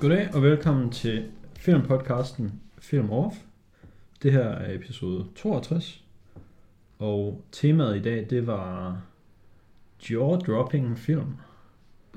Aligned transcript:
Goddag 0.00 0.34
og 0.34 0.42
velkommen 0.42 0.90
til 0.90 1.30
filmpodcasten 1.58 2.60
Film 2.78 3.10
Off. 3.10 3.36
Det 4.22 4.32
her 4.32 4.44
er 4.44 4.74
episode 4.74 5.26
62, 5.36 6.04
og 6.98 7.44
temaet 7.52 7.96
i 7.96 8.02
dag, 8.02 8.26
det 8.30 8.46
var 8.46 9.00
jaw-dropping 10.02 10.98
film. 10.98 11.36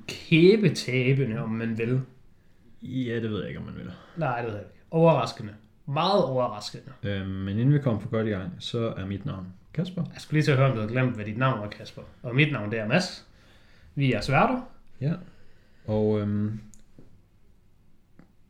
Kæbetabende, 0.07 1.39
om 1.39 1.49
man 1.49 1.77
vil. 1.77 2.01
Ja, 2.81 3.15
det 3.15 3.29
ved 3.29 3.39
jeg 3.39 3.47
ikke, 3.47 3.59
om 3.59 3.65
man 3.65 3.75
vil. 3.75 3.91
Nej, 4.17 4.37
det 4.37 4.45
ved 4.45 4.53
jeg 4.53 4.63
ikke. 4.63 4.79
Overraskende. 4.91 5.53
Meget 5.85 6.23
overraskende. 6.23 6.93
Øhm, 7.03 7.29
men 7.29 7.57
inden 7.57 7.73
vi 7.73 7.79
kommer 7.79 8.01
for 8.01 8.09
godt 8.09 8.27
i 8.27 8.29
gang, 8.29 8.51
så 8.59 8.93
er 8.97 9.05
mit 9.05 9.25
navn 9.25 9.47
Kasper. 9.73 10.03
Jeg 10.13 10.21
skulle 10.21 10.37
lige 10.37 10.43
til 10.45 10.51
at 10.51 10.57
høre, 10.57 10.67
om 10.67 10.73
du 10.73 10.81
havde 10.81 10.93
glemt, 10.93 11.15
hvad 11.15 11.25
dit 11.25 11.37
navn 11.37 11.59
var, 11.59 11.67
Kasper. 11.67 12.01
Og 12.21 12.35
mit 12.35 12.51
navn, 12.51 12.71
det 12.71 12.79
er 12.79 12.87
Mads. 12.87 13.27
Vi 13.95 14.13
er 14.13 14.21
sværter. 14.21 14.61
Ja, 15.01 15.13
og 15.85 16.19
øhm, 16.19 16.59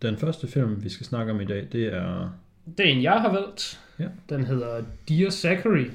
den 0.03 0.17
første 0.17 0.47
film, 0.47 0.83
vi 0.83 0.89
skal 0.89 1.05
snakke 1.05 1.31
om 1.31 1.41
i 1.41 1.45
dag, 1.45 1.67
det 1.71 1.93
er... 1.93 2.39
Det 2.77 2.87
er 2.87 2.91
en, 2.91 3.03
jeg 3.03 3.21
har 3.21 3.31
valgt. 3.31 3.79
Ja. 3.99 4.07
Den 4.29 4.43
hedder 4.43 4.83
Dear 5.09 5.29
Zachary, 5.29 5.85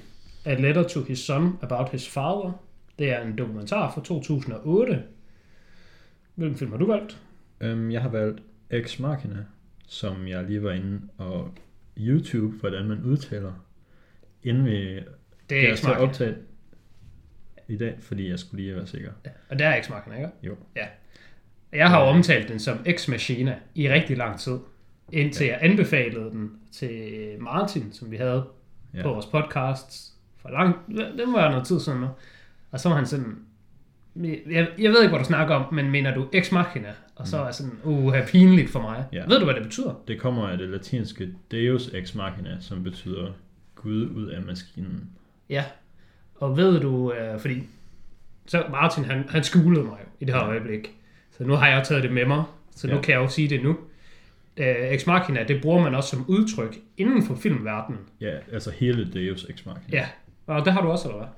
A 0.45 0.55
Letter 0.55 0.89
to 0.89 1.03
His 1.03 1.19
Son 1.19 1.59
About 1.62 1.89
His 1.89 2.09
Father. 2.09 2.62
Det 2.98 3.11
er 3.11 3.23
en 3.23 3.39
dokumentar 3.39 3.93
fra 3.95 4.01
2008. 4.05 5.03
Hvilken 6.34 6.59
film 6.59 6.71
har 6.71 6.79
du 6.79 6.87
valgt? 6.87 7.19
Øhm, 7.61 7.91
jeg 7.91 8.03
har 8.03 8.09
valgt 8.09 8.43
Ex 8.71 8.98
Machina, 8.98 9.45
som 9.87 10.29
jeg 10.29 10.45
lige 10.45 10.62
var 10.62 10.73
inde 10.73 11.01
og 11.19 11.55
YouTube, 11.97 12.56
hvordan 12.56 12.84
man 12.86 13.03
udtaler, 13.05 13.53
inden 14.42 14.64
vi 14.64 15.01
Det 15.51 15.70
er 15.70 15.77
til 15.77 15.91
at 15.91 15.98
optage 15.98 16.34
i 17.69 17.77
dag, 17.77 17.97
fordi 18.01 18.31
jeg 18.31 18.39
skulle 18.39 18.62
lige 18.62 18.77
være 18.77 18.86
sikker. 18.86 19.12
Og 19.48 19.59
det 19.59 19.67
er 19.67 19.83
x 19.83 19.91
ikke? 20.17 20.31
Jo. 20.42 20.56
Ja. 20.77 20.86
Jeg 21.72 21.88
har 21.88 22.00
jo 22.00 22.06
omtalt 22.06 22.48
den 22.48 22.58
som 22.58 22.78
Ex 22.86 23.08
Machina 23.08 23.56
i 23.74 23.88
rigtig 23.88 24.16
lang 24.16 24.38
tid. 24.38 24.58
Indtil 25.12 25.47
jeg 25.47 25.58
anbefalede 25.61 26.30
den 26.30 26.50
til 26.72 27.11
Martin, 27.41 27.92
som 27.92 28.11
vi 28.11 28.16
havde 28.16 28.44
Ja. 28.94 28.98
ja. 28.98 29.02
på 29.02 29.08
vores 29.08 29.27
podcast 29.27 30.12
for 30.36 30.48
lang... 30.48 30.77
Det 30.89 31.24
var 31.27 31.50
noget 31.50 31.66
tid 31.66 31.80
siden 31.80 32.00
nu. 32.00 32.08
Og 32.70 32.80
så 32.80 32.89
var 32.89 32.96
han 32.96 33.06
sådan... 33.06 33.39
Jeg, 34.16 34.69
jeg 34.78 34.91
ved 34.91 35.02
ikke, 35.02 35.08
hvad 35.08 35.19
du 35.19 35.24
snakker 35.24 35.55
om, 35.55 35.74
men 35.74 35.91
mener 35.91 36.14
du 36.14 36.28
Ex 36.33 36.52
Machina? 36.52 36.92
Og 37.16 37.27
så 37.27 37.39
er 37.39 37.44
jeg 37.44 37.55
sådan, 37.55 37.72
uh, 37.84 38.14
pinligt 38.27 38.70
for 38.70 38.80
mig. 38.80 39.05
Ja. 39.12 39.19
Ja. 39.19 39.24
Ved 39.28 39.39
du, 39.39 39.44
hvad 39.44 39.55
det 39.55 39.62
betyder? 39.62 39.94
Det 40.08 40.20
kommer 40.20 40.48
af 40.48 40.58
det 40.58 40.69
latinske 40.69 41.28
Deus 41.50 41.89
Ex 41.89 42.14
Machina, 42.14 42.56
som 42.61 42.83
betyder 42.84 43.33
Gud 43.74 44.11
ud 44.11 44.27
af 44.27 44.42
maskinen. 44.42 45.11
Ja. 45.48 45.64
Og 46.34 46.56
ved 46.56 46.80
du, 46.80 47.12
øh, 47.12 47.41
fordi... 47.41 47.62
Så 48.46 48.64
Martin, 48.70 49.05
han, 49.05 49.24
han 49.28 49.44
skulede 49.44 49.84
mig 49.84 49.98
jo 50.00 50.06
i 50.20 50.24
det 50.24 50.34
her 50.34 50.44
øjeblik. 50.44 50.94
Så 51.39 51.44
nu 51.44 51.53
har 51.53 51.69
jeg 51.69 51.78
jo 51.78 51.84
taget 51.84 52.03
det 52.03 52.12
med 52.12 52.27
mig. 52.27 52.44
Så 52.77 52.86
nu 52.86 52.94
Ja. 52.94 53.00
kan 53.00 53.14
jeg 53.14 53.20
jo 53.20 53.28
sige 53.28 53.48
det 53.48 53.62
nu. 53.62 53.77
Øh, 54.56 54.67
Ex 54.92 55.06
Machina, 55.06 55.45
det 55.45 55.62
bruger 55.62 55.83
man 55.83 55.95
også 55.95 56.11
som 56.17 56.25
udtryk 56.28 56.78
inden 56.97 57.22
for 57.22 57.34
filmverdenen. 57.34 58.00
Ja, 58.20 58.33
altså 58.53 58.70
hele 58.70 59.12
Deus 59.12 59.45
Ex 59.45 59.67
Machina. 59.67 59.98
Ja. 59.98 60.06
Og 60.47 60.64
det 60.64 60.72
har 60.72 60.83
du 60.83 60.89
også, 60.89 61.08
eller 61.08 61.19
hvad? 61.19 61.28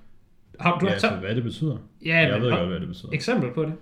Har 0.61 0.79
du 0.79 0.87
ja 0.87 0.99
så, 0.99 1.07
altså 1.07 1.21
hvad 1.21 1.35
det 1.35 1.43
betyder. 1.43 1.77
ja, 2.07 2.17
jeg 2.19 2.33
men, 2.33 2.43
ved 2.43 2.51
godt, 2.57 2.69
hvad 2.69 2.81
det 2.81 2.89
betyder. 2.89 3.13
Eksempel 3.13 3.51
på 3.55 3.63
det. 3.65 3.73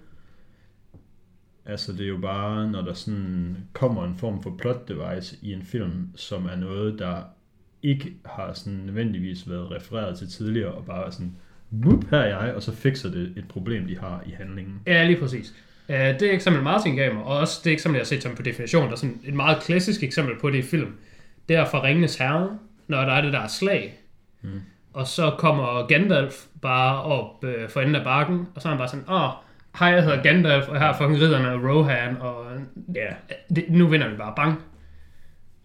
Altså 1.66 1.92
det 1.92 2.00
er 2.00 2.08
jo 2.08 2.18
bare, 2.18 2.70
når 2.70 2.82
der 2.82 2.92
sådan 2.92 3.56
kommer 3.72 4.04
en 4.04 4.16
form 4.16 4.42
for 4.42 4.54
plot 4.58 4.88
device 4.88 5.36
i 5.42 5.52
en 5.52 5.62
film, 5.62 6.08
som 6.16 6.46
er 6.46 6.56
noget, 6.56 6.98
der 6.98 7.22
ikke 7.82 8.12
har 8.24 8.52
sådan 8.52 8.78
nødvendigvis 8.78 9.50
været 9.50 9.70
refereret 9.70 10.18
til 10.18 10.28
tidligere, 10.28 10.72
og 10.72 10.84
bare 10.86 11.12
sådan, 11.12 11.32
whoop, 11.72 12.04
her 12.10 12.18
er 12.18 12.44
jeg, 12.44 12.54
og 12.54 12.62
så 12.62 12.72
fikser 12.74 13.10
det 13.10 13.32
et 13.36 13.48
problem, 13.48 13.86
de 13.86 13.98
har 13.98 14.22
i 14.26 14.30
handlingen. 14.30 14.80
Ja, 14.86 15.06
lige 15.06 15.20
præcis. 15.20 15.54
Uh, 15.88 15.94
det 15.94 16.22
er 16.22 16.32
eksempel 16.32 16.62
Martin 16.62 16.96
gav 16.96 17.14
mig, 17.14 17.22
og 17.22 17.36
også 17.38 17.60
det 17.64 17.72
eksempel, 17.72 17.96
jeg 17.96 18.00
har 18.00 18.06
set 18.06 18.22
som 18.22 18.34
på 18.34 18.42
definition, 18.42 18.86
der 18.86 18.92
er 18.92 18.96
sådan 18.96 19.20
et 19.24 19.34
meget 19.34 19.62
klassisk 19.62 20.02
eksempel 20.02 20.38
på 20.40 20.50
det 20.50 20.58
i 20.58 20.62
film. 20.62 20.92
Det 21.48 21.56
er 21.56 21.64
fra 21.64 21.82
Ringenes 21.82 22.16
Herre, 22.16 22.58
når 22.88 23.04
der 23.04 23.12
er 23.12 23.20
det 23.20 23.32
der 23.32 23.46
slag. 23.46 23.98
Mm. 24.42 24.60
Og 24.92 25.06
så 25.06 25.34
kommer 25.38 25.86
Gandalf 25.86 26.44
bare 26.62 27.02
op 27.02 27.44
øh, 27.44 27.68
for 27.68 27.80
enden 27.80 27.94
af 27.96 28.04
bakken, 28.04 28.46
og 28.54 28.62
så 28.62 28.68
er 28.68 28.70
han 28.70 28.78
bare 28.78 28.88
sådan, 28.88 29.04
åh, 29.10 29.30
hej, 29.78 29.88
jeg 29.88 30.04
hedder 30.04 30.22
Gandalf, 30.22 30.68
og 30.68 30.80
her 30.80 30.86
er 30.86 30.96
fucking 30.98 31.20
ridderne 31.20 31.48
af 31.48 31.56
Rohan, 31.56 32.16
og 32.20 32.46
Ja. 32.94 33.08
det, 33.54 33.64
nu 33.68 33.86
vinder 33.86 34.08
vi 34.08 34.16
bare, 34.16 34.32
bang. 34.36 34.54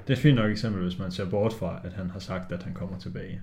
Det 0.01 0.09
er 0.09 0.13
et 0.13 0.19
fint 0.19 0.35
nok 0.35 0.51
eksempel, 0.51 0.83
hvis 0.83 0.99
man 0.99 1.11
ser 1.11 1.25
bort 1.29 1.53
fra, 1.59 1.79
at 1.83 1.93
han 1.93 2.09
har 2.09 2.19
sagt, 2.19 2.51
at 2.51 2.63
han 2.63 2.73
kommer 2.73 2.99
tilbage. 2.99 3.41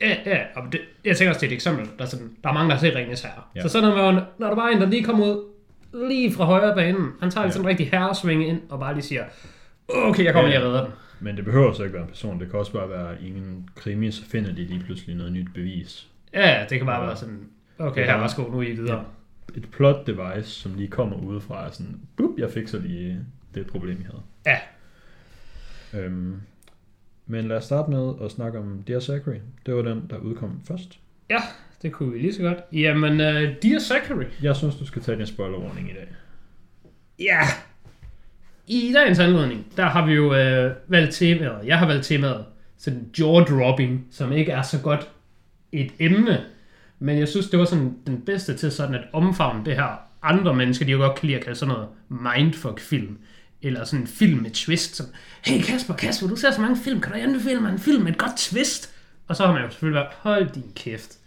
Ja, 0.00 0.16
ja, 0.26 0.38
og 0.56 0.72
det, 0.72 0.80
jeg 1.04 1.16
tænker 1.16 1.30
også, 1.30 1.40
det 1.40 1.46
er 1.46 1.50
et 1.50 1.54
eksempel. 1.54 1.86
Der 1.98 2.04
er, 2.04 2.08
sådan, 2.08 2.30
der 2.42 2.48
er 2.48 2.52
mange, 2.54 2.68
der 2.68 2.74
har 2.74 2.80
set 2.80 2.94
Ringenes 2.94 3.22
Herre. 3.22 3.42
Ja. 3.56 3.62
Så 3.62 3.68
sådan 3.68 3.88
noget, 3.88 4.24
når 4.38 4.48
der 4.48 4.54
bare 4.56 4.70
er 4.72 4.74
en, 4.76 4.80
der 4.82 4.88
lige 4.88 5.04
kommer 5.04 5.26
ud 5.26 5.44
lige 5.92 6.32
fra 6.32 6.44
højre 6.44 6.74
banen, 6.74 7.10
han 7.20 7.30
tager 7.30 7.44
Ja. 7.44 7.50
sådan 7.50 7.64
en 7.64 7.68
rigtig 7.68 7.90
herresvinge 7.90 8.46
ind, 8.46 8.60
og 8.68 8.78
bare 8.80 8.94
lige 8.94 9.04
siger, 9.04 9.24
okay, 9.88 10.24
jeg 10.24 10.32
kommer 10.32 10.50
Ja. 10.50 10.56
lige 10.58 10.66
og 10.66 10.72
redder 10.72 10.84
den. 10.84 10.92
Men 11.20 11.36
det 11.36 11.44
behøver 11.44 11.72
så 11.72 11.82
ikke 11.82 11.92
være 11.94 12.02
en 12.02 12.08
person, 12.08 12.40
det 12.40 12.50
kan 12.50 12.58
også 12.58 12.72
bare 12.72 12.88
være 12.90 13.22
i 13.22 13.28
en 13.28 13.68
krimi, 13.76 14.10
så 14.10 14.24
finder 14.24 14.52
de 14.52 14.64
lige 14.64 14.80
pludselig 14.84 15.16
noget 15.16 15.32
nyt 15.32 15.48
bevis. 15.54 16.08
Ja, 16.34 16.66
det 16.70 16.78
kan 16.78 16.86
bare 16.86 17.00
Ja. 17.00 17.06
være 17.06 17.16
sådan, 17.16 17.48
okay, 17.78 18.00
Det 18.02 18.08
er 18.08 18.12
her, 18.12 18.20
værsgo, 18.20 18.42
nu 18.42 18.58
er 18.58 18.62
I 18.62 18.72
videre. 18.72 19.04
Et 19.54 19.68
plot 19.70 20.06
device, 20.06 20.50
som 20.50 20.74
lige 20.74 20.88
kommer 20.88 21.16
udefra, 21.16 21.66
er 21.66 21.70
sådan, 21.70 22.00
bup, 22.16 22.38
jeg 22.38 22.50
fikser 22.50 22.78
lige 22.80 23.20
det 23.54 23.66
problem, 23.66 23.96
jeg 24.02 24.06
havde. 24.10 24.22
Ja. 24.46 24.58
Øhm, 26.04 26.40
men 27.26 27.48
lad 27.48 27.56
os 27.56 27.64
starte 27.64 27.90
med 27.90 28.12
at 28.24 28.30
snakke 28.30 28.58
om 28.58 28.82
Dear 28.86 29.00
Zachary. 29.00 29.36
Det 29.66 29.74
var 29.74 29.82
den, 29.82 30.06
der 30.10 30.18
udkom 30.18 30.60
først. 30.64 30.98
Ja, 31.30 31.38
det 31.82 31.92
kunne 31.92 32.12
vi 32.12 32.18
lige 32.18 32.34
så 32.34 32.42
godt. 32.42 32.58
Jamen, 32.72 33.12
uh, 33.12 33.54
Dear 33.62 33.80
Zachary. 33.80 34.24
Jeg 34.42 34.56
synes, 34.56 34.74
du 34.74 34.86
skal 34.86 35.02
tage 35.02 35.18
din 35.18 35.26
spoiler 35.26 35.58
warning 35.58 35.90
i 35.90 35.92
dag. 35.92 36.08
Ja. 37.18 37.40
I 38.66 38.92
dagens 38.94 39.18
anledning, 39.18 39.66
der 39.76 39.84
har 39.84 40.06
vi 40.06 40.12
jo 40.12 40.34
øh, 40.34 40.74
valgt 40.88 41.14
temaet, 41.14 41.66
jeg 41.66 41.78
har 41.78 41.86
valgt 41.86 42.06
temaet, 42.06 42.44
sådan 42.78 43.10
jaw-dropping, 43.18 44.06
som 44.10 44.32
ikke 44.32 44.52
er 44.52 44.62
så 44.62 44.78
godt 44.78 45.08
et 45.72 45.92
emne, 45.98 46.44
men 46.98 47.18
jeg 47.18 47.28
synes, 47.28 47.50
det 47.50 47.58
var 47.58 47.64
sådan 47.64 47.96
den 48.06 48.20
bedste 48.20 48.56
til 48.56 48.72
sådan 48.72 48.94
at 48.94 49.04
omfavne 49.12 49.64
det 49.64 49.74
her. 49.74 50.00
Andre 50.22 50.54
mennesker, 50.54 50.84
de 50.84 50.92
jo 50.92 50.98
godt 50.98 51.18
kan 51.18 51.26
lide 51.26 51.38
at 51.38 51.44
kalde 51.44 51.58
sådan 51.58 51.74
noget 51.74 51.88
mindfuck-film, 52.08 53.18
eller 53.62 53.84
sådan 53.84 54.00
en 54.00 54.06
film 54.06 54.38
med 54.42 54.50
twist, 54.50 54.96
som, 54.96 55.06
hey 55.44 55.62
Kasper, 55.62 55.94
Kasper, 55.94 56.28
du 56.28 56.36
ser 56.36 56.50
så 56.50 56.60
mange 56.60 56.76
film, 56.76 57.00
kan 57.00 57.12
du 57.12 57.18
anbefale 57.18 57.60
mig 57.60 57.72
en 57.72 57.78
film 57.78 58.02
med 58.02 58.12
et 58.12 58.18
godt 58.18 58.36
twist? 58.36 58.94
Og 59.28 59.36
så 59.36 59.46
har 59.46 59.52
man 59.52 59.62
jo 59.62 59.70
selvfølgelig 59.70 60.00
været, 60.00 60.14
hold 60.18 60.50
din 60.54 60.72
kæft, 60.76 61.18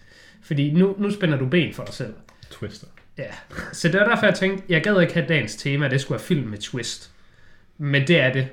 fordi 0.44 0.72
nu, 0.72 0.96
nu 1.00 1.12
spænder 1.12 1.38
du 1.38 1.46
ben 1.46 1.74
for 1.74 1.84
dig 1.84 1.94
selv. 1.94 2.14
Twister. 2.52 2.88
Ja, 3.18 3.32
så 3.72 3.88
det 3.88 4.00
var 4.00 4.08
derfor, 4.08 4.26
jeg 4.26 4.36
tænkte, 4.36 4.64
jeg 4.70 4.84
gad 4.84 5.02
ikke 5.02 5.14
have 5.14 5.26
dagens 5.28 5.56
tema, 5.56 5.86
at 5.86 5.92
det 5.92 6.02
skulle 6.02 6.16
være 6.16 6.26
film 6.26 6.48
med 6.48 6.58
twist. 6.58 7.12
Men 7.78 8.08
det 8.08 8.20
er 8.20 8.34
det. 8.34 8.48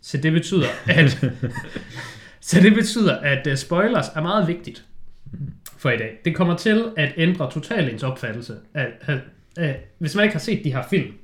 Så 0.00 0.18
det 0.18 0.32
betyder, 0.32 0.68
at, 0.86 1.24
så 2.40 2.60
det 2.60 2.74
betyder, 2.74 3.16
at 3.16 3.46
uh, 3.46 3.54
spoilers 3.54 4.08
er 4.14 4.22
meget 4.22 4.48
vigtigt 4.48 4.84
for 5.78 5.90
i 5.90 5.96
dag. 5.96 6.20
Det 6.24 6.34
kommer 6.34 6.56
til 6.56 6.84
at 6.96 7.12
ændre 7.16 7.50
totalt 7.50 7.92
ens 7.92 8.02
opfattelse. 8.02 8.56
Af, 8.74 8.86
af, 9.00 9.20
af, 9.56 9.84
hvis 9.98 10.14
man 10.14 10.24
ikke 10.24 10.34
har 10.34 10.40
set 10.40 10.64
de 10.64 10.72
her 10.72 10.82
film, 10.90 11.14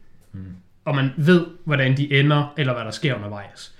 og 0.84 0.94
man 0.94 1.10
ved, 1.16 1.46
hvordan 1.64 1.96
de 1.96 2.20
ender, 2.20 2.54
eller 2.58 2.72
hvad 2.72 2.84
der 2.84 2.90
sker 2.90 3.14
undervejs. 3.14 3.74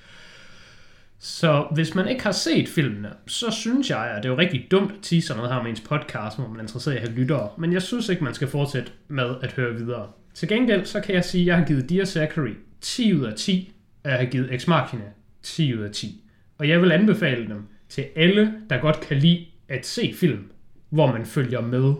Så 1.25 1.67
hvis 1.75 1.95
man 1.95 2.09
ikke 2.09 2.23
har 2.23 2.33
set 2.33 2.69
filmene, 2.69 3.13
så 3.27 3.51
synes 3.51 3.91
jeg, 3.91 4.11
at 4.11 4.23
det 4.23 4.29
er 4.29 4.33
jo 4.33 4.39
rigtig 4.39 4.67
dumt 4.71 4.93
at 4.93 4.99
tease 5.03 5.27
sådan 5.27 5.39
noget 5.39 5.55
her 5.55 5.63
med 5.63 5.71
ens 5.71 5.81
podcast, 5.81 6.39
hvor 6.39 6.49
man 6.49 6.57
er 6.57 6.63
interesseret 6.63 6.95
i 6.95 6.97
at 6.97 7.03
have 7.03 7.19
lyttere. 7.19 7.51
Men 7.59 7.73
jeg 7.73 7.83
synes 7.83 8.09
ikke, 8.09 8.25
man 8.25 8.35
skal 8.35 8.49
fortsætte 8.49 8.93
med 9.09 9.35
at 9.43 9.53
høre 9.53 9.75
videre. 9.75 10.09
Til 10.35 10.49
gengæld, 10.49 10.85
så 10.85 11.01
kan 11.01 11.15
jeg 11.15 11.25
sige, 11.25 11.43
at 11.43 11.47
jeg 11.47 11.57
har 11.57 11.65
givet 11.65 11.91
Dear 11.91 12.05
Zachary 12.05 12.55
10 12.81 13.15
ud 13.15 13.25
af 13.25 13.35
10, 13.37 13.73
og 14.05 14.11
jeg 14.11 14.19
har 14.19 14.25
givet 14.25 14.55
Ex 14.55 14.67
Machina 14.67 15.05
10 15.43 15.75
ud 15.77 15.83
af 15.83 15.91
10. 15.91 16.25
Og 16.59 16.69
jeg 16.69 16.83
vil 16.83 16.93
anbefale 16.93 17.49
dem 17.49 17.63
til 17.89 18.05
alle, 18.17 18.55
der 18.71 18.81
godt 18.81 19.01
kan 19.01 19.17
lide 19.17 19.47
at 19.69 19.87
se 19.87 20.15
film, 20.17 20.51
hvor 20.91 21.13
man 21.13 21.27
følger 21.27 21.61
med. 21.61 21.95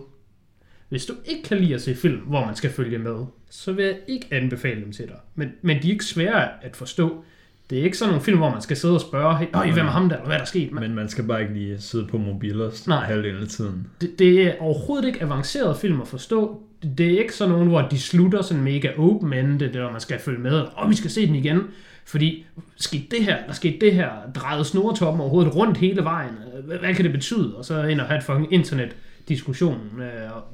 Hvis 0.89 1.05
du 1.05 1.13
ikke 1.25 1.43
kan 1.43 1.57
lide 1.57 1.75
at 1.75 1.81
se 1.81 1.95
film, 1.95 2.19
hvor 2.19 2.45
man 2.45 2.55
skal 2.55 2.69
følge 2.69 2.97
med, 2.97 3.25
så 3.49 3.71
vil 3.71 3.85
jeg 3.85 3.97
ikke 4.07 4.27
anbefale 4.31 4.81
dem 4.81 4.91
til 4.91 5.07
dig. 5.07 5.19
Men, 5.35 5.51
men 5.61 5.81
de 5.81 5.87
er 5.87 5.91
ikke 5.91 6.05
svære 6.05 6.63
at 6.63 6.75
forstå. 6.75 7.25
Det 7.73 7.79
er 7.81 7.83
ikke 7.83 7.97
sådan 7.97 8.09
nogle 8.09 8.23
film, 8.23 8.37
hvor 8.37 8.49
man 8.49 8.61
skal 8.61 8.77
sidde 8.77 8.93
og 8.93 9.01
spørge, 9.01 9.37
hey, 9.37 9.45
Øj, 9.53 9.71
hvem 9.71 9.85
er 9.85 9.89
ham 9.89 10.09
der, 10.09 10.15
eller 10.15 10.25
hvad 10.25 10.35
er 10.35 10.39
der 10.39 10.45
sket? 10.45 10.71
Men 10.71 10.83
Men 10.83 10.95
man 10.95 11.09
skal 11.09 11.23
bare 11.23 11.41
ikke 11.41 11.53
lige 11.53 11.81
sidde 11.81 12.07
på 12.07 12.17
mobiler 12.17 12.71
Nej. 12.87 13.05
halvdelen 13.05 13.41
af 13.41 13.47
tiden. 13.47 13.87
det, 14.01 14.19
det 14.19 14.41
er 14.41 14.53
overhovedet 14.59 15.07
ikke 15.07 15.21
avanceret 15.21 15.77
film 15.77 16.01
at 16.01 16.07
forstå. 16.07 16.61
Det, 16.97 17.13
er 17.13 17.19
ikke 17.19 17.33
sådan 17.33 17.51
nogen, 17.53 17.67
hvor 17.67 17.81
de 17.81 17.99
slutter 17.99 18.41
sådan 18.41 18.63
mega 18.63 18.89
open-ended, 18.97 19.61
eller 19.61 19.91
man 19.91 20.01
skal 20.01 20.19
følge 20.19 20.39
med, 20.39 20.65
og 20.75 20.89
vi 20.89 20.95
skal 20.95 21.11
se 21.11 21.27
den 21.27 21.35
igen. 21.35 21.61
Fordi, 22.05 22.45
skete 22.75 23.05
det 23.11 23.25
her, 23.25 23.37
der 23.47 23.53
skete 23.53 23.77
det 23.81 23.93
her, 23.93 24.09
drejede 24.35 24.65
snortoppen 24.65 25.21
overhovedet 25.21 25.55
rundt 25.55 25.77
hele 25.77 26.03
vejen, 26.03 26.31
hvad, 26.65 26.95
kan 26.95 27.05
det 27.05 27.11
betyde? 27.11 27.55
Og 27.55 27.65
så 27.65 27.83
ind 27.83 28.01
og 28.01 28.07
have 28.07 28.17
et 28.17 28.23
fucking 28.23 28.53
internetdiskussion 28.53 29.79
med, 29.97 30.11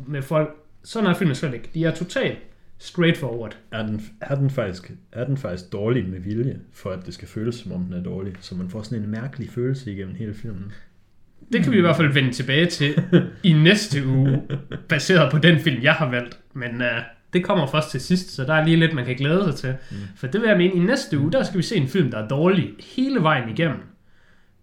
med 0.07 0.21
folk. 0.21 0.49
Sådan 0.83 1.09
er 1.09 1.13
filmen 1.13 1.35
slet 1.35 1.53
ikke. 1.53 1.69
De 1.73 1.85
er 1.85 1.91
totalt 1.95 2.37
straightforward. 2.79 3.57
Er 3.71 3.85
den, 3.85 4.01
er, 4.21 4.35
den 4.35 4.49
faktisk, 4.49 4.91
er 5.11 5.25
den 5.25 5.37
faktisk 5.37 5.73
dårlig 5.73 6.09
med 6.09 6.19
vilje, 6.19 6.59
for 6.73 6.89
at 6.89 7.05
det 7.05 7.13
skal 7.13 7.27
føles 7.27 7.55
som 7.55 7.71
om 7.71 7.83
den 7.83 7.93
er 7.93 8.03
dårlig? 8.03 8.33
Så 8.39 8.55
man 8.55 8.69
får 8.69 8.81
sådan 8.81 9.03
en 9.03 9.11
mærkelig 9.11 9.49
følelse 9.49 9.93
igennem 9.93 10.15
hele 10.15 10.33
filmen. 10.33 10.71
Det 11.53 11.63
kan 11.63 11.71
vi 11.71 11.77
i 11.77 11.81
hvert 11.81 11.95
fald 11.95 12.13
vende 12.13 12.31
tilbage 12.31 12.65
til 12.65 13.03
i 13.43 13.53
næste 13.53 14.07
uge, 14.07 14.41
baseret 14.89 15.31
på 15.31 15.37
den 15.37 15.59
film, 15.59 15.83
jeg 15.83 15.93
har 15.93 16.09
valgt. 16.09 16.39
Men 16.53 16.75
uh, 16.75 16.87
Det 17.33 17.43
kommer 17.43 17.67
først 17.67 17.91
til 17.91 18.01
sidst, 18.01 18.29
så 18.29 18.43
der 18.43 18.53
er 18.53 18.65
lige 18.65 18.77
lidt, 18.77 18.93
man 18.93 19.05
kan 19.05 19.15
glæde 19.15 19.43
sig 19.43 19.55
til. 19.55 19.75
Mm. 19.91 19.97
For 20.15 20.27
det 20.27 20.41
vil 20.41 20.47
jeg 20.47 20.57
mene, 20.57 20.73
i 20.73 20.79
næste 20.79 21.19
uge, 21.19 21.31
der 21.31 21.43
skal 21.43 21.57
vi 21.57 21.63
se 21.63 21.75
en 21.75 21.87
film, 21.87 22.11
der 22.11 22.17
er 22.17 22.27
dårlig 22.27 22.69
hele 22.95 23.21
vejen 23.23 23.49
igennem, 23.49 23.79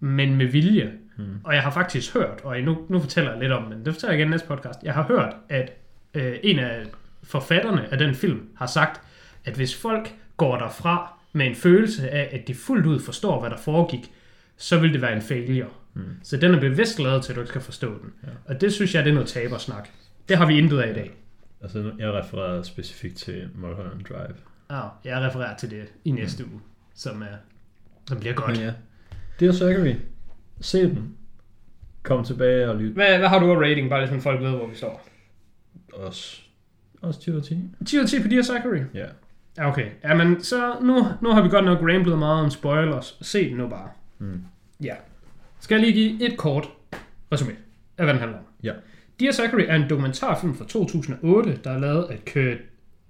men 0.00 0.36
med 0.36 0.46
vilje. 0.46 0.92
Mm. 1.16 1.24
Og 1.44 1.54
jeg 1.54 1.62
har 1.62 1.70
faktisk 1.70 2.14
hørt, 2.14 2.40
og 2.44 2.60
nu, 2.60 2.78
nu 2.88 3.00
fortæller 3.00 3.30
jeg 3.30 3.40
lidt 3.40 3.52
om, 3.52 3.62
men 3.62 3.84
det 3.84 3.94
fortæller 3.94 4.12
jeg 4.12 4.20
igen 4.20 4.28
i 4.28 4.30
næste 4.30 4.48
podcast. 4.48 4.82
Jeg 4.82 4.94
har 4.94 5.02
hørt, 5.02 5.34
at 5.48 5.72
øh, 6.14 6.34
en 6.42 6.58
af 6.58 6.82
forfatterne 7.26 7.93
af 7.93 7.99
den 7.99 8.14
film 8.14 8.49
har 8.56 8.67
sagt, 8.67 9.00
at 9.44 9.55
hvis 9.55 9.76
folk 9.76 10.14
går 10.37 10.58
derfra 10.58 11.19
med 11.32 11.46
en 11.46 11.55
følelse 11.55 12.11
af, 12.11 12.28
at 12.32 12.49
de 12.49 12.55
fuldt 12.55 12.87
ud 12.87 13.00
forstår, 13.00 13.40
hvad 13.40 13.50
der 13.50 13.56
foregik, 13.56 14.12
så 14.56 14.78
vil 14.78 14.93
det 14.93 15.02
være 15.02 15.17
en 15.17 15.23
failure. 15.23 15.69
Mm. 15.94 16.02
Så 16.23 16.37
den 16.37 16.55
er 16.55 16.61
bevidst 16.61 16.99
lavet 16.99 17.25
til, 17.25 17.32
at 17.32 17.37
du 17.37 17.40
ikke 17.40 17.49
skal 17.49 17.61
forstå 17.61 17.88
den. 17.88 18.12
Ja. 18.23 18.28
Og 18.44 18.61
det 18.61 18.73
synes 18.73 18.94
jeg, 18.94 19.05
det 19.05 19.11
er 19.11 19.14
noget 19.14 19.28
tabersnak. 19.28 19.88
Det 20.28 20.37
har 20.37 20.46
vi 20.46 20.58
intet 20.58 20.78
af 20.81 20.90
i 20.90 20.94
dag. 20.94 21.11
Altså, 21.62 21.93
jeg 21.99 22.12
refererer 22.12 22.62
specifikt 22.62 23.17
til 23.17 23.49
Mulholland 23.55 24.05
Drive. 24.05 24.37
Ja, 24.70 24.82
jeg 25.05 25.20
refererer 25.20 25.56
til 25.56 25.70
det 25.70 25.93
i 26.05 26.11
næste 26.11 26.44
mm. 26.44 26.52
uge, 26.52 26.61
som, 26.94 27.23
er, 27.23 27.37
som 28.08 28.20
bliver 28.20 28.34
godt. 28.34 28.61
Ja. 28.61 28.73
Dear 29.40 29.52
Zachary, 29.52 29.94
se 30.61 30.82
den. 30.82 31.17
Kom 32.02 32.25
tilbage 32.25 32.70
og 32.70 32.76
lyt. 32.76 32.94
Hvad, 32.94 33.19
hvad 33.19 33.28
har 33.28 33.38
du 33.38 33.52
af 33.52 33.56
rating, 33.56 33.90
bare 33.90 34.08
så 34.08 34.20
folk 34.20 34.40
ved, 34.40 34.50
hvor 34.50 34.67
vi 34.67 34.75
står? 34.75 35.08
Også, 35.93 36.43
også 37.02 37.20
10 37.20 37.31
ud 37.31 37.37
af 37.37 37.43
10. 37.43 37.58
10 37.87 37.96
ud 37.96 38.02
af 38.02 38.08
10 38.08 38.22
på 38.22 38.28
Dear 38.28 38.43
Zachary? 38.43 38.81
Ja. 38.94 39.06
Ja, 39.58 39.69
okay. 39.69 39.87
Jamen, 40.04 40.43
så 40.43 40.76
nu, 40.82 41.06
nu 41.22 41.31
har 41.31 41.43
vi 41.43 41.48
godt 41.48 41.64
nok 41.64 41.78
ramblet 41.82 42.19
meget 42.19 42.44
om 42.44 42.50
spoilers. 42.50 43.19
Se 43.22 43.48
den 43.48 43.56
nu 43.56 43.69
bare. 43.69 43.88
Mm. 44.19 44.43
Ja. 44.82 44.94
Skal 45.60 45.75
jeg 45.75 45.87
lige 45.87 45.93
give 45.93 46.32
et 46.32 46.38
kort 46.38 46.69
resume 47.32 47.52
af, 47.98 48.04
hvad 48.04 48.14
den 48.14 48.20
handler 48.20 48.38
om? 48.38 48.44
Ja. 48.62 48.72
Dear 49.20 49.32
Zachary 49.32 49.64
er 49.69 49.75
en 49.75 49.90
dokumentarfilm 49.90 50.54
fra 50.54 50.64
2008, 50.64 51.60
der 51.64 51.70
er 51.70 51.78
lavet 51.78 52.04
af 52.04 52.19
Kurt 52.32 52.58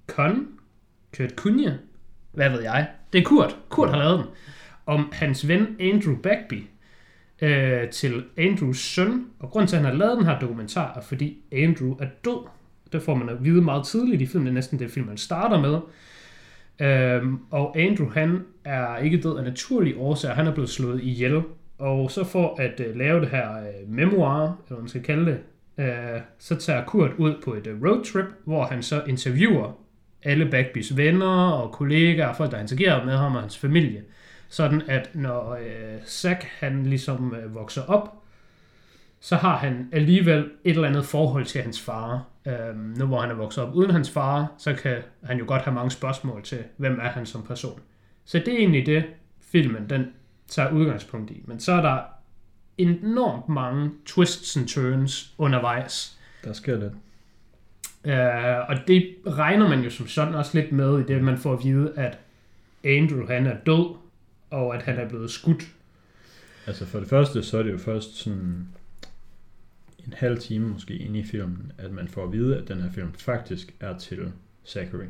Kun. 0.06 0.49
Kurt 1.17 1.37
Kunje. 1.37 1.79
Hvad 2.32 2.50
ved 2.50 2.62
jeg? 2.62 2.89
Det 3.12 3.19
er 3.21 3.25
Kurt. 3.25 3.56
Kurt 3.69 3.91
har 3.91 3.99
lavet 3.99 4.19
den. 4.19 4.27
Om 4.87 5.09
hans 5.12 5.49
ven 5.49 5.77
Andrew 5.81 6.17
Bagby 6.17 6.67
øh, 7.43 7.91
til 7.91 8.25
Andrews 8.37 8.79
søn. 8.79 9.27
Og 9.39 9.50
grund 9.50 9.69
til, 9.69 9.77
at 9.77 9.82
han 9.82 9.91
har 9.91 9.99
lavet 9.99 10.19
den 10.19 10.27
her 10.27 10.39
dokumentar, 10.39 10.94
er 10.97 11.00
fordi 11.00 11.39
Andrew 11.53 11.97
er 12.00 12.06
død. 12.25 12.47
Det 12.96 13.04
får 13.04 13.14
man 13.14 13.28
at 13.28 13.44
vide 13.44 13.62
meget 13.62 13.87
tidligt 13.87 14.22
i 14.22 14.26
filmen. 14.26 14.46
Det 14.46 14.50
er 14.50 14.54
næsten 14.54 14.78
det 14.78 14.90
film, 14.90 15.06
man 15.06 15.16
starter 15.16 15.60
med. 15.60 15.81
Øhm, 16.81 17.38
og 17.50 17.78
Andrew, 17.78 18.10
han 18.10 18.40
er 18.64 18.96
ikke 18.96 19.20
død 19.20 19.38
af 19.38 19.44
naturlige 19.44 19.96
årsager. 19.98 20.34
Han 20.34 20.46
er 20.46 20.52
blevet 20.52 20.70
slået 20.70 21.02
ihjel. 21.02 21.43
Og 21.78 22.10
så 22.10 22.25
for 22.25 22.60
at 22.60 22.81
øh, 22.81 22.96
lave 22.96 23.20
det 23.20 23.28
her 23.28 23.52
øh, 23.52 23.88
memoir, 23.88 24.43
eller 24.43 24.56
hvad 24.69 24.78
man 24.78 24.88
skal 24.88 25.02
kalde 25.02 25.26
det, 25.26 25.38
øh, 25.84 26.20
så 26.38 26.56
tager 26.56 26.84
Kurt 26.84 27.10
ud 27.19 27.34
på 27.44 27.54
et 27.54 27.66
øh, 27.66 27.82
roadtrip, 27.82 28.25
hvor 28.44 28.64
han 28.64 28.82
så 28.82 29.02
interviewer 29.06 29.72
alle 30.22 30.50
Bagbys 30.50 30.96
venner 30.96 31.50
og 31.50 31.72
kollegaer, 31.72 32.34
folk 32.34 32.50
der 32.50 32.60
interagerer 32.60 33.04
med 33.04 33.16
ham 33.16 33.34
og 33.34 33.40
hans 33.40 33.58
familie. 33.58 34.02
Sådan 34.48 34.82
at 34.88 35.10
når 35.14 35.52
øh, 35.52 36.02
Zack 36.06 36.44
han 36.60 36.87
ligesom 36.87 37.34
øh, 37.34 37.54
vokser 37.54 37.82
op, 37.82 38.16
så 39.26 39.37
har 39.37 39.56
han 39.56 39.88
alligevel 39.93 40.50
et 40.64 40.75
eller 40.75 40.88
andet 40.88 41.05
forhold 41.05 41.44
til 41.44 41.62
hans 41.62 41.81
far. 41.81 42.25
Øhm, 42.46 42.94
nu 42.99 43.06
hvor 43.06 43.20
han 43.20 43.31
er 43.31 43.34
vokset 43.34 43.64
op 43.64 43.75
uden 43.75 43.90
hans 43.90 44.11
far, 44.11 44.52
så 44.58 44.75
kan 44.75 44.96
han 45.23 45.38
jo 45.38 45.44
godt 45.46 45.62
have 45.62 45.75
mange 45.75 45.90
spørgsmål 45.90 46.43
til, 46.43 46.58
hvem 46.76 46.99
er 47.02 47.08
han 47.08 47.26
som 47.26 47.43
person. 47.43 47.81
Så 48.25 48.38
det 48.38 48.49
er 48.49 48.58
egentlig 48.58 48.87
det, 48.87 49.05
filmen 49.40 49.90
den 49.90 50.06
tager 50.49 50.70
udgangspunkt 50.70 51.31
i. 51.31 51.43
Men 51.44 51.61
så 51.61 51.73
er 51.73 51.82
der 51.82 52.00
enormt 52.78 53.49
mange 53.49 53.90
twists 54.06 54.56
and 54.56 54.69
turns 54.69 55.34
undervejs. 55.38 56.19
Der 56.44 56.52
sker 56.52 56.76
lidt. 56.76 56.93
Uh, 58.05 58.70
og 58.70 58.88
det 58.88 59.14
regner 59.26 59.69
man 59.69 59.81
jo 59.81 59.90
som 59.90 60.06
sådan 60.06 60.34
også 60.34 60.61
lidt 60.61 60.72
med 60.72 61.00
i 61.00 61.02
det, 61.02 61.22
man 61.22 61.38
får 61.38 61.52
at 61.52 61.64
vide, 61.64 61.93
at 61.96 62.19
Andrew 62.84 63.26
han 63.26 63.46
er 63.46 63.56
død, 63.67 63.96
og 64.50 64.75
at 64.75 64.82
han 64.82 64.99
er 64.99 65.08
blevet 65.08 65.31
skudt. 65.31 65.62
Altså 66.67 66.87
for 66.87 66.99
det 66.99 67.08
første, 67.08 67.43
så 67.43 67.58
er 67.58 67.62
det 67.62 67.72
jo 67.72 67.79
først 67.79 68.17
sådan 68.17 68.69
en 70.06 70.12
halv 70.12 70.38
time 70.38 70.69
måske 70.69 70.97
inde 70.97 71.19
i 71.19 71.25
filmen, 71.25 71.73
at 71.79 71.93
man 71.93 72.08
får 72.08 72.25
at 72.25 72.32
vide, 72.32 72.56
at 72.56 72.69
den 72.69 72.81
her 72.81 72.91
film 72.91 73.12
faktisk 73.12 73.75
er 73.81 73.99
til 73.99 74.32
Zachary. 74.67 75.06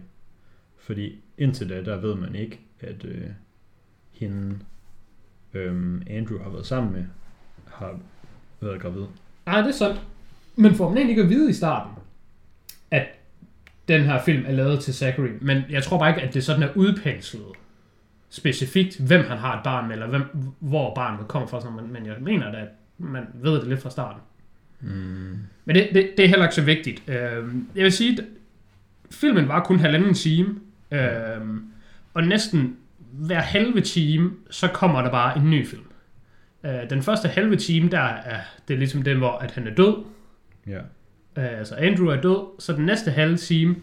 Fordi 0.78 1.18
indtil 1.38 1.68
da, 1.68 1.84
der 1.84 1.96
ved 1.96 2.14
man 2.14 2.34
ikke, 2.34 2.60
at 2.80 3.04
øh, 3.04 3.28
hende, 4.12 4.58
øh, 5.54 6.00
Andrew 6.10 6.42
har 6.42 6.50
været 6.50 6.66
sammen 6.66 6.92
med, 6.92 7.04
har 7.64 7.98
været 8.60 8.80
gravid. 8.80 9.04
Nej, 9.46 9.60
det 9.60 9.68
er 9.68 9.72
sandt. 9.72 10.00
Men 10.56 10.74
får 10.74 10.88
man 10.88 10.96
egentlig 10.96 11.12
ikke 11.12 11.22
at 11.22 11.28
vide 11.28 11.50
i 11.50 11.52
starten, 11.52 11.92
at 12.90 13.06
den 13.88 14.02
her 14.02 14.22
film 14.22 14.44
er 14.46 14.52
lavet 14.52 14.80
til 14.80 14.94
Zachary. 14.94 15.28
Men 15.40 15.62
jeg 15.70 15.82
tror 15.82 15.98
bare 15.98 16.10
ikke, 16.10 16.22
at 16.22 16.34
det 16.34 16.44
sådan 16.44 16.62
er 16.62 16.72
udpenslet 16.74 17.46
specifikt, 18.28 19.00
hvem 19.00 19.24
han 19.24 19.38
har 19.38 19.56
et 19.56 19.64
barn 19.64 19.88
med, 19.88 19.94
eller 19.94 20.06
hvem, 20.06 20.22
hvor 20.58 20.94
barnet 20.94 21.28
kommer 21.28 21.48
fra. 21.48 21.70
Men, 21.70 21.92
men 21.92 22.06
jeg 22.06 22.16
mener 22.20 22.52
da, 22.52 22.58
at 22.58 22.68
man 22.98 23.26
ved 23.34 23.54
det 23.60 23.68
lidt 23.68 23.82
fra 23.82 23.90
starten. 23.90 24.20
Mm. 24.80 25.38
Men 25.64 25.76
det, 25.76 25.88
det, 25.94 26.10
det 26.16 26.24
er 26.24 26.28
heller 26.28 26.44
ikke 26.44 26.54
så 26.54 26.62
vigtigt. 26.62 27.02
Øh, 27.08 27.44
jeg 27.74 27.84
vil 27.84 27.92
sige, 27.92 28.12
at 28.12 28.24
filmen 29.10 29.48
var 29.48 29.64
kun 29.64 29.78
halvanden 29.78 30.14
time, 30.14 30.54
øh, 30.90 31.00
og 32.14 32.24
næsten 32.26 32.76
hver 33.12 33.40
halve 33.40 33.80
time, 33.80 34.30
så 34.50 34.68
kommer 34.68 35.02
der 35.02 35.10
bare 35.10 35.38
en 35.38 35.50
ny 35.50 35.66
film. 35.66 35.82
Øh, 36.64 36.90
den 36.90 37.02
første 37.02 37.28
halve 37.28 37.56
time, 37.56 37.88
der 37.88 38.00
er 38.00 38.40
det 38.68 38.74
er 38.74 38.78
ligesom 38.78 39.02
den, 39.02 39.18
hvor 39.18 39.38
at 39.38 39.50
han 39.50 39.66
er 39.66 39.74
død. 39.74 40.04
Ja. 40.66 40.78
Øh, 41.36 41.58
altså 41.58 41.74
Andrew 41.74 42.06
er 42.06 42.20
død, 42.20 42.60
så 42.60 42.72
den 42.72 42.86
næste 42.86 43.10
halve 43.10 43.36
time, 43.36 43.76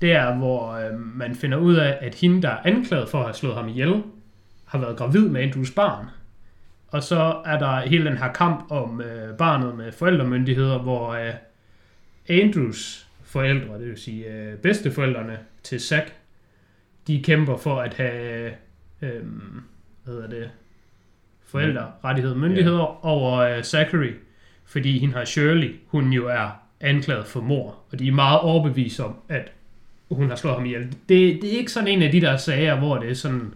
det 0.00 0.12
er, 0.12 0.34
hvor 0.34 0.72
øh, 0.72 1.00
man 1.00 1.34
finder 1.34 1.58
ud 1.58 1.74
af, 1.74 1.98
at 2.00 2.14
hende, 2.14 2.42
der 2.42 2.48
er 2.48 2.58
anklaget 2.64 3.08
for 3.08 3.18
at 3.18 3.24
have 3.24 3.34
slået 3.34 3.56
ham 3.56 3.68
ihjel, 3.68 4.02
har 4.64 4.78
været 4.78 4.96
gravid 4.96 5.28
med 5.28 5.40
Andrews 5.40 5.70
barn. 5.70 6.06
Og 6.96 7.02
så 7.02 7.42
er 7.44 7.58
der 7.58 7.80
hele 7.80 8.10
den 8.10 8.18
her 8.18 8.32
kamp 8.32 8.70
om 8.70 9.00
øh, 9.00 9.36
barnet 9.36 9.76
med 9.76 9.92
forældremyndigheder, 9.92 10.78
hvor 10.78 11.10
øh, 11.10 11.34
Andrews 12.28 13.06
forældre, 13.24 13.78
det 13.78 13.88
vil 13.88 13.98
sige 13.98 14.26
øh, 14.26 14.56
bedsteforældrene 14.58 15.38
til 15.62 15.80
Zack, 15.80 16.12
de 17.06 17.22
kæmper 17.22 17.56
for 17.56 17.80
at 17.80 17.94
have 17.94 18.52
øh, 19.02 19.22
hvad 20.04 20.14
hedder 20.14 20.28
det, 20.28 20.50
forældrerettighed 21.46 22.34
myndigheder 22.34 22.82
yeah. 22.82 22.98
over 23.02 23.38
øh, 23.38 23.62
Zachary, 23.62 24.12
fordi 24.64 24.98
hende 24.98 25.14
har 25.14 25.24
Shirley, 25.24 25.76
hun 25.86 26.12
jo 26.12 26.28
er 26.28 26.50
anklaget 26.80 27.26
for 27.26 27.40
mor, 27.40 27.78
og 27.92 27.98
de 27.98 28.08
er 28.08 28.12
meget 28.12 28.40
overbevist 28.40 29.00
om, 29.00 29.16
at 29.28 29.52
hun 30.10 30.28
har 30.28 30.36
slået 30.36 30.56
ham 30.56 30.64
ihjel. 30.64 30.82
Det, 30.82 31.42
det 31.42 31.54
er 31.54 31.58
ikke 31.58 31.72
sådan 31.72 31.88
en 31.88 32.02
af 32.02 32.12
de 32.12 32.20
der 32.20 32.36
sager, 32.36 32.78
hvor 32.78 32.98
det 32.98 33.10
er 33.10 33.14
sådan, 33.14 33.54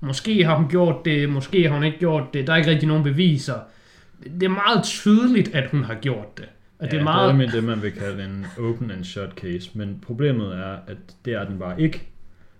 Måske 0.00 0.44
har 0.44 0.56
hun 0.56 0.68
gjort 0.68 1.04
det, 1.04 1.28
måske 1.28 1.68
har 1.68 1.74
hun 1.74 1.84
ikke 1.84 1.98
gjort 1.98 2.34
det. 2.34 2.46
Der 2.46 2.52
er 2.52 2.56
ikke 2.56 2.70
rigtig 2.70 2.88
nogen 2.88 3.04
beviser. 3.04 3.54
Det 4.24 4.42
er 4.42 4.48
meget 4.48 4.84
tydeligt, 4.84 5.54
at 5.54 5.70
hun 5.70 5.84
har 5.84 5.94
gjort 5.94 6.38
det. 6.38 6.48
Og 6.78 6.86
ja, 6.86 6.90
det 6.90 6.98
er 7.00 7.04
meget... 7.04 7.34
det 7.34 7.46
er 7.46 7.50
det, 7.50 7.64
man 7.64 7.82
vil 7.82 7.92
kalde 7.92 8.24
en 8.24 8.46
open 8.58 8.90
and 8.90 9.04
shut 9.04 9.30
case. 9.36 9.70
Men 9.74 9.98
problemet 10.06 10.54
er, 10.54 10.76
at 10.86 10.96
det 11.24 11.32
er 11.32 11.44
den 11.44 11.58
bare 11.58 11.80
ikke. 11.80 12.08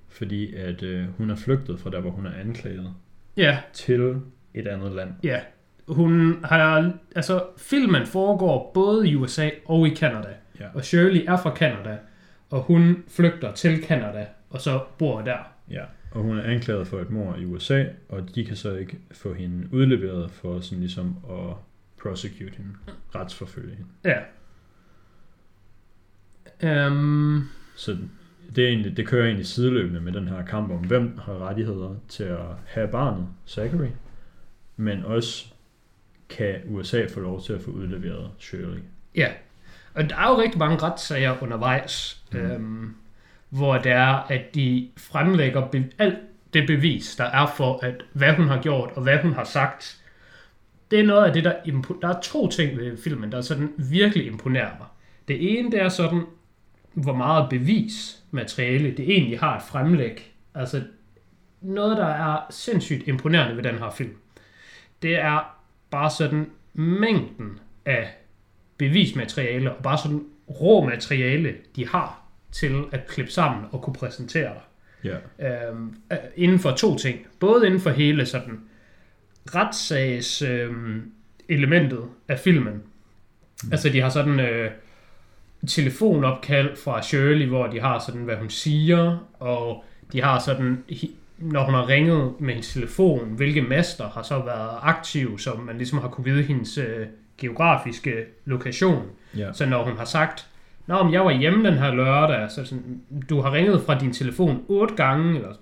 Fordi 0.08 0.54
at 0.54 0.82
øh, 0.82 1.04
hun 1.16 1.30
er 1.30 1.36
flygtet 1.36 1.80
fra 1.80 1.90
der, 1.90 2.00
hvor 2.00 2.10
hun 2.10 2.26
er 2.26 2.32
anklaget. 2.40 2.94
Ja. 3.36 3.58
Til 3.72 4.20
et 4.54 4.66
andet 4.66 4.92
land. 4.92 5.10
Ja. 5.22 5.40
Hun 5.88 6.44
har... 6.44 6.92
Altså, 7.16 7.42
filmen 7.58 8.06
foregår 8.06 8.70
både 8.74 9.08
i 9.08 9.16
USA 9.16 9.50
og 9.64 9.86
i 9.86 9.96
Canada. 9.96 10.28
Ja. 10.60 10.66
Og 10.74 10.84
Shirley 10.84 11.24
er 11.28 11.36
fra 11.36 11.56
Canada. 11.56 11.96
Og 12.50 12.62
hun 12.62 13.04
flygter 13.08 13.52
til 13.52 13.84
Canada, 13.84 14.26
og 14.50 14.60
så 14.60 14.80
bor 14.98 15.20
der. 15.20 15.38
Ja. 15.70 15.82
Og 16.10 16.22
hun 16.22 16.38
er 16.38 16.42
anklaget 16.42 16.86
for 16.86 17.00
et 17.00 17.10
mord 17.10 17.38
i 17.38 17.44
USA, 17.44 17.84
og 18.08 18.34
de 18.34 18.44
kan 18.44 18.56
så 18.56 18.74
ikke 18.74 18.98
få 19.12 19.34
hende 19.34 19.68
udleveret 19.72 20.30
for 20.30 20.60
sådan 20.60 20.80
ligesom 20.80 21.16
at 21.30 21.54
prosecute 22.02 22.56
hende, 22.56 22.70
retsforfølge 23.14 23.76
hende. 23.76 23.90
Ja. 24.04 24.20
Um, 26.86 27.48
så 27.76 27.96
det, 28.56 28.64
er 28.64 28.68
egentlig, 28.68 28.96
det 28.96 29.06
kører 29.06 29.24
egentlig 29.26 29.46
sideløbende 29.46 30.00
med 30.00 30.12
den 30.12 30.28
her 30.28 30.44
kamp 30.44 30.70
om, 30.70 30.78
hvem 30.78 31.18
har 31.18 31.48
rettigheder 31.48 31.94
til 32.08 32.24
at 32.24 32.46
have 32.66 32.88
barnet, 32.88 33.28
Zachary, 33.48 33.90
men 34.76 35.04
også 35.04 35.46
kan 36.28 36.60
USA 36.66 37.06
få 37.14 37.20
lov 37.20 37.42
til 37.42 37.52
at 37.52 37.60
få 37.60 37.70
udleveret 37.70 38.30
Shirley. 38.38 38.80
Ja, 39.14 39.32
og 39.94 40.10
der 40.10 40.16
er 40.16 40.30
jo 40.30 40.42
rigtig 40.42 40.58
mange 40.58 40.76
retssager 40.76 41.42
undervejs. 41.42 42.24
Mm. 42.32 42.38
Øhm, 42.38 42.94
hvor 43.50 43.78
det 43.78 43.92
er, 43.92 44.32
at 44.32 44.54
de 44.54 44.88
fremlægger 44.96 45.68
be- 45.68 45.90
alt 45.98 46.18
det 46.54 46.66
bevis, 46.66 47.16
der 47.16 47.24
er 47.24 47.46
for, 47.46 47.78
at 47.82 47.94
hvad 48.12 48.32
hun 48.32 48.48
har 48.48 48.62
gjort 48.62 48.90
og 48.94 49.02
hvad 49.02 49.18
hun 49.18 49.32
har 49.32 49.44
sagt. 49.44 49.96
Det 50.90 51.00
er 51.00 51.04
noget 51.04 51.26
af 51.26 51.32
det, 51.32 51.44
der, 51.44 51.54
impo- 51.54 52.00
der 52.02 52.08
er 52.08 52.20
to 52.20 52.48
ting 52.48 52.78
ved 52.78 52.96
filmen, 53.04 53.32
der 53.32 53.40
sådan 53.40 53.72
virkelig 53.78 54.26
imponerer 54.26 54.70
mig. 54.78 54.86
Det 55.28 55.58
ene, 55.58 55.70
det 55.70 55.80
er 55.80 55.88
sådan, 55.88 56.22
hvor 56.94 57.14
meget 57.14 57.48
bevismateriale 57.50 58.90
det 58.96 59.10
egentlig 59.10 59.40
har 59.40 59.56
at 59.56 59.62
fremlægge. 59.62 60.22
Altså, 60.54 60.82
noget, 61.60 61.96
der 61.96 62.06
er 62.06 62.46
sindssygt 62.50 63.08
imponerende 63.08 63.56
ved 63.56 63.62
den 63.62 63.78
her 63.78 63.90
film, 63.90 64.16
det 65.02 65.18
er 65.18 65.56
bare 65.90 66.10
sådan 66.10 66.50
mængden 66.74 67.58
af 67.84 68.08
bevismateriale, 68.76 69.72
og 69.72 69.82
bare 69.82 69.98
sådan 69.98 70.24
rå 70.60 70.84
materiale, 70.84 71.54
de 71.76 71.88
har 71.88 72.19
til 72.52 72.84
at 72.92 73.06
klippe 73.06 73.32
sammen 73.32 73.64
og 73.72 73.82
kunne 73.82 73.94
præsentere 73.94 74.50
dig. 74.54 74.62
Ja. 75.38 75.68
Øhm, 75.68 75.94
øh, 76.12 76.18
inden 76.36 76.58
for 76.58 76.70
to 76.70 76.96
ting. 76.96 77.26
Både 77.38 77.66
inden 77.66 77.80
for 77.80 77.90
hele 77.90 78.26
sådan 78.26 78.60
retssags 79.54 80.42
øhm, 80.42 81.12
elementet 81.48 82.04
af 82.28 82.38
filmen. 82.38 82.82
Mm. 83.64 83.72
Altså 83.72 83.88
de 83.88 84.00
har 84.00 84.08
sådan 84.08 84.40
øh, 84.40 84.70
telefonopkald 85.66 86.76
fra 86.76 87.02
Shirley, 87.02 87.46
hvor 87.46 87.66
de 87.66 87.80
har 87.80 87.98
sådan, 87.98 88.20
hvad 88.20 88.36
hun 88.36 88.50
siger, 88.50 89.28
og 89.38 89.84
de 90.12 90.22
har 90.22 90.38
sådan, 90.38 90.84
når 91.38 91.64
hun 91.64 91.74
har 91.74 91.88
ringet 91.88 92.32
med 92.38 92.54
hendes 92.54 92.72
telefon, 92.72 93.28
hvilke 93.28 93.62
master 93.62 94.08
har 94.08 94.22
så 94.22 94.38
været 94.38 94.78
aktive, 94.82 95.40
så 95.40 95.54
man 95.54 95.76
ligesom 95.76 95.98
har 95.98 96.08
kunne 96.08 96.24
vide 96.24 96.42
hendes 96.42 96.78
øh, 96.78 97.06
geografiske 97.38 98.24
lokation. 98.44 99.02
Ja. 99.36 99.52
Så 99.52 99.66
når 99.66 99.84
hun 99.84 99.96
har 99.96 100.04
sagt, 100.04 100.46
Nå, 100.90 101.02
men 101.02 101.12
jeg 101.12 101.24
var 101.24 101.30
hjemme 101.30 101.68
den 101.68 101.78
her 101.78 101.94
lørdag, 101.94 102.50
så 102.50 102.64
sådan, 102.64 103.00
du 103.30 103.40
har 103.40 103.52
ringet 103.52 103.82
fra 103.86 103.98
din 103.98 104.12
telefon 104.12 104.62
8 104.68 104.94
gange, 104.94 105.36
eller 105.36 105.52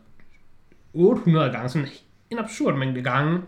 800 0.94 1.50
gange, 1.50 1.68
sådan 1.68 1.88
en 2.30 2.38
absurd 2.38 2.74
mængde 2.74 3.02
gange, 3.02 3.40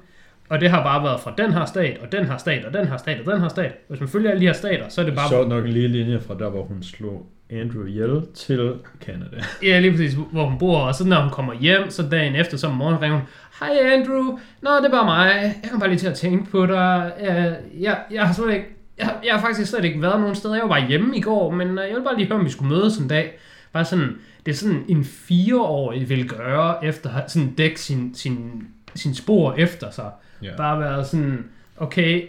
og 0.49 0.61
det 0.61 0.71
har 0.71 0.83
bare 0.83 1.05
været 1.05 1.21
fra 1.21 1.35
den 1.39 1.53
her 1.53 1.65
stat, 1.65 1.99
og 1.99 2.13
den 2.13 2.25
her 2.25 2.37
stat, 2.37 2.65
og 2.65 2.75
den 2.75 2.87
her 2.87 2.97
stat, 2.97 3.21
og 3.21 3.33
den 3.33 3.41
her 3.41 3.49
stat. 3.49 3.73
Hvis 3.89 4.01
man 4.01 4.09
følger 4.09 4.31
alle 4.31 4.41
de 4.41 4.47
her 4.47 4.53
stater, 4.53 4.89
så 4.89 5.01
er 5.01 5.05
det 5.05 5.15
bare... 5.15 5.29
Så 5.29 5.49
nok 5.49 5.65
en 5.65 5.71
lille 5.71 5.89
linje 5.89 6.21
fra 6.21 6.35
der, 6.39 6.51
hvor 6.51 6.63
hun 6.63 6.83
slog 6.83 7.27
Andrew 7.51 7.87
ihjel 7.87 8.23
til 8.35 8.75
Canada. 9.01 9.45
Ja, 9.69 9.81
lige 9.81 9.91
præcis, 9.91 10.17
hvor 10.33 10.47
hun 10.47 10.59
bor, 10.59 10.79
og 10.79 10.95
så 10.95 11.07
når 11.07 11.21
hun 11.21 11.31
kommer 11.31 11.55
hjem, 11.55 11.91
så 11.91 12.09
dagen 12.09 12.35
efter, 12.35 12.57
så 12.57 12.67
om 12.67 12.75
morgenen 12.75 13.03
ringer 13.03 13.19
hun, 13.19 13.27
Hej 13.61 13.93
Andrew, 13.93 14.39
nå 14.63 14.71
det 14.77 14.85
er 14.87 14.91
bare 14.91 15.05
mig, 15.05 15.55
jeg 15.63 15.71
kom 15.71 15.81
bare 15.81 15.89
lige 15.89 15.99
til 15.99 16.09
at 16.09 16.15
tænke 16.15 16.51
på 16.51 16.67
dig, 16.67 17.13
jeg, 17.21 17.57
jeg, 17.81 17.99
jeg 18.11 18.27
har 18.27 18.35
slet 18.35 18.55
ikke, 18.55 18.80
jeg, 19.00 19.16
jeg 19.25 19.35
har 19.35 19.40
faktisk 19.40 19.71
slet 19.71 19.85
ikke 19.85 20.02
været 20.02 20.21
nogen 20.21 20.35
steder, 20.35 20.54
jeg 20.54 20.62
var 20.62 20.69
bare 20.69 20.87
hjemme 20.88 21.16
i 21.16 21.21
går, 21.21 21.50
men 21.50 21.69
øh, 21.78 21.88
jeg 21.88 21.97
vil 21.97 22.02
bare 22.04 22.16
lige 22.16 22.26
høre, 22.28 22.38
om 22.38 22.45
vi 22.45 22.50
skulle 22.50 22.69
mødes 22.76 22.97
en 22.99 23.09
dag. 23.09 23.38
Bare 23.73 23.85
sådan, 23.85 24.16
det 24.47 24.52
er 24.52 24.57
sådan 24.57 24.85
en 24.88 25.04
fireårig 25.04 26.09
vil 26.09 26.28
gøre, 26.28 26.85
efter 26.85 27.11
at 27.14 27.30
sådan 27.30 27.50
dække 27.54 27.80
sin, 27.80 28.14
sin, 28.14 28.66
sin 28.95 29.14
spor 29.14 29.54
efter 29.54 29.90
sig. 29.90 30.11
Ja. 30.42 30.57
Bare 30.57 30.80
være 30.80 31.04
sådan, 31.04 31.45
okay, 31.76 32.23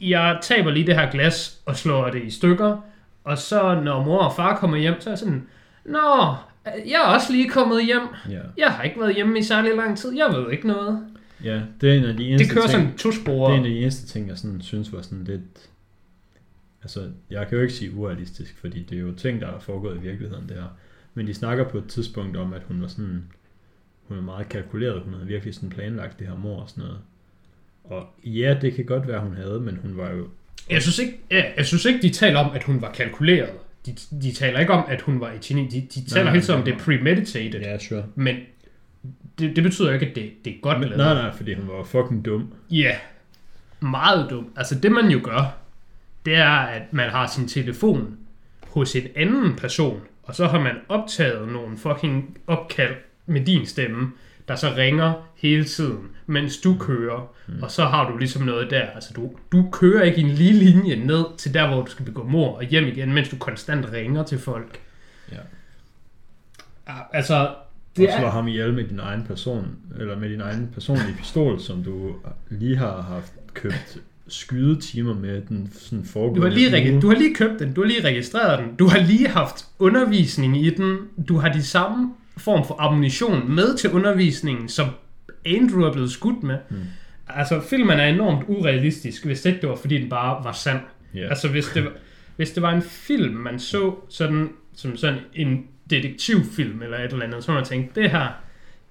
jeg 0.00 0.38
taber 0.42 0.70
lige 0.70 0.86
det 0.86 0.94
her 0.94 1.10
glas 1.10 1.60
og 1.66 1.76
slår 1.76 2.10
det 2.10 2.22
i 2.22 2.30
stykker, 2.30 2.76
og 3.24 3.38
så 3.38 3.80
når 3.84 4.04
mor 4.04 4.18
og 4.18 4.36
far 4.36 4.56
kommer 4.56 4.76
hjem, 4.76 5.00
så 5.00 5.08
er 5.10 5.12
jeg 5.12 5.18
sådan, 5.18 5.46
Nå, 5.84 6.34
jeg 6.66 6.94
er 7.04 7.14
også 7.14 7.32
lige 7.32 7.48
kommet 7.48 7.84
hjem. 7.86 8.00
Ja. 8.30 8.38
Jeg 8.58 8.68
har 8.70 8.82
ikke 8.82 9.00
været 9.00 9.14
hjemme 9.14 9.38
i 9.38 9.42
særlig 9.42 9.74
lang 9.76 9.98
tid. 9.98 10.16
Jeg 10.16 10.26
ved 10.34 10.50
ikke 10.52 10.66
noget. 10.66 11.00
ja, 11.44 11.60
det 11.80 11.90
er 11.92 11.98
en 11.98 12.04
af 12.04 12.16
de 12.16 12.28
eneste 12.28 12.44
Det 12.46 12.54
kører 12.54 12.66
ting, 12.66 12.72
sådan 12.82 12.96
to 12.96 13.10
det 13.10 13.16
er 13.18 13.20
spor. 13.22 13.50
en 13.50 13.64
af 13.64 13.70
de 13.70 13.78
eneste 13.78 14.06
ting, 14.06 14.28
jeg 14.28 14.38
sådan 14.38 14.62
synes 14.62 14.92
var 14.92 15.02
sådan 15.02 15.24
lidt... 15.24 15.40
Altså, 16.82 17.10
jeg 17.30 17.48
kan 17.48 17.56
jo 17.56 17.62
ikke 17.62 17.74
sige 17.74 17.94
urealistisk, 17.94 18.58
fordi 18.60 18.82
det 18.82 18.98
er 18.98 19.02
jo 19.02 19.12
ting, 19.12 19.40
der 19.40 19.46
er 19.46 19.58
foregået 19.58 19.96
i 19.96 20.00
virkeligheden, 20.00 20.48
det 20.48 20.56
her. 20.56 20.76
Men 21.14 21.26
de 21.26 21.34
snakker 21.34 21.68
på 21.68 21.78
et 21.78 21.86
tidspunkt 21.88 22.36
om, 22.36 22.52
at 22.52 22.62
hun 22.68 22.82
var 22.82 22.88
sådan... 22.88 23.24
Hun 24.08 24.18
er 24.18 24.22
meget 24.22 24.48
kalkuleret, 24.48 25.02
hun 25.02 25.12
havde 25.14 25.26
virkelig 25.26 25.54
sådan 25.54 25.68
planlagt 25.68 26.18
det 26.18 26.26
her 26.26 26.36
mor 26.36 26.60
og 26.60 26.68
sådan 26.68 26.84
noget. 26.84 26.98
Og 27.84 28.06
ja, 28.24 28.56
det 28.60 28.74
kan 28.74 28.84
godt 28.84 29.08
være, 29.08 29.20
hun 29.20 29.34
havde, 29.36 29.60
men 29.60 29.76
hun 29.82 29.96
var 29.96 30.10
jo... 30.10 30.28
Jeg 30.70 30.82
synes 30.82 30.98
ikke, 30.98 31.20
ja, 31.30 31.42
jeg 31.56 31.66
synes 31.66 31.84
ikke 31.84 32.02
de 32.02 32.10
taler 32.10 32.38
om, 32.38 32.50
at 32.54 32.64
hun 32.64 32.82
var 32.82 32.92
kalkuleret. 32.92 33.50
De, 33.86 33.94
de 34.22 34.32
taler 34.32 34.60
ikke 34.60 34.72
om, 34.72 34.84
at 34.88 35.00
hun 35.00 35.20
var 35.20 35.32
et 35.32 35.40
geni. 35.40 35.68
De, 35.68 36.00
de 36.00 36.08
taler 36.08 36.24
nej, 36.24 36.32
hele 36.32 36.44
tiden 36.44 36.58
om, 36.58 36.64
det 36.64 36.74
det 36.74 36.80
er 36.80 36.84
premeditated. 36.84 37.60
Ja, 37.60 37.78
sure. 37.78 38.04
Men 38.14 38.36
det, 39.38 39.56
det 39.56 39.64
betyder 39.64 39.92
ikke, 39.92 40.06
at 40.06 40.16
det, 40.16 40.32
det 40.44 40.52
er 40.52 40.60
godt 40.62 40.80
Men, 40.80 40.88
lavet. 40.88 40.98
nej, 40.98 41.14
nej, 41.14 41.36
fordi 41.36 41.54
hun 41.54 41.68
var 41.68 41.84
fucking 41.84 42.24
dum. 42.24 42.52
Ja, 42.70 42.96
meget 43.80 44.30
dumt. 44.30 44.48
Altså 44.56 44.78
det 44.78 44.92
man 44.92 45.08
jo 45.08 45.20
gør, 45.24 45.58
det 46.26 46.34
er, 46.34 46.50
at 46.50 46.92
man 46.92 47.10
har 47.10 47.26
sin 47.26 47.48
telefon 47.48 48.18
hos 48.68 48.96
en 48.96 49.06
anden 49.16 49.56
person, 49.56 50.00
og 50.22 50.34
så 50.34 50.46
har 50.46 50.60
man 50.60 50.74
optaget 50.88 51.48
nogle 51.48 51.78
fucking 51.78 52.38
opkald 52.46 52.94
med 53.26 53.44
din 53.44 53.66
stemme, 53.66 54.12
der 54.48 54.56
så 54.56 54.74
ringer 54.76 55.28
hele 55.36 55.64
tiden, 55.64 56.08
mens 56.26 56.58
du 56.58 56.76
kører. 56.80 57.32
Mm. 57.46 57.62
Og 57.62 57.70
så 57.70 57.84
har 57.84 58.10
du 58.10 58.16
ligesom 58.16 58.42
noget 58.42 58.70
der. 58.70 58.86
Altså 58.86 59.12
du, 59.16 59.30
du 59.52 59.68
kører 59.72 60.02
ikke 60.02 60.20
en 60.20 60.28
lige 60.28 60.52
linje 60.52 60.96
ned 60.96 61.24
til 61.38 61.54
der, 61.54 61.68
hvor 61.68 61.82
du 61.82 61.90
skal 61.90 62.04
begå 62.04 62.22
mor 62.24 62.56
og 62.56 62.64
hjem 62.64 62.86
igen, 62.86 63.14
mens 63.14 63.28
du 63.28 63.36
konstant 63.36 63.92
ringer 63.92 64.22
til 64.22 64.38
folk. 64.38 64.80
Ja. 65.32 65.36
Ah, 66.86 67.00
Altså, 67.12 67.54
det 67.96 68.08
og 68.08 68.14
slår 68.18 68.26
er, 68.26 68.32
ham 68.32 68.48
ihjel 68.48 68.74
med 68.74 68.84
din 68.84 68.98
egen 68.98 69.24
person, 69.26 69.76
eller 69.98 70.18
med 70.18 70.28
din 70.28 70.40
egen 70.40 70.70
personlige 70.74 71.16
pistol, 71.18 71.60
som 71.60 71.84
du 71.84 72.16
lige 72.48 72.76
har 72.76 73.00
haft 73.00 73.32
købt 73.54 73.98
skydetimer 74.28 75.14
med 75.14 75.42
den 75.48 75.70
sådan 75.72 76.04
foregående 76.04 76.40
Du 76.40 76.48
har, 76.48 76.54
lige, 76.54 76.92
uge. 76.92 77.02
du 77.02 77.08
har 77.08 77.14
lige 77.14 77.34
købt 77.34 77.58
den, 77.58 77.72
du 77.72 77.80
har 77.80 77.88
lige 77.88 78.04
registreret 78.04 78.58
den, 78.58 78.76
du 78.76 78.86
har 78.88 78.98
lige 78.98 79.28
haft 79.28 79.64
undervisning 79.78 80.66
i 80.66 80.70
den, 80.70 80.98
du 81.28 81.36
har 81.38 81.52
de 81.52 81.62
samme 81.62 82.14
form 82.36 82.66
for 82.66 82.76
ammunition 82.80 83.54
med 83.54 83.76
til 83.76 83.90
undervisningen, 83.90 84.68
som 84.68 84.86
Andrew 85.46 85.82
er 85.82 85.92
blevet 85.92 86.10
skudt 86.10 86.42
med. 86.42 86.58
Mm. 86.70 86.76
Altså, 87.28 87.60
filmen 87.60 88.00
er 88.00 88.06
enormt 88.06 88.44
urealistisk, 88.48 89.24
hvis 89.24 89.44
ikke 89.44 89.60
det 89.60 89.68
var, 89.68 89.76
fordi 89.76 90.00
den 90.00 90.08
bare 90.08 90.44
var 90.44 90.52
sand. 90.52 90.80
Ja. 91.14 91.28
Altså, 91.28 91.48
hvis 91.48 91.66
det, 91.74 91.84
var, 91.84 91.92
hvis 92.36 92.50
det 92.50 92.62
var 92.62 92.72
en 92.72 92.82
film, 92.82 93.34
man 93.34 93.58
så 93.58 93.94
sådan, 94.08 94.48
som 94.76 94.96
sådan 94.96 95.18
en 95.34 95.66
detektivfilm 95.90 96.82
eller 96.82 96.98
et 96.98 97.12
eller 97.12 97.26
andet, 97.26 97.44
så 97.44 97.52
man 97.52 97.64
tænkte, 97.64 98.00
det 98.00 98.10
her, 98.10 98.26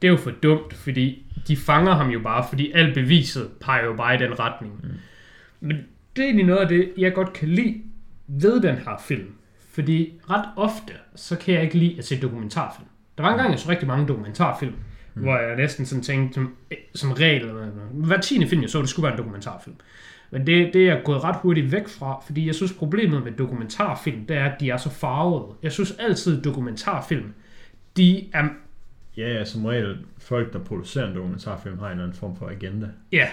det 0.02 0.08
er 0.08 0.12
jo 0.12 0.18
for 0.18 0.32
dumt, 0.32 0.74
fordi 0.74 1.26
de 1.48 1.58
fanger 1.58 1.96
ham 1.96 2.10
jo 2.10 2.20
bare, 2.20 2.46
fordi 2.50 2.72
alt 2.72 2.94
beviset 2.94 3.48
peger 3.62 3.86
jo 3.86 3.94
bare 3.94 4.16
i 4.16 4.18
den 4.18 4.40
retning. 4.40 4.74
Mm. 4.84 4.90
Men 5.66 5.78
det 6.16 6.22
er 6.22 6.26
egentlig 6.26 6.46
noget 6.46 6.62
af 6.62 6.68
det, 6.68 6.92
jeg 6.98 7.14
godt 7.14 7.34
kan 7.34 7.48
lide 7.48 7.82
ved 8.28 8.62
den 8.62 8.76
her 8.76 8.98
film. 9.08 9.28
Fordi 9.72 10.14
ret 10.30 10.46
ofte, 10.56 10.94
så 11.16 11.38
kan 11.38 11.54
jeg 11.54 11.64
ikke 11.64 11.78
lide 11.78 11.96
at 11.98 12.06
se 12.06 12.22
dokumentarfilm. 12.22 12.88
Der 13.18 13.24
var 13.24 13.32
engang, 13.32 13.52
jeg 13.52 13.60
så 13.60 13.70
rigtig 13.70 13.88
mange 13.88 14.08
dokumentarfilm, 14.08 14.74
mm. 15.14 15.22
hvor 15.22 15.38
jeg 15.38 15.56
næsten 15.56 15.86
sådan 15.86 16.04
tænkte, 16.04 16.34
som, 16.34 16.56
som 16.96 17.12
regel, 17.12 17.52
hver 17.92 18.22
tiende 18.22 18.48
film, 18.48 18.62
jeg 18.62 18.70
så, 18.70 18.82
det 18.82 18.90
skulle 18.90 19.04
være 19.04 19.14
en 19.14 19.18
dokumentarfilm. 19.18 19.76
Men 20.32 20.48
det, 20.48 20.74
det 20.74 20.82
er 20.82 20.94
jeg 20.94 21.02
gået 21.06 21.24
ret 21.24 21.36
hurtigt 21.36 21.72
væk 21.72 21.88
fra, 21.88 22.22
fordi 22.26 22.48
jeg 22.48 22.56
synes, 22.56 22.74
problemet 22.74 23.24
med 23.24 23.32
dokumentarfilm, 23.32 24.26
det 24.26 24.38
er, 24.38 24.46
at 24.46 24.60
de 24.60 24.70
er 24.70 24.78
så 24.78 24.90
farvede. 24.90 25.56
Jeg 25.64 25.72
synes 25.72 25.92
altid, 26.00 26.42
dokumentarfilm, 26.42 27.34
de 27.98 28.28
er 28.34 28.48
ja, 29.18 29.34
ja, 29.34 29.46
som 29.46 29.66
regel 29.66 29.98
folk, 30.18 30.54
der 30.54 30.60
producerer 30.60 31.08
en 31.08 31.16
dokumentarfilm, 31.16 31.80
har 31.80 31.86
en 31.86 31.92
eller 31.92 32.04
anden 32.04 32.18
form 32.18 32.36
for 32.36 32.48
agenda. 32.48 32.88
Ja, 33.12 33.28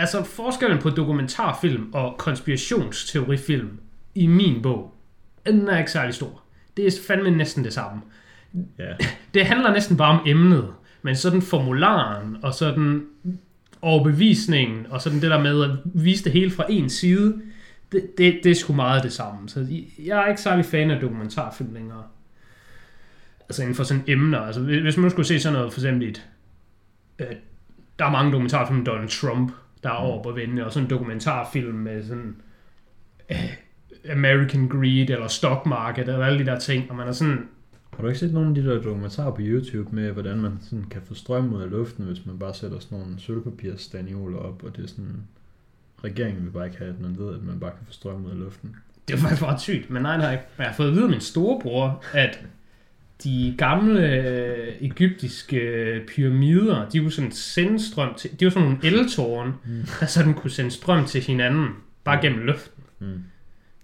altså 0.00 0.24
forskellen 0.24 0.78
på 0.78 0.90
dokumentarfilm 0.90 1.90
og 1.92 2.14
konspirationsteorifilm 2.18 3.80
i 4.14 4.26
min 4.26 4.62
bog, 4.62 4.94
den 5.46 5.68
er 5.68 5.78
ikke 5.78 5.90
særlig 5.90 6.14
stor. 6.14 6.42
Det 6.76 6.86
er 6.86 6.90
fandme 7.06 7.30
næsten 7.30 7.64
det 7.64 7.72
samme. 7.72 8.02
Ja, 8.78 8.92
Det 9.34 9.46
handler 9.46 9.72
næsten 9.72 9.96
bare 9.96 10.18
om 10.20 10.26
emnet, 10.26 10.68
men 11.02 11.16
sådan 11.16 11.42
formularen 11.42 12.36
og 12.42 12.54
sådan 12.54 13.06
overbevisningen 13.82 14.86
og 14.90 15.00
sådan 15.00 15.20
det 15.20 15.30
der 15.30 15.42
med 15.42 15.64
at 15.64 15.70
vise 15.84 16.24
det 16.24 16.32
hele 16.32 16.50
fra 16.50 16.64
en 16.68 16.90
side, 16.90 17.42
det, 17.92 18.18
det, 18.18 18.40
det 18.44 18.50
er 18.50 18.54
sgu 18.54 18.72
meget 18.72 19.02
det 19.02 19.12
samme. 19.12 19.48
Så 19.48 19.66
jeg 19.98 20.22
er 20.22 20.26
ikke 20.26 20.40
særlig 20.40 20.64
fan 20.64 20.90
af 20.90 21.00
dokumentarfilm 21.00 21.74
længere. 21.74 22.02
Altså 23.48 23.62
inden 23.62 23.74
for 23.74 23.84
sådan 23.84 24.04
emner. 24.06 24.38
Altså 24.38 24.60
hvis 24.60 24.96
man 24.96 25.04
nu 25.04 25.10
skulle 25.10 25.26
se 25.26 25.40
sådan 25.40 25.58
noget, 25.58 25.72
for 25.72 25.80
eksempel 25.80 26.08
et, 26.08 26.26
øh, 27.18 27.26
der 27.98 28.04
er 28.04 28.10
mange 28.10 28.32
dokumentarfilm 28.32 28.78
med 28.78 28.86
Donald 28.86 29.08
Trump, 29.08 29.52
der 29.82 29.88
er 29.90 29.94
over 29.94 30.22
på 30.22 30.32
vende, 30.32 30.66
og 30.66 30.72
sådan 30.72 30.86
en 30.86 30.90
dokumentarfilm 30.90 31.74
med 31.74 32.04
sådan 32.04 32.36
øh, 33.30 33.52
American 34.12 34.68
Greed 34.68 35.10
eller 35.10 35.28
Stock 35.28 35.66
Market 35.66 36.08
eller 36.08 36.26
alle 36.26 36.38
de 36.38 36.46
der 36.46 36.58
ting, 36.58 36.90
og 36.90 36.96
man 36.96 37.08
er 37.08 37.12
sådan, 37.12 37.48
har 37.92 38.02
du 38.02 38.08
ikke 38.08 38.18
set 38.20 38.34
nogle 38.34 38.48
af 38.48 38.54
de 38.54 38.64
der 38.64 38.82
dokumentarer 38.82 39.30
på 39.30 39.40
YouTube 39.40 39.94
med, 39.94 40.12
hvordan 40.12 40.38
man 40.38 40.58
sådan 40.60 40.84
kan 40.90 41.02
få 41.04 41.14
strøm 41.14 41.54
ud 41.54 41.62
af 41.62 41.70
luften, 41.70 42.04
hvis 42.04 42.26
man 42.26 42.38
bare 42.38 42.54
sætter 42.54 42.78
sådan 42.78 42.98
nogle 42.98 43.20
sølvpapirsstanioler 43.20 44.38
op, 44.38 44.62
og 44.64 44.76
det 44.76 44.84
er 44.84 44.88
sådan, 44.88 45.22
regeringen 46.04 46.44
vil 46.44 46.50
bare 46.50 46.66
ikke 46.66 46.78
have, 46.78 46.90
at 46.90 47.00
man 47.00 47.18
ved, 47.18 47.34
at 47.34 47.42
man 47.42 47.60
bare 47.60 47.70
kan 47.70 47.86
få 47.86 47.92
strøm 47.92 48.24
ud 48.24 48.30
af 48.30 48.38
luften. 48.38 48.76
Det 49.08 49.16
var 49.16 49.28
faktisk 49.28 49.42
ret 49.42 49.60
sygt, 49.60 49.90
men 49.90 50.02
nej, 50.02 50.16
nej. 50.16 50.30
Men 50.30 50.40
jeg 50.58 50.66
har 50.66 50.74
fået 50.74 50.88
at 50.88 50.94
vide 50.94 51.04
af 51.04 51.10
min 51.10 51.20
storebror, 51.20 52.04
at 52.12 52.44
de 53.24 53.54
gamle 53.58 54.00
øh, 54.14 54.68
egyptiske 54.80 55.56
øh, 55.56 56.06
pyramider, 56.06 56.88
de 56.88 56.98
kunne 56.98 57.12
sådan 57.12 57.32
sende 57.32 57.86
strøm 57.86 58.14
til, 58.14 58.40
de 58.40 58.44
var 58.44 58.50
sådan 58.50 58.68
nogle 58.68 58.78
eltårne, 58.84 59.52
Mm. 59.64 59.82
der 60.00 60.06
sådan 60.06 60.34
kunne 60.34 60.50
sende 60.50 60.70
strøm 60.70 61.04
til 61.04 61.20
hinanden, 61.22 61.68
bare 62.04 62.20
gennem 62.22 62.40
luften. 62.46 62.82
Mm. 62.98 63.22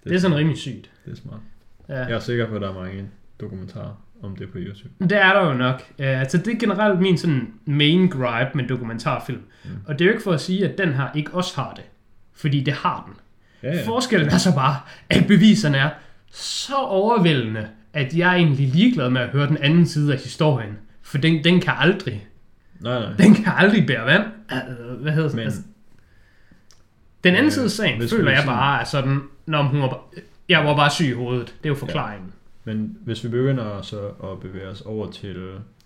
Det 0.04 0.14
er 0.14 0.18
sådan 0.18 0.36
rimelig 0.36 0.58
sygt. 0.58 0.90
Det 1.04 1.12
er 1.12 1.16
smart. 1.16 1.40
Ja. 1.88 1.94
Jeg 1.94 2.12
er 2.12 2.18
sikker 2.18 2.48
på, 2.48 2.54
at 2.54 2.60
der 2.60 2.68
er 2.68 2.74
mange 2.74 3.04
dokumentarer 3.40 4.02
om 4.22 4.36
det 4.36 4.50
på 4.50 4.58
YouTube. 4.58 4.90
Det 5.00 5.12
er 5.22 5.32
der 5.32 5.46
jo 5.48 5.54
nok. 5.54 5.82
Uh, 5.98 6.06
altså 6.20 6.38
det 6.38 6.54
er 6.54 6.58
generelt 6.58 7.00
min 7.00 7.18
sådan 7.18 7.48
main 7.64 8.08
gripe 8.08 8.50
med 8.54 8.68
dokumentarfilm. 8.68 9.40
Mm. 9.64 9.70
Og 9.86 9.98
det 9.98 10.00
er 10.00 10.06
jo 10.06 10.12
ikke 10.12 10.22
for 10.24 10.32
at 10.32 10.40
sige, 10.40 10.68
at 10.68 10.78
den 10.78 10.92
her 10.92 11.08
ikke 11.14 11.34
også 11.34 11.60
har 11.60 11.72
det. 11.76 11.84
Fordi 12.34 12.60
det 12.60 12.74
har 12.74 13.04
den. 13.06 13.14
Ja, 13.62 13.76
ja. 13.76 13.86
Forskellen 13.86 14.28
er 14.28 14.38
så 14.38 14.54
bare, 14.54 14.76
at 15.10 15.26
beviserne 15.26 15.76
er 15.78 15.90
så 16.30 16.74
overvældende, 16.76 17.68
at 17.96 18.16
jeg 18.16 18.30
er 18.32 18.36
egentlig 18.36 18.68
ligeglad 18.68 19.10
med 19.10 19.20
at 19.20 19.28
høre 19.28 19.46
den 19.48 19.56
anden 19.56 19.86
side 19.86 20.12
af 20.12 20.18
historien. 20.20 20.78
For 21.02 21.18
den, 21.18 21.44
den 21.44 21.60
kan 21.60 21.72
aldrig, 21.76 22.26
Nej, 22.80 23.00
nej. 23.00 23.12
den 23.18 23.34
kan 23.34 23.44
aldrig 23.56 23.86
bære 23.86 24.06
vand. 24.06 24.22
Uh, 24.52 25.00
hvad 25.02 25.12
hedder 25.12 25.28
det? 25.28 25.36
Men, 25.36 25.44
Altså, 25.44 25.60
den 27.24 27.34
anden 27.34 27.44
Ja, 27.44 27.46
øh, 27.46 27.52
side 27.52 27.64
af 27.64 27.70
sagen, 27.70 27.98
hvis 27.98 28.10
føler 28.10 28.30
jeg 28.30 28.42
bare 28.46 28.80
er 28.80 28.84
sådan, 28.84 29.20
når 29.46 29.62
hun 29.62 29.80
var, 29.80 29.88
bare- 29.88 30.22
jeg 30.48 30.64
var 30.64 30.76
bare 30.76 30.90
syg 30.90 31.06
i 31.06 31.12
hovedet. 31.12 31.46
Det 31.46 31.64
er 31.64 31.68
jo 31.68 31.74
forklaringen. 31.74 32.32
Men 32.64 32.98
hvis 33.04 33.24
vi 33.24 33.28
begynder 33.28 33.82
så 33.82 33.98
at 34.06 34.40
bevæge 34.42 34.68
os 34.68 34.80
over 34.80 35.10
til 35.10 35.36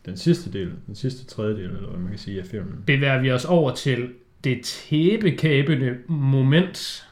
den 0.06 0.16
sidste 0.16 0.52
del, 0.52 0.72
den 0.86 0.94
sidste 0.94 1.24
tredjedel, 1.26 1.64
eller 1.64 1.88
hvad 1.90 2.00
man 2.00 2.08
kan 2.10 2.18
sige 2.18 2.40
af 2.40 2.46
filmen. 2.46 2.74
Bevæger 2.86 3.20
vi 3.20 3.32
os 3.32 3.44
over 3.44 3.74
til 3.74 4.08
det 4.44 4.60
tæbekæbende 4.64 5.96
moment, 6.08 7.06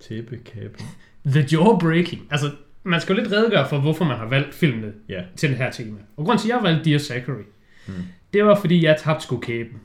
Tæppekæbe. 0.00 0.78
The 1.26 1.46
Jawbreaking. 1.52 2.22
Altså, 2.30 2.50
man 2.84 3.00
skal 3.00 3.16
jo 3.16 3.22
lidt 3.22 3.32
redegøre 3.32 3.68
for, 3.68 3.78
hvorfor 3.80 4.04
man 4.04 4.16
har 4.16 4.26
valgt 4.26 4.54
filmene 4.54 4.92
Ja. 5.08 5.22
til 5.36 5.48
det 5.48 5.58
her 5.58 5.70
tema. 5.70 5.98
Og 6.16 6.24
grunden 6.24 6.38
til, 6.42 6.50
at 6.50 6.54
jeg 6.56 6.62
valgte 6.62 6.90
Dear 6.90 6.98
Zachary, 6.98 7.42
Mm. 7.86 7.92
det 8.32 8.44
var, 8.44 8.54
fordi 8.60 8.84
jeg 8.84 8.96
tabte 9.00 9.22
sgu 9.24 9.38
kæben. 9.40 9.80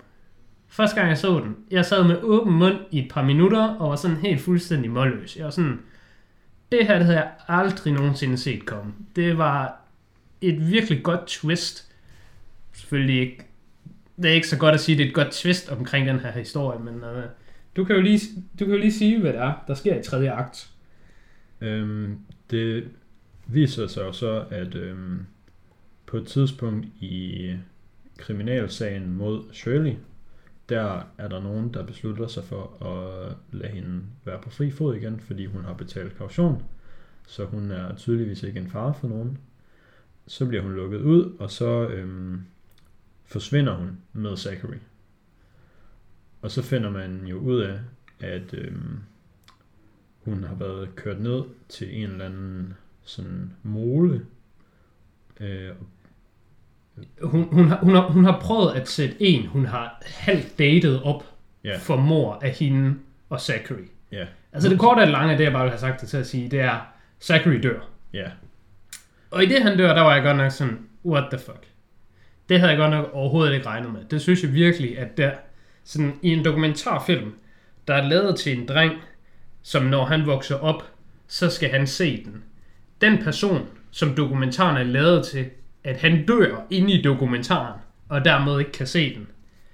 Første 0.67 0.95
gang 0.95 1.09
jeg 1.09 1.17
så 1.17 1.39
den, 1.39 1.55
jeg 1.71 1.85
sad 1.85 2.03
med 2.03 2.17
åben 2.21 2.53
mund 2.53 2.75
i 2.91 2.99
et 2.99 3.11
par 3.11 3.23
minutter, 3.23 3.63
og 3.67 3.89
var 3.89 3.95
sådan 3.95 4.17
helt 4.17 4.41
fuldstændig 4.41 4.91
målløs. 4.91 5.35
Jeg 5.37 5.45
var 5.45 5.51
sådan, 5.51 5.79
det 6.71 6.87
her 6.87 6.95
det 6.97 7.05
havde 7.05 7.19
jeg 7.19 7.31
aldrig 7.47 7.93
nogensinde 7.93 8.37
set 8.37 8.65
komme. 8.65 8.93
Det 9.15 9.37
var 9.37 9.81
et 10.41 10.71
virkelig 10.71 11.03
godt 11.03 11.27
twist. 11.27 11.91
Selvfølgelig 12.73 13.19
ikke, 13.21 13.43
det 14.17 14.25
er 14.25 14.33
ikke 14.35 14.47
så 14.47 14.57
godt 14.57 14.73
at 14.75 14.79
sige, 14.81 14.93
at 14.95 14.97
det 14.97 15.03
er 15.05 15.09
et 15.09 15.15
godt 15.15 15.31
twist 15.31 15.69
omkring 15.69 16.07
den 16.07 16.19
her 16.19 16.31
historie, 16.31 16.79
men 16.79 16.95
uh, 16.95 17.23
du, 17.75 17.83
kan 17.83 17.95
jo 17.95 18.01
lige, 18.01 18.19
du 18.59 18.65
kan 18.65 18.73
jo 18.73 18.79
lige 18.79 18.93
sige, 18.93 19.19
hvad 19.21 19.33
det 19.33 19.41
er, 19.41 19.53
der 19.67 19.73
sker 19.73 19.99
i 19.99 20.03
tredje 20.03 20.31
akt. 20.31 20.69
Øhm, 21.61 22.17
det 22.51 22.89
viser 23.47 23.87
sig 23.87 24.01
jo 24.01 24.11
så, 24.11 24.45
at 24.49 24.75
øhm, 24.75 25.25
på 26.05 26.17
et 26.17 26.27
tidspunkt 26.27 26.85
i 26.99 27.55
kriminalsagen 28.17 29.13
mod 29.13 29.43
Shirley, 29.53 29.95
der 30.69 31.03
er 31.17 31.27
der 31.27 31.41
nogen, 31.41 31.73
der 31.73 31.85
beslutter 31.85 32.27
sig 32.27 32.43
for 32.43 32.83
at 32.83 33.35
lade 33.51 33.71
hende 33.71 34.03
være 34.25 34.41
på 34.41 34.49
fri 34.49 34.71
fod 34.71 34.95
igen, 34.95 35.19
fordi 35.19 35.45
hun 35.45 35.63
har 35.63 35.73
betalt 35.73 36.17
kaution. 36.17 36.63
Så 37.27 37.45
hun 37.45 37.71
er 37.71 37.95
tydeligvis 37.95 38.43
ikke 38.43 38.59
en 38.59 38.69
fare 38.69 38.93
for 38.93 39.07
nogen. 39.07 39.37
Så 40.27 40.45
bliver 40.45 40.63
hun 40.63 40.73
lukket 40.73 41.01
ud, 41.01 41.35
og 41.39 41.51
så 41.51 41.87
øhm, 41.87 42.41
forsvinder 43.25 43.75
hun 43.75 43.97
med 44.13 44.37
Zachary. 44.37 44.77
Og 46.41 46.51
så 46.51 46.61
finder 46.61 46.89
man 46.89 47.25
jo 47.25 47.37
ud 47.37 47.59
af, 47.61 47.79
at 48.19 48.53
øhm, 48.53 48.99
hun 50.27 50.43
har 50.43 50.55
været 50.55 50.95
kørt 50.95 51.19
ned 51.21 51.43
til 51.69 52.03
en 52.03 52.09
eller 52.09 52.25
anden 52.25 52.73
sådan 53.03 53.51
mole. 53.63 54.25
Øh, 55.39 55.69
Hun, 57.21 57.43
hun, 57.51 57.67
har, 57.67 57.77
hun, 57.77 57.95
har, 57.95 58.01
hun 58.01 58.25
har 58.25 58.39
prøvet 58.41 58.75
at 58.75 58.87
sætte 58.87 59.15
en, 59.19 59.45
hun 59.47 59.65
har 59.65 60.01
halvt 60.05 60.59
datet 60.59 61.03
op 61.03 61.23
ja, 61.63 61.77
for 61.77 61.95
mor 61.95 62.39
af 62.41 62.51
hende 62.51 62.95
og 63.29 63.41
Zachary. 63.41 63.87
ja, 64.11 64.25
Altså 64.53 64.69
det 64.69 64.79
korte 64.79 64.99
og 64.99 65.07
lange 65.07 65.31
af 65.31 65.37
det, 65.37 65.43
jeg 65.43 65.53
bare 65.53 65.63
vil 65.63 65.71
have 65.71 65.79
sagt 65.79 66.01
det 66.01 66.09
til 66.09 66.17
at 66.17 66.27
sige, 66.27 66.49
det 66.49 66.59
er, 66.59 66.79
Zachary 67.21 67.59
dør. 67.63 67.79
ja, 68.13 68.31
Og 69.31 69.43
i 69.43 69.45
det 69.45 69.61
han 69.63 69.77
dør, 69.77 69.93
der 69.93 70.01
var 70.01 70.13
jeg 70.13 70.23
godt 70.23 70.37
nok 70.37 70.51
sådan, 70.51 70.79
what 71.05 71.23
the 71.31 71.39
fuck. 71.39 71.67
Det 72.49 72.59
havde 72.59 72.71
jeg 72.71 72.77
godt 72.79 72.91
nok 72.91 73.09
overhovedet 73.13 73.53
ikke 73.53 73.65
regnet 73.65 73.93
med. 73.93 74.05
Det 74.11 74.21
synes 74.21 74.43
jeg 74.43 74.53
virkelig, 74.53 74.99
at 74.99 75.17
der, 75.17 75.31
sådan 75.83 76.13
i 76.21 76.29
en 76.29 76.45
dokumentarfilm, 76.45 77.33
der 77.87 77.93
er 77.93 78.07
lavet 78.07 78.39
til 78.39 78.59
en 78.59 78.67
dreng, 78.67 78.93
som 79.67 79.83
når 79.83 80.05
han 80.05 80.25
vokser 80.25 80.55
op, 80.55 80.83
så 81.27 81.49
skal 81.49 81.69
han 81.69 81.87
se 81.87 82.23
den. 82.25 82.43
Den 83.01 83.17
person, 83.23 83.65
som 83.91 84.15
dokumentaren 84.15 84.77
er 84.77 84.83
lavet 84.83 85.25
til, 85.25 85.45
at 85.83 85.97
han 85.97 86.25
dør 86.25 86.65
inde 86.69 86.93
i 86.93 87.01
dokumentaren, 87.01 87.79
og 88.09 88.25
dermed 88.25 88.59
ikke 88.59 88.71
kan 88.71 88.87
se 88.87 89.15
den. 89.15 89.27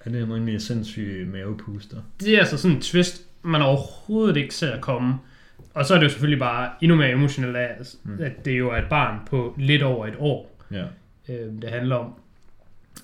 er 0.05 0.09
det 0.09 0.21
en 0.21 0.33
rimelig 0.33 0.61
sindssyg 0.61 1.27
mavepuster? 1.31 1.97
det 2.19 2.35
er 2.35 2.39
altså 2.39 2.57
sådan 2.57 2.75
en 2.77 2.81
twist, 2.81 3.21
man 3.41 3.61
overhovedet 3.61 4.37
ikke 4.37 4.55
ser 4.55 4.79
komme. 4.79 5.15
Og 5.73 5.85
så 5.85 5.93
er 5.93 5.97
det 5.97 6.03
jo 6.05 6.09
selvfølgelig 6.09 6.39
bare 6.39 6.69
endnu 6.81 6.97
mere 6.97 7.11
emotionelt 7.11 7.57
altså, 7.57 7.97
Mm. 8.03 8.17
at 8.23 8.45
det 8.45 8.59
jo 8.59 8.69
er 8.71 8.77
et 8.77 8.89
barn 8.89 9.19
på 9.29 9.55
lidt 9.57 9.83
over 9.83 10.07
et 10.07 10.15
år, 10.17 10.59
Ja, 10.71 10.83
øh, 11.29 11.61
det 11.61 11.69
handler 11.69 11.95
om. 11.95 12.13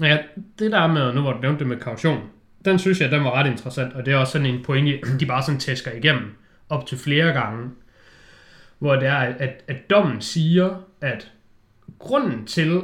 Ja, 0.01 0.17
det 0.59 0.71
der 0.71 0.87
med, 0.87 1.13
nu 1.13 1.21
hvor 1.21 1.33
du 1.33 1.39
nævnte 1.41 1.59
det 1.59 1.67
med 1.67 1.77
kaution, 1.77 2.19
den 2.65 2.79
synes 2.79 3.01
jeg, 3.01 3.11
den 3.11 3.23
var 3.23 3.31
ret 3.31 3.47
interessant, 3.51 3.93
og 3.93 4.05
det 4.05 4.13
er 4.13 4.17
også 4.17 4.31
sådan 4.33 4.47
en 4.47 4.63
pointe, 4.63 4.99
de 5.19 5.25
bare 5.25 5.43
sådan 5.43 5.59
tæsker 5.59 5.91
igennem 5.91 6.35
op 6.69 6.85
til 6.85 6.97
flere 6.97 7.33
gange, 7.33 7.69
hvor 8.79 8.95
det 8.95 9.07
er, 9.07 9.15
at, 9.17 9.63
at 9.67 9.89
dommen 9.89 10.21
siger, 10.21 10.75
at 11.01 11.31
grunden 11.99 12.45
til, 12.45 12.81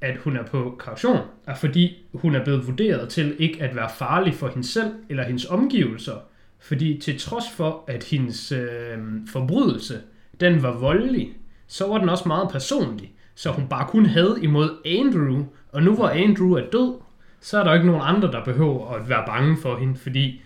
at 0.00 0.16
hun 0.16 0.36
er 0.36 0.42
på 0.42 0.76
kaution, 0.78 1.18
er 1.46 1.54
fordi 1.54 2.04
hun 2.14 2.34
er 2.34 2.44
blevet 2.44 2.66
vurderet 2.66 3.08
til 3.08 3.36
ikke 3.38 3.62
at 3.62 3.76
være 3.76 3.90
farlig 3.98 4.34
for 4.34 4.48
hende 4.48 4.66
selv 4.66 4.92
eller 5.08 5.24
hendes 5.24 5.44
omgivelser, 5.44 6.14
fordi 6.58 6.98
til 6.98 7.18
trods 7.18 7.44
for, 7.56 7.84
at 7.88 8.04
hendes 8.04 8.52
øh, 8.52 8.98
forbrydelse, 9.28 10.00
den 10.40 10.62
var 10.62 10.72
voldelig, 10.72 11.32
så 11.66 11.88
var 11.88 11.98
den 11.98 12.08
også 12.08 12.28
meget 12.28 12.48
personlig, 12.52 13.12
så 13.34 13.50
hun 13.50 13.68
bare 13.68 13.88
kun 13.88 14.06
havde 14.06 14.38
imod 14.42 14.70
Andrew, 14.84 15.44
og 15.72 15.82
nu 15.82 15.94
hvor 15.94 16.08
Andrew 16.08 16.52
er 16.52 16.70
død, 16.72 16.94
så 17.40 17.58
er 17.58 17.64
der 17.64 17.74
ikke 17.74 17.86
nogen 17.86 18.02
andre, 18.04 18.32
der 18.32 18.44
behøver 18.44 18.90
at 18.90 19.08
være 19.08 19.24
bange 19.26 19.56
for 19.62 19.76
hende, 19.76 19.96
fordi 19.96 20.42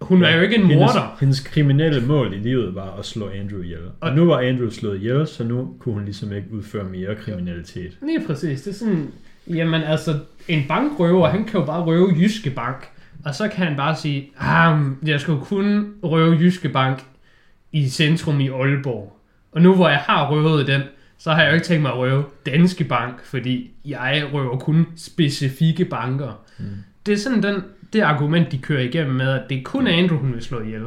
hun 0.00 0.22
er 0.24 0.36
jo 0.36 0.40
ikke 0.42 0.54
en 0.56 0.60
hendes, 0.66 0.76
morder. 0.94 1.16
hendes 1.20 1.40
kriminelle 1.40 2.06
mål 2.06 2.32
i 2.34 2.36
livet 2.38 2.74
var 2.74 2.96
at 2.98 3.04
slå 3.06 3.28
Andrew 3.28 3.62
ihjel. 3.62 3.78
Og 4.00 4.10
Og- 4.10 4.16
nu 4.16 4.24
var 4.24 4.38
Andrew 4.40 4.70
slået 4.70 4.96
ihjel, 4.96 5.26
så 5.26 5.44
nu 5.44 5.74
kunne 5.78 5.94
hun 5.94 6.04
ligesom 6.04 6.32
ikke 6.32 6.46
udføre 6.52 6.84
mere 6.84 7.14
kriminalitet. 7.14 7.98
Lige 8.02 8.26
præcis. 8.26 8.62
Det 8.62 8.70
er 8.70 8.74
sådan, 8.74 9.08
jamen 9.46 9.82
altså, 9.82 10.18
en 10.48 10.64
bankrøver, 10.68 11.28
han 11.28 11.44
kan 11.44 11.60
jo 11.60 11.66
bare 11.66 11.82
røve 11.84 12.14
Jyske 12.18 12.50
Bank. 12.50 12.88
Og 13.24 13.34
så 13.34 13.48
kan 13.48 13.66
han 13.66 13.76
bare 13.76 13.96
sige, 13.96 14.30
ah, 14.38 14.80
jeg 15.06 15.20
skal 15.20 15.32
jo 15.32 15.38
kun 15.40 15.92
røve 16.02 16.36
Jyske 16.40 16.68
Bank 16.68 17.04
i 17.72 17.88
centrum 17.88 18.40
i 18.40 18.48
Aalborg. 18.48 19.16
Og 19.52 19.62
nu 19.62 19.74
hvor 19.74 19.88
jeg 19.88 19.98
har 19.98 20.30
røvet 20.30 20.66
den, 20.66 20.80
så 21.18 21.32
har 21.32 21.42
jeg 21.42 21.50
jo 21.50 21.54
ikke 21.54 21.66
tænkt 21.66 21.82
mig 21.82 21.90
at 21.92 21.98
røve 21.98 22.24
Danske 22.46 22.84
Bank, 22.84 23.24
fordi 23.24 23.70
jeg 23.84 24.28
røver 24.32 24.58
kun 24.58 24.86
specifikke 24.96 25.84
banker. 25.84 26.40
Mm. 26.58 26.64
Det 27.06 27.12
er 27.12 27.18
sådan 27.18 27.42
den, 27.42 27.62
det 27.92 28.00
argument, 28.00 28.52
de 28.52 28.58
kører 28.58 28.82
igennem 28.82 29.14
med, 29.14 29.28
at 29.28 29.48
det 29.48 29.58
er 29.58 29.62
kun 29.62 29.86
Andrew, 29.86 30.18
hun 30.18 30.32
vil 30.32 30.42
slå 30.42 30.60
ihjel. 30.62 30.84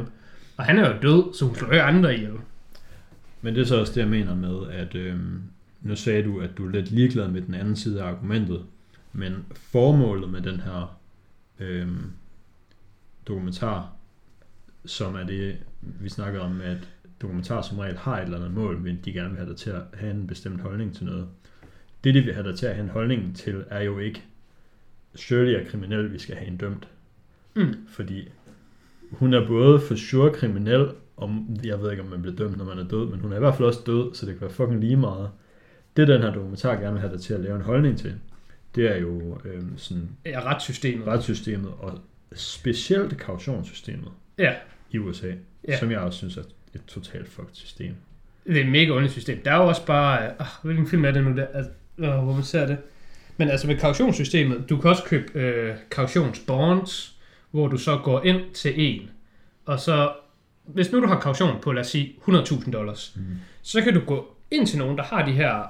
Og 0.56 0.64
han 0.64 0.78
er 0.78 0.88
jo 0.88 0.98
død, 1.02 1.34
så 1.34 1.44
hun 1.44 1.54
slår 1.54 1.74
jo 1.74 1.80
andre 1.80 2.14
ihjel. 2.14 2.34
Men 3.42 3.54
det 3.54 3.60
er 3.60 3.66
så 3.66 3.80
også 3.80 3.92
det, 3.92 4.00
jeg 4.00 4.08
mener 4.08 4.34
med, 4.34 4.70
at 4.70 4.94
øh, 4.94 5.16
nu 5.82 5.96
sagde 5.96 6.22
du, 6.22 6.40
at 6.40 6.50
du 6.58 6.66
er 6.66 6.70
lidt 6.70 6.90
ligeglad 6.90 7.28
med 7.28 7.42
den 7.42 7.54
anden 7.54 7.76
side 7.76 8.02
af 8.02 8.06
argumentet, 8.06 8.62
men 9.12 9.44
formålet 9.52 10.30
med 10.30 10.40
den 10.40 10.60
her 10.60 10.98
øh, 11.60 11.88
dokumentar, 13.28 13.92
som 14.84 15.14
er 15.14 15.24
det, 15.24 15.56
vi 15.80 16.08
snakker 16.08 16.40
om, 16.40 16.60
at 16.60 16.88
dokumentar 17.22 17.62
som 17.62 17.78
regel 17.78 17.96
har 17.96 18.18
et 18.18 18.24
eller 18.24 18.36
andet 18.36 18.50
mål, 18.50 18.78
men 18.78 18.98
de 19.04 19.12
gerne 19.12 19.28
vil 19.28 19.38
have 19.38 19.48
dig 19.48 19.56
til 19.56 19.70
at 19.70 19.82
have 19.94 20.10
en 20.10 20.26
bestemt 20.26 20.60
holdning 20.60 20.94
til 20.94 21.04
noget. 21.04 21.28
Det, 22.04 22.14
de 22.14 22.20
vil 22.20 22.34
have 22.34 22.48
dig 22.48 22.58
til 22.58 22.66
at 22.66 22.74
have 22.74 22.84
en 22.84 22.90
holdning 22.90 23.36
til, 23.36 23.64
er 23.70 23.82
jo 23.82 23.98
ikke, 23.98 24.22
Shirley 25.14 25.52
er 25.52 25.64
kriminel, 25.70 26.12
vi 26.12 26.18
skal 26.18 26.34
have 26.36 26.48
en 26.48 26.56
dømt. 26.56 26.88
Mm. 27.56 27.74
Fordi 27.88 28.28
hun 29.12 29.34
er 29.34 29.46
både 29.46 29.80
for 29.80 29.94
sure 29.94 30.32
kriminel, 30.32 30.88
om, 31.16 31.56
jeg 31.64 31.80
ved 31.80 31.90
ikke, 31.90 32.02
om 32.02 32.08
man 32.08 32.22
bliver 32.22 32.36
dømt, 32.36 32.56
når 32.56 32.64
man 32.64 32.78
er 32.78 32.84
død, 32.88 33.10
men 33.10 33.20
hun 33.20 33.32
er 33.32 33.36
i 33.36 33.38
hvert 33.38 33.54
fald 33.54 33.68
også 33.68 33.80
død, 33.86 34.14
så 34.14 34.26
det 34.26 34.34
kan 34.34 34.40
være 34.40 34.50
fucking 34.50 34.80
lige 34.80 34.96
meget. 34.96 35.30
Det, 35.96 36.08
den 36.08 36.20
her 36.22 36.32
dokumentar 36.34 36.74
gerne 36.74 36.92
vil 36.92 37.00
have 37.00 37.12
dig 37.12 37.20
til 37.22 37.34
at 37.34 37.40
lave 37.40 37.56
en 37.56 37.62
holdning 37.62 37.98
til, 37.98 38.14
det 38.74 38.90
er 38.92 38.96
jo 38.96 39.38
øhm, 39.44 39.78
sådan 39.78 40.08
Ja, 40.26 40.40
retssystemet. 40.52 41.06
retssystemet, 41.06 41.70
og 41.78 41.98
specielt 42.34 43.18
kautionssystemet 43.18 44.08
Ja, 44.38 44.54
i 44.90 44.98
USA, 44.98 45.32
Ja. 45.68 45.78
som 45.78 45.90
jeg 45.90 45.98
også 46.00 46.16
synes 46.18 46.36
er 46.36 46.42
et 46.74 46.84
totalt 46.86 47.28
fucked 47.28 47.54
system. 47.54 47.94
Det 48.46 48.56
er 48.56 48.60
et 48.64 48.70
mega 48.70 48.90
underligt 48.90 49.12
system. 49.12 49.38
Der 49.44 49.50
er 49.52 49.56
jo 49.56 49.68
også 49.68 49.86
bare... 49.86 50.26
Øh, 50.26 50.46
hvilken 50.62 50.86
film 50.86 51.04
er 51.04 51.10
det 51.10 51.24
nu, 51.24 51.36
der, 51.36 51.46
øh, 51.98 52.22
hvor 52.24 52.32
man 52.34 52.42
ser 52.42 52.66
det? 52.66 52.78
Men 53.36 53.48
altså 53.48 53.66
med 53.66 53.76
kautionssystemet, 53.76 54.64
du 54.68 54.80
kan 54.80 54.90
også 54.90 55.02
købe 55.04 55.38
øh, 55.38 55.74
kautionsbonds, 55.90 57.14
hvor 57.50 57.68
du 57.68 57.76
så 57.78 57.96
går 58.04 58.22
ind 58.22 58.40
til 58.54 58.72
en, 58.76 59.10
og 59.66 59.80
så... 59.80 60.12
Hvis 60.66 60.92
nu 60.92 61.00
du 61.00 61.06
har 61.06 61.20
kaution 61.20 61.60
på, 61.62 61.72
lad 61.72 61.80
os 61.80 61.86
sige, 61.90 62.14
100.000 62.28 62.70
dollars, 62.70 63.12
Mm. 63.16 63.22
så 63.62 63.82
kan 63.82 63.94
du 63.94 64.00
gå 64.06 64.36
ind 64.50 64.66
til 64.66 64.78
nogen, 64.78 64.98
der 64.98 65.04
har 65.04 65.26
de 65.26 65.32
her 65.32 65.62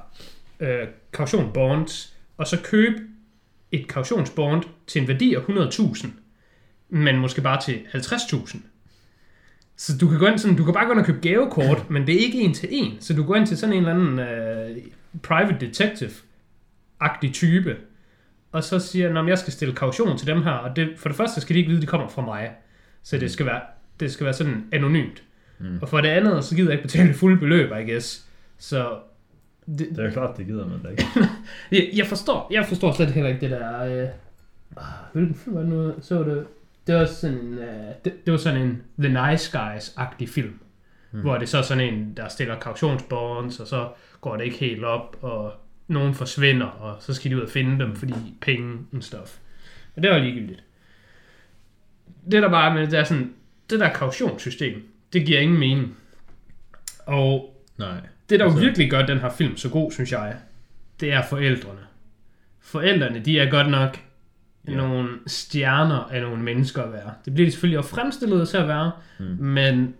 øh, 0.60 0.88
kautionbonds, 1.12 2.14
og 2.36 2.46
så 2.46 2.58
købe 2.64 2.96
et 3.72 3.88
kautionsbond 3.88 4.62
til 4.86 5.02
en 5.02 5.08
værdi 5.08 5.34
af 5.34 5.40
100.000, 5.40 6.06
men 6.88 7.18
måske 7.18 7.40
bare 7.40 7.60
til 7.60 7.80
50.000. 7.94 8.58
Så 9.76 9.98
du 9.98 10.08
kan, 10.08 10.18
gå 10.18 10.26
ind 10.26 10.38
sådan, 10.38 10.56
du 10.56 10.64
kan 10.64 10.74
bare 10.74 10.86
gå 10.86 10.90
ind 10.92 11.00
og 11.00 11.06
købe 11.06 11.28
gavekort, 11.28 11.84
men 11.90 12.06
det 12.06 12.14
er 12.14 12.18
ikke 12.20 12.40
en 12.40 12.54
til 12.54 12.68
en. 12.72 12.96
Så 13.00 13.14
du 13.14 13.22
går 13.24 13.36
ind 13.36 13.46
til 13.46 13.56
sådan 13.58 13.72
en 13.76 13.78
eller 13.86 13.94
anden 13.94 14.18
øh, 14.18 14.82
private 15.22 15.70
detective-agtig 17.02 17.32
type, 17.32 17.76
og 18.52 18.64
så 18.64 18.78
siger 18.78 19.20
at 19.20 19.28
jeg 19.28 19.38
skal 19.38 19.52
stille 19.52 19.74
kaution 19.74 20.18
til 20.18 20.26
dem 20.26 20.42
her, 20.42 20.50
og 20.50 20.76
det, 20.76 20.88
for 20.96 21.08
det 21.08 21.16
første 21.16 21.40
skal 21.40 21.54
de 21.54 21.58
ikke 21.58 21.68
vide, 21.68 21.78
at 21.78 21.82
de 21.82 21.86
kommer 21.86 22.08
fra 22.08 22.22
mig. 22.22 22.50
Så 23.02 23.18
det 23.18 23.30
skal 23.30 23.46
være, 23.46 23.60
det 24.00 24.12
skal 24.12 24.24
være 24.24 24.34
sådan 24.34 24.64
anonymt. 24.72 25.22
Mm. 25.58 25.78
Og 25.82 25.88
for 25.88 26.00
det 26.00 26.08
andet, 26.08 26.44
så 26.44 26.56
gider 26.56 26.70
jeg 26.70 26.78
ikke 26.78 26.82
betale 26.82 27.08
det 27.08 27.16
fulde 27.16 27.36
beløb, 27.38 27.70
I 27.70 27.90
guess. 27.92 28.26
Så 28.58 28.98
det, 29.66 29.88
Det 29.96 29.98
er 29.98 30.10
klart, 30.10 30.36
det 30.36 30.46
gider 30.46 30.66
man 30.68 30.82
da 30.82 30.88
ikke. 30.88 31.04
jeg, 31.72 31.90
jeg 31.94 32.06
forstår, 32.06 32.48
jeg 32.50 32.66
forstår 32.66 32.92
slet 32.92 33.10
heller 33.10 33.30
ikke 33.30 33.40
det 33.40 33.50
der, 33.50 33.84
øh, 34.02 34.08
hvilken 35.12 35.34
film 35.34 35.54
var 35.56 35.60
det 35.62 35.70
nu, 35.70 35.94
så 36.00 36.22
det, 36.22 36.46
det 36.86 36.94
var 36.94 37.04
sådan 37.06 37.36
en, 37.38 37.58
øh, 37.58 37.68
det, 38.04 38.12
det, 38.26 38.32
var 38.32 38.36
sådan 38.38 38.60
en 38.60 38.82
The 38.98 39.30
Nice 39.30 39.58
Guys-agtig 39.58 40.28
film, 40.28 40.58
Mm. 41.12 41.20
hvor 41.20 41.38
det 41.38 41.48
så 41.48 41.58
er 41.58 41.62
sådan 41.62 41.94
en, 41.94 42.14
der 42.16 42.28
stiller 42.28 42.58
kautionsbonds, 42.58 43.60
og 43.60 43.66
så 43.66 43.88
går 44.20 44.36
det 44.36 44.44
ikke 44.44 44.56
helt 44.56 44.84
op, 44.84 45.16
og 45.22 45.52
nogen 45.88 46.14
forsvinder, 46.14 46.66
og 46.66 47.02
så 47.02 47.14
skal 47.14 47.30
de 47.30 47.36
ud 47.36 47.40
og 47.42 47.48
finde 47.50 47.84
dem, 47.84 47.96
fordi 47.96 48.14
penge 48.40 48.78
og 48.92 49.02
stof. 49.02 49.38
Og 49.96 50.02
det 50.02 50.10
var 50.10 50.18
ligegyldigt. 50.18 50.64
Det 52.30 52.42
der 52.42 52.48
bare 52.50 52.74
med, 52.74 52.86
det 52.86 52.98
er 52.98 53.04
sådan, 53.04 53.32
det 53.70 53.80
der 53.80 53.92
kautionssystem, 53.92 54.82
det 55.12 55.26
giver 55.26 55.40
ingen 55.40 55.58
mening. 55.58 55.96
Og 57.06 57.60
Nej. 57.78 58.00
det, 58.30 58.40
der 58.40 58.44
jo 58.44 58.50
Altså- 58.50 58.64
virkelig 58.64 58.90
gør 58.90 59.06
den 59.06 59.18
her 59.18 59.30
film 59.30 59.56
så 59.56 59.68
god, 59.70 59.92
synes 59.92 60.12
jeg, 60.12 60.36
det 61.00 61.12
er 61.12 61.22
forældrene. 61.22 61.80
Forældrene, 62.60 63.20
de 63.20 63.38
er 63.38 63.50
godt 63.50 63.70
nok 63.70 63.96
ja. 64.68 64.74
nogle 64.76 65.08
stjerner 65.26 65.96
af 65.98 66.22
nogle 66.22 66.42
mennesker 66.42 66.82
at 66.82 66.92
være. 66.92 67.14
Det 67.24 67.34
bliver 67.34 67.46
de 67.46 67.52
selvfølgelig 67.52 67.78
også 67.78 67.90
fremstillet 67.90 68.48
til 68.48 68.56
at 68.56 68.68
være, 68.68 68.92
Mm. 69.20 69.24
men 69.26 69.94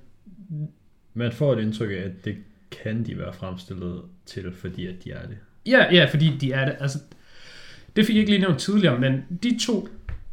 Man 1.17 1.33
får 1.33 1.53
et 1.53 1.61
indtryk 1.63 1.91
af, 1.91 1.95
at 1.95 2.25
det 2.25 2.37
kan 2.83 3.07
de 3.07 3.19
være 3.19 3.33
fremstillet 3.33 4.03
til, 4.27 4.53
fordi 4.53 4.87
at 4.87 5.05
de 5.05 5.11
er 5.13 5.27
det. 5.27 5.39
Ja, 5.67 5.95
ja, 5.95 6.05
fordi 6.11 6.37
de 6.41 6.53
er 6.53 6.65
det. 6.65 6.77
Altså, 6.81 6.99
det 7.97 8.07
fik 8.07 8.15
jeg 8.15 8.21
ikke 8.21 8.33
lige 8.33 8.41
nævnt 8.41 8.59
tidligere, 8.61 8.99
men 8.99 9.25
de 9.43 9.59
to, 9.67 9.89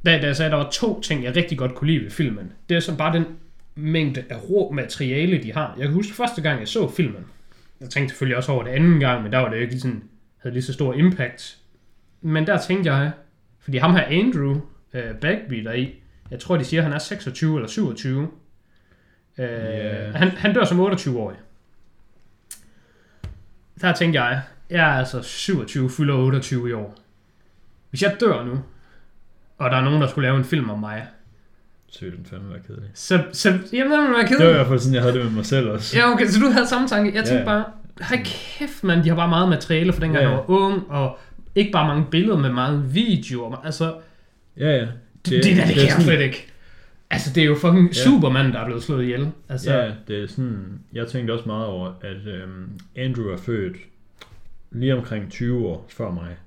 da, 0.06 0.18
da 0.22 0.26
jeg 0.26 0.36
sagde, 0.36 0.48
at 0.48 0.52
der 0.52 0.58
var 0.64 0.70
to 0.72 1.02
ting, 1.02 1.24
jeg 1.24 1.36
rigtig 1.36 1.58
godt 1.58 1.76
kunne 1.76 1.92
lide 1.92 2.04
ved 2.04 2.12
filmen, 2.12 2.52
det 2.70 2.76
er 2.76 2.80
så 2.82 2.98
bare 2.98 3.14
den 3.18 3.26
mængde 3.76 4.24
af 4.30 4.50
rå 4.50 4.72
materiale, 4.72 5.44
de 5.44 5.54
har. 5.54 5.76
Jeg 5.78 5.86
kan 5.86 5.94
huske 5.94 6.14
første 6.14 6.42
gang, 6.42 6.60
jeg 6.60 6.68
så 6.68 6.90
filmen. 6.92 7.26
Jeg 7.82 7.90
tænkte 7.90 8.10
selvfølgelig 8.12 8.38
også 8.38 8.52
over 8.52 8.64
det 8.64 8.72
anden 8.72 9.00
gang, 9.00 9.24
men 9.24 9.32
der 9.32 9.38
var 9.38 9.50
det 9.50 9.56
jo 9.58 9.62
ikke 9.62 9.80
sådan, 9.80 10.04
havde 10.38 10.54
lige 10.54 10.64
så 10.64 10.74
stor 10.74 10.94
impact. 10.94 11.58
Men 12.22 12.48
der 12.48 12.58
tænkte 12.58 12.94
jeg, 12.94 13.12
fordi 13.60 13.78
ham 13.78 13.96
her 13.96 14.04
Andrew 14.04 14.62
øh, 14.94 15.16
Bagby 15.22 15.56
der 15.64 15.74
i, 15.74 15.94
jeg 16.32 16.40
tror 16.40 16.58
de 16.58 16.64
siger, 16.64 16.82
han 16.84 16.94
er 16.94 16.98
26 17.00 17.56
eller 17.58 17.68
27. 17.70 18.22
Øh, 18.24 18.28
Ja. 19.38 20.12
han, 20.12 20.28
han 20.30 20.54
dør 20.54 20.64
som 20.66 20.80
28-årig. 20.92 21.38
Der 23.82 23.94
tænkte 23.94 24.22
jeg, 24.24 24.42
jeg 24.72 24.90
er 24.90 24.94
altså 25.00 25.22
27, 25.22 25.90
fylder 25.90 26.14
28 26.16 26.70
i 26.70 26.74
år. 26.74 26.98
Hvis 27.90 28.02
jeg 28.02 28.16
dør 28.20 28.44
nu, 28.46 28.60
og 29.58 29.70
der 29.72 29.78
er 29.78 29.84
nogen, 29.84 30.02
der 30.02 30.08
skulle 30.08 30.28
lave 30.28 30.38
en 30.38 30.44
film 30.46 30.70
om 30.70 30.80
mig, 30.80 31.08
Så 31.90 32.00
ville 32.02 32.18
den 32.18 32.26
fandme 32.26 32.50
være 32.50 32.60
kedelig. 32.68 32.90
så, 32.94 33.24
så 33.32 33.50
jamen, 33.50 33.92
det 33.92 34.00
må 34.00 34.18
være 34.18 34.28
Det 34.28 34.40
var 34.46 34.50
i 34.50 34.54
hvert 34.54 34.68
fald 34.68 34.80
sådan, 34.80 34.94
jeg 34.96 35.02
havde 35.02 35.16
det 35.16 35.26
med 35.26 35.32
mig 35.32 35.46
selv 35.46 35.70
også. 35.70 35.98
Ja, 35.98 36.12
okay, 36.14 36.26
så 36.26 36.40
du 36.40 36.46
havde 36.52 36.68
samme 36.68 36.88
tanke. 36.88 37.16
Jeg 37.16 37.24
tænkte 37.26 37.40
Ja. 37.40 37.46
bare, 37.46 37.64
hold 38.02 38.20
kæft, 38.26 38.84
man, 38.84 39.04
de 39.04 39.10
har 39.10 39.16
bare 39.16 39.30
meget 39.30 39.50
materiale 39.50 39.94
fra 39.94 40.00
dengang 40.02 40.24
Ja, 40.24 40.30
ja. 40.30 40.36
jeg 40.36 40.38
var 40.48 40.50
ung, 40.50 40.92
og 40.92 41.18
ikke 41.56 41.72
bare 41.72 41.88
mange 41.88 42.06
billeder, 42.12 42.38
men 42.38 42.54
meget 42.54 42.94
videoer. 42.96 43.56
Altså, 43.66 43.94
Ja, 44.58 44.70
ja. 44.76 44.82
det, 44.82 44.90
det, 45.26 45.44
det 45.44 45.58
der, 45.58 45.66
det 45.66 45.76
kan 45.76 45.84
jeg 45.84 45.98
slet 46.02 46.20
ikke. 46.22 46.48
Altså, 47.10 47.34
det 47.36 47.42
er 47.44 47.48
jo 47.48 47.56
fucking 47.56 47.88
Ja. 47.88 47.94
Superman, 47.94 48.52
der 48.54 48.60
er 48.60 48.66
blevet 48.66 48.84
slået 48.84 49.04
ihjel. 49.04 49.32
Altså, 49.50 49.74
Ja, 49.74 49.92
det 50.08 50.24
er 50.24 50.28
sådan, 50.28 50.80
jeg 50.94 51.08
tænkte 51.08 51.32
også 51.32 51.46
meget 51.46 51.66
over, 51.66 51.92
at 52.02 52.28
øhm, 52.28 52.70
Andrew 52.96 53.26
er 53.34 53.38
født 53.38 53.76
lige 54.72 54.96
omkring 54.98 55.32
20 55.32 55.68
år 55.68 55.86
før 55.90 56.12
mig. 56.12 56.38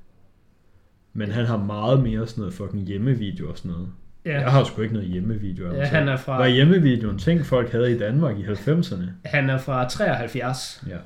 Men 1.13 1.31
han 1.31 1.45
har 1.45 1.57
meget 1.57 2.03
mere 2.03 2.27
sådan 2.27 2.41
noget 2.43 2.55
fucking 2.55 2.87
hjemmevideo 2.87 3.51
og 3.51 3.59
sådan 3.59 3.71
noget. 3.71 3.89
ja, 4.25 4.41
Jeg 4.41 4.51
har 4.53 4.65
sgu 4.65 4.83
ikke 4.83 4.95
noget 4.95 5.09
hjemmevideo. 5.09 5.73
ja 5.75 5.85
han 5.85 6.09
er 6.09 6.17
fra, 6.17 6.37
Var 6.39 6.47
hjemmevideoen 6.47 7.19
ting, 7.19 7.47
folk 7.47 7.71
havde 7.73 7.93
i 7.95 7.99
Danmark 7.99 8.39
i 8.39 8.43
90'erne? 8.45 9.05
han 9.25 9.51
er 9.51 9.59
fra 9.59 9.89
73. 9.89 10.85
Ja. 10.89 10.97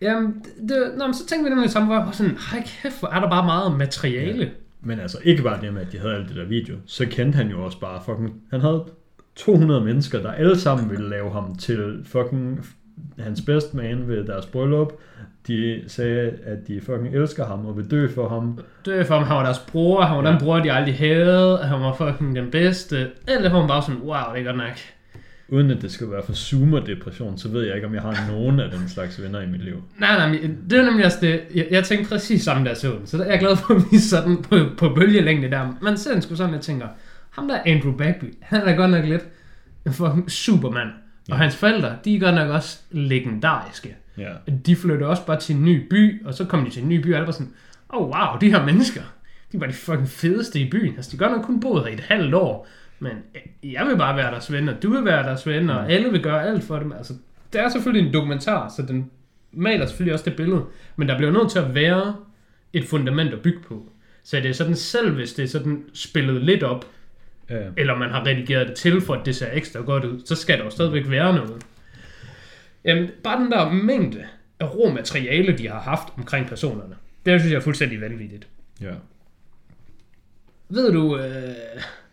Jamen, 0.00 0.44
det, 0.68 0.92
nå, 0.98 1.04
men 1.06 1.14
så 1.14 1.26
tænkte 1.26 1.44
vi 1.44 1.54
nemlig 1.54 1.70
sammen, 1.70 2.02
hvor 2.02 2.12
sådan, 2.12 2.36
hold 2.50 2.62
kæft, 2.82 2.98
hvor 3.00 3.08
er 3.08 3.20
der 3.20 3.30
bare 3.30 3.44
meget 3.44 3.78
materiale. 3.78 4.44
Ja. 4.44 4.48
Men 4.80 5.00
altså 5.00 5.18
ikke 5.24 5.42
bare 5.42 5.60
det 5.60 5.74
med, 5.74 5.80
at 5.82 5.92
de 5.92 5.98
havde 5.98 6.14
alt 6.14 6.28
det 6.28 6.36
der 6.36 6.44
video. 6.44 6.76
Så 6.86 7.06
kendte 7.10 7.36
han 7.36 7.48
jo 7.48 7.64
også 7.64 7.80
bare 7.80 8.02
fucking... 8.04 8.42
Han 8.50 8.60
havde 8.60 8.84
200 9.36 9.84
mennesker, 9.84 10.22
der 10.22 10.32
alle 10.32 10.58
sammen 10.58 10.90
ville 10.90 11.08
lave 11.08 11.30
ham 11.32 11.54
til 11.54 12.02
fucking 12.04 12.66
hans 13.18 13.40
best 13.40 13.74
man 13.74 14.08
ved 14.08 14.24
deres 14.26 14.46
bryllup. 14.46 14.92
De 15.46 15.84
sagde, 15.86 16.32
at 16.44 16.68
de 16.68 16.80
fucking 16.80 17.14
elsker 17.14 17.46
ham 17.46 17.66
og 17.66 17.76
vil 17.76 17.90
dø 17.90 18.08
for 18.14 18.28
ham. 18.28 18.58
Er 18.92 19.04
for, 19.04 19.14
at 19.14 19.26
han 19.26 19.36
var 19.36 19.44
deres 19.44 19.58
bror, 19.58 20.02
han 20.02 20.16
var 20.16 20.24
Ja. 20.24 20.30
den 20.30 20.40
bror, 20.40 20.56
de 20.60 20.72
aldrig 20.72 20.94
havde, 20.96 21.60
at 21.60 21.68
han 21.68 21.80
var 21.80 21.94
fucking 21.94 22.36
den 22.36 22.50
bedste. 22.50 23.08
Eller 23.28 23.50
var 23.50 23.58
man 23.58 23.68
bare 23.68 23.82
sådan, 23.82 24.00
wow, 24.00 24.16
det 24.34 24.40
er 24.40 24.44
godt 24.44 24.56
nok. 24.56 24.76
Uden 25.48 25.70
at 25.70 25.82
det 25.82 25.92
skal 25.92 26.10
være 26.10 26.22
for 26.26 26.32
zoomer-depression, 26.32 27.38
så 27.38 27.48
ved 27.48 27.66
jeg 27.66 27.74
ikke, 27.74 27.86
om 27.86 27.94
jeg 27.94 28.02
har 28.02 28.32
nogen 28.32 28.60
af 28.60 28.70
den 28.70 28.88
slags 28.88 29.22
venner 29.22 29.40
i 29.40 29.46
mit 29.46 29.64
liv. 29.64 29.82
Nej, 29.98 30.28
nej, 30.28 30.40
det 30.70 30.78
er 30.78 30.84
nemlig 30.84 31.04
også 31.06 31.18
det. 31.20 31.40
Jeg, 31.54 31.66
jeg 31.70 31.84
tænkte 31.84 32.08
præcis 32.08 32.42
samme, 32.42 32.68
jeg 32.68 32.76
så 32.76 32.88
den. 32.98 33.06
Så 33.06 33.16
der 33.18 33.24
er 33.24 33.30
jeg 33.30 33.38
glad 33.38 33.56
for, 33.56 33.74
at 33.74 33.82
vi 33.90 33.96
er 33.96 34.00
sådan 34.00 34.36
på, 34.42 34.56
på 34.78 34.94
bølgelængde 34.94 35.50
der. 35.50 35.76
Men 35.82 35.96
selv 35.96 36.20
skulle 36.22 36.36
sådan, 36.38 36.54
jeg 36.54 36.60
tænker, 36.62 36.86
ham 37.30 37.48
der 37.48 37.58
Andrew 37.66 37.96
Bagby, 37.96 38.34
han 38.40 38.60
er 38.60 38.64
da 38.64 38.72
godt 38.72 38.90
nok 38.90 39.04
lidt 39.04 39.22
en 39.86 39.92
fucking 39.92 40.30
supermand. 40.30 40.88
Ja. 41.28 41.32
Og 41.32 41.38
hans 41.38 41.56
forældre, 41.56 41.96
de 42.04 42.16
er 42.16 42.20
godt 42.20 42.34
nok 42.34 42.50
også 42.50 42.78
legendariske. 42.90 43.96
Ja. 44.18 44.30
De 44.66 44.76
flytter 44.76 45.06
også 45.06 45.26
bare 45.26 45.40
til 45.40 45.56
en 45.56 45.64
ny 45.64 45.88
by, 45.90 46.26
og 46.26 46.34
så 46.34 46.44
kommer 46.44 46.66
de 46.66 46.72
til 46.72 46.82
en 46.82 46.88
ny 46.88 47.02
by, 47.02 47.10
og 47.10 47.16
alle 47.16 47.26
var 47.26 47.32
sådan, 47.32 47.52
oh 47.88 48.02
wow, 48.08 48.38
de 48.40 48.50
her 48.50 48.64
mennesker, 48.64 49.02
de 49.52 49.60
var 49.60 49.66
de 49.66 49.72
fucking 49.72 50.08
fedeste 50.08 50.60
i 50.60 50.70
byen. 50.70 50.94
Altså, 50.96 51.10
de 51.12 51.16
godt 51.18 51.32
nok 51.32 51.42
kun 51.44 51.60
boet 51.60 51.82
her 51.84 51.90
i 51.90 51.94
et 51.94 52.00
halvt 52.00 52.34
år, 52.34 52.68
men 52.98 53.12
øh, 53.12 53.72
jeg 53.72 53.86
vil 53.86 53.96
bare 53.96 54.16
være 54.16 54.30
deres 54.30 54.52
ven, 54.52 54.68
og 54.68 54.82
du 54.82 54.90
vil 54.90 55.04
være 55.04 55.22
deres 55.22 55.46
ven, 55.46 55.70
og 55.70 55.82
Mm. 55.84 55.90
alle 55.90 56.10
vil 56.10 56.22
gøre 56.22 56.46
alt 56.46 56.64
for 56.64 56.78
dem. 56.78 56.92
Altså, 56.92 57.12
det 57.52 57.60
er 57.60 57.68
selvfølgelig 57.68 58.06
en 58.08 58.14
dokumentar, 58.14 58.72
så 58.76 58.82
den 58.82 59.10
maler 59.52 59.86
selvfølgelig 59.86 60.12
også 60.12 60.24
det 60.24 60.36
billede, 60.36 60.64
men 60.96 61.08
der 61.08 61.16
bliver 61.16 61.32
nødt 61.32 61.50
til 61.50 61.58
at 61.58 61.74
være 61.74 62.16
et 62.72 62.84
fundament 62.84 63.32
at 63.32 63.40
bygge 63.40 63.60
på. 63.68 63.92
Så 64.24 64.36
det 64.36 64.46
er 64.46 64.52
sådan 64.54 64.76
selv, 64.76 65.14
hvis 65.14 65.32
det 65.32 65.42
er 65.42 65.46
sådan 65.48 65.84
spillet 65.94 66.42
lidt 66.42 66.62
op, 66.62 66.84
ja. 67.50 67.68
eller 67.76 67.94
man 67.98 68.10
har 68.10 68.26
redigeret 68.26 68.68
det 68.68 68.76
til, 68.76 69.00
for 69.00 69.14
at 69.14 69.26
det 69.26 69.36
ser 69.36 69.48
ekstra 69.52 69.80
godt 69.80 70.04
ud, 70.04 70.20
så 70.24 70.34
skal 70.34 70.58
der 70.58 70.64
jo 70.64 70.70
stadigvæk 70.70 71.10
være 71.10 71.34
noget. 71.34 71.62
Jamen, 72.84 73.08
bare 73.24 73.40
den 73.42 73.50
der 73.50 73.72
mængde 73.72 74.26
af 74.60 74.74
rå 74.74 74.90
materiale, 74.90 75.58
de 75.58 75.68
har 75.68 75.80
haft 75.80 76.08
omkring 76.16 76.46
personerne, 76.48 76.96
det 77.26 77.40
synes 77.40 77.52
jeg 77.52 77.58
er 77.58 77.62
fuldstændig 77.62 78.00
vanvittigt. 78.00 78.48
ja. 78.80 78.92
Ved 80.68 80.92
du, 80.92 81.18
øh, 81.18 81.54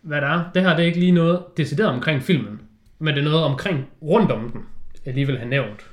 hvad 0.01 0.21
der 0.21 0.27
er? 0.27 0.51
Det 0.53 0.61
her 0.61 0.69
det 0.75 0.83
er 0.83 0.87
ikke 0.87 0.99
lige 0.99 1.11
noget 1.11 1.43
decideret 1.57 1.89
omkring 1.89 2.23
filmen, 2.23 2.61
men 2.99 3.13
det 3.15 3.19
er 3.19 3.23
noget 3.29 3.43
omkring 3.43 3.85
rundt 4.01 4.31
om 4.31 4.49
den, 4.49 4.61
jeg 5.05 5.07
alligevel 5.11 5.37
har 5.37 5.45
nævnt. 5.45 5.85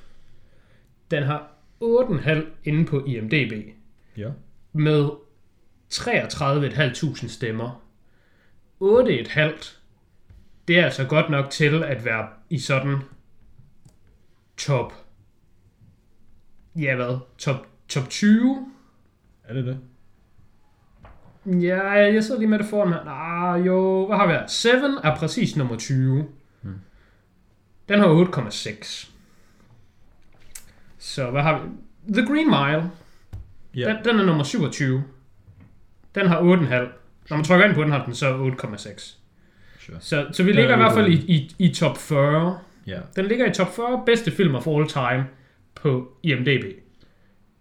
Den 1.11 1.23
har 1.23 1.53
8,5 1.85 2.31
inde 2.65 2.85
på 2.87 3.05
IMDb, 3.07 3.53
Ja. 4.17 4.29
med 4.73 5.09
33.500 5.93 7.29
stemmer. 7.29 7.83
8,5 8.83 9.77
det 10.69 10.79
er 10.79 10.85
altså 10.85 11.07
godt 11.07 11.31
nok 11.31 11.51
til 11.51 11.85
at 11.85 12.05
være 12.05 12.29
i 12.51 12.59
sådan 12.59 12.99
top 14.57 14.93
ja 16.77 16.95
hvad, 16.97 17.19
top, 17.39 17.67
top 17.89 18.09
20 18.09 18.67
Er 19.45 19.55
det 19.55 19.65
det? 19.67 19.79
Ja, 21.47 21.91
jeg 21.91 22.25
sidder 22.25 22.41
lige 22.41 22.49
med 22.51 22.59
det 22.59 22.67
foran 22.67 22.89
mig. 22.89 23.01
Ah, 23.07 23.67
jo, 23.67 24.07
hvad 24.07 24.17
har 24.17 24.27
vi 24.27 24.33
her? 24.33 24.47
7 24.47 24.69
er 25.03 25.17
præcis 25.17 25.57
nummer 25.57 25.77
20. 25.77 26.27
Hmm. 26.63 26.75
Den 27.89 27.99
har 28.01 28.07
8,6. 28.51 29.11
Så 30.99 31.31
hvad 31.31 31.43
har 31.43 31.59
vi? 31.63 31.69
The 32.13 32.27
Green 32.27 32.47
Mile, 32.47 32.91
Ja. 33.75 33.89
den, 33.95 34.05
den 34.05 34.21
er 34.21 34.25
nummer 34.27 34.45
27. 34.45 35.05
Den 36.15 36.27
har 36.27 36.41
8,5. 36.41 36.93
Når 37.31 37.37
man 37.37 37.45
trykker 37.45 37.67
ind 37.67 37.75
på 37.75 37.83
den, 37.83 37.93
har 37.93 38.05
den 38.05 38.15
så 38.15 38.37
8,6. 38.63 39.15
Sure. 39.81 39.97
Så, 40.01 40.27
så 40.33 40.43
vi 40.43 40.53
ligger 40.53 40.71
er 40.71 40.75
i 40.75 40.77
hvert 40.77 40.93
fald 40.93 41.07
i, 41.09 41.15
i, 41.15 41.55
i 41.59 41.75
top 41.75 41.99
40. 41.99 42.59
Ja. 42.87 42.99
Den 43.17 43.25
ligger 43.27 43.47
i 43.51 43.53
top 43.55 43.75
40 43.77 44.03
bedste 44.07 44.31
film 44.31 44.55
of 44.55 44.67
all 44.67 44.89
time 44.89 45.27
på 45.75 46.13
IMDb. 46.23 46.65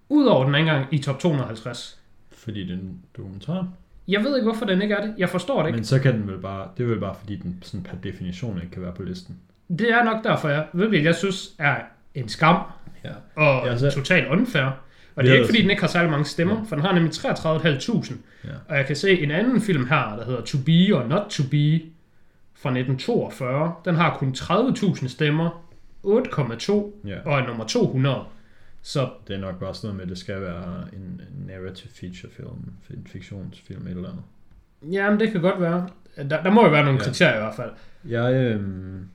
Udover 0.09 0.45
den 0.45 0.55
engang 0.55 0.85
i 0.91 0.97
top 0.97 1.19
250. 1.19 1.99
Fordi 2.31 2.63
det 2.63 2.69
er 2.69 2.73
en 2.73 2.99
dokumentar. 3.17 3.67
Jeg 4.07 4.23
ved 4.23 4.35
ikke, 4.37 4.45
hvorfor 4.49 4.65
den 4.65 4.81
ikke 4.81 4.95
er 4.95 5.01
det. 5.05 5.13
Jeg 5.17 5.29
forstår 5.29 5.61
det 5.61 5.67
ikke. 5.69 5.77
Men 5.77 5.85
så 5.85 5.99
kan 5.99 6.13
den 6.13 6.27
vel 6.27 6.37
bare... 6.39 6.67
Det 6.77 6.83
er 6.83 6.87
vel 6.87 6.99
bare, 6.99 7.15
fordi 7.19 7.35
den 7.35 7.59
sådan 7.61 7.83
per 7.83 7.97
definition 8.03 8.55
ikke 8.61 8.71
kan 8.71 8.81
være 8.81 8.93
på 8.93 9.03
listen. 9.03 9.37
Det 9.79 9.91
er 9.91 10.03
nok 10.03 10.23
derfor, 10.23 10.49
jeg 10.49 10.65
ved 10.73 10.99
jeg 10.99 11.15
synes 11.15 11.49
er 11.59 11.75
en 12.15 12.29
skam 12.29 12.55
Ja. 13.03 13.09
og 13.35 13.65
Ja, 13.65 13.71
ja, 13.71 13.77
så- 13.77 13.91
totalt 13.91 14.27
unfair. 14.27 14.69
Og 15.15 15.23
det 15.23 15.29
er 15.31 15.35
ikke, 15.35 15.45
fordi 15.45 15.61
den 15.61 15.69
ikke 15.69 15.81
har 15.81 15.87
særlig 15.89 16.11
mange 16.11 16.25
stemmer, 16.25 16.55
Ja. 16.55 16.61
for 16.69 16.75
den 16.75 16.85
har 16.85 16.93
nemlig 16.93 17.13
33.500. 17.13 18.13
Ja. 18.45 18.49
Og 18.69 18.77
jeg 18.77 18.85
kan 18.85 18.95
se 18.95 19.19
en 19.23 19.31
anden 19.31 19.61
film 19.61 19.87
her, 19.87 20.15
der 20.17 20.25
hedder 20.25 20.41
To 20.41 20.57
Be 20.65 20.95
or 20.95 21.07
Not 21.07 21.29
To 21.29 21.43
Be 21.43 21.81
fra 22.53 22.69
1942. 22.69 23.73
Den 23.85 23.95
har 23.95 24.17
kun 24.17 24.31
30.000 24.37 25.07
stemmer, 25.09 25.65
8,2 26.03 26.93
Ja. 27.07 27.15
og 27.25 27.39
er 27.39 27.47
nummer 27.47 27.65
200. 27.67 28.21
Så 28.81 29.09
Det 29.27 29.35
er 29.35 29.39
nok 29.39 29.59
bare 29.59 29.73
sådan 29.75 29.87
noget 29.87 29.95
med, 29.97 30.03
at 30.03 30.09
det 30.09 30.17
skal 30.17 30.41
være 30.41 30.85
en 30.93 31.21
narrative 31.47 31.91
feature 31.99 32.31
film, 32.31 32.49
en 32.89 33.07
fiktionsfilm 33.09 33.87
eller 33.87 34.09
andet. 34.09 34.23
jamen, 34.93 35.19
det 35.19 35.31
kan 35.31 35.41
godt 35.41 35.61
være. 35.61 35.87
Der, 36.17 36.43
der 36.43 36.51
må 36.51 36.63
jo 36.65 36.69
være 36.71 36.83
nogle 36.83 36.99
Ja. 36.99 37.05
kriterier 37.05 37.35
i 37.35 37.39
hvert 37.39 37.55
fald. 37.55 37.71
Jeg, 38.05 38.33
øhm, 38.33 39.07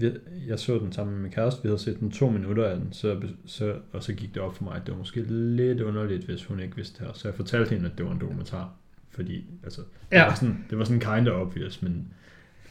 vi, 0.00 0.10
jeg 0.48 0.58
så 0.58 0.78
den 0.78 0.92
sammen 0.92 1.14
med 1.14 1.22
min 1.22 1.32
kæreste, 1.32 1.62
vi 1.62 1.68
havde 1.68 1.78
set 1.78 2.00
den 2.00 2.10
to 2.10 2.30
minutter 2.30 2.64
af 2.68 2.76
den, 2.76 2.88
så, 2.92 3.20
så, 3.46 3.74
og 3.92 4.02
så 4.02 4.12
gik 4.12 4.34
det 4.34 4.42
op 4.42 4.56
for 4.56 4.64
mig, 4.64 4.74
at 4.76 4.82
det 4.86 4.92
var 4.92 4.98
måske 4.98 5.22
lidt 5.28 5.80
underligt, 5.80 6.24
hvis 6.24 6.44
hun 6.44 6.60
ikke 6.60 6.76
vidste 6.76 6.98
det 6.98 7.06
her. 7.06 7.14
Så 7.14 7.28
jeg 7.28 7.34
fortalte 7.34 7.70
hende, 7.70 7.86
at 7.86 7.98
det 7.98 8.06
var 8.06 8.12
en 8.12 8.20
dokumentar. 8.20 8.70
Fordi, 9.10 9.44
altså, 9.64 9.80
det, 10.10 10.16
Ja. 10.16 10.24
var, 10.26 10.34
sådan, 10.34 10.64
det 10.70 10.78
var 10.78 10.84
sådan 10.84 11.00
kind 11.00 11.28
of 11.28 11.46
obvious, 11.46 11.82
men 11.82 12.08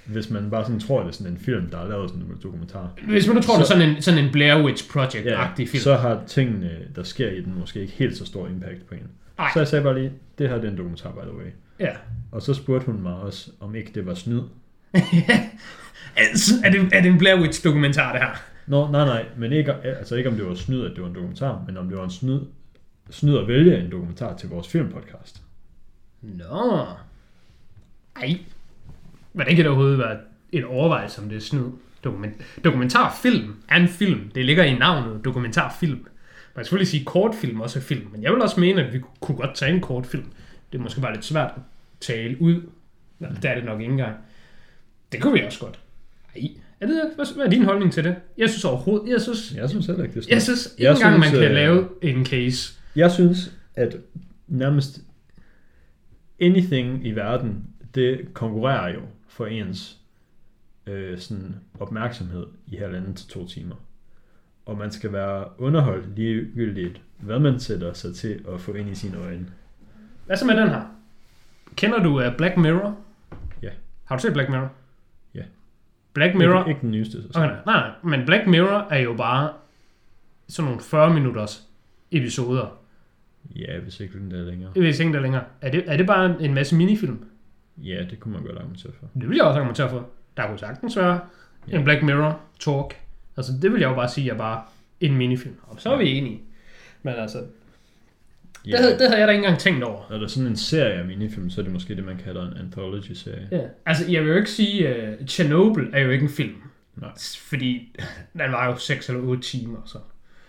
hvis 0.05 0.29
man 0.29 0.49
bare 0.49 0.65
sådan 0.65 0.79
tror, 0.79 0.99
at 0.99 1.05
det 1.05 1.11
er 1.11 1.15
sådan 1.15 1.33
en 1.33 1.39
film, 1.39 1.69
der 1.69 1.77
er 1.77 1.87
lavet 1.89 2.09
sådan 2.09 2.23
en 2.25 2.37
dokumentar, 2.43 2.89
Hvis 3.07 3.27
man 3.27 3.35
nu 3.35 3.41
tror, 3.41 3.53
Så- 3.53 3.59
det 3.59 3.63
er 3.63 3.67
sådan 3.67 3.89
en, 3.95 4.01
sådan 4.01 4.25
en 4.25 4.31
Blair 4.31 4.63
Witch 4.65 4.89
Project-agtig 4.97 5.55
film. 5.67 5.81
så 5.81 5.95
har 5.95 6.23
tingene, 6.27 6.71
der 6.95 7.03
sker 7.03 7.29
i 7.29 7.41
den, 7.41 7.59
måske 7.59 7.81
ikke 7.81 7.93
helt 7.93 8.17
så 8.17 8.25
stor 8.25 8.47
impact 8.47 8.85
på 8.87 8.95
en. 8.95 9.01
Nej. 9.37 9.49
Så 9.53 9.59
jeg 9.59 9.67
sagde 9.67 9.83
bare 9.83 9.99
lige, 9.99 10.11
det 10.37 10.49
her 10.49 10.55
det 10.55 10.65
er 10.65 10.71
en 10.71 10.77
dokumentar, 10.77 11.11
by 11.11 11.27
the 11.27 11.37
way. 11.37 11.45
Ja. 11.79 11.91
Og 12.31 12.41
så 12.41 12.53
spurgte 12.53 12.85
hun 12.85 13.01
mig 13.01 13.13
også, 13.15 13.51
om 13.59 13.75
ikke 13.75 13.91
det 13.95 14.05
var 14.05 14.13
snyd. 14.13 14.41
Altså, 16.17 16.53
er, 16.63 16.71
det, 16.71 16.89
er 16.93 17.01
det 17.01 17.11
en 17.11 17.17
Blair 17.17 17.41
Witch-dokumentar, 17.41 18.11
det 18.11 18.21
her? 18.21 18.35
Nå, 18.67 18.91
nej, 18.91 19.05
nej, 19.05 19.25
men 19.37 19.51
ikke, 19.51 19.73
altså 19.73 20.15
ikke 20.15 20.29
om 20.29 20.35
det 20.35 20.45
var 20.45 20.55
snyd, 20.55 20.85
at 20.85 20.91
det 20.91 21.01
var 21.01 21.07
en 21.07 21.15
dokumentar, 21.15 21.63
men 21.67 21.77
om 21.77 21.89
det 21.89 21.97
var 21.97 22.03
en 22.03 22.09
snyd, 22.09 22.39
snyd 23.09 23.37
at 23.37 23.47
vælge 23.47 23.77
en 23.79 23.91
dokumentar 23.91 24.37
til 24.37 24.49
vores 24.49 24.67
filmpodcast. 24.67 25.41
Nå. 26.21 26.85
Ej. 28.15 28.39
Men 29.33 29.47
det 29.47 29.55
kan 29.55 29.65
da 29.65 29.69
overhovedet 29.69 29.99
være 29.99 30.17
en 30.51 30.63
overvejelse, 30.63 31.21
om 31.21 31.29
det 31.29 31.35
er 31.35 31.41
snyd. 31.41 31.65
Dokument, 32.03 32.41
dokumentarfilm 32.63 33.55
er 33.69 33.75
en 33.75 33.87
film. 33.87 34.31
Det 34.35 34.45
ligger 34.45 34.63
i 34.63 34.77
navnet 34.77 35.25
dokumentarfilm. 35.25 35.97
Man 35.97 36.07
kan 36.55 36.65
selvfølgelig 36.65 36.87
sige 36.87 37.05
kortfilm 37.05 37.61
også 37.61 37.79
er 37.79 37.83
film, 37.83 38.07
men 38.11 38.23
jeg 38.23 38.31
vil 38.31 38.41
også 38.41 38.59
mene, 38.59 38.83
at 38.83 38.93
vi 38.93 38.99
kunne 39.19 39.37
godt 39.37 39.55
tage 39.55 39.73
en 39.73 39.81
kortfilm. 39.81 40.25
Det 40.71 40.77
er 40.77 40.83
måske 40.83 41.01
bare 41.01 41.13
lidt 41.13 41.25
svært 41.25 41.51
at 41.55 41.61
tale 41.99 42.41
ud. 42.41 42.61
Der 43.41 43.49
er 43.49 43.55
det 43.55 43.65
nok 43.65 43.81
ikke 43.81 43.91
engang. 43.91 44.15
Det 45.11 45.21
kunne 45.21 45.33
vi 45.33 45.45
også 45.45 45.59
godt. 45.59 45.79
Ej. 46.35 46.47
Er 46.79 46.85
det, 46.85 47.11
hvad, 47.15 47.35
hvad 47.35 47.45
er 47.45 47.49
din 47.49 47.63
holdning 47.63 47.93
til 47.93 48.03
det? 48.03 48.15
Jeg 48.37 48.49
synes 48.49 48.65
overhovedet, 48.65 49.09
jeg 49.09 49.21
synes, 49.21 49.53
Jeg 49.55 49.69
synes 49.69 49.85
heller 49.85 50.03
ikke, 50.03 50.15
det 50.15 50.25
er 50.25 50.33
jeg 50.35 50.41
synes 50.41 50.65
ikke 50.65 50.83
Jeg 50.83 50.93
engang, 50.93 51.19
man 51.19 51.29
synes, 51.29 51.39
kan 51.39 51.49
øh, 51.49 51.55
lave 51.55 51.89
en 52.01 52.25
case. 52.25 52.73
Jeg 52.95 53.11
synes, 53.11 53.51
at 53.75 53.97
nærmest 54.47 55.01
anything 56.41 57.07
i 57.07 57.11
verden, 57.11 57.63
det 57.95 58.33
konkurrerer 58.33 58.93
jo 58.93 59.01
for 59.27 59.45
ens 59.45 59.97
øh, 60.87 61.19
sådan 61.19 61.55
opmærksomhed 61.79 62.45
i 62.67 62.75
halvanden 62.75 63.15
til 63.15 63.27
to 63.27 63.47
timer. 63.47 63.75
Og 64.65 64.77
man 64.77 64.91
skal 64.91 65.13
være 65.13 65.45
underholdt 65.57 66.15
ligegyldigt, 66.15 67.01
hvad 67.19 67.39
man 67.39 67.59
sætter 67.59 67.93
sig 67.93 68.15
til 68.15 68.45
at 68.53 68.61
få 68.61 68.73
ind 68.73 68.89
i 68.89 68.95
sine 68.95 69.17
øjne. 69.17 69.47
Hvad 70.25 70.37
så 70.37 70.45
med 70.45 70.57
den 70.57 70.69
her? 70.69 70.81
Kender 71.75 72.03
du 72.03 72.27
uh, 72.27 72.37
Black 72.37 72.57
Mirror? 72.57 72.97
Ja. 73.61 73.69
Har 74.03 74.15
du 74.15 74.21
set 74.21 74.33
Black 74.33 74.49
Mirror? 74.49 74.71
Black 76.15 76.35
Mirror... 76.35 76.59
Ikke, 76.59 76.69
ikke 76.69 76.81
den 76.81 76.91
nyeste 76.91 77.11
sæson. 77.23 77.43
Okay, 77.43 77.55
nej, 77.55 77.61
nej, 77.65 77.91
men 78.03 78.25
Black 78.25 78.47
Mirror 78.47 78.87
er 78.89 78.99
jo 78.99 79.13
bare 79.13 79.53
sådan 80.47 80.65
nogle 80.65 80.81
40 80.81 81.13
minutters 81.13 81.67
episoder. 82.11 82.77
Ja, 83.55 83.79
hvis 83.79 83.99
ikke 83.99 84.19
den 84.19 84.31
der 84.31 84.37
er 84.39 84.43
længere. 84.45 84.71
Ved 84.75 84.99
ikke 84.99 85.13
der 85.13 85.19
længere. 85.19 85.43
Er 85.61 85.71
det, 85.71 85.83
er 85.87 85.97
det 85.97 86.07
bare 86.07 86.35
en 86.41 86.53
masse 86.53 86.75
minifilm? 86.75 87.25
Ja, 87.77 88.03
det 88.09 88.19
kunne 88.19 88.33
man 88.33 88.43
godt 88.43 88.57
argumentere 88.57 88.91
for. 88.99 89.07
Det 89.19 89.29
vil 89.29 89.35
jeg 89.35 89.45
også 89.45 89.59
argumentere 89.59 89.89
for. 89.89 90.09
Der 90.37 90.47
kunne 90.47 90.59
sagtens 90.59 90.97
være 90.97 91.19
Ja. 91.71 91.77
en 91.77 91.83
Black 91.83 92.03
Mirror 92.03 92.39
talk. 92.59 92.95
Altså 93.37 93.51
det 93.61 93.71
vil 93.71 93.79
jeg 93.79 93.89
jo 93.89 93.95
bare 93.95 94.09
sige 94.09 94.31
er 94.31 94.37
bare 94.37 94.61
en 94.99 95.15
minifilm. 95.17 95.55
Og 95.63 95.81
så 95.81 95.93
er 95.93 95.97
vi 95.97 96.09
enige. 96.17 96.41
Men 97.03 97.13
altså, 97.13 97.37
det, 98.71 98.79
havde, 98.79 98.99
det 98.99 99.07
havde 99.07 99.19
jeg 99.19 99.27
da 99.27 99.31
ikke 99.31 99.43
engang 99.43 99.59
tænkt 99.59 99.83
over. 99.83 100.01
Når 100.09 100.17
der 100.17 100.23
er 100.23 100.29
sådan 100.29 100.49
en 100.49 100.57
serie 100.57 100.93
af 100.93 101.05
minifilm, 101.05 101.49
så 101.49 101.61
er 101.61 101.63
det 101.63 101.73
måske 101.73 101.95
det, 101.95 102.05
man 102.05 102.17
kalder 102.25 102.51
en 102.51 102.57
anthology-serie. 102.57 103.47
Ja. 103.51 103.61
Altså, 103.85 104.11
jeg 104.11 104.21
vil 104.21 104.29
jo 104.29 104.35
ikke 104.35 104.51
sige, 104.51 104.89
uh, 104.89 105.27
Chernobyl 105.27 105.89
er 105.93 105.99
jo 105.99 106.09
ikke 106.09 106.23
en 106.23 106.29
film. 106.29 106.55
Nej. 106.95 107.09
Fordi 107.49 107.95
den 108.33 108.51
var 108.51 108.67
jo 108.67 108.77
6 108.77 109.09
eller 109.09 109.21
8 109.21 109.43
timer. 109.43 109.79
Så. 109.85 109.97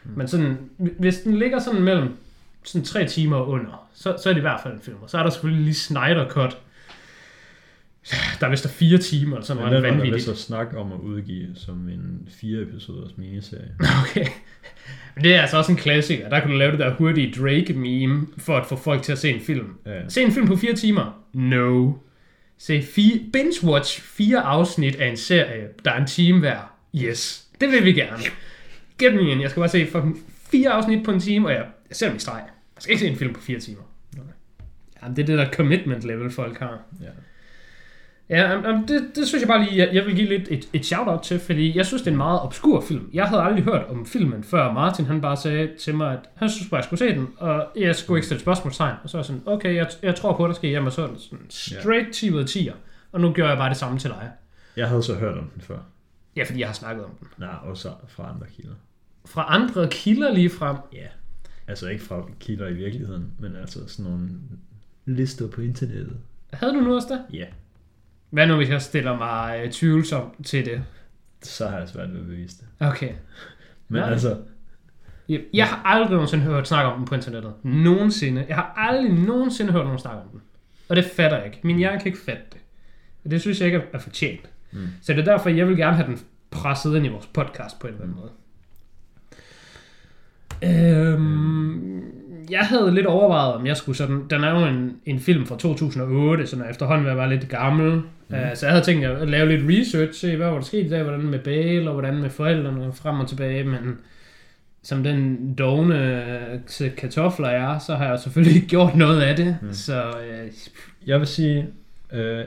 Mm. 0.05 0.11
Men 0.17 0.29
sådan, 0.29 0.59
hvis 0.99 1.21
den 1.21 1.37
ligger 1.37 1.59
sådan 1.59 1.83
mellem 1.83 2.17
sådan 2.65 2.85
3 2.85 3.07
timer 3.07 3.37
og 3.37 3.49
under, 3.49 3.89
så, 3.95 4.17
så 4.23 4.29
er 4.29 4.33
det 4.33 4.41
i 4.41 4.43
hvert 4.43 4.61
fald 4.63 4.75
en 4.75 4.81
film. 4.81 4.97
Og 5.03 5.11
så 5.11 5.19
er 5.19 5.23
der 5.23 5.31
selvfølgelig 5.31 5.65
lige 5.65 5.75
Snyder 5.75 6.29
Cut. 6.29 6.59
Der 8.41 8.47
er 8.47 8.51
vist 8.51 8.65
der 8.65 8.71
fire 8.71 8.99
timer, 8.99 9.37
eller 9.37 9.47
sådan 9.47 9.63
noget 9.63 9.83
vanvittigt. 9.83 10.15
vist 10.15 10.27
så 10.27 10.35
snak 10.35 10.67
om 10.77 10.93
at 10.93 10.99
udgive 10.99 11.47
som 11.55 11.89
en 11.89 12.29
fire 12.41 12.63
episoders 12.63 13.17
miniserie. 13.17 13.71
Okay. 14.11 14.27
Men 15.15 15.25
det 15.25 15.35
er 15.35 15.41
altså 15.41 15.59
også 15.59 15.73
en 15.73 15.79
klassiker. 15.79 16.29
Der 16.29 16.41
kan 16.41 16.51
du 16.51 16.57
lave 16.57 16.71
det 16.71 16.79
der 16.79 16.95
hurtige 16.95 17.35
Drake-meme, 17.41 18.27
for 18.39 18.57
at 18.57 18.67
få 18.67 18.77
folk 18.77 19.03
til 19.03 19.13
at 19.13 19.19
se 19.19 19.31
en 19.31 19.41
film. 19.41 19.67
Ja. 19.87 20.09
Se 20.09 20.23
en 20.23 20.33
film 20.33 20.47
på 20.47 20.57
fire 20.57 20.73
timer? 20.75 21.25
No. 21.33 21.93
Se 22.59 22.83
fire, 22.83 23.21
binge-watch 23.37 24.01
fire 24.01 24.41
afsnit 24.41 24.97
af 24.97 25.09
en 25.09 25.17
serie, 25.17 25.69
der 25.85 25.91
er 25.91 26.01
en 26.01 26.07
time 26.07 26.39
hver. 26.39 26.73
Yes. 26.95 27.47
Det 27.61 27.69
vil 27.69 27.85
vi 27.85 27.93
gerne. 27.93 28.23
Get 28.99 29.15
me 29.15 29.21
in. 29.31 29.41
Jeg 29.41 29.51
skal 29.51 29.61
bare 29.61 29.69
se 29.69 29.87
fucking 29.87 30.17
fire 30.51 30.71
afsnit 30.71 31.05
på 31.05 31.11
en 31.11 31.21
time, 31.21 31.47
og 31.47 31.53
jeg, 31.53 31.65
jeg 31.89 31.97
ser 31.97 32.07
dem 32.07 32.17
i 32.17 32.19
streg. 32.19 32.43
Jeg 32.77 32.83
skal 32.83 32.93
ikke 32.93 33.05
se 33.05 33.11
en 33.11 33.17
film 33.17 33.33
på 33.35 33.41
fire 33.41 33.61
timer. 33.61 33.83
Jamen, 35.03 35.17
det 35.17 35.23
er 35.23 35.27
det 35.27 35.39
der 35.39 35.51
commitment 35.53 36.05
level, 36.05 36.31
folk 36.31 36.59
har. 36.59 36.79
Ja. 37.01 37.07
Ja, 38.29 38.71
um, 38.71 38.87
det, 38.87 39.11
det 39.15 39.29
synes 39.29 39.41
jeg 39.41 39.49
bare 39.49 39.65
lige, 39.65 39.77
jeg, 39.77 39.95
jeg 39.95 40.07
vil 40.07 40.17
give 40.17 40.29
lidt 40.29 40.49
et, 40.51 40.69
et 40.73 40.87
shout-out 40.87 41.23
til, 41.23 41.41
fordi 41.41 41.77
jeg 41.77 41.87
synes, 41.87 42.03
det 42.03 42.09
er 42.09 42.13
en 42.13 42.17
meget 42.17 42.41
obskur 42.41 42.81
film. 42.81 43.11
Jeg 43.13 43.29
havde 43.29 43.43
aldrig 43.43 43.65
hørt 43.65 43.87
om 43.89 44.07
filmen, 44.07 44.45
før 44.45 44.73
Martin 44.73 45.05
han 45.05 45.21
bare 45.21 45.37
sagde 45.37 45.71
til 45.79 45.95
mig, 45.95 46.13
at 46.13 46.19
han 46.35 46.51
synes 46.51 46.71
bare, 46.71 46.77
jeg 46.77 46.85
skulle 46.85 46.99
se 46.99 47.09
den, 47.09 47.29
og 47.37 47.67
jeg 47.77 47.97
skulle 47.97 48.19
ikke 48.19 48.27
stille 48.27 48.41
spørgsmålstegn. 48.41 48.95
Og 49.03 49.11
så 49.11 49.17
var 49.17 49.23
jeg 49.23 49.27
sådan, 49.27 49.43
okay, 49.47 49.75
jeg, 49.75 49.89
jeg 50.03 50.15
tror 50.15 50.37
på, 50.37 50.45
at 50.45 50.49
der 50.49 50.55
skal 50.55 50.71
hjem 50.71 50.87
og 50.87 50.93
så 50.93 51.07
den 51.07 51.19
sådan 51.19 51.47
straight 51.51 52.13
10 52.13 52.31
ud 52.31 52.41
af 52.41 52.45
10'er. 52.45 52.75
Og 53.13 53.21
nu 53.21 53.33
gør 53.33 53.49
jeg 53.49 53.57
bare 53.59 53.69
det 53.69 53.77
samme 53.77 53.99
til 53.99 54.11
dig. 54.11 54.31
Jeg 54.77 54.89
havde 54.89 55.03
så 55.03 55.15
hørt 55.15 55.39
om 55.39 55.51
den 55.55 55.63
før. 55.63 55.79
Ja, 56.37 56.45
fordi 56.45 56.61
jeg 56.61 56.69
har 56.69 56.75
snakket 56.75 57.05
om 57.05 57.11
den. 57.21 57.29
Nej, 57.39 57.55
også 57.63 57.91
fra 58.09 58.31
andre 58.35 58.47
kilder. 58.57 58.75
Fra 59.27 59.45
andre 59.49 59.89
kilder 59.91 60.33
lige 60.33 60.51
frem. 60.51 60.77
Ja. 60.93 61.07
Altså 61.67 61.89
ikke 61.89 62.05
fra 62.05 62.29
kilder 62.41 62.69
i 62.69 62.73
virkeligheden, 62.73 63.33
men 63.39 63.57
altså 63.57 63.89
sådan 63.89 64.11
nogle 64.11 64.31
lister 65.05 65.49
på 65.49 65.61
internettet. 65.61 66.17
Havde 66.53 66.75
du 66.75 66.81
nu 66.81 66.95
også 66.95 67.09
det? 67.11 67.37
Ja. 67.37 67.47
Hvad 68.31 68.47
nu, 68.47 68.57
hvis 68.57 68.69
jeg 68.69 68.83
stiller 68.83 69.17
mig 69.17 69.61
øh, 69.65 69.71
tvivlsom 69.73 70.31
til 70.45 70.65
det? 70.65 70.85
Så 71.43 71.69
har 71.69 71.79
jeg 71.79 71.89
svært 71.89 72.13
ved 72.13 72.21
at 72.21 72.27
bevise 72.27 72.57
det. 72.59 72.87
Okay. 72.87 73.13
Men 73.89 74.01
Nej. 74.03 74.11
altså, 74.13 74.37
Jeg, 75.29 75.41
jeg 75.55 75.67
har 75.67 75.83
aldrig 75.85 76.11
nogensinde 76.11 76.45
hørt 76.45 76.69
snak 76.69 76.87
om 76.87 76.97
den 76.99 77.07
på 77.07 77.15
internettet. 77.15 77.53
Nogensinde. 77.63 78.45
Jeg 78.49 78.57
har 78.57 78.73
aldrig 78.77 79.13
nogensinde 79.13 79.73
hørt 79.73 79.85
nogen 79.85 79.99
snakke 79.99 80.21
om 80.23 80.29
den. 80.29 80.41
Og 80.89 80.97
det 80.97 81.05
fatter 81.05 81.37
jeg 81.37 81.47
ikke. 81.47 81.61
Min 81.63 81.77
hjerne 81.79 81.99
kan 81.99 82.07
ikke 82.07 82.19
fatte 82.19 82.43
det. 82.53 82.61
Og 83.25 83.31
det 83.31 83.41
synes 83.41 83.59
jeg 83.61 83.67
ikke 83.67 83.83
er- 83.93 83.99
fortjent. 83.99 84.41
Mm. 84.73 84.87
Så 85.03 85.13
det 85.13 85.21
er 85.21 85.25
derfor, 85.25 85.51
jeg 85.51 85.69
vil 85.69 85.77
gerne 85.77 85.97
have 85.97 86.07
den 86.09 86.19
presset 86.51 86.97
ind 86.97 87.07
i 87.07 87.09
vores 87.09 87.27
podcast 87.27 87.79
på 87.79 87.87
en 87.87 87.93
eller 87.93 88.05
anden 88.05 88.17
måde. 88.21 88.31
Øhm, 90.65 92.03
jeg 92.51 92.61
havde 92.61 92.95
lidt 92.95 93.07
overvejet, 93.07 93.55
om 93.55 93.67
jeg 93.67 93.77
skulle 93.77 93.99
sådan... 93.99 94.23
Den 94.31 94.45
er 94.45 94.61
jo 94.61 94.67
en, 94.67 94.97
en 95.07 95.21
film 95.21 95.47
fra 95.47 95.59
2008, 95.59 96.47
så 96.47 96.57
den 96.57 96.65
er 96.65 96.71
efterhånden 96.71 97.07
at 97.07 97.17
være 97.17 97.31
lidt 97.31 97.49
gammel. 97.49 97.93
Mm. 97.93 98.35
Uh, 98.35 98.55
så 98.55 98.67
jeg 98.67 98.73
havde 98.73 98.85
tænkt 98.85 99.05
at 99.05 99.29
lave 99.29 99.49
lidt 99.49 99.81
research, 99.81 100.21
se 100.21 100.37
hvad 100.37 100.47
var 100.47 100.55
der 100.55 100.61
sket 100.61 100.91
der, 100.91 101.03
hvordan 101.03 101.23
med 101.23 101.39
Bale, 101.39 101.91
og 101.91 101.93
hvordan 101.93 102.17
med 102.17 102.31
forældrene 102.31 102.93
frem 102.93 103.21
og 103.21 103.29
tilbage, 103.29 103.65
men 103.65 103.99
som 104.83 105.03
den 105.03 105.55
dogne 105.55 106.63
til 106.67 106.91
kartofler 106.91 107.51
jeg 107.51 107.75
er, 107.75 107.79
så 107.79 107.95
har 107.95 108.09
jeg 108.09 108.21
selvfølgelig 108.21 108.57
ikke 108.57 108.69
gjort 108.69 108.97
noget 108.97 109.23
af 109.23 109.37
det. 109.37 109.57
Mm. 109.63 109.73
Så 109.73 110.03
øh, 110.03 110.53
jeg 111.07 111.19
vil 111.19 111.27
sige, 111.27 111.67
øh, 112.13 112.45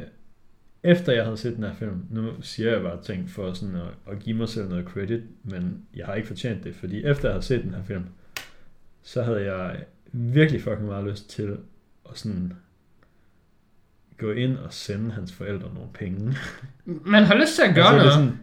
efter 0.84 1.14
jeg 1.14 1.24
havde 1.24 1.38
set 1.38 1.56
den 1.56 1.64
her 1.64 1.74
film, 1.74 2.06
nu 2.12 2.30
siger 2.42 2.72
jeg 2.72 2.82
bare 2.82 3.02
ting 3.04 3.30
for 3.30 3.54
sådan 3.54 3.76
at, 3.76 4.14
at 4.14 4.20
give 4.20 4.38
mig 4.38 4.50
selv 4.50 4.70
noget 4.70 4.86
credit, 4.86 5.22
men 5.44 5.82
jeg 5.96 6.06
har 6.06 6.14
ikke 6.14 6.28
fortjent 6.28 6.64
det, 6.64 6.76
fordi 6.76 7.06
efter 7.06 7.28
jeg 7.28 7.34
havde 7.34 7.46
set 7.46 7.64
den 7.64 7.74
her 7.74 7.84
film, 7.84 8.04
så 9.14 9.24
havde 9.24 9.54
jeg 9.54 9.76
virkelig 10.12 10.62
fucking 10.62 10.86
meget 10.86 11.08
lyst 11.10 11.30
til 11.30 11.58
at 12.12 12.18
sådan 12.18 12.54
gå 14.18 14.32
ind 14.32 14.58
og 14.58 14.74
sende 14.74 15.12
hans 15.12 15.34
forældre 15.34 15.74
nogle 15.74 15.90
penge. 15.94 16.36
man 16.86 17.24
har 17.24 17.36
lyst 17.36 17.56
til 17.56 17.62
at 17.70 17.76
gøre 17.76 17.86
Altså, 17.86 17.98
noget. 17.98 18.06
det 18.06 18.14
sådan, 18.14 18.40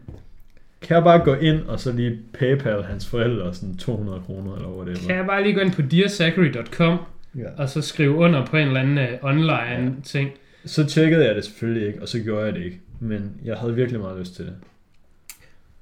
kan 0.80 0.94
jeg 0.94 1.04
bare 1.04 1.18
gå 1.24 1.34
ind 1.34 1.62
og 1.62 1.80
så 1.80 1.92
lige 1.92 2.18
paypal 2.34 2.82
hans 2.82 3.06
forældre 3.08 3.54
sådan 3.54 3.76
200 3.76 4.20
kroner 4.26 4.54
eller 4.56 4.68
whatever. 4.68 5.06
Kan 5.06 5.16
jeg 5.16 5.26
bare 5.26 5.42
lige 5.42 5.54
gå 5.54 5.60
ind 5.60 5.72
på 5.72 5.82
dearzachary.com 5.82 6.98
Ja. 7.38 7.48
og 7.56 7.68
så 7.68 7.80
skrive 7.82 8.14
under 8.14 8.46
på 8.46 8.56
en 8.56 8.66
eller 8.66 8.80
anden 8.80 8.98
uh, 8.98 9.28
online 9.28 9.52
Ja. 9.84 9.90
ting. 10.04 10.30
Så 10.64 10.84
tjekkede 10.86 11.26
jeg 11.26 11.34
det 11.34 11.44
selvfølgelig 11.44 11.86
ikke, 11.88 12.02
og 12.02 12.08
så 12.08 12.20
gjorde 12.20 12.44
jeg 12.46 12.54
det 12.54 12.64
ikke. 12.64 12.80
Men 13.00 13.32
jeg 13.44 13.56
havde 13.56 13.74
virkelig 13.74 14.00
meget 14.00 14.18
lyst 14.18 14.34
til 14.34 14.44
det. 14.44 14.54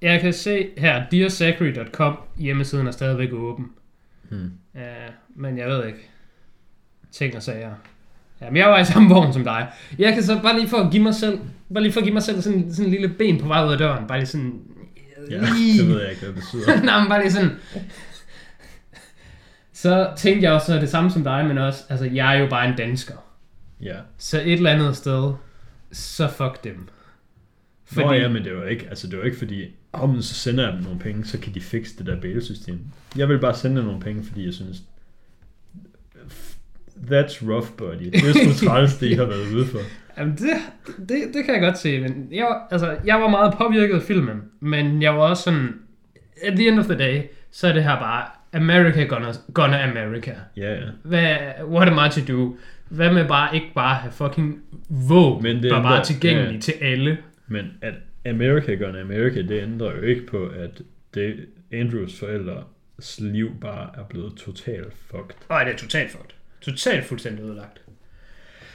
Jeg 0.02 0.20
kan 0.20 0.32
se 0.32 0.68
her, 0.76 1.02
dearzachary.com, 1.10 2.16
hjemmesiden 2.38 2.86
er 2.86 2.90
stadigvæk 2.90 3.32
åben. 3.32 3.70
Hmm. 4.38 4.50
Men 5.36 5.58
jeg 5.58 5.68
ved 5.68 5.86
ikke. 5.86 6.10
Ting 7.12 7.36
og 7.36 7.42
sager. 7.42 7.74
Ja, 8.40 8.46
men 8.50 8.56
jeg 8.56 8.68
var 8.68 8.78
i 8.78 8.84
samme 8.84 9.08
vogn 9.08 9.32
som 9.32 9.44
dig. 9.44 9.68
Jeg 9.98 10.14
kan 10.14 10.22
så 10.22 10.40
bare 10.42 10.56
lige 10.56 10.68
for 10.68 10.76
at 10.76 10.92
give 10.92 11.02
mig 11.02 11.14
selv, 11.14 11.38
bare 11.74 11.82
lige 11.82 11.92
for 11.92 12.00
at 12.00 12.04
give 12.04 12.12
mig 12.14 12.22
selv 12.22 12.42
sådan, 12.42 12.72
sådan 12.74 12.84
en 12.84 12.90
lille 12.90 13.08
ben 13.08 13.40
på 13.40 13.46
vej 13.48 13.66
ud 13.66 13.72
af 13.72 13.78
døren. 13.78 14.06
Bare 14.06 14.18
lige 14.18 14.26
sådan... 14.26 14.60
Ja, 15.30 15.38
lige- 15.40 15.78
det 15.82 15.88
ved 15.88 16.00
jeg 16.00 16.10
ikke, 16.10 16.22
hvad 16.22 16.32
det 16.34 16.42
betyder. 16.42 16.82
Nej, 16.84 17.00
men 17.00 17.08
bare 17.08 17.20
lige 17.20 17.32
sådan... 17.32 17.50
Så 19.72 20.12
tænkte 20.16 20.44
jeg 20.44 20.52
også 20.52 20.74
det 20.74 20.88
samme 20.88 21.10
som 21.10 21.24
dig, 21.24 21.46
men 21.46 21.58
også, 21.58 21.84
altså 21.88 22.04
jeg 22.06 22.36
er 22.36 22.40
jo 22.40 22.48
bare 22.48 22.68
en 22.68 22.76
dansker. 22.76 23.14
Ja. 23.80 23.96
Så 24.18 24.40
et 24.40 24.52
eller 24.52 24.70
andet 24.70 24.96
sted, 24.96 25.32
så 25.92 26.28
fuck 26.28 26.64
dem. 26.64 26.88
Fordi... 27.84 28.06
Nå 28.06 28.12
ja, 28.12 28.28
men 28.28 28.44
det 28.44 28.56
var 28.56 28.64
ikke, 28.64 28.86
altså 28.88 29.06
det 29.06 29.18
var 29.18 29.24
ikke 29.24 29.38
fordi, 29.38 29.64
om 29.94 30.22
så 30.22 30.34
sender 30.34 30.64
jeg 30.64 30.72
dem 30.72 30.82
nogle 30.82 30.98
penge, 30.98 31.24
så 31.24 31.38
kan 31.38 31.54
de 31.54 31.60
fikse 31.60 31.98
det 31.98 32.06
der 32.06 32.20
bail-system. 32.20 32.80
Jeg 33.16 33.28
vil 33.28 33.38
bare 33.38 33.54
sende 33.54 33.76
dem 33.76 33.84
nogle 33.84 34.00
penge, 34.00 34.24
fordi 34.24 34.46
jeg 34.46 34.54
synes, 34.54 34.82
that's 37.10 37.50
rough, 37.50 37.66
buddy. 37.76 38.04
Det 38.04 38.14
er 38.14 38.54
sgu 38.54 38.66
træls, 38.66 38.96
det 38.96 39.06
I 39.10 39.14
har 39.14 39.24
været 39.24 39.54
ude 39.54 39.66
for. 39.66 39.78
Jamen, 40.18 40.32
det, 40.32 40.50
det, 40.98 41.34
det 41.34 41.44
kan 41.44 41.54
jeg 41.54 41.60
godt 41.60 41.78
se, 41.78 42.00
men 42.00 42.28
jeg 42.32 42.44
var, 42.44 42.68
altså, 42.70 42.96
jeg 43.04 43.20
var 43.20 43.28
meget 43.28 43.54
påvirket 43.58 43.94
af 43.94 44.02
filmen, 44.02 44.42
men 44.60 45.02
jeg 45.02 45.14
var 45.14 45.20
også 45.20 45.42
sådan, 45.42 45.74
at 46.42 46.52
the 46.56 46.68
end 46.68 46.78
of 46.78 46.84
the 46.84 46.98
day, 46.98 47.22
så 47.50 47.68
er 47.68 47.72
det 47.72 47.84
her 47.84 47.98
bare, 47.98 48.24
America 48.52 49.04
gonna, 49.04 49.32
gonna 49.54 49.90
America. 49.90 50.34
Ja, 50.56 50.74
ja. 50.74 50.80
Hvad, 51.02 51.36
what 51.70 51.88
am 51.88 51.98
I 52.06 52.10
to 52.10 52.32
do? 52.32 52.56
Hvad 52.88 53.12
med 53.12 53.28
bare 53.28 53.54
ikke 53.54 53.70
bare 53.74 53.94
have 53.94 54.12
fucking 54.12 54.62
våben, 54.88 55.42
Men 55.42 55.62
det 55.62 55.70
der 55.70 55.82
bare 55.82 55.98
er 55.98 56.02
tilgængelige 56.02 56.54
ja. 56.54 56.60
til 56.60 56.74
alle? 56.80 57.18
Men 57.46 57.66
at 57.82 57.94
America 58.26 58.74
Gone 58.74 59.00
America, 59.00 59.42
det 59.42 59.62
ændrer 59.62 59.96
jo 59.96 60.02
ikke 60.02 60.26
på, 60.26 60.46
at 60.46 60.82
det 61.14 61.46
Andrews 61.72 62.18
forældres 62.18 63.20
liv 63.20 63.60
bare 63.60 63.90
er 63.98 64.04
blevet 64.04 64.36
totalt 64.36 64.94
fucked. 64.94 65.36
Nej, 65.48 65.64
det 65.64 65.72
er 65.72 65.76
totalt 65.76 66.10
fucked. 66.10 66.30
Totalt 66.60 67.04
fuldstændig 67.04 67.44
ødelagt. 67.44 67.80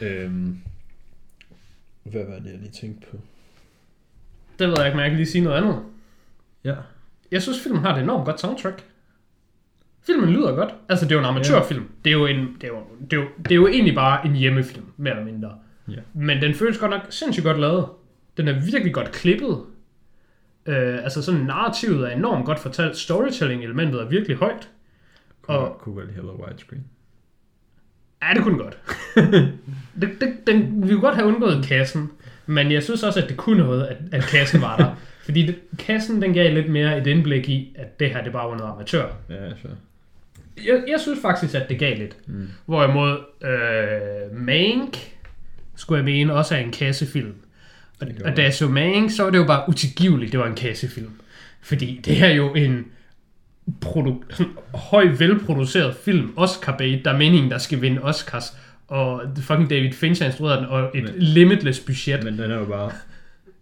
Øhm, 0.01 0.59
hvad 2.03 2.25
var 2.25 2.39
det, 2.39 2.51
jeg 2.51 2.59
lige 2.59 2.71
tænkte 2.71 3.07
på? 3.11 3.17
Det 4.59 4.67
ved 4.67 4.75
jeg 4.77 4.85
ikke, 4.85 4.95
men 4.95 5.03
jeg 5.03 5.09
kan 5.09 5.17
lige 5.17 5.27
sige 5.27 5.43
noget 5.43 5.57
andet. 5.57 5.83
Ja. 6.63 6.75
Jeg 7.31 7.41
synes, 7.41 7.63
filmen 7.63 7.81
har 7.81 7.95
et 7.95 8.03
enormt 8.03 8.25
godt 8.25 8.39
soundtrack. 8.39 8.83
Filmen 10.01 10.29
lyder 10.29 10.55
godt. 10.55 10.75
Altså, 10.89 11.05
det 11.05 11.11
er 11.11 11.15
jo 11.15 11.19
en 11.19 11.25
amatørfilm. 11.25 11.89
Det, 12.03 12.09
er 12.09 12.13
jo 12.13 12.25
en, 12.25 12.55
det, 12.61 12.63
er 12.63 12.67
jo, 12.67 12.83
det, 13.11 13.13
er 13.13 13.21
jo, 13.21 13.27
det 13.37 13.51
er 13.51 13.55
jo 13.55 13.67
egentlig 13.67 13.95
bare 13.95 14.25
en 14.25 14.35
hjemmefilm, 14.35 14.85
mere 14.97 15.19
eller 15.19 15.31
mindre. 15.31 15.57
Ja. 15.87 15.99
Men 16.13 16.41
den 16.41 16.53
føles 16.55 16.77
godt 16.77 16.91
nok 16.91 17.01
sindssygt 17.09 17.43
godt 17.43 17.59
lavet. 17.59 17.87
Den 18.39 18.47
er 18.47 18.59
virkelig 18.71 18.93
godt 18.93 19.11
klippet. 19.11 19.57
Øh, 20.65 21.03
altså 21.03 21.21
sådan 21.21 21.41
narrativet 21.41 22.07
er 22.07 22.15
enormt 22.15 22.45
godt 22.45 22.59
fortalt. 22.59 22.97
Storytelling-elementet 22.97 24.01
er 24.01 24.05
virkelig 24.09 24.37
højt. 24.37 24.69
Kunne, 25.41 25.57
Og- 25.57 25.77
kunne 25.79 25.95
vel 26.01 26.11
hellere 26.15 26.39
widescreen. 26.39 26.83
Ja, 28.23 28.27
det 28.33 28.43
kunne 28.43 28.57
den 28.57 28.61
godt. 28.63 28.77
det, 30.01 30.09
det, 30.21 30.33
den, 30.47 30.83
vi 30.83 30.87
kunne 30.87 31.01
godt 31.01 31.15
have 31.15 31.27
undgået 31.27 31.65
kassen, 31.65 32.11
men 32.45 32.71
jeg 32.71 32.83
synes 32.83 33.03
også, 33.03 33.21
at 33.23 33.29
det 33.29 33.37
kunne 33.37 33.63
noget, 33.63 33.83
at, 33.85 33.97
at 34.11 34.23
kassen 34.23 34.61
var 34.61 34.77
der. 34.77 34.95
Fordi 35.25 35.45
det, 35.45 35.55
kassen, 35.79 36.21
den 36.21 36.33
gav 36.33 36.53
lidt 36.53 36.69
mere 36.71 36.97
et 36.97 37.07
indblik 37.07 37.49
i, 37.49 37.75
at 37.79 37.99
det 37.99 38.09
her, 38.09 38.23
det 38.23 38.31
bare 38.31 38.49
var 38.49 38.57
noget 38.57 38.71
amatør. 38.71 39.05
Ja, 39.29 39.49
så. 39.49 39.67
Jeg, 40.65 40.83
jeg 40.87 40.99
synes 40.99 41.19
faktisk, 41.21 41.55
at 41.55 41.69
det 41.69 41.79
gav 41.79 41.97
lidt. 41.97 42.17
Mm. 42.27 42.47
Hvorimod 42.65 43.17
øh, 43.41 44.37
Mank, 44.37 44.97
skulle 45.75 45.97
jeg 45.97 46.05
mene, 46.05 46.33
også 46.33 46.55
er 46.55 46.59
en 46.59 46.71
kassefilm. 46.71 47.33
Og, 48.01 48.07
og 48.25 48.37
da 48.37 48.41
jeg 48.43 48.53
så 48.53 48.67
Mank, 48.67 49.11
så 49.11 49.23
var 49.23 49.29
det 49.29 49.37
jo 49.37 49.43
bare 49.45 49.63
utilgiveligt, 49.69 50.31
det 50.31 50.39
var 50.39 50.47
en 50.47 50.55
kassefilm. 50.55 51.11
Fordi 51.61 52.01
det 52.05 52.23
er 52.23 52.29
jo 52.29 52.53
en 52.53 52.85
produ- 53.85 54.43
høj, 54.73 55.07
velproduceret 55.17 55.95
film, 55.95 56.33
Oscar 56.35 56.77
bait, 56.77 57.05
der 57.05 57.11
er 57.13 57.17
meningen, 57.17 57.51
der 57.51 57.57
skal 57.57 57.81
vinde 57.81 58.01
Oscars. 58.01 58.53
Og 58.87 59.21
fucking 59.41 59.69
David 59.69 59.91
Fincher 59.93 60.25
instruerede 60.27 60.57
den, 60.57 60.65
og 60.65 60.91
et 60.95 61.03
Men- 61.03 61.13
limitless 61.17 61.79
budget. 61.79 62.23
Men 62.23 62.37
den 62.37 62.51
er 62.51 62.55
jo 62.57 62.65
bare 62.65 62.91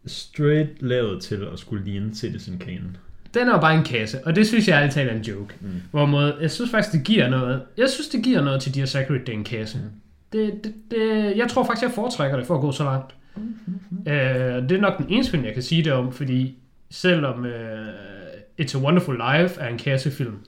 straight 0.06 0.69
lavet 0.80 1.21
til 1.23 1.36
at 1.54 1.60
skulle 1.60 1.86
ligne 1.86 2.15
Citizen 2.15 2.60
Kane. 2.60 2.82
Den 3.34 3.47
er 3.47 3.52
jo 3.52 3.60
bare 3.60 3.76
en 3.78 3.84
kasse, 3.84 4.19
og 4.26 4.36
det 4.36 4.47
synes 4.47 4.67
jeg 4.67 4.89
talt 4.93 5.10
er 5.10 5.15
en 5.15 5.21
joke. 5.21 5.54
Mm. 5.62 5.67
Hvorimod, 5.91 6.34
jeg 6.41 6.52
synes 6.52 6.71
faktisk, 6.71 6.93
det 6.93 7.04
giver 7.04 7.30
noget. 7.30 7.62
Jeg 7.78 7.89
synes, 7.89 8.08
det 8.08 8.23
giver 8.23 8.41
noget 8.41 8.62
til 8.62 8.76
Dear 8.76 8.86
Zachary, 8.86 9.17
det 9.19 9.30
er 9.30 9.34
en 9.34 9.43
kasse. 9.43 9.78
Det, 10.34 10.54
det, 10.63 10.73
det, 10.91 11.34
jeg 11.38 11.47
tror 11.50 11.65
faktisk, 11.65 11.84
jeg 11.84 11.91
foretrækker 11.91 12.38
det 12.38 12.47
for 12.47 12.56
at 12.56 12.62
gå 12.62 12.71
så 12.71 12.84
langt. 12.84 13.15
Øh, 14.08 14.13
det 14.69 14.71
er 14.71 14.82
nok 14.82 14.97
den 14.97 15.06
eneste 15.10 15.32
film, 15.32 15.45
jeg 15.45 15.54
kan 15.54 15.63
sige 15.63 15.84
det 15.84 15.91
om, 15.93 16.12
fordi 16.13 16.58
selvom 16.89 17.45
øh, 17.45 17.88
It's 18.62 18.78
a 18.78 18.82
Wonderful 18.82 19.15
Life 19.15 19.62
er 19.62 19.67
en 19.67 19.78
kassefilm, 19.78 20.39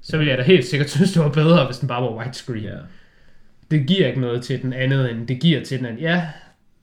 så 0.00 0.18
vil 0.18 0.26
jeg 0.26 0.38
da 0.38 0.42
helt 0.42 0.64
sikkert 0.64 0.90
synes, 0.96 1.12
det 1.12 1.22
var 1.22 1.28
bedre, 1.32 1.66
hvis 1.66 1.78
den 1.78 1.88
bare 1.88 2.02
var 2.02 2.16
widescreen. 2.24 2.62
Ja. 2.64 2.76
Det 3.70 3.86
giver 3.86 4.08
ikke 4.08 4.20
noget 4.20 4.42
til 4.42 4.62
den 4.62 4.72
andet, 4.72 5.10
end 5.10 5.26
det 5.26 5.40
giver 5.40 5.64
til 5.64 5.78
den 5.78 5.86
anden. 5.86 6.00
Ja, 6.00 6.28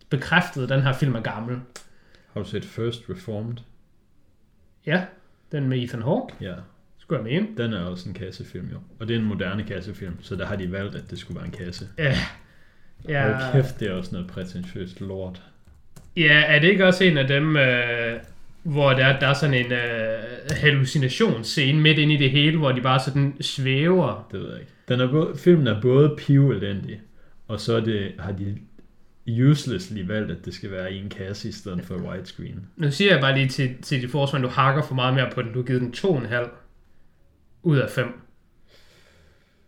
bekræftet, 0.10 0.70
den 0.70 0.82
her 0.82 0.94
film 0.94 1.15
er 1.15 1.22
gammel. 1.22 1.58
Har 2.34 2.41
du 2.41 2.48
set 2.50 2.65
First 2.65 3.02
Reformed? 3.10 3.58
Ja, 4.86 5.04
den 5.52 5.70
med 5.70 5.78
Ethan 5.84 6.02
Hawke, 6.02 6.34
Ja. 6.41 6.54
skulle 6.98 7.24
jeg 7.24 7.41
mene. 7.41 7.48
Den 7.58 7.74
er 7.74 7.80
også 7.82 8.10
en 8.10 8.15
kassefilm, 8.15 8.67
jo. 8.72 8.78
Og 9.00 9.08
det 9.08 9.15
er 9.15 9.20
en 9.20 9.26
moderne 9.26 9.63
kassefilm, 9.63 10.13
så 10.22 10.36
der 10.36 10.46
har 10.46 10.56
de 10.56 10.72
valgt, 10.72 10.96
at 10.96 11.12
det 11.12 11.20
skulle 11.20 11.36
være 11.39 11.46
en 11.46 11.65
kasse. 11.65 11.88
Ja. 11.98 12.17
Ja. 13.09 13.47
Og 13.47 13.53
kæft, 13.53 13.79
det 13.79 13.87
er 13.87 13.93
også 13.93 14.11
noget 14.11 14.27
prætentiøst 14.27 15.01
lort. 15.01 15.41
ja, 16.17 16.43
er 16.47 16.59
det 16.59 16.67
ikke 16.67 16.85
også 16.85 17.03
en 17.03 17.17
af 17.17 17.27
dem, 17.27 17.57
øh, 17.57 18.19
hvor 18.63 18.89
der, 18.93 19.19
der 19.19 19.27
er 19.27 19.33
sådan 19.33 19.65
en 19.65 19.71
øh, 19.71 20.19
hallucinationsscene 20.51 21.81
midt 21.81 21.97
inde 21.97 22.13
i 22.13 22.17
det 22.17 22.31
hele, 22.31 22.57
hvor 22.57 22.71
de 22.71 22.81
bare 22.81 22.99
sådan 22.99 23.35
svæver? 23.41 24.27
Det 24.31 24.39
ved 24.39 24.49
jeg 24.51 24.59
ikke. 24.59 24.71
Den 24.87 24.99
er 24.99 25.11
både, 25.11 25.37
filmen 25.37 25.67
er 25.67 25.81
både 25.81 26.15
pivelendig, 26.17 27.01
og 27.47 27.59
så 27.59 27.75
er 27.75 27.79
det, 27.81 28.11
har 28.19 28.31
de 28.31 28.57
uselessly 29.27 30.07
valgt, 30.07 30.31
at 30.31 30.45
det 30.45 30.53
skal 30.53 30.71
være 30.71 30.93
i 30.93 30.97
en 30.99 31.09
kasse 31.09 31.49
i 31.49 31.51
stedet 31.51 31.85
for 31.85 31.95
widescreen. 31.95 32.67
Nu 32.77 32.91
siger 32.91 33.11
jeg 33.11 33.21
bare 33.21 33.35
lige 33.37 33.47
til, 33.47 33.75
til 33.81 34.01
dit 34.01 34.11
forsvar, 34.11 34.39
du 34.39 34.47
hakker 34.47 34.83
for 34.83 34.95
meget 34.95 35.13
mere 35.13 35.29
på 35.33 35.41
den. 35.41 35.53
Du 35.53 35.59
har 35.59 35.65
givet 35.65 35.81
den 35.81 35.93
2,5 35.97 36.49
ud 37.63 37.77
af 37.77 37.89
5. 37.89 38.21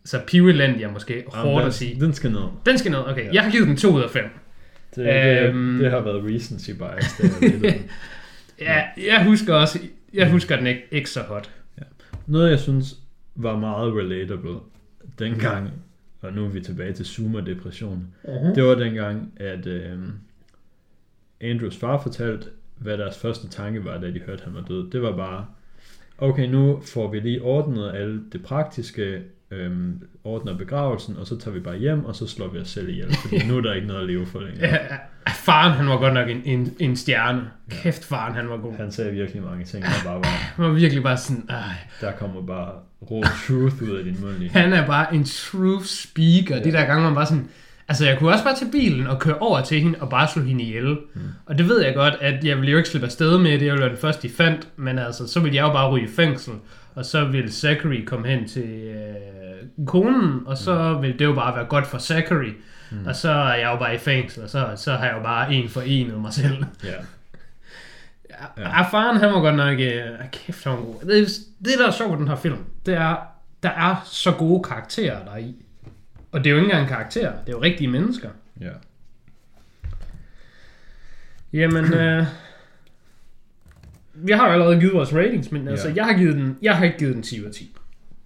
Så 0.06 0.20
pivelendig 0.28 0.84
er 0.84 0.92
måske 0.92 1.24
hårdt 1.28 1.60
den, 1.62 1.68
at 1.68 1.74
sige. 1.74 2.02
Den 2.02 2.14
skal 2.14 2.32
ned. 2.32 2.42
Den 2.66 2.78
skal 2.78 2.92
ned, 2.92 3.00
okay. 3.08 3.26
Ja. 3.26 3.30
Jeg 3.34 3.44
har 3.44 3.52
givet 3.52 3.68
den 3.68 3.78
2 3.78 3.96
ud 3.96 4.02
af 4.02 4.10
5. 4.10 4.24
Det, 4.96 5.06
det, 5.06 5.42
Øhm. 5.50 5.78
det 5.80 5.92
har 5.92 6.00
været 6.00 6.24
recency 6.26 6.70
bias. 6.72 7.14
Det 7.18 7.26
er 7.26 7.60
lidt, 7.60 7.76
Ja, 8.62 8.82
jeg 9.08 9.26
husker 9.26 9.54
også, 9.54 9.80
jeg 10.14 10.32
husker 10.32 10.56
den 10.58 10.68
ikke, 10.68 10.82
ikke 10.92 11.10
så 11.10 11.20
hot. 11.22 11.50
Noget, 12.28 12.50
jeg 12.52 12.60
synes 12.60 12.96
var 13.36 13.60
meget 13.60 13.94
relatable 13.96 14.56
dengang, 15.20 15.70
og 16.22 16.34
nu 16.34 16.46
er 16.46 16.50
vi 16.50 16.62
tilbage 16.62 16.94
til 16.94 17.06
Zoomer-depression, 17.06 18.08
Uh-huh. 18.24 18.56
det 18.56 18.64
var 18.64 18.76
dengang, 18.76 19.34
at 19.38 19.68
øh, 19.68 19.98
Andrews 21.42 21.78
far 21.78 22.02
fortalte, 22.02 22.48
hvad 22.78 22.98
deres 22.98 23.18
første 23.18 23.48
tanke 23.50 23.86
var, 23.86 23.98
da 24.00 24.08
de 24.08 24.20
hørte, 24.20 24.32
at 24.34 24.42
han 24.42 24.54
var 24.54 24.62
død. 24.68 24.92
Det 24.92 25.02
var 25.02 25.16
bare, 25.16 25.46
okay, 26.18 26.48
nu 26.48 26.82
får 26.86 27.12
vi 27.12 27.20
lige 27.20 27.42
ordnet 27.42 27.92
alle 27.96 28.22
det 28.32 28.44
praktiske, 28.44 29.22
øhm, 29.54 30.02
ordner 30.24 30.58
begravelsen, 30.58 31.18
og 31.18 31.28
så 31.28 31.38
tager 31.40 31.54
vi 31.56 31.60
bare 31.60 31.78
hjem, 31.78 32.06
og 32.06 32.16
så 32.16 32.28
slår 32.28 32.48
vi 32.48 32.60
os 32.60 32.70
selv 32.70 32.90
ihjel, 32.90 33.16
fordi 33.22 33.48
nu 33.48 33.58
er 33.58 33.62
der 33.62 33.74
ikke 33.74 33.88
noget 33.88 34.02
at 34.02 34.08
leve 34.08 34.26
for 34.26 34.40
længere. 34.40 34.70
Ja, 34.70 34.78
faren, 35.30 35.72
han 35.72 35.88
var 35.88 35.98
godt 35.98 36.14
nok 36.14 36.30
en, 36.30 36.42
en, 36.46 36.74
en 36.80 36.96
stjerne. 36.96 37.42
Kæft, 37.70 38.06
faren, 38.06 38.36
han 38.36 38.50
var 38.50 38.58
god. 38.58 38.74
Han 38.78 38.92
sagde 38.92 39.12
virkelig 39.12 39.44
mange 39.44 39.66
ting, 39.66 39.84
der 39.84 39.90
bare 40.06 40.16
var, 40.16 40.26
Han 40.56 40.66
var 40.66 40.72
virkelig 40.72 41.04
bare 41.04 41.18
sådan, 41.18 41.46
Ej, 41.50 41.58
der 42.02 42.12
kommer 42.12 42.42
bare 42.42 42.72
raw 43.12 43.22
truth 43.22 43.84
ud 43.84 43.98
af 43.98 44.04
din 44.04 44.18
mund 44.22 44.34
lige. 44.38 44.50
han 44.52 44.74
er 44.74 44.88
bare 44.88 45.16
en 45.16 45.24
truth 45.24 45.86
speaker. 45.86 46.56
Ja. 46.56 46.64
De 46.64 46.72
der 46.72 46.86
gange, 46.86 47.04
man 47.04 47.16
bare 47.16 47.26
sådan, 47.26 47.48
altså 47.88 48.06
jeg 48.06 48.18
kunne 48.20 48.32
også 48.32 48.44
bare 48.44 48.56
tage 48.56 48.72
bilen 48.72 49.08
og 49.08 49.20
køre 49.20 49.38
over 49.38 49.62
til 49.62 49.82
hende 49.82 49.98
og 50.00 50.10
bare 50.10 50.28
slå 50.34 50.44
hende 50.44 50.64
ihjel. 50.64 50.98
Mm. 51.14 51.22
Og 51.46 51.58
det 51.58 51.68
ved 51.68 51.84
jeg 51.86 51.96
godt, 51.96 52.14
at 52.22 52.44
jeg 52.44 52.58
ville 52.58 52.72
jo 52.72 52.78
ikke 52.78 52.90
slippe 52.90 53.06
afsted 53.06 53.38
med 53.38 53.52
det, 53.52 53.66
jeg 53.66 53.72
ville 53.74 53.82
være 53.82 53.90
den 53.94 54.02
første, 54.02 54.28
de 54.28 54.34
fandt, 54.34 54.68
men 54.76 55.00
altså, 55.00 55.28
så 55.28 55.40
ville 55.40 55.56
jeg 55.56 55.62
jo 55.64 55.72
bare 55.74 55.90
ryge 55.92 56.06
i 56.06 56.10
fængsel, 56.16 56.54
og 56.96 57.06
så 57.06 57.26
ville 57.26 57.52
Zachary 57.52 58.06
komme 58.06 58.28
hen 58.28 58.48
til 58.48 58.64
øh, 58.64 58.96
konen, 59.88 60.48
og 60.48 60.58
så 60.58 60.94
ville 61.02 61.20
det 61.20 61.26
jo 61.26 61.34
bare 61.34 61.56
være 61.56 61.66
godt 61.66 61.88
for 61.88 61.98
Zachary. 61.98 62.52
Mm. 62.92 63.06
Og 63.08 63.16
så 63.16 63.32
er 63.32 63.54
jeg 63.56 63.72
jo 63.74 63.78
bare 63.78 63.96
i 63.96 63.98
fængsel, 63.98 64.44
og 64.44 64.50
så, 64.50 64.74
så 64.76 64.92
har 64.94 65.06
jeg 65.06 65.16
jo 65.18 65.24
bare 65.24 65.54
en 65.54 65.70
for 65.70 65.82
en 65.82 66.22
mig 66.22 66.34
selv. 66.34 66.66
Ja. 66.84 66.90
Ja. 68.30 68.70
Ja, 68.70 68.82
faren, 68.82 69.18
han 69.18 69.30
var 69.34 69.40
godt 69.40 69.56
nok... 69.56 69.80
Øh, 69.80 70.02
kæft, 70.32 70.64
han 70.64 70.74
var 70.74 70.80
god. 70.80 70.96
Det, 71.02 71.28
det, 71.66 71.72
der 71.80 71.88
er 71.88 71.92
sjovt 71.92 72.12
ved 72.12 72.18
den 72.18 72.28
her 72.28 72.36
film, 72.36 72.58
det 72.86 72.94
er, 72.94 73.16
der 73.64 73.70
er 73.70 73.96
så 74.06 74.32
gode 74.32 74.64
karakterer 74.64 75.26
der 75.26 75.38
i. 75.38 75.56
Og 76.32 76.40
det 76.44 76.48
er 76.48 76.52
jo 76.52 76.58
ikke 76.58 76.72
engang 76.72 76.88
karakterer, 76.88 77.32
det 77.32 77.50
er 77.50 77.58
jo 77.58 77.62
rigtige 77.62 77.88
mennesker. 77.88 78.30
ja. 78.62 78.70
Jamen, 81.54 81.94
øh, 81.94 82.26
vi 84.14 84.32
har 84.32 84.48
jo 84.48 84.54
allerede 84.54 84.80
givet 84.80 84.94
vores 84.94 85.14
ratings, 85.14 85.52
men 85.52 85.68
altså, 85.68 85.88
Ja. 85.88 85.94
jeg 85.96 86.06
har, 86.06 86.14
givet 86.14 86.36
den, 86.36 86.58
jeg 86.62 86.78
har 86.78 86.86
ikke 86.86 86.98
givet 86.98 87.16
den 87.16 87.24
10 87.24 87.42
ud 87.42 87.46
af 87.46 87.52
10. 87.52 87.76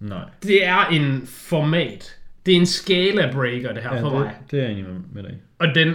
Nej. 0.00 0.24
Det 0.42 0.64
er 0.66 0.86
en 0.86 1.22
format. 1.26 2.16
Det 2.46 2.52
er 2.52 2.58
en 2.60 2.66
skala 2.66 3.32
breaker, 3.32 3.72
det 3.72 3.82
her 3.82 3.94
Ja, 3.94 4.00
for 4.02 4.08
det, 4.10 4.18
mig. 4.18 4.34
det 4.50 4.58
er 4.58 4.62
jeg 4.62 4.72
enig 4.72 4.84
med, 5.12 5.22
dig. 5.22 5.38
Og 5.58 5.66
den, 5.74 5.94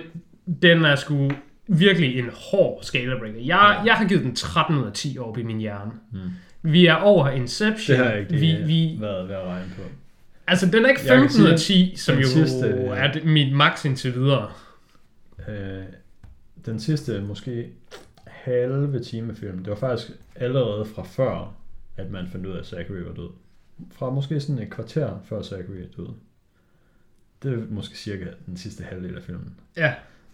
den 0.62 0.86
er 0.86 0.95
sgu 0.95 1.32
virkelig 1.68 2.20
en 2.20 2.30
hård 2.51 2.80
skala 2.84 3.18
breaker. 3.20 3.39
Jeg, 3.39 3.45
Ja. 3.45 3.84
jeg 3.86 3.93
har 3.93 4.08
givet 4.08 4.24
den 4.24 4.36
13 4.36 4.78
ud 4.78 4.86
af 4.86 4.93
10 4.93 5.18
op 5.20 5.38
i 5.38 5.43
min 5.43 5.58
hjerne. 5.60 5.91
Mm. 6.12 6.20
Vi 6.62 6.86
er 6.86 6.95
over 6.95 7.30
Inception. 7.30 7.97
Det 7.97 8.06
har 8.06 8.12
jeg 8.12 8.20
ikke 8.20 8.34
vi, 8.34 8.56
vi, 8.66 8.97
været 9.01 9.28
ved 9.28 9.36
at 9.36 9.43
regne 9.47 9.72
på. 9.78 9.82
altså, 10.47 10.66
den 10.66 10.86
er 10.86 10.89
ikke 10.89 11.01
Jeg 11.06 11.10
kan 11.18 11.20
15 11.30 11.43
ud 11.43 11.47
af 11.49 11.60
sige, 11.60 11.89
10, 11.91 11.95
som 11.95 12.18
jo 12.18 12.28
sidste- 12.28 12.70
er 12.70 13.12
det, 13.12 13.26
mit 13.26 13.54
max 13.56 13.86
indtil 13.86 14.14
videre. 14.16 14.51
Øh, 15.49 15.84
den 16.66 16.80
sidste 16.80 17.22
måske 17.22 17.68
halve 18.28 18.99
time 18.99 19.36
film, 19.36 19.58
det 19.58 19.70
var 19.70 19.76
faktisk 19.76 20.12
allerede 20.36 20.86
fra 20.95 21.04
før, 21.04 21.54
at 21.97 22.12
man 22.12 22.28
fandt 22.32 22.45
ud 22.45 22.51
af, 22.56 22.60
at 22.60 22.66
Zachary 22.66 22.99
var 23.08 23.14
død. 23.14 23.30
Fra 23.92 24.10
måske 24.10 24.40
sådan 24.40 24.60
et 24.60 24.70
kvarter 24.70 25.20
før 25.26 25.42
Zachary 25.42 25.76
er 25.76 25.88
død. 25.98 26.10
Det 27.44 27.54
er 27.54 27.64
måske 27.70 27.98
cirka 27.98 28.26
den 28.46 28.58
sidste 28.58 28.84
halvdel 28.84 29.16
af 29.16 29.24
filmen. 29.24 29.56
Ja. 29.78 29.94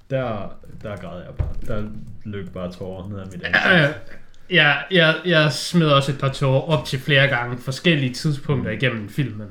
Der, 0.09 0.49
der 0.81 0.97
græd 0.97 1.23
jeg 1.23 1.33
bare. 1.37 1.53
Der 1.67 1.89
løb 2.23 2.53
bare 2.53 2.71
tårer 2.71 3.09
ned 3.09 3.19
ad 3.19 3.25
mit 3.25 3.43
ansigt. 3.43 4.11
jeg, 4.49 4.85
jeg, 4.91 5.15
jeg 5.25 5.51
smed 5.51 5.87
også 5.87 6.11
et 6.11 6.19
par 6.19 6.29
tårer 6.29 6.61
op 6.61 6.85
til 6.85 6.99
flere 6.99 7.27
gange, 7.27 7.57
forskellige 7.57 8.13
tidspunkter 8.13 8.71
igennem 8.71 9.09
filmen. 9.09 9.47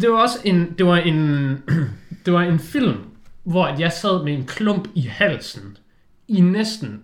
Det 0.00 0.10
var 0.10 0.22
også 0.22 0.38
en, 0.44 0.74
det 0.78 0.86
var 0.86 0.96
en, 0.96 1.50
det 2.26 2.32
var 2.32 2.42
en 2.42 2.58
film, 2.58 2.96
hvor 3.44 3.64
at 3.64 3.80
jeg 3.80 3.92
sad 3.92 4.24
med 4.24 4.34
en 4.34 4.46
klump 4.46 4.88
i 4.94 5.00
halsen 5.00 5.76
i 6.28 6.40
næsten 6.40 7.02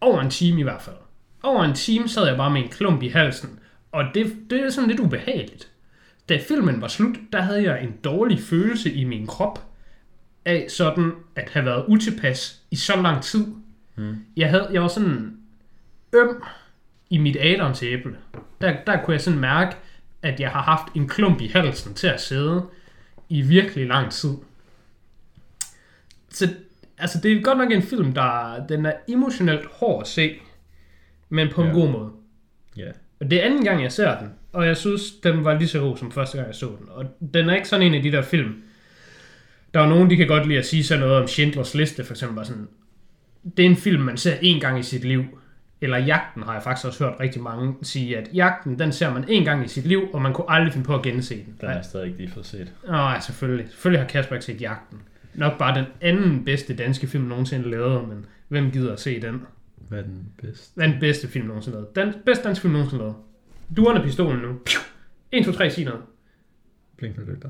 over 0.00 0.20
en 0.20 0.30
time 0.30 0.60
i 0.60 0.62
hvert 0.62 0.82
fald. 0.82 0.96
Over 1.42 1.64
en 1.64 1.74
time 1.74 2.08
sad 2.08 2.26
jeg 2.26 2.36
bare 2.36 2.50
med 2.50 2.62
en 2.62 2.68
klump 2.68 3.02
i 3.02 3.08
halsen, 3.08 3.58
og 3.92 4.04
det, 4.14 4.36
det 4.50 4.60
er 4.60 4.70
sådan 4.70 4.90
lidt 4.90 5.00
ubehageligt. 5.00 5.68
Da 6.28 6.38
filmen 6.48 6.80
var 6.80 6.88
slut, 6.88 7.16
der 7.32 7.40
havde 7.42 7.62
jeg 7.62 7.82
en 7.84 7.92
dårlig 8.04 8.40
følelse 8.40 8.92
i 8.92 9.04
min 9.04 9.26
krop 9.26 9.66
af 10.44 10.66
sådan 10.70 11.12
at 11.36 11.50
have 11.50 11.64
været 11.64 11.84
utilpas 11.88 12.62
i 12.70 12.76
så 12.76 12.96
lang 13.02 13.22
tid. 13.22 13.46
Mm. 13.96 14.16
Jeg, 14.36 14.50
havde, 14.50 14.68
jeg 14.72 14.82
var 14.82 14.88
sådan 14.88 15.36
øm 16.12 16.42
i 17.10 17.18
mit 17.18 17.36
Adams 17.40 17.82
æble. 17.82 18.16
Der, 18.60 18.76
der 18.86 19.04
kunne 19.04 19.12
jeg 19.14 19.20
sådan 19.20 19.38
mærke, 19.40 19.76
at 20.22 20.40
jeg 20.40 20.50
har 20.50 20.62
haft 20.62 20.94
en 20.94 21.08
klump 21.08 21.40
i 21.40 21.46
halsen 21.46 21.94
til 21.94 22.06
at 22.06 22.20
sidde 22.20 22.66
i 23.28 23.42
virkelig 23.42 23.86
lang 23.86 24.10
tid. 24.10 24.30
Så 26.30 26.48
altså, 26.98 27.20
det 27.20 27.32
er 27.32 27.42
godt 27.42 27.58
nok 27.58 27.72
en 27.72 27.82
film, 27.82 28.12
der 28.12 28.66
den 28.66 28.86
er 28.86 28.92
emotionelt 29.08 29.66
hård 29.66 30.00
at 30.02 30.08
se, 30.08 30.40
men 31.28 31.48
på 31.54 31.62
en 31.62 31.68
Ja. 31.68 31.74
god 31.74 31.90
måde. 31.90 32.10
Ja. 32.76 32.90
Og 33.22 33.30
det 33.30 33.40
er 33.40 33.46
anden 33.46 33.64
gang, 33.64 33.82
jeg 33.82 33.92
ser 33.92 34.18
den, 34.18 34.28
og 34.52 34.66
jeg 34.66 34.76
synes, 34.76 35.10
den 35.10 35.44
var 35.44 35.58
lige 35.58 35.68
så 35.68 35.80
god 35.80 35.96
som 35.96 36.12
første 36.12 36.36
gang, 36.36 36.48
jeg 36.48 36.54
så 36.54 36.66
den. 36.66 36.88
Og 36.88 37.04
den 37.34 37.50
er 37.50 37.54
ikke 37.54 37.68
sådan 37.68 37.86
en 37.86 37.94
af 37.94 38.02
de 38.02 38.12
der 38.12 38.22
film. 38.22 38.62
Der 39.74 39.80
er 39.80 39.88
nogen, 39.88 40.10
de 40.10 40.16
kan 40.16 40.28
godt 40.28 40.46
lide 40.46 40.58
at 40.58 40.66
sige 40.66 40.84
sådan 40.84 41.00
noget 41.00 41.16
om 41.16 41.28
Schindlers 41.28 41.74
Liste, 41.74 42.04
for 42.04 42.12
eksempel. 42.12 42.36
Bare 42.36 42.44
sådan, 42.44 42.68
det 43.56 43.66
er 43.66 43.70
en 43.70 43.76
film, 43.76 44.02
man 44.02 44.16
ser 44.16 44.34
en 44.42 44.60
gang 44.60 44.78
i 44.78 44.82
sit 44.82 45.04
liv. 45.04 45.24
Eller 45.80 45.98
Jagten 45.98 46.42
har 46.42 46.52
jeg 46.52 46.62
faktisk 46.62 46.86
også 46.86 47.04
hørt 47.04 47.20
rigtig 47.20 47.42
mange 47.42 47.74
sige, 47.82 48.18
at 48.18 48.28
Jagten, 48.34 48.78
den 48.78 48.92
ser 48.92 49.12
man 49.12 49.24
en 49.28 49.44
gang 49.44 49.64
i 49.64 49.68
sit 49.68 49.86
liv, 49.86 50.08
og 50.12 50.22
man 50.22 50.32
kunne 50.32 50.50
aldrig 50.50 50.72
finde 50.72 50.86
på 50.86 50.94
at 50.94 51.02
gense 51.02 51.34
den. 51.34 51.56
Den 51.60 51.68
er 51.68 51.82
stadig 51.82 52.06
ikke 52.06 52.18
lige 52.18 52.30
fået 52.30 52.46
set. 52.46 52.72
Ja, 52.88 53.20
selvfølgelig. 53.20 53.66
Selvfølgelig 53.70 54.00
har 54.00 54.08
Kasper 54.08 54.34
ikke 54.34 54.44
set 54.44 54.60
Jagten. 54.60 54.98
Nok 55.34 55.58
bare 55.58 55.78
den 55.78 55.86
anden 56.00 56.44
bedste 56.44 56.76
danske 56.76 57.06
film 57.06 57.24
nogensinde 57.24 57.70
lavet, 57.70 58.08
men 58.08 58.26
hvem 58.48 58.70
gider 58.70 58.92
at 58.92 59.00
se 59.00 59.20
den? 59.20 59.42
Hvad 59.92 60.00
er 60.00 60.06
den 60.06 60.32
bedste? 60.42 60.74
Hvad 60.74 60.86
er 60.86 60.90
den 60.90 61.00
bedste 61.00 61.28
film 61.28 61.46
nogensinde 61.46 61.76
lavet? 61.76 61.96
Den 61.96 62.22
bedste 62.26 62.44
danske 62.44 62.62
film 62.62 62.72
nogensinde 62.72 63.02
lavet. 63.02 63.16
Duerne 63.76 64.00
er 64.00 64.04
pistolen 64.04 64.42
nu. 64.42 64.58
1, 65.32 65.44
2, 65.44 65.52
3, 65.52 65.70
sig 65.70 65.84
noget. 65.84 66.02
Blinkende 66.96 67.26
lygter. 67.26 67.48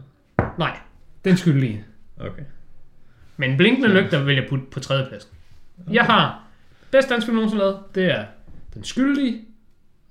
Nej, 0.59 0.79
den 1.25 1.37
skyldige. 1.37 1.85
Okay. 2.21 2.43
Men 3.37 3.57
blinkende 3.57 3.89
lygter 3.89 4.25
vil 4.25 4.35
jeg 4.35 4.47
putte 4.49 4.65
på 4.71 4.81
tredje 4.81 5.07
plads. 5.09 5.33
Jeg 5.91 6.05
har 6.05 6.45
bedste 6.91 7.13
danske 7.15 7.27
film 7.27 7.35
nogensinde 7.37 7.65
lavet. 7.65 7.79
Det 7.95 8.05
er 8.05 8.25
den 8.75 8.85
skyldige. 8.85 9.45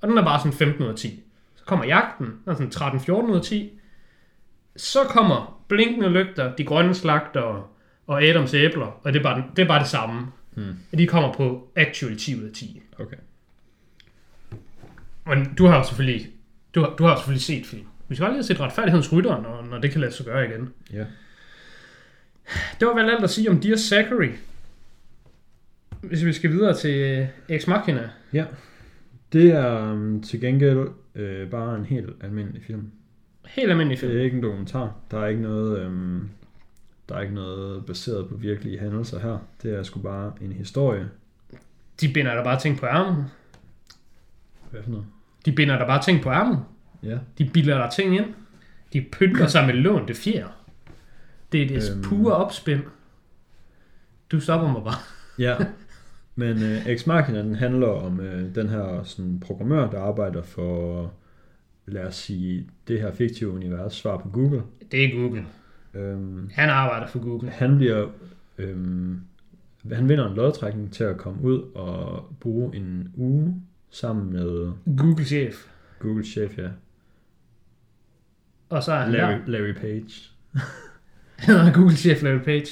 Og 0.02 0.08
den 0.08 0.18
er 0.18 0.24
bare 0.24 0.40
sådan 0.40 0.54
15 0.54 0.84
ud 0.84 0.90
af 0.90 0.96
10. 0.96 1.24
Så 1.56 1.66
kommer 1.66 1.86
jagten. 1.86 2.26
Den 2.26 2.52
er 2.52 2.54
sådan 2.54 3.00
13-14 3.00 3.12
ud 3.12 3.36
af 3.36 3.42
10. 3.42 3.80
Så 4.76 5.00
kommer 5.04 5.64
blinkende 5.68 6.10
lygter, 6.10 6.56
de 6.56 6.66
grønne 6.66 6.94
slagter 6.94 7.72
og 8.08 8.24
Adams 8.24 8.54
æbler. 8.54 9.00
Og 9.04 9.14
det 9.14 9.20
er 9.20 9.24
bare, 9.24 9.44
det, 9.56 9.64
er 9.64 9.68
bare 9.68 9.80
det 9.80 9.88
samme. 9.88 10.28
Hmm. 10.54 10.74
De 10.98 11.08
kommer 11.08 11.34
på 11.34 11.72
actual 11.76 12.18
10 12.18 12.42
ud 12.42 12.44
af 12.44 12.52
10. 12.54 12.82
Okay. 13.00 13.18
Men 15.28 15.54
du 15.58 15.66
har 15.66 15.78
jo 15.78 15.84
selvfølgelig, 15.84 16.30
du 16.76 16.82
har, 16.82 16.96
du 16.96 17.04
har 17.04 17.16
selvfølgelig 17.16 17.44
set 17.44 17.66
film. 17.66 17.86
Vi 18.08 18.16
skal 18.16 18.26
aldrig 18.26 18.38
have 18.38 18.44
set 18.44 18.60
retfærdighedens 18.60 19.14
rytter, 19.14 19.42
når, 19.42 19.68
når 19.70 19.78
det 19.78 19.92
kan 19.92 20.02
lade 20.02 20.12
sig 20.12 20.26
gøre 20.26 20.46
igen. 20.50 20.70
Ja. 20.94 21.06
Det 22.80 22.88
var 22.88 22.94
vel 22.96 23.10
alt 23.10 23.24
at 23.24 23.30
sige 23.30 23.50
om 23.50 23.60
Dear 23.60 23.78
Zachary. 23.78 24.30
Hvis 26.02 26.26
vi 26.26 26.34
skal 26.34 26.52
videre 26.52 26.78
til 26.78 27.28
Ex 27.50 27.68
Machina. 27.68 28.10
Ja. 28.34 28.46
Det 29.34 29.52
er 29.52 29.92
um, 29.92 30.24
til 30.24 30.42
gengæld 30.42 30.88
øh, 31.16 31.50
bare 31.50 31.76
en 31.76 31.86
helt 31.86 32.10
almindelig 32.22 32.64
film. 32.64 32.92
Helt 33.46 33.72
almindelig 33.72 34.00
film. 34.00 34.12
Det 34.12 34.20
er 34.20 34.26
ikke 34.26 34.38
en 34.38 34.44
dokumentar. 34.44 34.96
Der 35.12 35.20
er 35.20 35.28
ikke 35.28 35.42
noget, 35.42 35.80
øhm, 35.80 36.30
der 37.12 37.18
er 37.18 37.22
ikke 37.22 37.34
noget 37.34 37.86
baseret 37.86 38.30
på 38.30 38.36
virkelige 38.36 38.80
hændelser 38.80 39.20
her. 39.20 39.38
Det 39.64 39.76
er 39.76 39.84
sgu 39.84 40.00
bare 40.00 40.34
en 40.42 40.52
historie. 40.52 41.10
De 42.02 42.14
binder 42.14 42.36
der 42.36 42.44
bare 42.44 42.60
ting 42.60 42.78
på 42.80 42.86
ærmet. 42.86 43.26
Hvad 44.72 44.84
for 44.84 44.92
noget? 44.92 45.06
De 45.46 45.52
binder 45.52 45.78
der 45.78 45.86
bare 45.86 46.02
ting 46.04 46.22
på 46.22 46.30
ærmet. 46.30 46.60
Ja. 47.04 47.18
De 47.38 47.50
bilder 47.54 47.78
der 47.78 47.90
ting 47.90 48.16
ind. 48.16 48.26
De 48.94 49.06
pynter 49.12 49.48
sig 49.48 49.66
med 49.66 49.74
lån 49.74 50.08
det 50.08 50.16
fjer. 50.16 50.48
Det 51.52 51.62
er 51.62 51.68
det 51.68 51.92
øhm. 51.92 52.04
pure 52.04 52.36
opspind. 52.36 52.82
Du 54.32 54.40
stopper 54.40 54.72
mig 54.72 54.84
bare. 54.84 55.00
Ja. 55.40 55.56
Men 56.36 56.64
øh, 56.64 56.88
Ex 56.88 57.08
Machina, 57.08 57.40
den 57.40 57.56
handler 57.56 57.88
om 57.88 58.20
øh, 58.20 58.56
den 58.56 58.70
her 58.70 59.04
sådan, 59.04 59.40
programmør, 59.40 59.90
der 59.90 60.02
arbejder 60.02 60.44
for, 60.44 61.14
lad 61.86 62.06
os 62.06 62.16
sige, 62.16 62.68
det 62.88 63.02
her 63.02 63.12
fiktive 63.12 63.50
univers, 63.50 63.94
svar 63.94 64.18
på 64.18 64.30
Google. 64.30 64.64
Det 64.92 65.06
er 65.06 65.20
Google. 65.20 65.46
Øhm, 65.94 66.50
Han 66.54 66.70
arbejder 66.70 67.08
for 67.08 67.20
Google. 67.20 67.50
han 67.50 67.78
bliver, 67.78 68.10
øhm, 68.58 69.22
han 69.92 70.10
vinder 70.10 70.30
en 70.30 70.36
lodtrækning 70.36 70.94
til 70.94 71.04
at 71.04 71.18
komme 71.18 71.42
ud 71.42 71.62
og 71.76 72.26
bruge 72.40 72.76
en 72.76 73.12
uge 73.16 73.62
sammen 73.90 74.34
med 74.34 74.72
Google 74.98 75.26
chef. 75.26 75.66
Google 76.00 76.26
chef, 76.26 76.58
ja. 76.58 76.70
Og 78.70 78.84
så 78.84 78.92
er 78.92 79.00
han 79.04 79.12
Larry, 79.12 79.32
der. 79.34 79.48
Larry 79.48 79.74
Page. 79.74 80.12
Han 81.38 81.56
er 81.56 81.74
Google 81.74 81.96
chef 81.96 82.24
Larry 82.24 82.40
Page. 82.44 82.68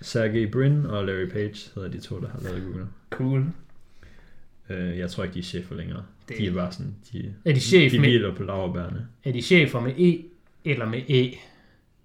Sergey 0.00 0.50
Brin 0.52 0.86
og 0.86 1.04
Larry 1.06 1.28
Page 1.28 1.70
hedder 1.74 1.88
de 1.90 2.00
to, 2.00 2.20
der 2.20 2.28
har 2.28 2.40
lavet 2.40 2.62
Google. 2.64 2.86
Cool. 3.10 3.46
Øh, 4.70 4.98
jeg 4.98 5.10
tror 5.10 5.24
ikke, 5.24 5.34
de 5.34 5.38
er 5.38 5.42
chefer 5.42 5.74
længere. 5.74 6.02
Det- 6.28 6.38
De 6.38 6.46
er 6.46 6.52
bare 6.54 6.72
sådan, 6.72 6.94
de, 7.12 7.34
Er 7.44 7.52
de 7.52 7.60
chef 7.60 7.92
de 7.92 7.98
med, 8.00 8.08
hviler 8.08 8.34
på 8.34 8.42
laverbærene. 8.42 9.06
er 9.24 9.32
de 9.32 9.42
chefer 9.42 9.80
med 9.80 9.92
E 9.98 10.24
eller 10.64 10.86
med 10.88 10.98
E? 10.98 11.20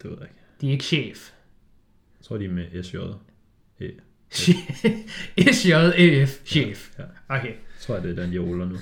Det 0.01 0.09
ved 0.09 0.17
jeg 0.19 0.21
ikke. 0.27 0.38
De 0.61 0.67
er 0.67 0.71
ikke 0.71 0.83
chef. 0.83 1.31
Jeg 2.19 2.25
tror, 2.25 2.37
de 2.37 2.45
er 2.45 2.49
med 2.49 2.83
SJ. 2.83 2.95
SJEF, 5.51 6.41
chef. 6.45 6.89
Ja. 6.99 7.03
Okay. 7.29 7.47
Jeg 7.47 7.55
tror, 7.81 7.99
det 7.99 8.11
er 8.19 8.23
den, 8.23 8.31
de 8.33 8.37
ruller 8.39 8.65
nu. 8.65 8.75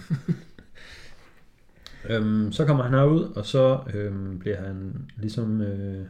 øhm, 2.10 2.52
så 2.52 2.66
kommer 2.66 2.84
han 2.84 2.94
herud, 2.94 3.22
og 3.36 3.46
så 3.46 3.80
øhm, 3.94 4.40
bliver 4.40 4.62
han 4.68 4.94
ligesom 5.18 5.62
øh, 5.62 6.06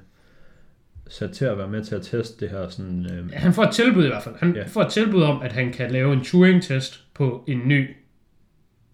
sat 1.09 1.32
til 1.32 1.45
at 1.45 1.57
være 1.57 1.68
med 1.68 1.84
til 1.84 1.95
at 1.95 2.01
teste 2.01 2.45
det 2.45 2.49
her 2.51 2.70
sådan... 2.70 3.05
Øh, 3.11 3.32
Han 3.34 3.53
får 3.53 3.63
et 3.63 3.74
tilbud 3.74 4.03
i 4.05 4.07
hvert 4.07 4.24
fald. 4.24 4.36
Han 4.39 4.55
Ja. 4.55 4.63
får 4.68 4.82
et 4.82 4.91
tilbud 4.91 5.22
om, 5.22 5.41
at 5.41 5.53
han 5.53 5.74
kan 5.74 5.91
lave 5.91 6.13
en 6.13 6.24
Turing-test 6.24 7.03
på 7.13 7.43
en 7.47 7.61
ny 7.68 7.88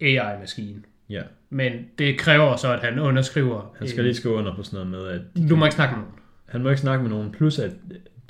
AI-maskine. 0.00 0.82
ja, 1.10 1.22
Men 1.50 1.72
det 1.98 2.18
kræver 2.18 2.56
så, 2.56 2.72
at 2.72 2.80
han 2.80 2.98
underskriver... 2.98 3.74
han 3.78 3.88
skal 3.88 4.00
en- 4.00 4.04
lige 4.04 4.14
skrive 4.14 4.34
under 4.34 4.56
på 4.56 4.62
sådan 4.62 4.86
noget 4.86 4.90
med, 4.90 5.20
at 5.40 5.48
Du 5.50 5.56
må 5.56 5.64
ikke 5.64 5.74
snakke 5.74 5.94
med 5.96 6.02
nogen. 6.04 6.18
Han 6.54 6.62
må 6.62 6.68
ikke 6.68 6.80
snakke 6.80 7.02
med 7.02 7.10
nogen, 7.10 7.32
plus 7.32 7.58
at 7.58 7.70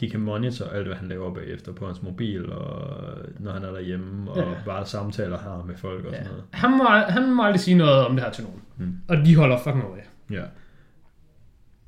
de 0.01 0.11
kan 0.11 0.21
monitor 0.21 0.67
alt, 0.67 0.87
hvad 0.87 0.97
han 0.97 1.09
laver 1.09 1.35
bagefter 1.35 1.73
på 1.73 1.87
hans 1.87 2.03
mobil, 2.03 2.53
og 2.53 2.97
når 3.39 3.53
han 3.53 3.65
er 3.65 3.71
derhjemme, 3.71 4.31
og 4.31 4.37
Ja. 4.39 4.45
bare 4.67 4.87
samtaler 4.87 5.39
her 5.39 5.65
med 5.67 5.77
folk 5.77 6.05
og 6.05 6.11
Ja. 6.13 6.17
sådan 6.17 6.31
noget. 6.31 6.45
Han, 6.51 6.71
må, 6.71 6.85
han 7.09 7.33
må 7.35 7.43
aldrig 7.45 7.61
sige 7.61 7.75
noget 7.75 8.07
om 8.07 8.15
det 8.17 8.25
her 8.25 8.31
til 8.33 8.45
nogen. 8.45 8.61
Mm. 8.77 8.95
Og 9.09 9.17
de 9.17 9.37
holder 9.37 9.59
fucking 9.59 9.85
øje. 9.85 10.03
Ja. 10.31 10.43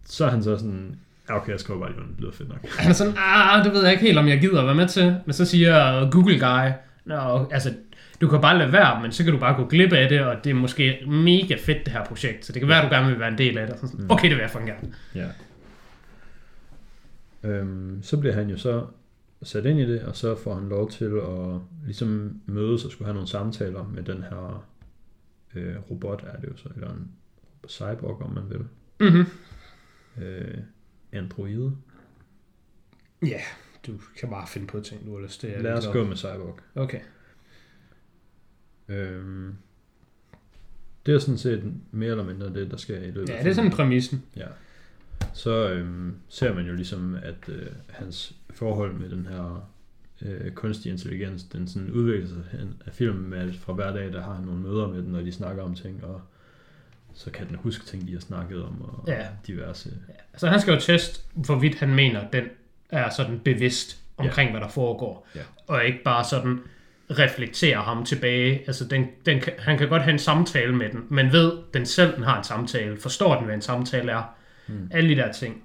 Så 0.05 0.25
er 0.25 0.31
han 0.31 0.43
så 0.43 0.57
sådan, 0.59 0.99
"Ja, 1.29 1.37
okay, 1.37 1.51
jeg 1.53 1.61
skriver 1.61 1.81
bare 1.81 1.91
lige 1.93 2.01
det 2.01 2.21
lyder 2.21 2.33
fedt 2.33 2.49
nok. 2.49 2.69
Han 2.79 2.91
er 2.91 2.95
sådan, 2.95 3.15
ah, 3.19 3.65
det 3.65 3.73
ved 3.73 3.83
jeg 3.83 3.93
ikke 3.93 4.05
helt, 4.05 4.19
om 4.19 4.29
jeg 4.29 4.41
gider 4.41 4.61
at 4.61 4.67
være 4.67 4.75
med 4.75 4.89
til. 4.89 5.17
Men 5.27 5.33
så 5.33 5.45
siger 5.45 6.11
Google 6.11 6.39
Guy, 6.41 6.71
Nå, 7.05 7.49
altså, 7.51 7.75
du 8.21 8.29
kan 8.29 8.41
bare 8.41 8.59
lade 8.59 8.73
være, 8.73 9.03
men 9.03 9.13
så 9.13 9.25
kan 9.25 9.33
du 9.33 9.39
bare 9.39 9.55
gå 9.57 9.67
glip 9.69 9.93
af 9.93 10.09
det, 10.09 10.21
og 10.21 10.45
det 10.45 10.51
er 10.51 10.55
måske 10.55 10.99
mega 11.09 11.55
fedt, 11.65 11.85
det 11.85 11.93
her 11.93 12.05
projekt. 12.05 12.45
Så 12.47 12.53
det 12.53 12.61
kan 12.61 12.69
være, 12.69 12.83
at 12.83 12.91
du 12.91 12.95
gerne 12.95 13.09
vil 13.11 13.19
være 13.21 13.29
en 13.29 13.39
del 13.39 13.59
af 13.59 13.67
det. 13.67 13.77
Sådan, 13.81 14.01
Mm. 14.05 14.11
okay, 14.11 14.29
det 14.29 14.37
vil 14.37 14.41
jeg 14.43 14.51
fucking 14.51 14.69
gerne. 14.71 14.95
Ja. 15.15 15.27
Øhm, 17.47 18.03
så 18.03 18.21
bliver 18.21 18.35
han 18.35 18.51
jo 18.51 18.57
så 18.57 18.87
sat 19.43 19.67
ind 19.67 19.81
i 19.81 19.93
det, 19.93 20.03
og 20.03 20.17
så 20.17 20.35
får 20.35 20.55
han 20.55 20.69
lov 20.69 20.91
til 20.91 21.05
at 21.05 21.61
ligesom 21.85 22.41
mødes 22.47 22.85
og 22.85 22.91
skulle 22.91 23.07
have 23.07 23.15
nogle 23.15 23.29
samtaler 23.29 23.89
med 23.89 24.03
den 24.03 24.23
her 24.23 24.67
øh, 25.55 25.77
robot, 25.91 26.25
er 26.27 26.41
det 26.41 26.49
jo 26.49 26.57
så, 26.57 26.69
eller 26.75 26.91
en 26.91 27.11
cyborg, 27.69 28.23
om 28.23 28.35
man 28.35 28.51
vil. 28.51 28.65
Mm-hmm. 29.01 29.27
Øh, 30.25 30.59
androide. 31.13 31.77
Ja, 33.23 33.41
du 33.87 33.93
kan 34.19 34.31
bare 34.31 34.47
finde 34.49 34.67
på 34.67 34.81
ting, 34.81 35.07
du 35.07 35.17
har 35.17 35.23
lyst 35.23 35.41
til. 35.41 35.55
Lad 35.61 35.73
os 35.73 35.87
gå 35.87 36.05
med 36.05 36.17
cyborg. 36.17 36.59
Okay. 36.75 37.01
Øhm, 38.89 39.55
det 41.07 41.15
er 41.15 41.19
sådan 41.19 41.39
set 41.39 41.73
mere 41.91 42.11
eller 42.11 42.25
mindre 42.25 42.55
det, 42.55 42.71
der 42.71 42.77
sker 42.77 42.99
i 42.99 43.11
løbet 43.11 43.29
Ja, 43.29 43.39
det 43.43 43.51
er 43.51 43.55
sådan 43.55 43.71
præmissen. 43.71 44.23
Ja. 44.37 44.47
Så 45.37 45.69
øhm, 45.69 46.15
ser 46.29 46.55
man 46.55 46.67
jo 46.67 46.75
ligesom, 46.75 47.15
at 47.23 47.49
øh, 47.49 47.67
hans 47.91 48.33
forhold 48.51 48.93
med 48.93 49.09
den 49.11 49.27
her 49.31 49.69
øh, 50.23 50.51
kunstig 50.53 50.93
intelligens, 50.93 51.43
den 51.45 51.69
sådan 51.69 51.91
udvikler 51.91 52.29
sig 52.29 52.37
af 52.87 52.93
filmen 52.93 53.31
med, 53.31 53.39
at 53.39 53.55
fra 53.55 53.73
hver 53.73 53.93
dag, 53.93 54.13
der 54.13 54.23
har 54.23 54.35
han 54.35 54.45
nogle 54.45 54.61
møder 54.61 54.89
med 54.89 55.03
den, 55.03 55.15
og 55.15 55.25
de 55.25 55.33
snakker 55.33 55.63
om 55.63 55.75
ting, 55.75 56.05
og 56.05 56.21
så 57.15 57.31
kan 57.31 57.49
den 57.49 57.57
huske 57.57 57.85
ting, 57.85 58.09
de 58.09 58.13
har 58.13 58.21
snakket 58.21 58.63
om, 58.65 58.83
og 58.83 59.05
Ja. 59.09 59.27
diverse. 59.47 59.91
Altså 60.33 60.49
han 60.49 60.61
skal 60.61 60.75
jo 60.75 60.81
teste, 60.81 61.21
hvorvidt 61.35 61.79
han 61.79 61.95
mener, 61.95 62.31
den 62.31 62.45
er 62.91 63.11
sådan 63.11 63.39
bevidst 63.45 63.99
omkring, 64.17 64.51
hvad 64.51 64.61
der 64.61 64.69
foregår. 64.69 65.29
Ja. 65.35 65.41
Og 65.67 65.85
ikke 65.85 66.03
bare 66.05 66.25
sådan 66.25 66.61
reflektere 67.11 67.77
ham 67.83 68.05
tilbage. 68.05 68.63
Altså 68.67 68.85
den, 68.85 69.07
den, 69.27 69.43
han 69.59 69.79
kan 69.79 69.89
godt 69.89 70.03
have 70.03 70.13
en 70.13 70.19
samtale 70.19 70.77
med 70.77 70.89
den, 70.89 71.07
men 71.09 71.33
ved 71.33 71.53
den 71.75 71.87
selv, 71.87 72.15
den 72.17 72.23
har 72.25 72.39
en 72.39 72.45
samtale, 72.45 72.97
forstår 72.97 73.37
den, 73.37 73.45
hvad 73.45 73.55
en 73.55 73.63
samtale 73.63 74.13
er. 74.13 74.23
Mm. 74.69 74.89
Alle 74.91 75.11
de 75.11 75.17
der 75.17 75.33
ting. 75.33 75.63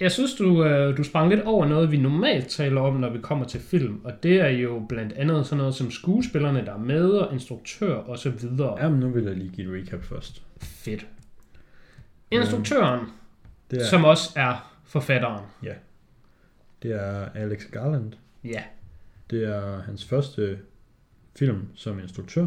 Jeg 0.00 0.12
synes, 0.12 0.34
du, 0.34 0.64
øh, 0.64 0.96
du 0.96 1.02
sprang 1.02 1.30
lidt 1.30 1.40
over 1.40 1.66
noget, 1.66 1.90
vi 1.92 1.96
normalt 1.96 2.48
taler 2.48 2.80
om, 2.80 2.94
når 2.94 3.10
vi 3.10 3.18
kommer 3.18 3.44
til 3.44 3.60
film, 3.60 4.00
og 4.04 4.22
det 4.22 4.40
er 4.40 4.48
jo 4.48 4.86
blandt 4.88 5.12
andet 5.12 5.46
sådan 5.46 5.58
noget 5.58 5.74
som 5.74 5.90
skuespillerne, 5.90 6.64
der 6.64 6.72
er 6.74 6.78
med, 6.78 7.10
og 7.10 7.32
instruktør 7.32 7.94
og 7.94 8.18
så 8.18 8.30
videre. 8.30 8.82
Jamen, 8.82 9.00
nu 9.00 9.08
vil 9.08 9.24
jeg 9.24 9.36
lige 9.36 9.50
give 9.50 9.78
et 9.78 9.86
recap 9.86 10.04
først. 10.04 10.42
Fedt. 10.60 11.06
Instruktøren, 12.30 13.06
Det 13.70 13.80
er, 13.80 13.84
som 13.84 14.04
også 14.04 14.32
er 14.36 14.78
forfatteren. 14.84 15.44
det 16.82 16.92
er 16.92 17.28
Alex 17.34 17.64
Garland. 17.72 18.12
Ja. 18.44 18.62
Det 19.30 19.44
er 19.44 19.82
hans 19.82 20.04
første 20.04 20.58
film 21.38 21.68
som 21.74 21.98
instruktør. 21.98 22.46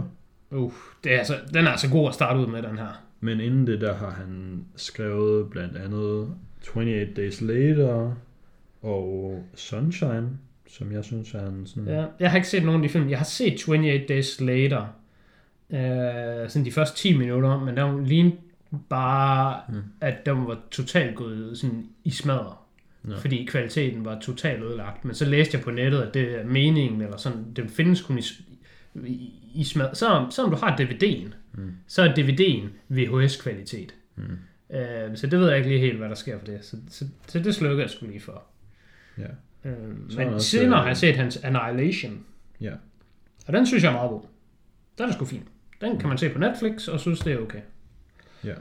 Uh, 0.51 0.73
det 1.03 1.13
er 1.13 1.17
altså, 1.17 1.35
den 1.53 1.67
er 1.67 1.71
altså 1.71 1.89
god 1.89 2.07
at 2.07 2.13
starte 2.13 2.39
ud 2.39 2.47
med, 2.47 2.61
den 2.61 2.77
her. 2.77 3.03
Men 3.21 3.39
inden 3.39 3.67
det, 3.67 3.81
der 3.81 3.93
har 3.95 4.09
han 4.09 4.65
skrevet 4.75 5.49
blandt 5.49 5.77
andet 5.77 6.33
28 6.75 7.05
Days 7.15 7.41
Later 7.41 8.15
og 8.81 9.43
Sunshine, 9.55 10.29
som 10.69 10.91
jeg 10.91 11.03
synes 11.05 11.33
er 11.33 11.47
en 11.47 11.65
sådan... 11.67 11.87
Ja, 11.87 12.05
jeg 12.19 12.29
har 12.31 12.37
ikke 12.37 12.47
set 12.49 12.63
nogen 12.65 12.81
af 12.83 12.87
de 12.87 12.93
film. 12.93 13.09
Jeg 13.09 13.17
har 13.17 13.25
set 13.25 13.53
28 13.67 14.05
Days 14.09 14.41
Later. 14.41 14.85
Øh, 15.69 16.49
sådan 16.49 16.65
de 16.65 16.71
første 16.71 16.97
10 16.97 17.17
minutter, 17.17 17.59
men 17.59 17.77
der 17.77 18.01
lignede 18.05 18.35
bare, 18.89 19.59
Mm. 19.69 19.75
at 20.01 20.25
den 20.25 20.47
var 20.47 20.59
totalt 20.71 21.15
gået 21.15 21.57
sådan 21.57 21.85
i 22.03 22.09
smadret. 22.11 22.53
Nå. 23.03 23.15
Fordi 23.17 23.45
kvaliteten 23.45 24.05
var 24.05 24.19
totalt 24.19 24.63
ødelagt. 24.63 25.05
Men 25.05 25.15
så 25.15 25.25
læste 25.25 25.55
jeg 25.57 25.63
på 25.63 25.71
nettet, 25.71 26.01
at 26.01 26.13
det 26.13 26.39
er 26.39 26.45
meningen, 26.45 27.01
eller 27.01 27.17
sådan, 27.17 27.45
den 27.55 27.69
findes 27.69 28.01
kun 28.01 28.17
i, 28.19 28.21
i, 29.07 29.33
i 29.55 29.63
smadret. 29.63 29.97
Så, 29.97 30.25
så 30.29 30.43
om 30.43 30.49
du 30.49 30.55
har 30.55 30.77
DVD'en, 30.77 31.33
Mm. 31.53 31.71
så 31.87 32.01
er 32.01 32.13
DVD'en 32.13 32.67
VHS-kvalitet. 32.89 33.95
Mm. 34.15 34.23
Øh, 34.75 35.17
så 35.17 35.27
det 35.27 35.39
ved 35.39 35.47
jeg 35.47 35.57
ikke 35.57 35.69
lige 35.69 35.81
helt, 35.81 35.97
hvad 35.97 36.09
der 36.09 36.15
sker 36.15 36.39
for 36.39 36.45
det. 36.45 36.59
Så, 36.65 36.77
så, 36.89 37.05
så 37.27 37.39
det 37.39 37.55
slukker 37.55 37.83
jeg 37.83 37.89
skulle 37.89 38.11
lige 38.11 38.21
for. 38.23 38.43
Ja. 39.17 39.69
Øh, 39.69 40.15
men 40.17 40.27
også, 40.27 40.49
senere 40.49 40.67
øh, 40.77 40.81
har 40.81 40.87
jeg 40.87 40.97
set 40.97 41.15
hans 41.15 41.37
Annihilation. 41.37 42.25
Ja. 42.61 42.73
Og 43.47 43.53
den 43.53 43.65
synes 43.65 43.83
jeg 43.83 43.89
er 43.89 43.93
meget 43.93 44.09
god. 44.09 44.21
Den 44.97 45.05
er 45.09 45.11
sgu 45.13 45.25
fin. 45.25 45.43
Den 45.81 45.97
kan 45.99 46.09
man 46.09 46.17
se 46.17 46.29
på 46.29 46.39
Netflix, 46.39 46.87
og 46.87 46.99
synes, 46.99 47.19
det 47.19 47.33
er 47.33 47.37
okay. 47.37 47.61
Ja. 48.43 48.53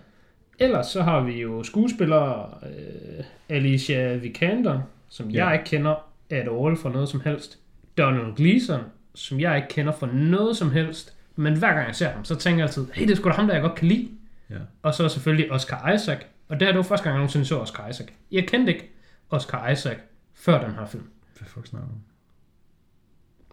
Ellers 0.59 0.87
så 0.87 1.03
har 1.03 1.21
vi 1.25 1.41
jo 1.41 1.63
skuespillere 1.63 2.55
øh, 2.69 3.25
Alicia 3.49 4.15
Vikander, 4.17 4.81
som 5.09 5.31
Ja. 5.31 5.45
jeg 5.47 5.55
ikke 5.59 5.65
kender 5.71 5.95
at 6.31 6.49
all 6.49 6.77
for 6.77 6.89
noget 6.93 7.09
som 7.09 7.21
helst. 7.21 7.59
Donald 7.99 8.37
Gleeson, 8.37 8.81
som 9.15 9.41
jeg 9.41 9.57
ikke 9.57 9.69
kender 9.69 9.93
for 9.93 10.07
noget 10.07 10.57
som 10.57 10.71
helst. 10.71 11.17
Men 11.37 11.59
hver 11.59 11.75
gang 11.75 11.87
jeg 11.87 11.97
ser 11.97 12.09
ham, 12.09 12.25
så 12.25 12.35
tænker 12.35 12.59
jeg 12.59 12.67
altid, 12.69 12.87
hey, 12.93 13.03
det 13.07 13.13
er 13.13 13.17
sgu 13.17 13.29
da 13.29 13.35
ham, 13.35 13.47
der 13.47 13.55
jeg 13.55 13.63
godt 13.63 13.75
kan 13.75 13.89
lide. 13.89 14.09
Ja. 14.51 14.57
Og 14.83 14.95
så 14.95 15.09
selvfølgelig 15.09 15.53
Oscar 15.53 15.93
Isaac. 15.93 16.19
Og 16.49 16.61
det 16.61 16.67
her 16.67 16.73
det 16.73 16.77
var 16.77 16.83
første 16.83 17.05
gang, 17.05 17.15
jeg 17.15 17.19
nogensinde 17.19 17.47
så 17.47 17.61
Oscar 17.61 17.89
Isaac. 17.89 18.09
Jeg 18.31 18.49
kendte 18.49 18.73
ikke 18.73 18.91
Oscar 19.31 19.69
Isaac 19.69 19.97
før 20.35 20.65
den 20.65 20.75
her 20.75 20.87
film. 20.87 21.05
Hvad 21.39 21.49
fuck 21.49 21.67
snakker 21.67 21.89
du 21.89 21.95
om? 21.95 22.01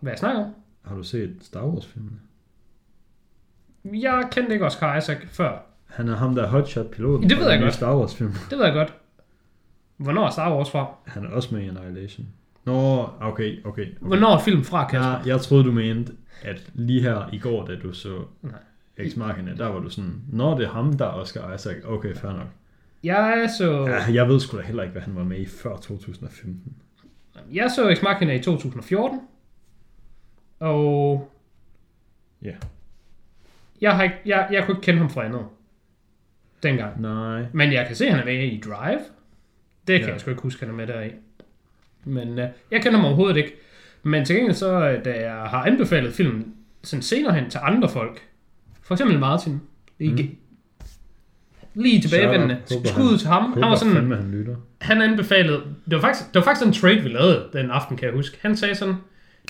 Hvad 0.01 0.11
jeg 0.11 0.19
snakker 0.19 0.43
om? 0.43 0.53
Har 0.85 0.95
du 0.95 1.03
set 1.03 1.37
Star 1.41 1.65
Wars-filmene? 1.65 2.17
Jeg 3.83 4.27
kendte 4.31 4.53
ikke 4.53 4.65
Oscar 4.65 4.97
Isaac 4.97 5.17
før. 5.31 5.59
Han 5.85 6.09
er 6.09 6.15
ham, 6.15 6.35
der 6.35 6.43
er 6.43 6.47
hotshot-piloten. 6.47 7.29
Det 7.29 7.37
ved 7.37 7.49
jeg 7.49 7.59
godt. 7.59 7.73
Star 7.73 7.97
Wars-film. 7.97 8.33
Det 8.49 8.57
ved 8.57 8.65
jeg 8.65 8.73
godt. 8.73 8.93
Hvornår 9.97 10.25
er 10.25 10.29
Star 10.29 10.55
Wars 10.55 10.71
fra? 10.71 10.95
Han 11.05 11.25
er 11.25 11.29
også 11.29 11.55
med 11.55 11.63
i 11.63 11.67
Annihilation. 11.67 12.27
Nå, 12.67 13.09
okay, 13.21 13.21
okay. 13.21 13.59
okay. 13.65 13.87
Hvornår 14.01 14.35
er 14.35 14.39
film 14.39 14.63
fra, 14.63 14.87
Kasper? 14.89 15.07
Jeg, 15.11 15.21
jeg 15.27 15.41
troede, 15.41 15.63
du 15.63 15.71
mente, 15.71 16.13
at 16.43 16.71
lige 16.73 17.01
her 17.01 17.29
i 17.33 17.37
går, 17.39 17.65
da 17.65 17.75
du 17.75 17.93
så 17.93 18.23
Nej. 18.41 19.09
X 19.09 19.15
Machina, 19.15 19.53
der 19.55 19.67
var 19.67 19.79
du 19.79 19.89
sådan, 19.89 20.21
når 20.31 20.57
det 20.57 20.65
er 20.65 20.69
ham, 20.71 20.93
der 20.97 21.05
er 21.05 21.09
Oscar 21.11 21.53
Isaac, 21.53 21.75
okay, 21.85 22.15
fair 22.15 22.31
nok. 22.31 22.47
Jeg 23.03 23.49
så, 23.57 23.87
Ja, 23.87 24.13
jeg 24.13 24.27
ved 24.29 24.39
sgu 24.39 24.57
da 24.57 24.61
heller 24.63 24.83
ikke, 24.83 24.91
hvad 24.91 25.01
han 25.01 25.15
var 25.15 25.23
med 25.23 25.37
i 25.39 25.45
før 25.45 25.77
2015. 25.77 26.75
jeg 27.51 27.71
så 27.71 27.89
Ex 27.89 28.01
Machina 28.03 28.33
i 28.33 28.39
2014. 28.41 29.19
Og... 30.59 31.31
Ja. 32.41 32.53
Jeg, 33.81 33.95
har 33.95 34.03
ikke, 34.03 34.15
jeg, 34.25 34.47
jeg 34.51 34.65
kunne 34.65 34.77
ikke 34.77 34.85
kende 34.85 34.99
ham 34.99 35.09
fra 35.09 35.25
andet. 35.25 35.45
Dengang. 36.63 37.01
Nej. 37.01 37.45
Men 37.53 37.73
jeg 37.73 37.87
kan 37.87 37.95
se, 37.95 38.05
at 38.05 38.11
han 38.11 38.19
er 38.21 38.25
med 38.25 38.43
i 38.43 38.61
Drive. 38.65 38.99
Det 39.87 39.99
kan 39.99 40.07
Ja. 40.07 40.13
jeg 40.13 40.21
sgu 40.21 40.29
ikke 40.29 40.41
huske, 40.43 40.59
han 40.65 40.69
er 40.69 40.77
med 40.77 40.87
deri. 40.87 41.11
Men 42.07 42.29
uh, 42.29 42.45
jeg 42.71 42.81
kender 42.81 42.91
ham 42.97 43.05
overhovedet 43.05 43.37
ikke. 43.37 43.53
Men 44.03 44.25
til 44.25 44.35
gengæld 44.35 44.55
så, 44.55 44.71
øh, 44.89 45.05
da 45.05 45.11
jeg 45.25 45.33
har 45.49 45.63
anbefalet 45.65 46.13
filmen 46.13 46.45
sådan 46.83 47.03
senere 47.03 47.33
hen 47.33 47.49
til 47.49 47.59
andre 47.63 47.89
folk, 47.89 48.21
for 48.83 48.93
eksempel 48.95 49.19
Martin, 49.19 49.61
lige, 49.99 50.23
Mm. 51.73 51.81
lige 51.81 52.01
tilbagevendende, 52.01 52.57
skud 52.85 53.03
ud 53.13 53.17
til 53.17 53.27
ham. 53.27 53.53
Han 53.53 53.61
var 53.61 53.75
sådan, 53.75 53.93
fandme, 53.93 54.15
han 54.15 54.31
lytter. 54.31 54.55
han 54.81 55.01
anbefalede, 55.01 55.57
det 55.85 55.95
var 55.95 55.99
faktisk, 56.01 56.25
det 56.27 56.35
var 56.35 56.41
faktisk 56.43 56.67
en 56.67 56.73
trade, 56.73 57.01
vi 57.01 57.09
lavede 57.09 57.45
den 57.53 57.71
aften, 57.71 57.97
kan 57.97 58.05
jeg 58.07 58.15
huske. 58.15 58.37
Han 58.41 58.57
sagde 58.57 58.75
sådan, 58.75 58.95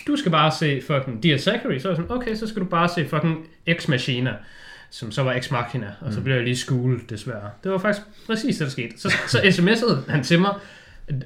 du 0.07 0.15
skal 0.15 0.31
bare 0.31 0.51
se 0.51 0.81
fucking 0.87 1.23
Dear 1.23 1.37
Zachary. 1.37 1.77
Så 1.77 1.87
var 1.87 1.95
jeg 1.95 2.03
sådan, 2.03 2.11
okay, 2.11 2.35
så 2.35 2.47
skal 2.47 2.61
du 2.61 2.67
bare 2.67 2.89
se 2.89 3.07
fucking 3.07 3.47
Ex 3.65 3.87
Machina, 3.87 4.33
som 4.89 5.11
så 5.11 5.23
var 5.23 5.33
Ex 5.33 5.51
Machina, 5.51 5.87
og 6.01 6.13
så 6.13 6.19
Mm. 6.19 6.23
blev 6.23 6.35
jeg 6.35 6.43
lige 6.43 6.57
skulet, 6.57 7.09
desværre. 7.09 7.49
Det 7.63 7.71
var 7.71 7.77
faktisk 7.77 8.07
præcis 8.27 8.57
det, 8.57 8.65
der 8.65 8.71
skete. 8.71 8.93
Så, 8.99 9.09
så 9.27 9.37
sms'ede 9.37 10.11
han 10.11 10.23
til 10.23 10.41
mig, 10.41 10.53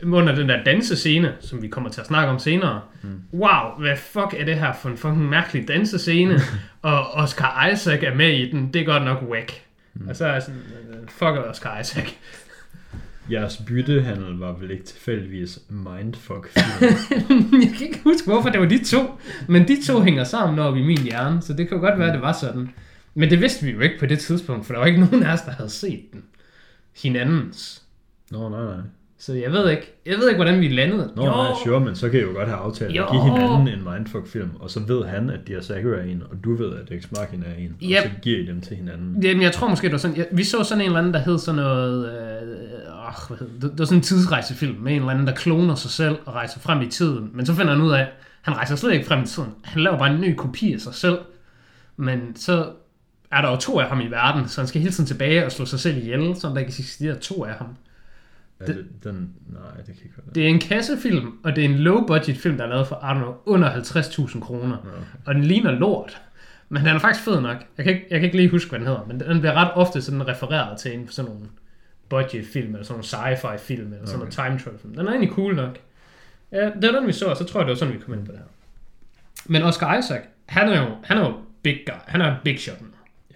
under 0.04 0.36
den 0.36 0.50
der 0.50 0.64
dansescene, 0.64 1.34
som 1.40 1.62
vi 1.62 1.68
kommer 1.68 1.90
til 1.90 2.02
at 2.02 2.08
snakke 2.08 2.32
om 2.32 2.40
senere. 2.40 2.82
Mm. 3.02 3.22
Wow, 3.34 3.80
hvad 3.80 3.98
fuck 3.98 4.34
er 4.38 4.46
det 4.46 4.56
her 4.56 4.74
for 4.74 4.90
en 4.90 4.98
fucking 4.98 5.30
mærkelig 5.30 5.68
dansescene? 5.68 6.40
og 6.82 7.12
Oscar 7.12 7.68
Isaac 7.74 8.04
er 8.04 8.16
med 8.16 8.34
i 8.34 8.52
den. 8.52 8.74
Det 8.74 8.82
er 8.82 8.86
godt 8.86 9.04
nok 9.04 9.24
whack. 9.30 9.62
Mm. 9.94 10.08
Og 10.08 10.16
så 10.16 10.26
er 10.26 10.34
jeg 10.34 10.42
sådan, 10.42 10.62
øh, 10.90 11.08
fuck 11.08 11.50
Oscar 11.50 11.80
Isaac. 11.80 12.08
Jeres 13.32 13.62
byttehandel 13.68 14.38
var 14.38 14.54
vel 14.54 14.72
ikke 14.72 14.84
tilfældigvis 14.84 15.60
mindfuck 15.70 16.50
jeg 16.56 17.74
kan 17.78 17.88
ikke 17.88 18.00
huske, 18.04 18.28
hvorfor 18.28 18.50
det 18.50 18.60
var 18.60 18.66
de 18.66 18.84
to. 18.84 19.20
Men 19.48 19.68
de 19.68 19.86
to 19.86 20.02
hænger 20.02 20.24
sammen 20.24 20.60
op 20.60 20.78
i 20.78 20.82
min 20.82 20.98
hjerne, 20.98 21.42
så 21.42 21.54
det 21.54 21.68
kan 21.68 21.78
jo 21.78 21.84
godt 21.84 22.00
være, 22.00 22.08
at 22.08 22.14
det 22.14 22.22
var 22.22 22.34
sådan. 22.34 22.70
Men 23.14 23.30
det 23.30 23.42
vidste 23.42 23.66
vi 23.66 23.72
jo 23.72 23.80
ikke 23.80 24.00
på 24.00 24.06
det 24.06 24.20
tidspunkt, 24.20 24.66
for 24.66 24.74
der 24.74 24.80
var 24.80 24.88
ikke 24.88 25.00
nogen 25.00 25.24
af 25.24 25.34
os, 25.34 25.42
der 25.42 25.52
havde 25.52 25.70
set 25.70 26.04
den. 26.14 26.24
Hinandens. 27.04 27.84
Nå, 28.32 28.50
nej, 28.50 28.64
nej. 28.64 28.84
Så 29.22 29.34
jeg 29.34 29.52
ved 29.52 29.70
ikke, 29.70 29.94
jeg 30.06 30.18
ved 30.18 30.30
ikke, 30.30 30.38
hvordan 30.38 30.60
vi 30.62 30.68
landede. 30.68 31.12
Nå, 31.16 31.26
nej, 31.26 31.52
sure, 31.64 31.80
men 31.80 31.96
så 31.96 32.10
kan 32.10 32.20
I 32.20 32.24
jo 32.24 32.30
godt 32.36 32.48
have 32.48 32.60
aftalt 32.60 32.96
Jo. 32.96 33.04
at 33.06 33.12
give 33.12 33.24
hinanden 33.24 33.68
en 33.68 33.84
mindfuck-film, 33.94 34.50
og 34.60 34.70
så 34.70 34.80
ved 34.80 35.06
han, 35.06 35.30
at 35.30 35.64
Zachary 35.64 35.98
er 36.00 36.02
en, 36.04 36.24
og 36.32 36.38
du 36.44 36.56
ved, 36.56 36.74
at 36.76 36.92
Ex 36.92 37.04
Machina 37.12 37.46
er 37.46 37.54
en, 37.54 37.76
Yep. 37.84 37.98
og 37.98 38.04
så 38.04 38.10
giver 38.22 38.40
I 38.40 38.46
dem 38.46 38.62
til 38.62 38.76
hinanden. 38.78 39.24
Jamen, 39.24 39.44
jeg 39.44 39.52
tror 39.52 39.68
måske, 39.68 39.86
det 39.86 39.92
var 39.92 39.98
sådan... 39.98 40.18
Jeg, 40.18 40.28
vi 40.32 40.44
så 40.44 40.64
sådan 40.64 40.82
en 40.82 40.86
eller 40.86 41.00
anden, 41.00 41.14
der 41.14 41.20
hed 41.20 41.38
sådan 41.40 41.62
noget... 41.62 42.06
Øh, 42.06 42.18
åh, 43.08 43.28
hvad 43.28 43.38
hed, 43.38 43.48
det, 43.62 43.62
det 43.62 43.80
var 43.80 43.86
sådan 43.86 43.98
en 43.98 44.04
tidsrejsefilm 44.04 44.76
med 44.80 44.92
en 44.92 45.00
eller 45.00 45.12
anden, 45.12 45.28
der 45.28 45.34
kloner 45.36 45.76
sig 45.76 45.92
selv 45.92 46.16
og 46.26 46.34
rejser 46.34 46.60
frem 46.60 46.82
i 46.82 46.88
tiden. 46.88 47.30
Men 47.34 47.46
så 47.46 47.54
finder 47.54 47.74
han 47.74 47.82
ud 47.82 47.92
af, 47.92 48.00
at 48.02 48.08
han 48.42 48.56
rejser 48.56 48.76
slet 48.76 48.94
ikke 48.94 49.06
frem 49.06 49.24
i 49.24 49.28
tiden. 49.28 49.50
Han 49.64 49.84
laver 49.84 49.98
bare 49.98 50.14
en 50.14 50.22
ny 50.22 50.36
kopi 50.36 50.74
af 50.74 50.80
sig 50.80 50.94
selv. 50.94 51.18
Men 51.98 52.36
så 52.36 52.66
er 53.32 53.42
der 53.42 53.50
jo 53.50 53.56
to 53.56 53.80
af 53.80 53.86
ham 53.88 54.02
i 54.02 54.08
verden, 54.08 54.48
så 54.48 54.62
han 54.62 54.68
skal 54.68 54.82
hele 54.82 54.94
tiden 54.94 55.08
tilbage 55.08 55.46
og 55.46 55.52
slå 55.52 55.66
sig 55.66 55.80
selv 55.80 55.98
ihjel, 55.98 56.36
så 56.40 56.48
der 56.48 56.58
ikke 56.58 56.70
eksisterer 56.70 57.16
to 57.16 57.46
af 57.46 57.54
ham. 57.54 57.68
Det- 58.68 58.76
det, 58.76 59.04
den, 59.04 59.34
nej, 59.50 59.62
det 59.78 59.86
kan 59.86 59.96
ikke 60.06 60.18
være 60.18 60.34
det. 60.36 60.44
Er 60.46 60.48
en 60.50 60.60
kassefilm, 60.60 61.40
og 61.44 61.56
det 61.56 61.66
er 61.66 61.70
en 61.70 61.76
low-budget 61.76 62.38
film, 62.38 62.58
der 62.58 62.64
er 62.64 62.70
lavet 62.70 62.88
for, 62.88 62.96
I 62.96 63.12
don't 63.12 63.18
know, 63.18 63.34
under 63.46 63.70
50.000 63.72 64.40
kroner. 64.42 64.78
Okay. 64.78 64.90
Og 65.26 65.36
den 65.36 65.44
ligner 65.44 65.72
lort. 65.72 66.22
Men 66.70 66.86
den 66.86 66.96
er 66.96 67.00
faktisk 67.00 67.26
fed 67.26 67.42
nok. 67.42 67.58
Jeg 67.78 67.86
kan, 67.86 67.94
ikke, 67.94 68.08
jeg 68.10 68.20
kan 68.20 68.26
ikke 68.26 68.38
lige 68.38 68.50
huske, 68.50 68.70
hvad 68.70 68.80
den 68.80 68.88
hedder, 68.88 69.06
men 69.08 69.20
den 69.20 69.40
bliver 69.40 69.54
ret 69.54 69.72
ofte 69.74 70.02
sådan 70.02 70.28
refereret 70.28 70.78
til 70.80 70.94
en 71.00 71.08
sådan 71.10 71.32
nogle 71.32 71.48
budget-film, 72.10 72.68
eller 72.74 72.84
sådan 72.86 72.94
nogle 72.94 73.36
sci-fi 73.38 73.58
film, 73.58 73.94
eller 73.94 74.06
sådan 74.08 74.22
Okay. 74.22 74.36
noget 74.38 74.50
time 74.50 74.60
travel 74.60 74.80
film. 74.80 74.94
Den 74.96 75.06
er 75.08 75.10
egentlig 75.12 75.32
cool 75.32 75.56
nok. 75.56 75.78
Ja, 76.52 76.66
det 76.82 76.84
er 76.84 76.92
den, 77.00 77.08
vi 77.08 77.12
så, 77.12 77.26
og 77.26 77.38
så 77.38 77.44
tror 77.44 77.60
jeg, 77.60 77.66
det 77.68 77.72
var 77.72 77.78
sådan, 77.78 77.94
vi 77.94 78.00
kom 78.00 78.14
ind 78.14 78.26
på 78.26 78.32
det 78.32 78.40
her. 78.40 78.46
Men 79.46 79.62
Oscar 79.64 79.98
Isaac, 79.98 80.22
han 80.46 80.70
er 80.70 80.82
jo, 80.82 80.88
han 81.04 81.18
er 81.18 81.22
jo 81.22 81.34
big 81.64 81.78
guy. 81.86 81.94
Han 82.08 82.22
er 82.22 82.36
big 82.44 82.60
shot. 82.60 82.78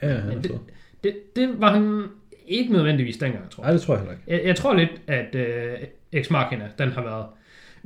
Ja, 0.01 0.13
han 0.17 0.31
er 0.37 0.41
det, 0.41 0.59
det, 1.03 1.35
det, 1.35 1.61
var 1.61 1.73
han 1.73 2.03
ikke 2.47 2.73
nødvendigvis 2.73 3.17
dengang, 3.17 3.49
tror 3.49 3.63
jeg. 3.63 3.67
Nej, 3.67 3.73
det 3.77 3.81
tror 3.81 3.93
jeg 3.93 3.99
heller 4.01 4.13
ikke. 4.13 4.23
Jeg, 4.27 4.41
jeg 4.47 4.55
tror 4.55 4.73
lidt, 4.73 5.01
at 5.07 5.35
øh, 5.35 5.73
Ex 6.11 6.29
Machina, 6.29 6.67
den 6.77 6.89
har 6.91 7.01
været... 7.03 7.25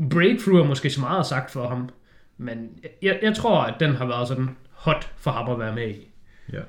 Breakthrough 0.09 0.59
er 0.59 0.63
måske 0.67 0.89
så 0.89 0.99
meget 0.99 1.25
sagt 1.25 1.51
for 1.51 1.67
ham, 1.67 1.89
men 2.37 2.69
jeg, 3.01 3.19
jeg 3.21 3.35
tror, 3.35 3.61
at 3.61 3.73
den 3.79 3.91
har 3.95 4.05
været 4.07 4.27
sådan 4.27 4.49
hot 4.71 5.11
for 5.17 5.31
ham 5.31 5.49
at 5.51 5.59
være 5.59 5.75
med 5.75 5.87
i. 5.89 6.11
Ja, 6.53 6.57
det 6.57 6.65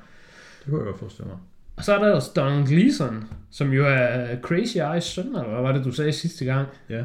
kunne 0.68 0.78
jeg 0.78 0.86
godt 0.86 0.98
forestille 0.98 1.28
mig. 1.28 1.38
Og 1.76 1.84
så 1.84 1.94
er 1.94 2.04
der 2.04 2.12
også 2.14 2.30
Donald 2.36 2.66
Gleeson, 2.66 3.24
som 3.50 3.72
jo 3.72 3.86
er 3.86 4.40
Crazy 4.40 4.76
Eyes 4.76 5.04
søn, 5.04 5.26
eller 5.26 5.48
hvad 5.52 5.62
var 5.62 5.72
det, 5.72 5.84
du 5.84 5.92
sagde 5.92 6.12
sidste 6.12 6.44
gang? 6.44 6.68
Ja, 6.88 7.02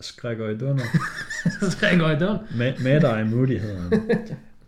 skræk 0.00 0.38
og 0.38 0.52
i 0.52 0.58
døren. 0.58 0.80
gå 2.00 2.08
i 2.08 2.18
døren. 2.18 2.38
Ma- 2.50 2.82
Mad 2.84 3.16
Eye 3.16 3.30
Moody 3.30 3.58
hedder 3.58 3.80
han. 3.80 4.02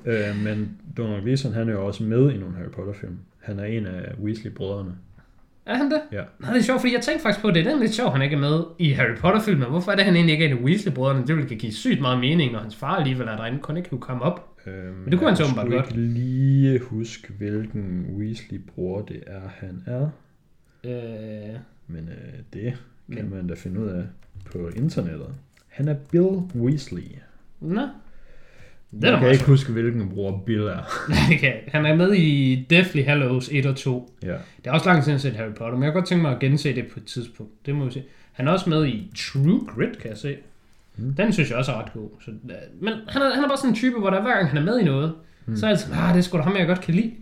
øh, 0.05 0.37
men 0.45 0.79
Donald 0.97 1.23
Gleeson, 1.23 1.53
han 1.53 1.69
er 1.69 1.73
jo 1.73 1.87
også 1.87 2.03
med 2.03 2.33
i 2.33 2.37
nogle 2.37 2.57
Harry 2.57 2.71
Potter-film. 2.71 3.19
Han 3.41 3.59
er 3.59 3.65
en 3.65 3.87
af 3.87 4.13
Weasley-brødrene. 4.23 4.93
Er 5.67 5.75
han 5.77 5.91
det? 5.91 6.01
Ja. 6.13 6.23
Nej, 6.41 6.53
det 6.53 6.59
er 6.59 6.63
sjovt, 6.65 6.81
fordi 6.81 6.95
jeg 6.95 7.03
tænkte 7.03 7.23
faktisk 7.23 7.43
på, 7.43 7.49
at 7.49 7.55
det 7.55 7.67
er 7.67 7.71
den 7.71 7.81
lidt 7.81 7.95
sjovt, 7.95 8.13
han 8.13 8.23
ikke 8.23 8.37
er 8.37 8.41
med 8.41 8.63
i 8.79 8.91
Harry 8.91 9.17
Potter-filmen. 9.17 9.69
Hvorfor 9.69 9.93
er 9.93 9.97
det, 9.97 10.05
han 10.05 10.15
egentlig 10.15 10.33
ikke 10.33 10.45
er 10.45 10.51
en 10.51 10.59
af 10.59 10.63
Weasley-brødrene? 10.63 11.27
Det 11.27 11.37
ville 11.37 11.49
kan 11.49 11.59
give 11.59 11.73
sygt 11.73 12.01
meget 12.01 12.19
mening, 12.21 12.53
når 12.53 12.59
hans 12.59 12.77
far 12.77 12.97
alligevel 12.97 13.29
er 13.29 13.37
derinde, 13.37 13.59
kun 13.59 13.77
ikke 13.77 13.89
kunne 13.89 14.01
komme 14.01 14.23
op. 14.23 14.49
Øhm, 14.67 14.95
Men 14.95 15.11
det 15.13 15.19
kunne 15.19 15.29
han 15.29 15.37
så 15.37 15.43
jeg 15.43 15.53
åbenbart 15.53 15.71
godt. 15.71 15.97
ikke 15.97 16.01
lige 16.09 16.79
huske, 16.79 17.33
hvilken 17.39 18.07
Weasley-bror 18.19 19.03
det 19.03 19.23
er, 19.27 19.41
han 19.49 19.83
er. 19.87 20.09
Øh, 20.85 21.57
men 21.87 22.09
øh, 22.09 22.39
det 22.53 22.75
kan 23.13 23.31
man 23.31 23.47
da 23.47 23.55
finde 23.55 23.81
ud 23.81 23.89
af 23.89 24.05
på 24.53 24.69
internettet. 24.77 25.27
Han 25.69 25.89
er 25.89 25.95
Bill 26.11 26.25
Weasley. 26.55 27.03
Nå. 27.61 27.81
Er 29.03 29.11
Jeg 29.11 29.19
kan 29.21 29.31
ikke 29.31 29.45
huske, 29.47 29.73
hvilken 29.73 30.09
bror 30.09 30.43
Bill 30.47 30.63
er. 30.63 30.79
okay. 31.35 31.55
Han 31.69 31.87
er 31.87 31.95
med 31.95 32.13
i 32.15 32.55
Deathly 32.71 33.05
Hallows 33.05 33.49
1 33.53 33.67
og 33.67 33.77
2. 33.77 34.15
ja. 34.23 34.29
Det 34.29 34.67
er 34.67 34.73
også 34.73 34.87
lang 34.87 34.99
tid 34.99 35.05
siden, 35.05 35.15
jeg 35.15 35.21
set 35.21 35.37
Harry 35.37 35.53
Potter, 35.53 35.75
men 35.79 35.83
jeg 35.83 35.93
kunne 35.93 36.01
godt 36.01 36.09
tænke 36.09 36.23
mig 36.23 36.33
at 36.33 36.39
gense 36.39 36.75
det 36.75 36.87
på 36.87 37.01
et 37.01 37.05
tidspunkt. 37.07 37.67
Det 37.67 37.75
må 37.75 37.85
vi 37.85 37.91
se. 37.93 38.03
Han 38.33 38.49
er 38.49 38.53
også 38.53 38.71
med 38.71 38.87
i 38.87 39.13
True 39.17 39.61
Grit, 39.67 39.99
kan 39.99 40.11
jeg 40.11 40.19
se. 40.19 40.37
Mm. 40.97 41.15
Den 41.15 41.33
synes 41.33 41.51
jeg 41.51 41.59
også 41.59 41.73
er 41.73 41.83
ret 41.83 41.93
god. 41.93 42.09
Så, 42.25 42.31
øh, 42.31 42.57
men 42.81 42.93
han 43.09 43.23
er, 43.23 43.35
han 43.35 43.45
er 43.45 43.49
bare 43.49 43.57
sådan 43.57 43.71
en 43.71 43.75
type, 43.77 43.99
hvor 43.99 44.11
der 44.11 44.23
hver 44.23 44.35
gang 44.37 44.49
han 44.49 44.59
er 44.59 44.63
med 44.65 44.81
i 44.81 44.85
noget, 44.85 45.15
mm. 45.47 45.57
så 45.57 45.67
er 45.67 45.71
det 45.71 45.79
sådan, 45.81 45.99
ah, 45.99 46.13
det 46.15 46.19
er 46.19 46.23
sgu 46.23 46.37
da 46.39 46.43
ham, 46.43 46.57
jeg 46.57 46.67
godt 46.67 46.81
kan 46.81 46.95
lide. 46.95 47.13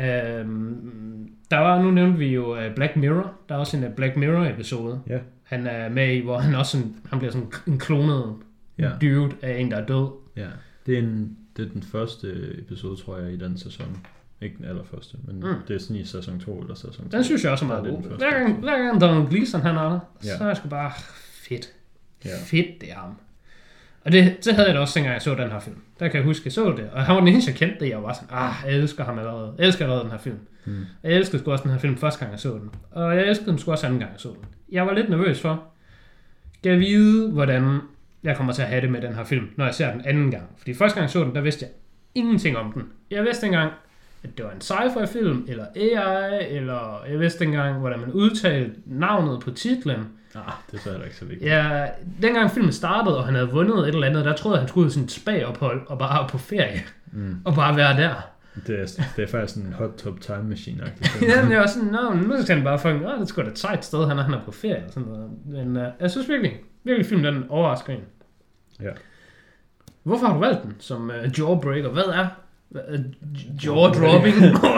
Øhm, 0.00 1.28
der 1.50 1.58
var, 1.58 1.82
nu 1.82 1.90
nævnte 1.90 2.18
vi 2.18 2.26
jo 2.26 2.52
uh, 2.56 2.74
Black 2.76 2.96
Mirror. 2.96 3.32
Der 3.48 3.54
er 3.54 3.58
også 3.58 3.76
en 3.76 3.84
uh, 3.84 3.90
Black 3.90 4.16
Mirror 4.16 4.44
episode. 4.44 5.00
Ja. 5.08 5.18
Han 5.42 5.66
er 5.66 5.88
med 5.88 6.14
i, 6.14 6.20
hvor 6.20 6.38
han 6.38 6.54
også 6.54 6.72
sådan, 6.72 6.94
han 7.10 7.18
bliver 7.18 7.32
sådan 7.32 7.48
en 7.66 7.78
klonet 7.78 8.34
Ja. 8.78 8.90
dude 9.00 9.32
af 9.42 9.58
en, 9.60 9.70
der 9.70 9.76
er 9.76 9.86
død. 9.86 10.08
ja. 10.36 10.46
Det, 10.86 10.94
er 10.94 10.98
en, 10.98 11.36
det 11.56 11.64
er 11.68 11.72
den 11.72 11.82
første 11.82 12.54
episode, 12.58 12.96
tror 12.96 13.18
jeg, 13.18 13.32
i 13.32 13.36
den 13.36 13.58
sæson. 13.58 13.96
Ikke 14.42 14.56
den 14.56 14.64
allerførste, 14.64 15.16
men 15.26 15.36
Mm. 15.36 15.54
det 15.68 15.74
er 15.76 15.80
sådan 15.80 15.96
i 15.96 16.04
sæson 16.04 16.40
2 16.40 16.60
eller 16.60 16.74
sæson 16.74 17.08
3. 17.10 17.16
Den 17.16 17.24
synes 17.24 17.44
jeg 17.44 17.52
også 17.52 17.64
er 17.64 17.68
meget 17.68 17.84
god. 17.84 18.02
Hver 18.02 18.30
gang, 18.30 18.60
hver 18.60 18.78
gang 18.78 19.00
Donald 19.00 19.28
Gleeson 19.28 19.60
han 19.60 19.76
er 19.76 19.82
der, 19.88 19.98
Ja. 20.24 20.36
så 20.38 20.44
er 20.44 20.48
jeg 20.48 20.56
sgu 20.56 20.68
bare 20.68 20.92
fedt. 21.48 21.72
Ja. 22.24 22.30
Fedt, 22.44 22.80
det 22.80 22.90
er 22.90 22.94
ham. 22.94 23.14
Og 24.04 24.12
det, 24.12 24.36
det 24.44 24.54
havde 24.54 24.68
jeg 24.68 24.74
da 24.74 24.80
også, 24.80 24.92
dengang 24.98 25.12
jeg 25.14 25.22
så 25.22 25.34
den 25.34 25.50
her 25.50 25.60
film. 25.60 25.76
Der 26.00 26.08
kan 26.08 26.16
jeg 26.16 26.24
huske, 26.24 26.42
jeg 26.44 26.52
så 26.52 26.70
det. 26.72 26.90
Og 26.92 27.04
han 27.04 27.14
var 27.14 27.20
den 27.20 27.28
eneste, 27.28 27.50
jeg 27.50 27.58
kendte 27.58 27.76
det. 27.84 27.88
Jeg 27.90 28.02
var 28.02 28.12
sådan, 28.12 28.28
ah, 28.32 28.52
jeg 28.66 28.74
elsker 28.78 29.04
ham 29.04 29.18
allerede. 29.18 29.54
Jeg 29.58 29.66
elsker 29.66 29.84
allerede 29.84 30.02
den 30.04 30.10
her 30.10 30.18
film. 30.18 30.38
Mm. 30.64 30.84
Og 31.02 31.10
jeg 31.10 31.16
elskede 31.18 31.38
sgu 31.42 31.52
også 31.52 31.62
den 31.62 31.70
her 31.72 31.78
film 31.78 31.96
første 31.96 32.20
gang, 32.20 32.32
jeg 32.32 32.40
så 32.40 32.48
den. 32.52 32.70
Og 32.90 33.16
jeg 33.16 33.28
elskede 33.28 33.50
den 33.50 33.58
sgu 33.58 33.70
også 33.70 33.86
anden 33.86 34.00
gang, 34.00 34.12
jeg 34.12 34.20
så 34.20 34.28
den. 34.28 34.44
Jeg 34.72 34.86
var 34.86 34.94
lidt 34.94 35.08
nervøs 35.08 35.40
for, 35.40 35.64
skal 36.54 36.70
jeg 36.70 36.80
vide, 36.80 37.30
hvordan 37.30 37.80
jeg 38.28 38.36
kommer 38.36 38.52
til 38.52 38.62
at 38.62 38.68
have 38.68 38.80
det 38.80 38.90
med 38.90 39.00
den 39.00 39.14
her 39.14 39.24
film, 39.24 39.46
når 39.56 39.64
jeg 39.64 39.74
ser 39.74 39.92
den 39.92 40.02
anden 40.04 40.30
gang. 40.30 40.44
Fordi 40.58 40.74
første 40.74 40.98
gang 40.98 41.10
så 41.10 41.24
den, 41.24 41.34
der 41.34 41.40
vidste 41.40 41.64
jeg 41.64 41.70
ingenting 42.14 42.56
om 42.56 42.72
den. 42.72 42.82
Jeg 43.10 43.24
vidste 43.24 43.46
engang, 43.46 43.72
at 44.24 44.36
det 44.36 44.44
var 44.44 44.50
en 44.50 44.58
sci-fi 44.62 45.06
film, 45.12 45.44
eller 45.48 45.64
AI, 45.76 46.56
eller 46.56 47.02
jeg 47.10 47.20
vidste 47.20 47.44
engang, 47.44 47.78
hvordan 47.78 48.00
man 48.00 48.12
udtalte 48.12 48.72
navnet 48.86 49.40
på 49.40 49.50
titlen. 49.50 49.98
Ah, 50.34 50.42
det 50.70 50.76
er 50.78 50.82
så 50.82 50.90
heller 50.90 51.04
ikke 51.04 51.16
så 51.16 51.24
vigtigt. 51.24 51.50
Ja, 51.50 51.86
dengang 52.22 52.50
filmen 52.50 52.72
startede, 52.72 53.18
og 53.18 53.24
han 53.24 53.34
havde 53.34 53.50
vundet 53.50 53.78
et 53.78 53.88
eller 53.94 54.06
andet, 54.06 54.24
der 54.24 54.32
troede 54.32 54.56
jeg, 54.56 54.60
han 54.62 54.68
skulle 54.68 54.86
ud 54.86 54.96
i 54.96 55.00
et 55.00 55.10
spagophold, 55.10 55.80
og 55.86 55.98
bare 55.98 56.28
på 56.28 56.38
ferie, 56.38 56.82
Mm. 57.12 57.36
og 57.44 57.54
bare 57.54 57.76
være 57.76 57.96
der. 57.96 58.14
Det, 58.66 58.80
er, 58.80 59.02
det 59.16 59.22
er 59.22 59.26
faktisk 59.28 59.56
en 59.56 59.72
hot 59.72 59.90
top 59.98 60.20
time 60.20 60.42
machine 60.42 60.92
ja, 61.22 61.42
men 61.42 61.52
jeg 61.52 61.60
var 61.60 61.66
sådan, 61.66 61.88
Nå, 61.88 62.14
nu 62.14 62.42
skal 62.42 62.54
han 62.56 62.64
bare 62.64 62.78
få, 62.78 62.88
åh, 62.88 62.94
det 62.94 63.04
er 63.20 63.24
sgu 63.24 63.42
da 63.42 63.46
et 63.46 63.58
sejt 63.58 63.84
sted, 63.84 64.06
han 64.08 64.18
er, 64.18 64.22
han 64.22 64.34
er 64.34 64.40
på 64.44 64.52
ferie, 64.52 64.82
og 64.86 64.92
sådan 64.92 65.08
noget. 65.08 65.30
Men 65.46 65.76
uh, 65.76 65.82
jeg 66.00 66.10
synes 66.10 66.28
virkelig, 66.28 66.52
virkelig 66.84 67.06
filmen, 67.06 67.24
den 67.34 67.44
overrasker 67.48 67.92
en. 67.92 68.00
Ja. 68.80 68.90
Hvorfor 70.02 70.26
har 70.26 70.34
du 70.34 70.40
valgt 70.40 70.62
den 70.62 70.74
som 70.78 71.10
uh, 71.10 71.38
jawbreaker? 71.38 71.88
Hvad 71.90 72.02
er 72.04 72.28
uh, 72.70 73.00
jaw-dropping? 73.64 74.34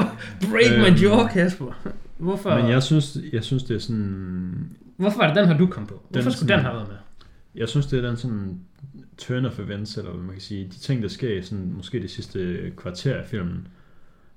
Break 0.50 0.70
my 0.78 0.86
Øhm. 0.86 0.94
jaw, 1.02 1.26
Kasper. 1.32 1.72
Hvorfor, 2.18 2.56
Men 2.56 2.68
jeg 2.70 2.82
synes, 2.82 3.18
jeg 3.32 3.44
synes, 3.44 3.62
det 3.64 3.74
er 3.74 3.78
sådan... 3.78 4.76
hvorfor 4.96 5.22
er 5.22 5.26
det 5.26 5.36
den 5.36 5.46
her, 5.48 5.58
du 5.58 5.66
kom 5.66 5.86
på? 5.86 5.94
Hvorfor 5.94 6.08
Den 6.12 6.22
skulle 6.22 6.34
sådan- 6.34 6.58
den 6.58 6.64
have 6.64 6.74
været 6.76 6.88
med? 6.88 6.96
Jeg 7.54 7.68
synes, 7.68 7.86
det 7.86 8.04
er 8.04 8.08
den 8.08 8.16
sådan 8.16 8.60
turn 9.18 9.44
of 9.44 9.58
events, 9.58 9.96
eller 9.96 10.10
hvad 10.10 10.20
man 10.22 10.32
kan 10.32 10.40
sige. 10.42 10.64
De 10.64 10.78
ting, 10.78 11.02
der 11.02 11.08
sker 11.08 11.38
i 11.38 11.42
sådan, 11.42 11.72
måske 11.72 12.02
det 12.02 12.10
sidste 12.10 12.72
kvarter 12.76 13.14
af 13.16 13.26
filmen, 13.26 13.68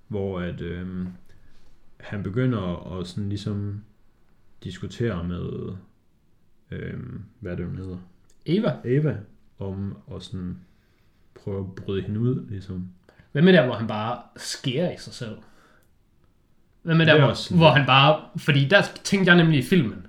hvor 0.07 0.39
at 0.39 0.62
øhm, 0.62 1.07
han 1.99 2.24
begynder 2.24 2.97
at 2.99 3.07
sådan 3.07 3.30
ligesom 3.30 3.82
diskutere 4.64 5.24
med, 5.24 5.49
øhm, 6.72 7.22
hvad 7.39 7.57
det, 7.57 7.66
hun 7.66 7.78
hedder? 7.78 7.97
Eva, 8.45 8.76
Ava, 8.86 9.18
om 9.62 9.97
at 10.16 10.24
sådan 10.24 10.57
prøve 11.43 11.59
at 11.59 11.84
bryde 11.86 12.01
hende 12.01 12.20
ud, 12.20 12.45
ligesom. 12.49 12.88
hvad 13.32 13.41
med 13.41 13.53
der, 13.53 13.66
hvor 13.66 13.76
han 13.76 13.88
bare 13.88 14.18
skærer 14.38 14.91
i 14.91 14.95
sig 14.97 15.14
selv? 15.14 15.38
Hvad 16.84 16.95
med 16.95 17.05
der, 17.05 17.14
er 17.14 17.26
hvor, 17.26 17.34
sådan- 17.34 17.57
hvor 17.57 17.70
han 17.70 17.86
bare... 17.86 18.20
Fordi 18.38 18.66
der 18.66 18.82
tænkte 19.03 19.30
jeg 19.34 19.43
nemlig 19.43 19.59
i 19.59 19.64
filmen. 19.64 20.05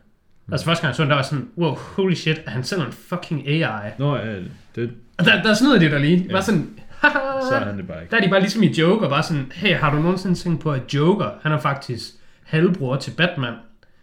Altså 0.53 0.66
første 0.66 0.82
gang 0.82 0.88
jeg 0.90 0.96
så 0.96 1.03
den, 1.03 1.11
der 1.11 1.16
var 1.16 1.22
sådan, 1.22 1.48
wow, 1.59 1.74
holy 1.74 2.14
shit, 2.14 2.42
er 2.46 2.50
han 2.50 2.64
selv 2.64 2.80
en 2.82 2.92
fucking 2.92 3.48
AI? 3.48 3.90
Nå, 3.98 4.16
ja, 4.16 4.36
det, 4.74 4.92
Og 5.18 5.24
der, 5.24 5.42
der 5.42 5.55
snyder 5.55 5.78
de 5.78 5.90
der 5.90 5.98
lige. 5.98 6.16
Ja. 6.28 6.32
Bare 6.32 6.42
sådan, 6.42 6.78
så 7.03 7.55
er 7.55 7.64
han 7.64 7.78
det 7.78 7.86
bare 7.86 8.03
ikke. 8.03 8.11
Der 8.11 8.16
er 8.16 8.20
de 8.24 8.30
bare 8.30 8.40
ligesom 8.40 8.62
i 8.62 8.72
Joker, 8.72 9.09
bare 9.09 9.22
sådan, 9.22 9.53
hey, 9.55 9.76
har 9.76 9.94
du 9.96 10.03
nogensinde 10.03 10.34
tænkt 10.34 10.61
på, 10.62 10.72
at 10.72 10.94
Joker, 10.94 11.30
han 11.42 11.53
er 11.53 11.59
faktisk 11.59 12.11
halvbror 12.42 12.96
til 12.96 13.11
Batman? 13.16 13.53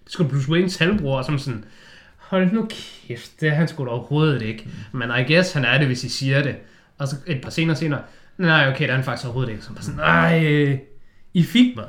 Det 0.03 0.11
skulle 0.13 0.29
Bruce 0.29 0.51
Waynes 0.51 0.77
halvbror, 0.77 1.21
som 1.21 1.37
sådan, 1.39 1.65
hold 2.29 2.51
nu 2.51 2.67
kæft, 2.69 3.41
det 3.41 3.49
er 3.49 3.53
han 3.53 3.67
sgu 3.67 3.85
da 3.85 3.89
overhovedet 3.89 4.41
ikke. 4.41 4.69
Men 4.91 5.09
I 5.09 5.33
guess, 5.33 5.53
han 5.53 5.65
er 5.65 5.77
det, 5.77 5.87
hvis 5.87 6.03
I 6.03 6.09
siger 6.09 6.43
det. 6.43 6.55
Og 6.97 7.07
så 7.07 7.15
et 7.27 7.41
par 7.41 7.49
scener 7.49 7.73
senere, 7.73 8.01
nej, 8.37 8.69
okay, 8.69 8.83
det 8.83 8.89
er 8.89 8.95
han 8.95 9.03
faktisk 9.03 9.25
overhovedet 9.25 9.51
ikke. 9.51 9.63
Så 9.63 9.73
bare 9.73 9.83
sådan, 9.83 9.97
nej, 9.97 10.79
I 11.33 11.43
fik 11.43 11.75
mig. 11.75 11.85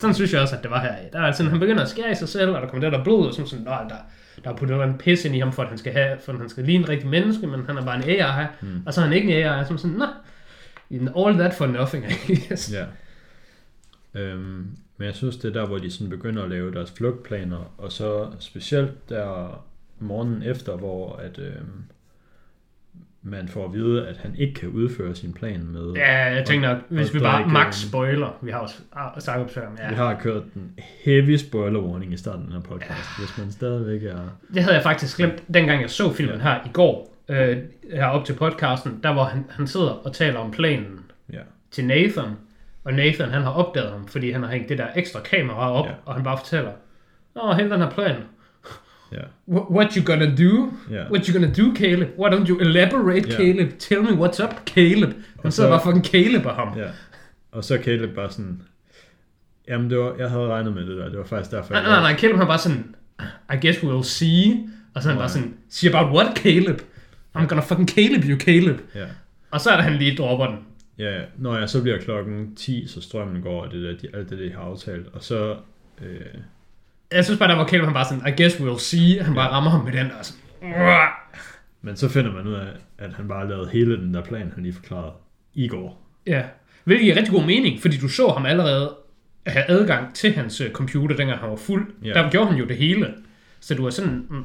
Sådan 0.00 0.14
synes 0.14 0.32
jeg 0.32 0.40
også, 0.40 0.56
at 0.56 0.62
det 0.62 0.70
var 0.70 0.80
her. 0.80 0.94
Der 1.12 1.20
er 1.20 1.32
sådan, 1.32 1.50
han 1.50 1.60
begynder 1.60 1.82
at 1.82 1.88
skære 1.88 2.12
i 2.12 2.14
sig 2.14 2.28
selv, 2.28 2.50
og 2.50 2.62
der 2.62 2.68
kommer 2.68 2.90
der, 2.90 2.96
der 2.96 3.04
blod, 3.04 3.26
og 3.26 3.34
sådan, 3.34 3.48
sådan 3.48 3.64
nej, 3.64 3.82
der, 3.82 3.96
der 4.44 4.50
er 4.50 4.56
puttet 4.56 4.82
en 4.82 4.98
pis 4.98 5.24
ind 5.24 5.36
i 5.36 5.38
ham, 5.38 5.52
for 5.52 5.62
at 5.62 5.68
han 5.68 5.78
skal, 5.78 5.92
have, 5.92 6.18
for 6.24 6.32
at 6.32 6.38
han 6.38 6.48
skal 6.48 6.64
ligne 6.64 6.84
en 6.84 6.88
rigtig 6.88 7.08
menneske, 7.08 7.46
men 7.46 7.66
han 7.66 7.76
er 7.76 7.84
bare 7.84 7.96
en 7.96 8.02
AI. 8.04 8.46
Mm. 8.60 8.82
Og 8.86 8.94
så 8.94 9.00
er 9.00 9.04
han 9.04 9.12
ikke 9.12 9.38
en 9.38 9.44
AI, 9.46 9.64
som 9.66 9.78
sådan, 9.78 9.96
nej, 9.96 10.08
all 11.16 11.38
that 11.38 11.54
for 11.54 11.66
nothing, 11.66 12.04
I 12.28 12.34
guess. 12.48 12.72
Ja. 12.72 12.84
Øhm, 14.20 14.66
men 14.98 15.06
jeg 15.06 15.14
synes, 15.14 15.36
det 15.36 15.48
er 15.56 15.60
der, 15.60 15.66
hvor 15.66 15.78
de 15.78 15.90
sådan 15.90 16.10
begynder 16.10 16.42
at 16.42 16.50
lave 16.50 16.72
deres 16.72 16.90
flugtplaner, 16.90 17.74
og 17.78 17.92
så 17.92 18.26
specielt 18.38 19.08
der 19.08 19.64
morgenen 19.98 20.42
efter, 20.42 20.76
hvor 20.76 21.16
at, 21.16 21.38
øhm, 21.38 21.84
man 23.22 23.48
får 23.48 23.64
at 23.64 23.72
vide, 23.72 24.08
at 24.08 24.16
han 24.16 24.34
ikke 24.38 24.54
kan 24.54 24.68
udføre 24.68 25.14
sin 25.14 25.32
plan 25.32 25.66
med. 25.66 25.92
Ja, 25.92 26.34
jeg 26.34 26.44
tænker 26.44 26.68
nok, 26.68 26.78
hvis 26.88 27.14
vi 27.14 27.18
bare 27.18 27.48
max 27.48 27.74
spoiler, 27.76 28.38
vi 28.42 28.50
har 28.50 28.58
også 28.58 28.76
sagt 29.18 29.38
op 29.38 29.56
men 29.56 29.78
Vi 29.78 29.82
ja. 29.82 29.94
har 29.94 30.20
kørt 30.20 30.42
den 30.54 30.72
heavy 31.04 31.36
spoiler 31.36 31.80
warning 31.80 32.12
i 32.12 32.16
starten 32.16 32.42
af 32.42 32.46
den 32.46 32.54
her 32.54 32.60
podcast, 32.60 32.90
ja. 32.90 33.24
hvis 33.24 33.38
man 33.38 33.50
stadigvæk 33.52 34.02
er... 34.02 34.38
Det 34.54 34.62
havde 34.62 34.74
jeg 34.74 34.82
faktisk 34.82 35.16
glemt, 35.16 35.42
dengang 35.54 35.82
jeg 35.82 35.90
så 35.90 36.12
filmen 36.12 36.40
her 36.40 36.60
i 36.66 36.68
går, 36.72 37.16
øh, 37.28 37.56
her 37.92 38.06
op 38.06 38.24
til 38.24 38.32
podcasten, 38.32 39.00
der 39.02 39.12
hvor 39.12 39.24
han, 39.24 39.44
han 39.50 39.66
sidder 39.66 39.90
og 39.90 40.12
taler 40.14 40.38
om 40.38 40.50
planen 40.50 41.00
Ja. 41.32 41.40
til 41.70 41.84
Nathan, 41.86 42.30
og 42.88 42.94
Nathan 42.94 43.28
han 43.30 43.42
har 43.42 43.50
opdaget 43.50 43.90
ham, 43.92 44.08
fordi 44.08 44.30
han 44.30 44.42
har 44.42 44.50
hængt 44.50 44.68
det 44.68 44.78
der 44.78 44.86
ekstra 44.96 45.20
kamera 45.20 45.72
op, 45.72 45.86
Ja. 45.86 45.90
og 46.04 46.14
han 46.14 46.24
bare 46.24 46.38
fortæller, 46.38 46.70
åh, 47.42 47.56
hele 47.56 47.70
den 47.70 47.80
her 47.80 47.90
plan. 47.90 48.16
Wh- 49.48 49.70
what 49.72 49.94
you 49.94 50.04
gonna 50.04 50.26
do? 50.26 50.72
Ja. 50.90 51.10
What 51.10 51.26
you 51.26 51.32
gonna 51.40 51.52
do, 51.54 51.74
Caleb? 51.76 52.08
Why 52.18 52.28
don't 52.28 52.48
you 52.48 52.58
elaborate, 52.60 53.28
Ja. 53.28 53.36
Caleb? 53.36 53.78
Tell 53.78 54.02
me 54.02 54.08
what's 54.10 54.44
up, 54.44 54.54
Caleb. 54.66 55.10
Han 55.10 55.44
Og 55.44 55.52
sidder 55.52 55.68
så- 55.68 55.72
bare 55.76 55.80
fucking 55.82 56.06
Caleb 56.06 56.46
af 56.46 56.54
ham. 56.54 56.78
ja. 56.78 56.86
Og 57.52 57.64
så 57.64 57.74
er 57.74 57.82
Caleb 57.82 58.14
bare 58.14 58.30
sådan... 58.30 58.62
Jamen, 59.68 59.90
det 59.90 59.98
var, 59.98 60.14
jeg 60.18 60.30
havde 60.30 60.46
regnet 60.46 60.74
med 60.74 60.86
det 60.86 60.96
der. 60.96 61.08
Det 61.08 61.18
var 61.18 61.24
faktisk 61.24 61.50
derfor, 61.50 61.72
Nej, 61.74 61.82
nej, 61.82 62.00
nej, 62.00 62.16
Caleb 62.20 62.36
han 62.36 62.46
bare 62.46 62.58
sådan, 62.58 62.94
I 63.54 63.56
guess 63.66 63.78
we'll 63.78 64.02
see. 64.02 64.68
Og 64.94 65.02
så 65.02 65.08
er 65.08 65.12
han 65.12 65.16
Nej. 65.16 65.22
bare 65.22 65.28
sådan, 65.28 65.54
see 65.70 65.94
about 65.94 66.16
what, 66.16 66.38
Caleb? 66.38 66.80
I'm 67.36 67.46
gonna 67.46 67.60
fucking 67.62 67.88
Caleb 67.90 68.24
you, 68.24 68.38
Caleb. 68.38 68.80
Ja. 68.94 69.04
Og 69.50 69.60
så 69.60 69.70
er 69.70 69.80
han 69.82 69.92
lige 69.94 70.16
dropper 70.16 70.46
den. 70.46 70.56
Ja, 70.98 71.16
ja. 71.18 71.22
Når 71.38 71.56
jeg 71.58 71.68
så 71.68 71.82
bliver 71.82 71.98
klokken 71.98 72.54
10, 72.56 72.86
så 72.86 73.00
strømmen 73.00 73.42
går, 73.42 73.62
og 73.64 73.72
det 73.72 73.82
der, 73.82 73.96
de, 74.08 74.16
alt 74.18 74.30
det, 74.30 74.38
de 74.38 74.52
har 74.52 74.60
aftalt. 74.62 75.06
Og 75.12 75.22
så... 75.22 75.56
Øh, 76.02 76.20
Jeg 77.12 77.24
synes 77.24 77.38
bare, 77.38 77.48
der 77.48 77.56
var 77.56 77.66
Caleb, 77.68 77.84
han 77.84 77.94
bare 77.94 78.04
sådan, 78.04 78.32
I 78.32 78.42
guess 78.42 78.56
we'll 78.56 78.78
see. 78.78 79.22
Han 79.24 79.34
bare 79.34 79.50
rammer 79.50 79.70
ham 79.70 79.84
med 79.84 79.92
den 79.92 80.06
der. 80.06 80.22
Sådan, 80.22 80.40
"Uah." 80.74 81.08
men 81.82 81.96
så 81.96 82.08
finder 82.08 82.32
man 82.32 82.46
ud 82.46 82.54
af, 82.54 82.66
at 82.98 83.12
han 83.12 83.28
bare 83.28 83.48
lavede 83.48 83.68
hele 83.70 83.96
den 83.96 84.14
der 84.14 84.22
plan, 84.24 84.52
han 84.54 84.62
lige 84.62 84.72
forklarede 84.72 85.12
i 85.54 85.68
går. 85.68 86.06
ja. 86.26 86.42
Hvilket 86.84 87.04
giver 87.04 87.16
rigtig 87.16 87.34
god 87.34 87.44
mening, 87.44 87.80
fordi 87.80 87.96
du 87.96 88.08
så 88.08 88.28
ham 88.28 88.46
allerede 88.46 88.94
have 89.46 89.64
adgang 89.70 90.14
til 90.14 90.32
hans 90.32 90.60
øh, 90.60 90.70
computer, 90.70 91.16
dengang 91.16 91.38
han 91.40 91.50
var 91.50 91.56
fuld. 91.56 91.86
Ja. 92.04 92.12
Der 92.12 92.30
gjorde 92.30 92.46
han 92.50 92.58
jo 92.58 92.64
det 92.66 92.76
hele. 92.76 93.14
Så 93.60 93.74
du 93.74 93.82
var 93.82 93.90
sådan, 93.90 94.26
mm, 94.30 94.44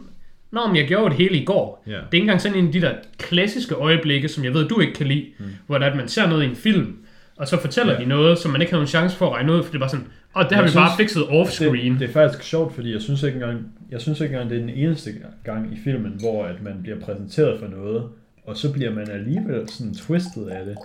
Nå, 0.54 0.68
men 0.68 0.76
jeg 0.76 0.88
gjorde 0.88 1.10
det 1.10 1.18
hele 1.18 1.38
i 1.38 1.46
går. 1.46 1.84
Ja. 1.88 1.92
Det 1.92 1.98
er 1.98 2.04
ikke 2.14 2.24
engang 2.24 2.42
sådan 2.42 2.58
en 2.58 2.68
af 2.68 2.74
de 2.74 2.82
der 2.82 2.94
klassiske 3.18 3.76
øjeblikke, 3.76 4.30
som 4.30 4.44
jeg 4.44 4.54
ved, 4.54 4.68
du 4.68 4.80
ikke 4.80 4.94
kan 4.94 5.08
lide, 5.08 5.26
mm. 5.40 5.46
hvor 5.68 5.78
der, 5.78 5.86
at 5.86 5.96
man 5.98 6.08
ser 6.08 6.28
noget 6.30 6.44
i 6.44 6.46
en 6.46 6.56
film, 6.56 6.96
og 7.38 7.48
så 7.48 7.60
fortæller 7.62 7.94
Ja. 7.94 8.00
de 8.00 8.06
noget, 8.06 8.38
som 8.38 8.52
man 8.52 8.62
ikke 8.62 8.74
har 8.74 8.78
nogen 8.78 8.88
chance 8.88 9.18
for 9.18 9.26
at 9.28 9.34
regne 9.34 9.54
ud, 9.54 9.64
for 9.64 9.72
det 9.72 9.76
er 9.76 9.80
bare 9.80 9.90
sådan, 9.90 10.06
og 10.34 10.44
det 10.44 10.52
har 10.52 10.58
Jeg 10.58 10.64
vi 10.66 10.70
synes, 10.70 10.82
bare 10.82 10.98
fikset 10.98 11.24
off-screen. 11.24 11.92
Det, 11.92 12.00
det 12.00 12.10
er 12.10 12.14
faktisk 12.14 12.44
sjovt, 12.44 12.76
fordi 12.76 12.94
jeg 12.94 13.02
synes 13.02 13.24
ikke 13.24 13.36
engang, 13.36 13.60
jeg 13.92 14.02
synes 14.02 14.20
ikke 14.22 14.34
engang, 14.34 14.50
det 14.50 14.58
er 14.58 14.62
den 14.62 14.70
eneste 14.70 15.10
gang 15.44 15.74
i 15.74 15.78
filmen, 15.84 16.14
hvor 16.20 16.46
at 16.46 16.64
man 16.64 16.74
bliver 16.84 17.00
præsenteret 17.00 17.60
for 17.60 17.68
noget, 17.68 18.04
og 18.46 18.58
så 18.58 18.74
bliver 18.74 18.94
man 18.94 19.10
alligevel 19.10 19.70
sådan 19.70 19.94
twistet 19.94 20.48
af 20.48 20.66
det. 20.66 20.78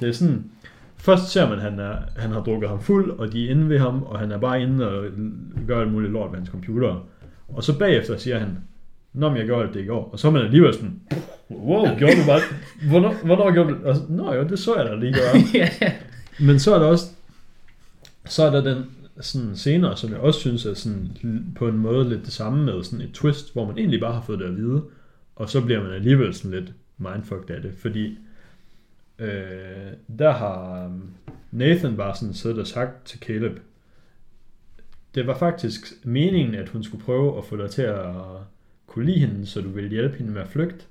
Det 0.00 0.08
er 0.08 0.12
sådan, 0.12 0.44
først 0.96 1.28
ser 1.28 1.48
man, 1.48 1.58
at 1.58 1.64
han, 1.64 1.78
er, 1.78 1.96
han 2.16 2.30
har 2.30 2.40
drukket 2.40 2.68
ham 2.68 2.82
fuld, 2.82 3.10
og 3.10 3.32
de 3.32 3.46
er 3.46 3.50
inde 3.50 3.68
ved 3.68 3.78
ham, 3.78 4.02
og 4.02 4.18
han 4.18 4.32
er 4.32 4.38
bare 4.38 4.62
inde 4.62 4.88
og 4.88 5.04
gør 5.68 5.80
alt 5.80 5.92
muligt 5.92 6.12
lort 6.12 6.30
ved 6.30 6.38
hans 6.38 6.48
computer. 6.50 7.06
Og 7.48 7.64
så 7.64 7.78
bagefter 7.78 8.16
siger 8.16 8.38
han, 8.38 8.48
Nå, 9.14 9.28
men 9.28 9.38
jeg 9.38 9.46
gjorde 9.46 9.72
det 9.72 9.80
i 9.80 9.86
går. 9.86 10.10
Og 10.12 10.18
så 10.18 10.28
er 10.28 10.32
man 10.32 10.42
alligevel 10.42 10.74
sådan, 10.74 11.00
wow, 11.50 11.96
gjorde 11.98 12.14
du 12.14 12.26
bare, 12.26 12.40
hvornår, 12.88 13.14
hvornår 13.24 13.52
gjorde 13.52 13.70
du 13.70 13.74
det? 13.74 14.10
Nå 14.10 14.32
jo, 14.32 14.42
det 14.42 14.58
så 14.58 14.76
jeg 14.76 14.84
da 14.84 14.94
lige 14.94 15.14
gøre. 15.14 15.60
Men 16.46 16.58
så 16.58 16.74
er 16.74 16.78
der 16.78 16.86
også, 16.86 17.06
så 18.24 18.42
er 18.44 18.50
der 18.50 18.74
den, 18.74 18.84
sådan 19.20 19.56
senere, 19.56 19.96
som 19.96 20.10
jeg 20.10 20.18
også 20.18 20.40
synes 20.40 20.66
er 20.66 20.74
sådan 20.74 21.10
på 21.56 21.68
en 21.68 21.78
måde 21.78 22.08
lidt 22.08 22.24
det 22.24 22.32
samme 22.32 22.64
med 22.64 22.84
sådan 22.84 23.00
et 23.00 23.12
twist, 23.12 23.52
hvor 23.52 23.66
man 23.66 23.78
egentlig 23.78 24.00
bare 24.00 24.14
har 24.14 24.22
fået 24.22 24.38
det 24.38 24.44
at 24.44 24.56
vide, 24.56 24.82
og 25.36 25.50
så 25.50 25.60
bliver 25.60 25.82
man 25.82 25.92
alligevel 25.92 26.34
sådan 26.34 26.50
lidt 26.50 26.72
mindfucked 26.98 27.50
af 27.50 27.62
det, 27.62 27.74
fordi 27.78 28.18
øh, 29.18 29.92
der 30.18 30.30
har 30.30 30.84
øhm, 30.84 31.02
Nathan 31.50 31.96
bare 31.96 32.14
sådan 32.14 32.34
siddet 32.34 32.58
og 32.58 32.66
sagt 32.66 33.06
til 33.06 33.18
Caleb, 33.20 33.58
det 35.14 35.26
var 35.26 35.38
faktisk 35.38 35.92
meningen, 36.04 36.54
at 36.54 36.68
hun 36.68 36.84
skulle 36.84 37.04
prøve 37.04 37.38
at 37.38 37.44
få 37.44 37.56
dig 37.56 37.70
til 37.70 37.82
at 37.82 38.06
kunne 38.94 39.06
lide 39.06 39.18
hende, 39.18 39.46
så 39.46 39.60
du 39.60 39.68
ville 39.68 39.90
hjælpe 39.90 40.18
hende 40.18 40.32
med 40.32 40.42
at 40.42 40.48
flygte. 40.48 40.84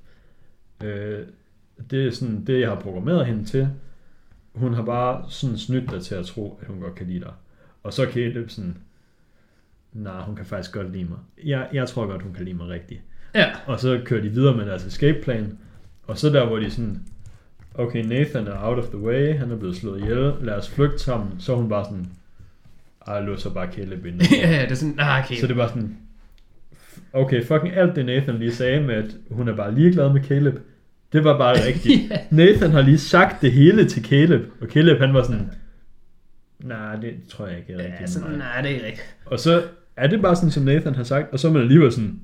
Øh, 0.83 1.19
det 1.91 2.07
er 2.07 2.11
sådan 2.11 2.43
det, 2.45 2.59
jeg 2.59 2.69
har 2.69 2.79
programmeret 2.79 3.25
hende 3.25 3.45
til. 3.45 3.69
Hun 4.53 4.73
har 4.73 4.83
bare 4.83 5.25
sådan 5.29 5.57
snydt 5.57 5.91
dig 5.91 6.01
til 6.01 6.15
at 6.15 6.25
tro, 6.25 6.59
at 6.61 6.67
hun 6.67 6.79
godt 6.79 6.95
kan 6.95 7.07
lide 7.07 7.19
dig. 7.19 7.33
Og 7.83 7.93
så 7.93 8.07
Caleb 8.13 8.49
sådan, 8.49 8.77
nej, 9.93 10.21
hun 10.21 10.35
kan 10.35 10.45
faktisk 10.45 10.73
godt 10.73 10.91
lide 10.91 11.03
mig. 11.03 11.17
Jeg, 11.43 11.69
jeg 11.73 11.87
tror 11.87 12.05
godt, 12.05 12.21
hun 12.21 12.33
kan 12.33 12.45
lide 12.45 12.57
mig 12.57 12.67
rigtigt. 12.67 13.01
Ja. 13.35 13.51
Og 13.65 13.79
så 13.79 14.01
kører 14.05 14.21
de 14.21 14.29
videre 14.29 14.57
med 14.57 14.65
deres 14.65 14.85
escape 14.85 15.21
plan. 15.23 15.57
Og 16.03 16.17
så 16.17 16.29
der, 16.29 16.45
hvor 16.45 16.59
de 16.59 16.71
sådan, 16.71 17.03
okay, 17.75 18.05
Nathan 18.05 18.47
er 18.47 18.67
out 18.67 18.77
of 18.77 18.85
the 18.85 18.99
way, 18.99 19.37
han 19.37 19.51
er 19.51 19.57
blevet 19.57 19.75
slået 19.75 20.01
ihjel, 20.01 20.33
lad 20.41 20.53
os 20.53 20.69
flygte 20.69 20.99
sammen. 20.99 21.39
Så 21.39 21.53
er 21.53 21.57
hun 21.57 21.69
bare 21.69 21.85
sådan, 21.85 22.07
ej, 23.07 23.13
jeg 23.13 23.23
låser 23.23 23.49
bare 23.49 23.71
Caleb 23.71 24.05
ind. 24.05 24.21
ja, 24.41 24.51
ja, 24.51 24.61
det 24.61 24.71
er 24.71 24.75
sådan, 24.75 24.99
ah, 24.99 25.23
okay. 25.23 25.35
Så 25.35 25.47
det 25.47 25.57
var 25.57 25.67
sådan, 25.67 25.97
okay, 27.13 27.43
fucking 27.43 27.73
alt 27.75 27.95
det 27.95 28.05
Nathan 28.05 28.35
lige 28.39 28.53
sagde 28.53 28.81
med, 28.81 28.95
at 28.95 29.15
hun 29.31 29.47
er 29.47 29.55
bare 29.55 29.75
ligeglad 29.75 30.13
med 30.13 30.23
Caleb, 30.23 30.55
det 31.13 31.23
var 31.23 31.37
bare 31.37 31.55
rigtigt. 31.67 32.11
Ja. 32.11 32.17
Nathan 32.31 32.71
har 32.71 32.81
lige 32.81 32.97
sagt 32.97 33.41
det 33.41 33.51
hele 33.51 33.85
til 33.85 34.03
Caleb, 34.05 34.41
og 34.61 34.67
Caleb 34.67 34.99
han 34.99 35.13
var 35.13 35.23
sådan, 35.23 35.49
nej, 36.59 36.95
det 36.95 37.13
tror 37.29 37.47
jeg 37.47 37.57
ikke 37.57 37.73
er 37.73 37.77
rigtigt. 37.77 38.01
Ja, 38.01 38.05
sådan, 38.07 38.29
mig." 38.29 38.37
nej, 38.37 38.61
det 38.61 38.71
er 38.71 38.75
ikke 38.75 38.85
rigtigt. 38.85 39.15
Og 39.25 39.39
så 39.39 39.63
er 39.97 40.07
det 40.07 40.21
bare 40.21 40.35
sådan, 40.35 40.51
som 40.51 40.63
Nathan 40.63 40.95
har 40.95 41.03
sagt, 41.03 41.33
og 41.33 41.39
så 41.39 41.47
er 41.47 41.51
man 41.51 41.61
alligevel 41.61 41.91
sådan, 41.91 42.19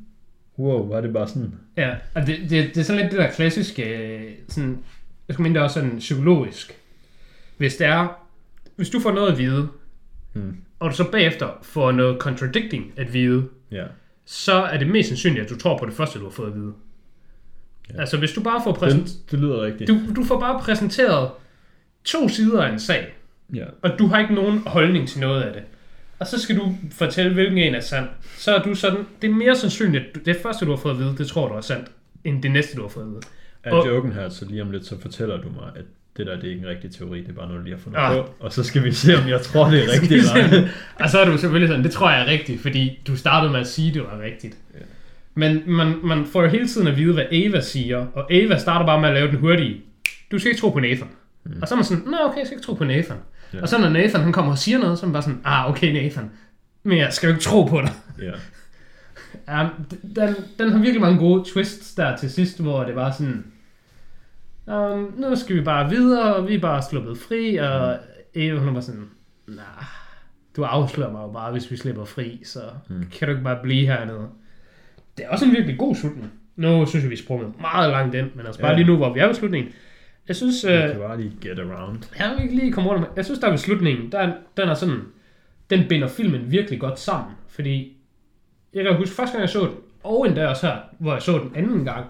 wow, 0.60 0.88
var 0.90 1.02
det 1.02 1.14
bare 1.14 1.28
sådan? 1.28 1.54
Ja, 1.78 1.90
og 2.16 2.28
det, 2.28 2.38
det, 2.42 2.50
det 2.50 2.78
er 2.78 2.84
sådan 2.84 3.02
lidt 3.02 3.12
det 3.12 3.20
der 3.20 3.32
klassiske, 3.32 3.84
øh, 4.18 4.22
sådan, 4.48 4.78
jeg 5.28 5.34
skulle 5.34 5.44
mene, 5.44 5.54
det 5.56 5.60
er 5.60 5.64
også 5.64 5.74
sådan 5.80 5.98
psykologisk. 6.00 6.78
Hvis 7.58 7.76
det 7.76 7.88
er, 7.88 8.26
hvis 8.76 8.90
du 8.90 9.00
får 9.00 9.12
noget 9.12 9.32
at 9.32 9.38
vide, 9.38 9.68
Hmm. 10.34 10.56
og 10.80 10.90
du 10.92 10.96
så 10.96 11.12
bagefter 11.12 11.48
får 11.62 11.92
noget 11.92 12.18
contradicting 12.20 12.92
at 12.98 13.14
vide, 13.14 13.44
Ja. 13.72 13.84
Så 14.32 14.54
er 14.54 14.78
det 14.78 14.88
mest 14.88 15.08
sandsynligt, 15.10 15.44
at 15.44 15.50
du 15.50 15.58
tror 15.58 15.78
på 15.78 15.86
det 15.86 15.94
første, 15.94 16.20
du 16.20 16.24
har 16.24 16.32
fået 16.32 16.48
at 16.48 16.56
vide. 16.56 16.74
Ja. 17.94 18.00
Altså, 18.00 18.18
hvis 18.18 18.32
du 18.32 18.44
bare 18.44 18.62
får 18.64 18.72
præsenteret, 18.74 19.32
Det, 19.32 19.40
lyder 19.40 19.62
rigtigt. 19.62 19.88
du, 19.88 20.00
du 20.16 20.24
får 20.24 20.40
bare 20.40 20.60
præsenteret 20.60 21.30
to 22.04 22.28
sider 22.30 22.62
af 22.64 22.72
en 22.74 22.80
sag, 22.80 23.14
Ja. 23.54 23.66
og 23.82 24.00
du 24.00 24.08
har 24.08 24.20
ikke 24.20 24.34
nogen 24.34 24.60
holdning 24.66 25.08
til 25.08 25.20
noget 25.20 25.42
af 25.44 25.54
det. 25.54 25.64
Og 26.20 26.28
så 26.28 26.40
skal 26.42 26.58
du 26.58 26.76
fortælle, 26.92 27.34
hvilken 27.34 27.58
en 27.58 27.76
er 27.76 27.80
sand. 27.80 28.08
Så 28.38 28.56
er 28.56 28.62
du 28.64 28.76
sådan, 28.76 29.06
det 29.22 29.30
er 29.30 29.34
mere 29.34 29.56
sandsynligt, 29.56 30.04
at 30.18 30.26
det 30.26 30.38
første, 30.44 30.66
du 30.66 30.70
har 30.72 30.78
fået 30.78 30.94
at 30.94 31.00
vide, 31.00 31.16
det 31.18 31.28
tror 31.28 31.48
du 31.48 31.54
er 31.54 31.62
sandt, 31.62 31.92
end 32.24 32.44
det 32.44 32.52
næste, 32.52 32.76
du 32.78 32.82
har 32.82 32.90
fået 32.90 33.04
at 33.04 33.10
vide. 33.10 33.22
Er 33.64 33.72
Og- 33.72 33.88
joken 33.88 34.12
her, 34.14 34.30
så 34.30 34.46
lige 34.46 34.62
om 34.62 34.72
lidt, 34.72 34.86
så 34.86 35.00
fortæller 35.02 35.42
du 35.42 35.50
mig, 35.50 35.72
at 35.76 35.86
det 36.18 36.28
der, 36.28 36.36
det 36.36 36.44
er 36.46 36.50
ikke 36.50 36.62
en 36.62 36.68
rigtig 36.68 36.92
teori, 36.92 37.22
det 37.22 37.30
er 37.30 37.34
bare 37.34 37.48
noget, 37.48 37.64
lige 37.64 37.76
har 37.76 37.82
fundet 37.82 38.00
Ah. 38.00 38.16
på. 38.16 38.34
Og 38.40 38.54
så 38.54 38.64
skal 38.64 38.84
vi 38.84 38.92
se, 38.92 39.18
om 39.18 39.28
jeg 39.30 39.42
tror, 39.42 39.70
det 39.70 39.84
er 39.84 39.92
rigtigt 40.02 40.12
eller 40.12 40.60
ej. 40.62 40.68
og 41.00 41.10
så 41.10 41.20
er 41.20 41.26
du 41.26 41.38
selvfølgelig 41.38 41.70
sådan, 41.70 41.84
det 41.84 41.92
tror 41.92 42.12
jeg 42.12 42.22
er 42.22 42.26
rigtigt, 42.26 42.62
fordi 42.62 43.00
du 43.08 43.18
startede 43.18 43.52
med 43.52 43.60
at 43.60 43.68
sige, 43.68 43.94
det 43.94 44.02
var 44.02 44.20
rigtigt. 44.24 44.58
Ja. 44.74 44.80
Men 45.36 45.62
man, 45.68 45.96
man 46.04 46.26
får 46.26 46.42
jo 46.42 46.48
hele 46.50 46.68
tiden 46.68 46.88
at 46.88 46.98
vide, 46.98 47.14
hvad 47.14 47.26
Ava 47.32 47.62
siger, 47.62 47.98
og 48.14 48.34
Ava 48.34 48.58
starter 48.58 48.86
bare 48.86 49.02
med 49.02 49.10
at 49.10 49.16
lave 49.16 49.28
den 49.28 49.38
hurtige. 49.38 49.82
Du 50.32 50.40
skal 50.40 50.50
ikke 50.52 50.62
tro 50.62 50.70
på 50.70 50.80
Nathan. 50.80 51.08
Mm. 51.46 51.52
Og 51.62 51.68
så 51.68 51.74
er 51.74 51.78
man 51.78 51.86
sådan, 51.86 52.04
nå 52.06 52.18
okay, 52.26 52.38
jeg 52.38 52.46
skal 52.46 52.56
ikke 52.58 52.66
tro 52.66 52.74
på 52.74 52.84
Nathan. 52.84 53.18
Ja. 53.54 53.62
Og 53.62 53.70
så 53.70 53.78
når 53.78 53.90
Nathan 53.90 54.22
han 54.22 54.32
kommer 54.34 54.52
og 54.52 54.58
siger 54.58 54.78
noget, 54.80 55.00
så 55.00 55.06
er 55.06 55.08
man 55.08 55.14
bare 55.14 55.24
sådan, 55.24 55.42
ah 55.46 55.70
okay 55.70 56.04
Nathan, 56.04 56.30
men 56.84 56.98
jeg 56.98 57.14
skal 57.14 57.28
jo 57.28 57.34
ikke 57.34 57.44
tro 57.44 57.64
på 57.64 57.82
dig. 57.82 57.92
Ja. 58.22 58.32
Ja, 59.48 59.68
den, 60.16 60.36
den 60.60 60.72
har 60.72 60.78
virkelig 60.80 61.02
mange 61.02 61.18
gode 61.20 61.50
twists 61.54 61.96
der 61.96 62.18
til 62.18 62.32
sidst, 62.32 62.62
hvor 62.62 62.84
det 62.84 62.96
var 62.96 63.12
sådan, 63.12 63.46
um, 64.70 65.14
nu 65.18 65.36
skal 65.36 65.56
vi 65.56 65.62
bare 65.62 65.90
videre, 65.90 66.36
og 66.36 66.48
vi 66.48 66.56
er 66.56 66.60
bare 66.60 66.82
sluppet 66.82 67.18
fri, 67.18 67.56
og 67.56 67.98
Eva 68.34 68.60
hun 68.60 68.76
var 68.76 68.82
sådan, 68.82 69.10
nah, 69.48 69.84
du 70.56 70.64
afslører 70.64 71.12
mig 71.12 71.22
jo 71.22 71.32
bare, 71.32 71.52
hvis 71.52 71.72
vi 71.72 71.78
slipper 71.78 72.06
fri, 72.06 72.42
så 72.46 72.60
mm. 72.90 73.06
kan 73.12 73.28
du 73.28 73.32
ikke 73.32 73.44
bare 73.44 73.60
blive 73.64 73.86
hernede. 73.88 74.28
Det 75.18 75.26
er 75.26 75.30
også 75.30 75.46
en 75.46 75.52
virkelig 75.52 75.78
god 75.80 75.96
slutning. 75.96 76.32
Nu 76.56 76.86
synes 76.86 77.04
jeg, 77.04 77.12
vi 77.12 77.16
sprunget 77.16 77.54
meget 77.62 77.90
langt 77.92 78.16
ind, 78.16 78.28
men 78.36 78.46
altså 78.46 78.62
bare 78.62 78.72
Ja. 78.72 78.78
lige 78.78 78.88
nu, 78.88 78.96
hvor 78.98 79.14
vi 79.14 79.20
er 79.20 79.26
ved 79.28 79.34
slutningen. 79.36 79.72
Jeg 80.28 80.36
synes, 80.36 80.64
øh, 80.64 80.72
Jeg 80.72 80.92
kan 80.92 81.00
bare 81.00 81.22
lige 81.22 81.34
get 81.42 81.60
around. 81.60 81.98
jeg 82.20 82.34
vil 82.36 82.44
ikke 82.44 82.56
lige 82.56 82.72
komme 82.72 82.90
rundt. 82.90 83.08
Jeg 83.16 83.26
synes, 83.26 83.40
der 83.40 83.50
ved 83.50 83.58
slutningen, 83.58 84.12
der, 84.12 84.20
er- 84.20 84.34
den 84.58 84.70
er 84.70 84.74
sådan, 84.74 85.00
den 85.70 85.88
binder 85.90 86.08
filmen 86.08 86.52
virkelig 86.52 86.80
godt 86.80 87.00
sammen. 87.00 87.34
Fordi, 87.48 87.98
jeg 88.74 88.84
kan 88.84 88.96
huske 88.96 89.16
første 89.16 89.34
gang, 89.34 89.42
jeg 89.42 89.50
så 89.50 89.60
den, 89.60 89.76
og 90.04 90.28
endda 90.28 90.48
også 90.48 90.68
her, 90.68 90.78
hvor 91.00 91.14
jeg 91.14 91.22
så 91.22 91.32
den 91.38 91.52
anden 91.56 91.86
gang, 91.86 92.06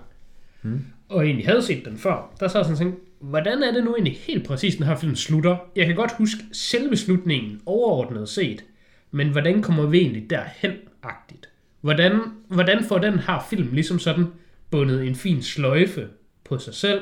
Mm. 0.62 0.86
Og 1.10 1.26
egentlig 1.26 1.46
havde 1.46 1.62
set 1.62 1.86
den 1.86 1.98
før, 1.98 2.34
der 2.40 2.46
jeg 2.46 2.50
sådan 2.50 2.76
tænkt, 2.76 3.00
hvordan 3.20 3.64
er 3.64 3.72
det 3.72 3.84
nu 3.84 3.94
egentlig 3.96 4.18
helt 4.28 4.48
præcis, 4.48 4.76
den 4.76 4.86
her 4.86 4.96
film 4.96 5.16
slutter? 5.16 5.58
Jeg 5.76 5.86
kan 5.86 5.96
godt 5.96 6.12
huske 6.18 6.44
selve 6.52 6.98
slutningen 6.98 7.62
overordnet 7.66 8.30
set, 8.30 8.64
men 9.12 9.30
hvordan 9.30 9.62
kommer 9.62 9.86
vi 9.86 9.98
egentlig 10.00 10.30
derhen-agtigt? 10.30 11.50
Hvordan, 11.82 12.20
hvordan 12.48 12.84
får 12.84 12.98
den 12.98 13.20
her 13.20 13.48
film 13.50 13.70
ligesom 13.74 14.00
sådan 14.00 14.26
bundet 14.72 15.08
en 15.08 15.16
fin 15.16 15.42
sløjfe 15.42 16.08
på 16.44 16.58
sig 16.58 16.74
selv, 16.74 17.02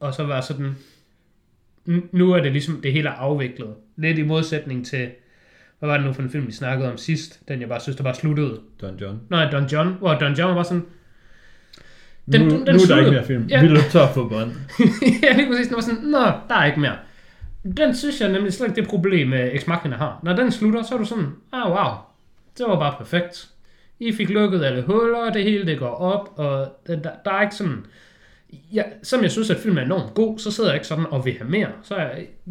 og 0.00 0.14
så 0.14 0.24
være 0.24 0.42
sådan, 0.42 0.76
nu 2.12 2.32
er 2.32 2.40
det 2.42 2.52
ligesom, 2.52 2.80
det 2.80 2.92
hele 2.92 3.08
er 3.08 3.12
afviklet. 3.12 3.74
Lidt 3.96 4.18
i 4.18 4.22
modsætning 4.22 4.86
til, 4.86 5.10
hvad 5.78 5.88
var 5.88 5.96
det 5.96 6.06
nu 6.06 6.12
for 6.12 6.22
en 6.22 6.30
film, 6.30 6.46
vi 6.46 6.52
snakkede 6.52 6.90
om 6.90 6.96
sidst, 6.96 7.40
den 7.48 7.60
jeg 7.60 7.68
bare 7.68 7.80
synes, 7.80 7.96
der 7.96 8.02
bare 8.02 8.14
sluttede. 8.14 8.60
Don 8.80 8.96
John. 8.96 9.20
Nej, 9.30 9.50
Don 9.50 9.66
John, 9.66 9.94
hvor 9.98 10.14
Don 10.14 10.32
John 10.32 10.48
var 10.48 10.54
bare 10.54 10.64
sådan, 10.64 10.84
Den, 12.32 12.40
nu, 12.42 12.50
den- 12.50 12.58
nu 12.58 12.64
den 12.64 12.74
er 12.74 12.86
der 12.86 12.98
ikke 12.98 13.10
mere 13.10 13.24
film. 13.26 13.46
Ja. 13.48 13.60
Vi 13.62 13.68
løb 13.68 13.78
tør 13.90 14.06
for 14.14 14.28
bånd. 14.28 14.50
ja, 15.22 15.36
lige 15.36 15.48
præcis. 15.50 15.66
Den 15.66 15.74
var 15.76 15.82
sådan, 15.82 16.00
nå, 16.04 16.18
der 16.48 16.54
er 16.54 16.64
ikke 16.64 16.80
mere. 16.80 16.96
Den 17.76 17.94
synes 17.96 18.20
jeg 18.20 18.32
nemlig 18.32 18.52
slet 18.52 18.68
ikke 18.68 18.80
det 18.80 18.88
problem, 18.88 19.32
øh, 19.32 19.46
Ex 19.46 19.66
Machina 19.66 19.96
har. 19.96 20.20
Når 20.22 20.36
den 20.36 20.52
slutter, 20.52 20.82
så 20.82 20.94
er 20.94 20.98
du 20.98 21.04
sådan, 21.04 21.26
ah 21.52 21.70
wow, 21.70 21.92
det 22.58 22.66
var 22.68 22.78
bare 22.78 22.94
perfekt. 22.98 23.48
I 24.00 24.12
fik 24.12 24.30
lukket 24.30 24.64
alle 24.64 24.82
huller, 24.82 25.30
det 25.32 25.42
hele 25.44 25.66
det 25.66 25.78
går 25.78 25.86
op, 25.94 26.32
og 26.36 26.66
der, 26.86 26.96
der, 26.96 27.10
der 27.24 27.30
er 27.30 27.42
ikke 27.42 27.54
sådan... 27.54 27.84
Ja, 28.72 28.82
som 29.02 29.22
jeg 29.22 29.30
synes, 29.30 29.50
at 29.50 29.56
filmen 29.56 29.78
er 29.78 29.82
enormt 29.84 30.14
god, 30.14 30.38
så 30.38 30.50
sidder 30.50 30.70
jeg 30.70 30.76
ikke 30.76 30.86
sådan 30.86 31.06
og 31.10 31.24
vil 31.24 31.34
have 31.38 31.50
mere. 31.50 31.68
Så 31.82 31.94
er 31.94 32.08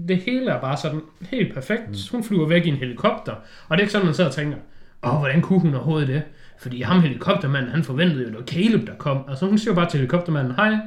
det 0.08 0.18
hele 0.18 0.52
er 0.52 0.62
bare 0.62 0.78
sådan 0.78 1.02
helt 1.30 1.54
perfekt. 1.54 1.88
Mm. 1.88 1.96
Hun 2.12 2.24
flyver 2.24 2.48
væk 2.48 2.66
i 2.66 2.70
en 2.70 2.76
helikopter, 2.76 3.32
og 3.32 3.42
det 3.70 3.76
er 3.76 3.80
ikke 3.80 3.92
sådan, 3.92 4.06
man 4.06 4.14
sidder 4.16 4.30
og 4.30 4.36
tænker, 4.36 4.58
åh, 5.04 5.18
hvordan 5.20 5.42
kunne 5.42 5.60
hun 5.60 5.74
overhovedet 5.74 6.08
det? 6.08 6.24
Fordi 6.60 6.82
ham 6.82 7.02
helikoptermanden, 7.02 7.72
han 7.72 7.84
forventede 7.84 8.22
jo, 8.22 8.28
det 8.28 8.36
var 8.38 8.44
Caleb, 8.46 8.88
der 8.88 8.96
kom. 8.96 9.26
Altså 9.30 9.46
hun 9.46 9.58
siger 9.58 9.76
bare 9.76 9.90
til 9.90 9.98
helikoptermanden, 9.98 10.56
hej, 10.56 10.78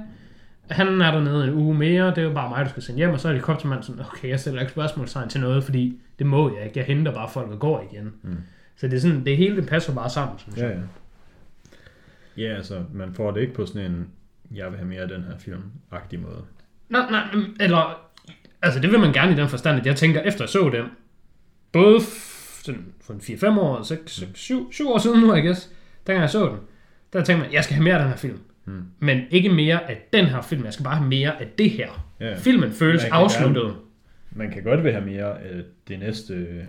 han 0.70 1.00
er 1.00 1.10
dernede 1.10 1.44
en 1.44 1.54
uge 1.54 1.74
mere, 1.74 2.06
det 2.10 2.18
er 2.18 2.22
jo 2.22 2.32
bare 2.32 2.48
mig, 2.48 2.64
du 2.64 2.70
skal 2.70 2.82
sende 2.82 2.96
hjem, 2.96 3.10
og 3.10 3.20
så 3.20 3.28
er 3.28 3.32
helikoptermanden 3.32 3.86
sådan, 3.86 4.00
okay, 4.00 4.28
jeg 4.28 4.40
stiller 4.40 4.60
ikke 4.60 4.72
spørgsmålstegn 4.72 5.28
til 5.28 5.40
noget, 5.40 5.64
fordi 5.64 6.00
det 6.18 6.26
må 6.26 6.54
jeg 6.56 6.64
ikke, 6.64 6.78
jeg 6.78 6.86
henter 6.86 7.12
bare 7.14 7.28
folk 7.28 7.50
og 7.50 7.58
går 7.58 7.88
igen. 7.92 8.12
Mm. 8.22 8.36
Så 8.76 8.88
det 8.88 8.96
er 8.96 9.00
sådan, 9.00 9.24
det 9.26 9.36
hele 9.36 9.56
det 9.56 9.66
passer 9.68 9.94
bare 9.94 10.10
sammen, 10.10 10.38
synes 10.38 10.58
Ja, 10.58 10.66
jeg. 10.66 10.76
ja. 12.36 12.42
Ja, 12.42 12.54
altså, 12.56 12.82
man 12.92 13.14
får 13.14 13.30
det 13.30 13.40
ikke 13.40 13.54
på 13.54 13.66
sådan 13.66 13.90
en, 13.90 14.06
jeg 14.54 14.70
vil 14.70 14.78
have 14.78 14.88
mere 14.88 15.00
af 15.00 15.08
den 15.08 15.22
her 15.22 15.38
film-agtig 15.38 16.20
måde. 16.20 16.42
Nej, 16.88 17.10
nej, 17.10 17.22
eller, 17.60 18.00
altså 18.62 18.80
det 18.80 18.90
vil 18.90 18.98
man 19.00 19.12
gerne 19.12 19.32
i 19.32 19.34
den 19.34 19.48
forstand, 19.48 19.80
at 19.80 19.86
jeg 19.86 19.96
tænker, 19.96 20.20
efter 20.20 20.44
jeg 20.44 20.48
så 20.48 20.70
den, 20.72 20.84
både 21.72 22.00
sådan 22.64 22.84
for 23.00 23.14
en 23.14 23.20
4-5 23.20 23.60
år, 23.60 23.82
6, 23.82 24.24
7, 24.34 24.72
7 24.72 24.88
år 24.88 24.98
siden 24.98 25.20
nu, 25.20 25.34
I 25.34 25.40
guess, 25.40 25.70
dengang 26.06 26.20
jeg 26.20 26.30
så 26.30 26.48
den, 26.48 26.58
der 27.12 27.24
tænkte 27.24 27.44
man, 27.44 27.52
jeg 27.52 27.64
skal 27.64 27.74
have 27.74 27.84
mere 27.84 27.94
af 27.94 28.00
den 28.00 28.08
her 28.08 28.16
film. 28.16 28.38
Hmm. 28.64 28.82
Men 28.98 29.20
ikke 29.30 29.48
mere 29.48 29.90
af 29.90 30.08
den 30.12 30.24
her 30.24 30.42
film, 30.42 30.64
jeg 30.64 30.72
skal 30.72 30.84
bare 30.84 30.96
have 30.96 31.08
mere 31.08 31.40
af 31.40 31.48
det 31.58 31.70
her. 31.70 32.06
Ja. 32.20 32.36
Filmen 32.36 32.72
føles 32.72 33.04
afsluttet. 33.04 33.76
Man 34.30 34.50
kan 34.50 34.62
godt 34.62 34.84
vil 34.84 34.92
have 34.92 35.04
mere 35.04 35.42
af 35.42 35.62
det 35.88 35.98
næste 35.98 36.66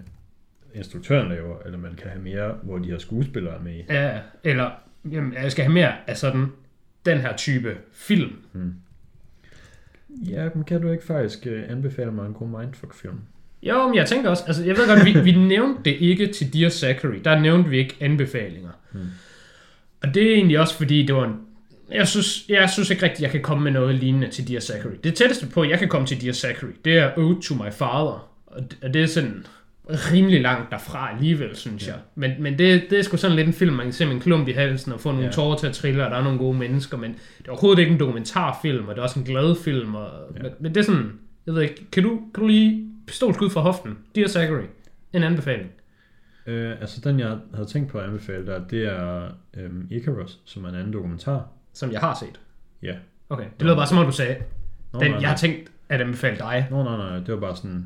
instruktøren 0.74 1.30
laver, 1.30 1.58
eller 1.66 1.78
man 1.78 1.96
kan 1.96 2.10
have 2.10 2.22
mere, 2.22 2.56
hvor 2.64 2.78
de 2.78 2.92
har 2.92 2.98
skuespillere 2.98 3.60
med. 3.64 3.84
Ja, 3.90 4.20
eller 4.44 4.72
jamen, 5.12 5.34
jeg 5.34 5.52
skal 5.52 5.64
have 5.64 5.74
mere 5.74 5.94
af 6.08 6.18
sådan 6.18 6.48
den 7.06 7.18
her 7.18 7.36
type 7.36 7.78
film. 7.92 8.34
Ja, 10.10 10.50
men 10.56 10.64
kan 10.64 10.82
du 10.82 10.92
ikke 10.92 11.04
faktisk 11.04 11.48
uh, 11.52 11.72
anbefale 11.72 12.12
mig 12.12 12.26
en 12.26 12.34
god 12.34 12.48
mindfuck-film? 12.48 13.20
Jo, 13.70 13.88
men 13.88 13.96
jeg 13.96 14.06
tænker 14.06 14.30
også, 14.30 14.44
altså 14.48 14.64
jeg 14.64 14.78
ved 14.78 14.88
godt, 14.88 15.06
vi, 15.06 15.32
vi 15.32 15.32
nævnte 15.32 15.82
det 15.86 15.98
ikke 16.00 16.28
til 16.28 16.54
Dear 16.54 16.70
Zachary. 16.70 17.16
Der 17.24 17.40
nævnte 17.40 17.70
vi 17.70 17.78
ikke 17.78 17.96
anbefalinger. 18.00 18.70
Hmm. 18.92 19.02
Og 20.04 20.14
det 20.14 20.24
er 20.32 20.34
egentlig 20.36 20.60
også 20.60 20.78
fordi, 20.78 21.06
det 21.06 21.16
var 21.16 21.24
en, 21.26 21.36
jeg 21.92 22.08
synes, 22.08 22.46
jeg 22.50 22.70
synes 22.70 22.90
ikke 22.90 23.04
rigtigt, 23.04 23.22
jeg 23.22 23.32
kan 23.32 23.42
komme 23.42 23.64
med 23.64 23.72
noget 23.72 23.96
lignende 23.96 24.28
til 24.28 24.48
Dear 24.48 24.60
Zachary. 24.60 24.94
Det 25.04 25.16
tætteste 25.16 25.48
på, 25.48 25.64
jeg 25.64 25.80
kan 25.80 25.88
komme 25.88 26.08
til 26.08 26.22
Dear 26.22 26.34
Zachary, 26.34 26.72
det 26.86 26.98
er 26.98 27.12
Ode 27.18 27.42
to 27.42 27.56
My 27.56 27.72
Father. 27.72 28.30
Og 28.48 28.62
det, 28.62 28.78
og 28.82 28.94
det 28.94 29.04
er 29.04 29.08
sådan 29.08 29.46
rimelig 29.90 30.42
langt 30.42 30.72
derfra 30.72 31.12
alligevel, 31.16 31.56
synes 31.56 31.88
ja. 31.88 31.92
jeg. 31.92 32.02
Men, 32.16 32.32
men 32.40 32.60
det, 32.60 32.84
det 32.90 33.00
er 33.00 33.04
sgu 33.04 33.18
sådan 33.18 33.36
lidt 33.36 33.48
en 33.48 33.54
film, 33.54 33.76
man 33.76 33.86
kan 33.86 33.94
se 33.94 34.06
med 34.06 34.14
en 34.14 34.20
klump 34.20 34.48
i 34.48 34.52
halsen 34.52 34.92
og 34.94 35.00
få 35.00 35.12
nogle 35.12 35.26
Ja. 35.26 35.32
tårer 35.32 35.58
til 35.58 35.68
at 35.68 35.74
trille, 35.74 36.06
og 36.06 36.12
der 36.12 36.18
er 36.18 36.24
nogle 36.24 36.40
gode 36.40 36.58
mennesker, 36.58 36.98
men 36.98 37.12
det 37.12 37.48
er 37.48 37.52
overhovedet 37.52 37.80
ikke 37.80 37.92
en 37.92 38.00
dokumentarfilm, 38.00 38.88
og 38.88 38.96
det 38.96 39.00
er 39.00 39.04
også 39.04 39.20
en 39.20 39.26
glad 39.26 39.56
film. 39.64 39.96
Og, 39.96 40.10
ja. 40.38 40.44
men, 40.44 40.52
men 40.60 40.76
det 40.76 40.82
er 40.82 40.86
sådan, 40.86 41.12
jeg 41.46 41.54
ved 41.54 41.62
ikke, 41.62 41.86
kan 41.92 42.04
du, 42.04 42.10
kan 42.34 42.42
du 42.42 42.48
lige 42.48 42.86
pistolskud 43.08 43.50
fra 43.50 43.62
hoften? 43.62 43.98
Dear 44.16 44.28
Zachary, 44.28 44.64
en 45.14 45.24
anbefaling. 45.24 45.70
Øh, 46.48 46.72
altså 46.82 47.02
den, 47.04 47.20
jeg 47.20 47.38
havde 47.54 47.68
tænkt 47.68 47.90
på 47.92 47.98
at 47.98 48.06
anbefale 48.06 48.46
dig, 48.46 48.62
det 48.70 48.86
er 48.88 49.28
øhm, 49.58 49.88
Icarus, 49.92 50.40
som 50.46 50.66
er 50.66 50.70
en 50.70 50.76
anden 50.76 50.94
dokumentar. 50.94 51.48
Som 51.74 51.92
jeg 51.92 52.00
har 52.00 52.18
set. 52.20 52.40
Ja. 52.84 52.96
Okay, 53.30 53.46
det 53.60 53.66
lød 53.68 53.76
bare 53.76 53.88
som 53.88 53.98
om 53.98 54.06
du 54.06 54.12
sagde, 54.12 54.36
Nå, 54.94 55.00
den 55.00 55.12
nej, 55.12 55.20
jeg 55.22 55.30
har 55.30 55.38
tænkt 55.38 55.72
at 55.90 56.02
anbefale 56.02 56.38
dig. 56.38 56.68
Nå, 56.72 56.84
nej, 56.84 56.98
nej, 56.98 57.16
det 57.18 57.34
var 57.34 57.40
bare 57.40 57.56
sådan... 57.56 57.86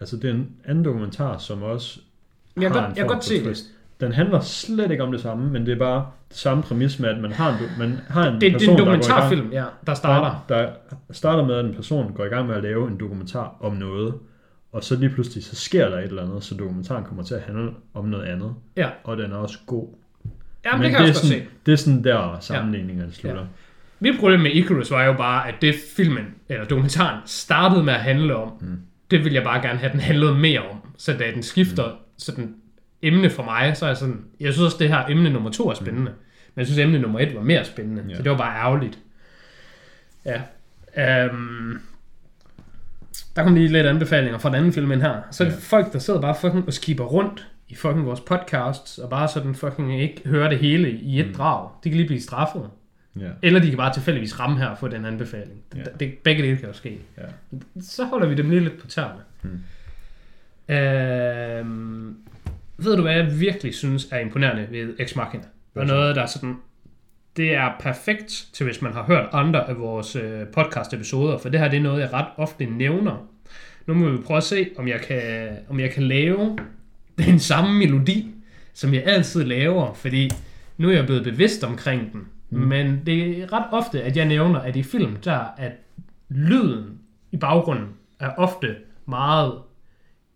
Altså, 0.00 0.16
det 0.16 0.30
er 0.30 0.34
en 0.34 0.50
anden 0.64 0.84
dokumentar, 0.84 1.38
som 1.38 1.62
også 1.62 2.00
Jeg 2.60 2.70
har 2.70 2.74
godt- 2.74 2.84
en 2.90 2.96
jeg 2.96 2.96
kan 2.96 3.06
godt 3.06 3.24
se 3.24 3.44
det. 3.44 3.58
Den 4.00 4.12
handler 4.12 4.40
slet 4.40 4.90
ikke 4.90 5.02
om 5.02 5.12
det 5.12 5.20
samme, 5.20 5.50
men 5.50 5.66
det 5.66 5.72
er 5.72 5.78
bare 5.78 6.10
det 6.28 6.36
samme 6.36 6.62
præmis 6.62 6.98
med, 7.00 7.08
at 7.08 7.20
man 7.20 7.32
har 7.32 7.50
en, 7.50 7.56
man 7.78 7.98
har 8.08 8.26
en 8.28 8.32
Det, 8.34 8.40
det 8.40 8.48
er 8.48 8.52
person, 8.52 8.72
en 8.74 8.78
der 8.78 8.84
går 8.84 8.90
i 8.92 8.94
gang- 8.94 9.02
dokumentarfilm, 9.04 9.52
ja, 9.52 9.64
der 9.86 9.94
starter. 9.94 10.44
Der, 10.48 10.70
der 11.08 11.14
starter 11.14 11.44
med, 11.46 11.54
at 11.54 11.64
en 11.64 11.74
person 11.74 12.12
går 12.12 12.24
i 12.24 12.28
gang 12.28 12.46
med 12.46 12.54
at 12.54 12.62
lave 12.62 12.88
en 12.88 13.00
dokumentar 13.00 13.56
om 13.60 13.72
noget, 13.76 14.14
og 14.72 14.84
så 14.84 14.96
lige 14.96 15.10
pludselig, 15.10 15.44
så 15.44 15.56
sker 15.56 15.88
der 15.88 15.98
et 15.98 16.04
eller 16.04 16.22
andet, 16.22 16.44
så 16.44 16.54
dokumentaren 16.54 17.04
kommer 17.04 17.22
til 17.22 17.34
at 17.34 17.42
handle 17.42 17.70
om 17.94 18.04
noget 18.04 18.24
andet, 18.24 18.54
Ja, 18.76 18.90
og 19.04 19.16
den 19.16 19.32
er 19.32 19.36
også 19.36 19.58
god. 19.66 19.88
Jamen, 20.64 20.82
det 20.82 20.90
kan 20.90 21.00
jeg 21.00 21.06
det, 21.06 21.16
også 21.16 21.26
er 21.26 21.30
godt 21.30 21.38
sådan, 21.38 21.40
se. 21.40 21.48
det 21.66 21.72
er 21.72 21.76
sådan 21.76 22.04
der 22.04 22.36
sammenligningerne 22.40 23.12
slutter. 23.12 23.40
Ja. 23.40 23.46
Mit 24.00 24.18
problem 24.18 24.40
med 24.40 24.50
Icarus 24.50 24.90
var 24.90 25.04
jo 25.04 25.12
bare, 25.12 25.48
at 25.48 25.54
det 25.60 25.74
filmen, 25.96 26.24
eller 26.48 26.64
dokumentaren, 26.64 27.20
startede 27.26 27.84
med 27.84 27.92
at 27.92 28.00
handle 28.00 28.36
om, 28.36 28.52
mm. 28.60 28.78
det 29.10 29.24
vil 29.24 29.32
jeg 29.32 29.42
bare 29.42 29.62
gerne 29.62 29.78
have, 29.78 29.92
den 29.92 30.00
handlede 30.00 30.34
mere 30.34 30.60
om. 30.60 30.76
Så 30.96 31.12
da 31.12 31.30
den 31.34 31.42
skifter 31.42 31.88
mm. 31.88 31.96
sådan 32.16 32.54
emne 33.02 33.30
for 33.30 33.42
mig, 33.42 33.76
så 33.76 33.84
er 33.84 33.88
jeg 33.88 33.96
sådan, 33.96 34.24
jeg 34.40 34.52
synes 34.52 34.64
også, 34.64 34.76
det 34.80 34.88
her 34.88 35.06
emne 35.08 35.30
nummer 35.30 35.50
to 35.50 35.70
er 35.70 35.74
spændende. 35.74 36.12
Men 36.54 36.60
jeg 36.60 36.66
synes, 36.66 36.78
emne 36.78 36.98
nummer 36.98 37.20
et 37.20 37.34
var 37.34 37.42
mere 37.42 37.64
spændende. 37.64 38.04
Ja. 38.08 38.16
Så 38.16 38.22
det 38.22 38.30
var 38.30 38.38
bare 38.38 38.58
ærgerligt. 38.58 38.98
Ja. 40.24 40.42
Um, 41.30 41.80
der 43.36 43.42
kom 43.42 43.54
lige 43.54 43.68
lidt 43.68 43.86
anbefalinger 43.86 44.38
fra 44.38 44.48
den 44.48 44.56
anden 44.56 44.72
film 44.72 44.92
ind 44.92 45.00
her. 45.02 45.20
Så 45.30 45.44
er 45.44 45.48
det 45.48 45.54
Ja. 45.54 45.60
folk, 45.60 45.92
der 45.92 45.98
sidder 45.98 46.20
bare 46.20 46.34
fucking 46.40 46.66
og 46.66 46.72
skipper 46.72 47.04
rundt 47.04 47.46
i 47.68 47.74
fucking 47.74 48.06
vores 48.06 48.20
podcasts, 48.20 48.98
og 48.98 49.10
bare 49.10 49.28
sådan 49.28 49.54
fucking 49.54 50.00
ikke 50.02 50.22
hører 50.26 50.48
det 50.48 50.58
hele 50.58 50.90
i 50.90 51.20
et 51.20 51.26
mm. 51.26 51.34
drag. 51.34 51.68
De 51.84 51.88
kan 51.88 51.96
lige 51.96 52.06
blive 52.06 52.20
straffet. 52.20 52.70
Ja. 53.20 53.28
Eller 53.42 53.60
de 53.60 53.68
kan 53.68 53.76
bare 53.76 53.92
tilfældigvis 53.94 54.40
ramme 54.40 54.58
her 54.58 54.66
og 54.66 54.78
få 54.78 54.88
den 54.88 55.04
anbefaling. 55.04 55.60
Ja. 55.76 55.82
Det, 55.82 56.00
det, 56.00 56.14
begge 56.24 56.42
dele 56.42 56.56
kan 56.56 56.66
jo 56.68 56.72
ske. 56.72 56.98
Ja. 57.18 57.22
Så 57.80 58.04
holder 58.04 58.26
vi 58.26 58.34
dem 58.34 58.50
lige 58.50 58.60
lidt 58.60 58.78
på 58.80 58.86
tæerne. 58.86 59.20
Hmm. 59.42 59.60
Øhm, 60.68 62.16
ved 62.76 62.96
du, 62.96 63.02
hvad 63.02 63.12
jeg 63.14 63.40
virkelig 63.40 63.74
synes 63.74 64.08
er 64.10 64.18
imponerende 64.18 64.66
ved 64.70 64.94
Ex 64.98 65.16
Machina? 65.16 65.44
Hvad 65.72 65.82
Og 65.82 65.86
noget, 65.86 66.16
der 66.16 66.22
er 66.22 66.26
sådan... 66.26 66.56
Det 67.38 67.54
er 67.54 67.70
perfekt 67.80 68.48
til, 68.52 68.66
hvis 68.66 68.82
man 68.82 68.92
har 68.92 69.02
hørt 69.02 69.28
andre 69.32 69.68
af 69.68 69.78
vores 69.78 70.16
øh, 70.16 70.46
podcast-episoder, 70.52 71.38
for 71.38 71.48
det 71.48 71.60
her 71.60 71.68
det 71.68 71.76
er 71.76 71.82
noget, 71.82 72.00
jeg 72.00 72.12
ret 72.12 72.26
ofte 72.36 72.66
nævner. 72.66 73.28
Nu 73.86 73.94
må 73.94 74.10
vi 74.10 74.16
prøve 74.16 74.36
at 74.36 74.42
se, 74.42 74.70
om 74.78 74.88
jeg 74.88 75.00
kan, 75.00 75.50
om 75.68 75.80
jeg 75.80 75.90
kan 75.90 76.02
lave 76.02 76.58
den 77.26 77.38
samme 77.38 77.78
melodi, 77.78 78.34
som 78.74 78.94
jeg 78.94 79.02
altid 79.06 79.44
laver, 79.44 79.94
fordi 79.94 80.30
nu 80.76 80.88
er 80.88 80.92
jeg 80.92 81.06
blevet 81.06 81.24
bevidst 81.24 81.64
omkring 81.64 82.12
den. 82.12 82.20
Mm. 82.50 82.58
Men 82.58 83.02
det 83.06 83.42
er 83.42 83.52
ret 83.52 83.66
ofte, 83.72 84.02
at 84.02 84.16
jeg 84.16 84.26
nævner, 84.26 84.60
at 84.60 84.76
i 84.76 84.82
film, 84.82 85.16
der 85.16 85.54
at 85.56 85.72
lyden 86.28 86.98
i 87.32 87.36
baggrunden 87.36 87.88
er 88.20 88.30
ofte 88.36 88.76
meget 89.06 89.54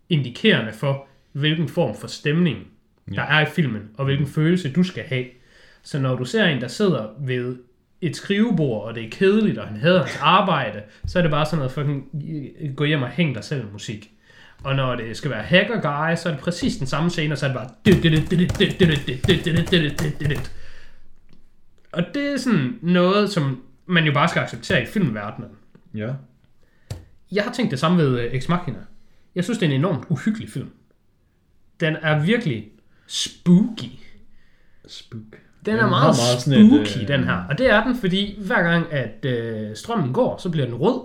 indikerende 0.09 0.73
for, 0.73 1.07
hvilken 1.31 1.67
form 1.67 1.95
for 1.95 2.07
stemning, 2.07 2.59
der 3.15 3.21
er 3.21 3.41
i 3.41 3.45
filmen, 3.45 3.81
og 3.97 4.05
hvilken 4.05 4.27
følelse 4.27 4.71
du 4.71 4.83
skal 4.83 5.03
have. 5.03 5.25
Så 5.83 5.99
når 5.99 6.15
du 6.15 6.25
ser 6.25 6.45
en, 6.45 6.61
der 6.61 6.67
sidder 6.67 7.07
ved 7.19 7.57
et 8.01 8.15
skrivebord, 8.15 8.83
og 8.83 8.95
det 8.95 9.05
er 9.05 9.09
kedeligt, 9.09 9.57
og 9.57 9.67
han 9.67 9.77
hader 9.77 9.99
hans 9.99 10.17
arbejde, 10.21 10.81
så 11.05 11.17
er 11.17 11.21
det 11.21 11.31
bare 11.31 11.45
sådan 11.45 11.57
noget 11.57 11.71
fucking, 11.71 12.07
øh, 12.61 12.75
gå 12.75 12.83
hjem 12.83 13.01
og 13.01 13.09
hæng 13.09 13.35
dig 13.35 13.43
selv 13.43 13.71
musik. 13.71 14.11
Og 14.63 14.75
når 14.75 14.95
det 14.95 15.17
skal 15.17 15.31
være 15.31 15.43
hacker 15.43 15.81
guy, 15.81 16.15
så 16.15 16.29
er 16.29 16.33
det 16.33 16.41
præcis 16.41 16.77
den 16.77 16.87
samme 16.87 17.09
scene, 17.09 17.33
og 17.33 17.37
så 17.37 17.45
er 17.45 17.49
det 17.49 17.57
bare... 17.57 17.69
Og 21.91 22.03
det 22.13 22.33
er 22.33 22.37
sådan 22.37 22.79
noget, 22.81 23.29
som 23.29 23.63
man 23.85 24.05
jo 24.05 24.13
bare 24.13 24.27
skal 24.27 24.41
acceptere 24.41 24.83
i 24.83 24.85
filmverdenen. 24.85 25.49
Ja. 25.95 26.13
Jeg 27.31 27.43
har 27.43 27.53
tænkt 27.53 27.71
det 27.71 27.79
samme 27.79 27.97
ved 27.97 28.19
øh, 28.19 28.33
Ex 28.33 28.49
Machina. 28.49 28.79
Jeg 29.35 29.43
synes, 29.43 29.57
det 29.57 29.65
er 29.65 29.69
en 29.69 29.79
enormt 29.79 30.05
uhyggelig 30.09 30.49
film. 30.49 30.69
Den 31.79 31.95
er 32.01 32.23
virkelig 32.23 32.71
spooky. 33.07 33.89
Spook. 34.87 35.42
Den 35.65 35.75
er 35.75 35.81
Den 35.81 35.89
meget, 35.89 36.15
har 36.15 36.23
meget 36.23 36.41
sådan 36.41 36.59
et, 36.59 36.87
spooky, 36.87 37.01
øh, 37.01 37.07
den 37.07 37.23
her. 37.23 37.43
Og 37.49 37.57
det 37.57 37.69
er 37.69 37.83
den, 37.83 37.95
fordi 37.95 38.39
hver 38.45 38.63
gang, 38.63 38.93
at 38.93 39.25
øh, 39.25 39.75
strømmen 39.75 40.13
går, 40.13 40.37
så 40.37 40.49
bliver 40.49 40.65
den 40.65 40.75
rød. 40.75 41.01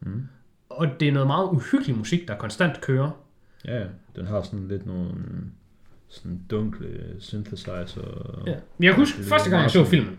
Mm. 0.00 0.22
Og 0.70 0.86
det 1.00 1.08
er 1.08 1.12
noget 1.12 1.26
meget 1.26 1.48
uhyggelig 1.52 1.96
musik, 1.96 2.28
der 2.28 2.36
konstant 2.36 2.80
kører. 2.80 3.10
Ja. 3.64 3.82
Den 4.16 4.26
har 4.26 4.42
sådan 4.42 4.68
lidt 4.68 4.86
nogle 4.86 5.10
sådan 6.08 6.40
dunkle 6.50 6.88
synthesizer. 7.18 8.42
Ja. 8.46 8.54
Men 8.78 8.84
jeg 8.84 8.92
kan 8.92 9.02
huske, 9.02 9.20
er 9.20 9.24
første 9.24 9.50
gang 9.50 9.62
jeg 9.62 9.70
meget 9.74 9.86
så 9.86 9.90
filmen, 9.90 10.18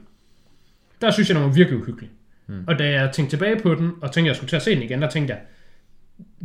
der 1.01 1.11
synes 1.11 1.29
jeg, 1.29 1.35
den 1.35 1.43
var 1.43 1.51
virkelig 1.51 1.79
uhyggelig. 1.79 2.09
Mm. 2.47 2.63
Og 2.67 2.79
da 2.79 2.89
jeg 2.89 3.11
tænkte 3.11 3.37
tilbage 3.37 3.59
på 3.59 3.75
den, 3.75 3.91
og 4.01 4.11
tænkte, 4.11 4.19
at 4.19 4.25
jeg 4.27 4.35
skulle 4.35 4.49
til 4.49 4.55
at 4.55 4.61
se 4.61 4.75
den 4.75 4.83
igen, 4.83 5.01
der 5.01 5.09
tænkte 5.09 5.33
jeg, 5.33 5.41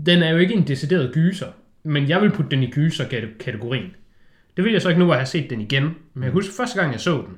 den 0.07 0.23
er 0.23 0.31
jo 0.31 0.37
ikke 0.37 0.55
en 0.55 0.67
decideret 0.67 1.13
gyser, 1.13 1.47
men 1.83 2.09
jeg 2.09 2.23
vil 2.23 2.31
putte 2.31 2.51
den 2.51 2.63
i 2.63 2.71
gyser-kategorien. 2.71 3.95
Det 4.59 4.65
vil 4.65 4.73
jeg 4.73 4.83
så 4.83 4.89
ikke 4.89 4.99
nu, 4.99 5.05
hvor 5.05 5.15
jeg 5.15 5.21
har 5.21 5.27
set 5.27 5.51
den 5.51 5.61
igen. 5.61 5.83
Men 5.85 6.23
jeg 6.23 6.23
kan 6.23 6.33
huske, 6.33 6.55
første 6.57 6.81
gang 6.81 6.93
jeg 6.93 7.01
så 7.01 7.13
den, 7.13 7.37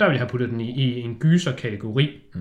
der 0.00 0.06
ville 0.06 0.14
jeg 0.14 0.20
have 0.20 0.28
puttet 0.28 0.48
den 0.50 0.60
i, 0.60 0.70
i 0.70 1.00
en 1.00 1.14
gyser-kategori. 1.18 2.20
Mm. 2.34 2.40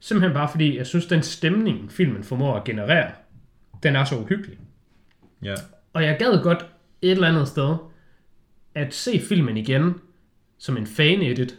Simpelthen 0.00 0.34
bare 0.34 0.48
fordi, 0.50 0.76
jeg 0.76 0.86
synes, 0.86 1.06
den 1.06 1.22
stemning, 1.22 1.92
filmen 1.92 2.24
formår 2.24 2.56
at 2.56 2.64
generere, 2.64 3.10
den 3.82 3.96
er 3.96 4.04
så 4.04 4.16
uhyggelig. 4.18 4.58
Ja. 5.42 5.54
Og 5.92 6.02
jeg 6.04 6.16
gad 6.18 6.42
godt 6.42 6.66
et 7.02 7.10
eller 7.10 7.28
andet 7.28 7.48
sted 7.48 7.76
at 8.74 8.94
se 8.94 9.20
filmen 9.28 9.56
igen 9.56 9.94
som 10.58 10.76
en 10.76 10.86
fan-edit, 10.86 11.54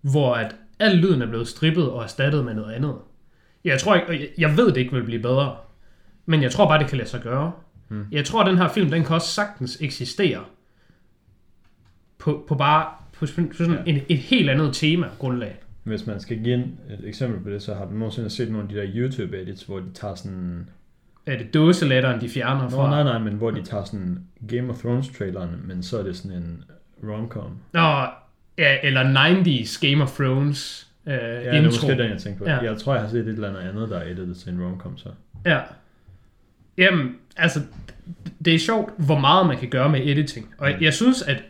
hvor 0.00 0.34
at 0.34 0.56
al 0.78 0.96
lyden 0.96 1.22
er 1.22 1.26
blevet 1.26 1.48
strippet 1.48 1.90
og 1.90 2.02
erstattet 2.02 2.44
med 2.44 2.54
noget 2.54 2.72
andet. 2.74 2.94
Jeg 3.64 3.80
tror 3.80 3.94
ikke, 3.94 4.30
jeg- 4.38 4.56
ved, 4.56 4.66
det 4.66 4.76
ikke 4.76 4.92
vil 4.92 5.02
blive 5.04 5.22
bedre, 5.22 5.56
men 6.26 6.42
jeg 6.42 6.50
tror 6.50 6.68
bare, 6.68 6.78
det 6.78 6.88
kan 6.88 6.98
lade 6.98 7.08
sig 7.08 7.20
gøre. 7.22 7.52
Hmm. 7.88 8.06
Jeg 8.12 8.24
tror, 8.24 8.40
at 8.42 8.46
den 8.46 8.58
her 8.58 8.68
film, 8.68 8.90
den 8.90 9.04
kan 9.04 9.14
også 9.14 9.28
sagtens 9.28 9.78
eksistere 9.80 10.44
på, 12.18 12.44
på 12.48 12.54
bare 12.54 12.86
på 13.12 13.26
sådan 13.26 13.50
Ja. 13.60 13.76
en, 13.86 14.00
et 14.08 14.18
helt 14.18 14.50
andet 14.50 14.74
tema 14.74 15.06
grundlag. 15.18 15.56
Hvis 15.82 16.06
man 16.06 16.20
skal 16.20 16.38
give 16.44 16.54
et 16.90 17.00
eksempel 17.04 17.40
på 17.40 17.50
det, 17.50 17.62
så 17.62 17.74
har 17.74 17.84
du 17.84 17.90
nogensinde 17.94 18.30
set 18.30 18.50
nogle 18.50 18.62
af 18.62 18.74
de 18.74 18.80
der 18.80 18.86
YouTube-edits, 19.08 19.66
hvor 19.66 19.78
de 19.78 19.92
tager 19.94 20.14
sådan... 20.14 20.68
Er 21.26 21.38
det 21.38 21.54
dåseletteren, 21.54 22.20
de 22.20 22.28
fjerner 22.28 22.62
Nå, 22.62 22.68
fra? 22.70 22.90
nej, 22.90 23.02
nej, 23.02 23.18
men 23.18 23.34
hvor 23.34 23.50
de 23.50 23.62
tager 23.62 23.84
sådan 23.84 24.18
Game 24.48 24.70
of 24.70 24.76
Thrones-traileren, 24.84 25.66
men 25.66 25.82
så 25.82 25.98
er 25.98 26.02
det 26.02 26.16
sådan 26.16 26.36
en 26.36 26.64
rom-com. 27.02 27.50
Nå, 27.72 28.06
ja, 28.58 28.76
eller 28.82 29.00
90's 29.02 29.88
Game 29.90 30.02
of 30.02 30.16
Thrones 30.16 30.88
øh, 31.06 31.12
Ja, 31.12 31.20
det 31.20 31.46
er 31.46 31.52
intro. 31.52 31.64
måske 31.66 32.02
den, 32.02 32.10
jeg 32.10 32.18
tænker 32.18 32.38
på. 32.38 32.44
Ja. 32.44 32.58
Jeg 32.58 32.76
tror, 32.78 32.92
jeg 32.94 33.02
har 33.02 33.08
set 33.10 33.20
et 33.20 33.28
eller 33.28 33.58
andet 33.58 33.88
der 33.90 33.98
er 33.98 34.10
editet 34.10 34.36
til 34.36 34.52
en 34.52 34.60
rom-com, 34.62 34.96
så. 34.98 35.08
Ja. 35.46 35.60
Jamen, 36.78 37.16
altså, 37.36 37.60
det 38.44 38.54
er 38.54 38.58
sjovt, 38.58 38.92
hvor 38.98 39.18
meget 39.18 39.46
man 39.46 39.58
kan 39.58 39.68
gøre 39.68 39.88
med 39.88 40.00
editing. 40.06 40.54
Og 40.58 40.82
jeg 40.82 40.94
synes, 40.94 41.22
at 41.22 41.42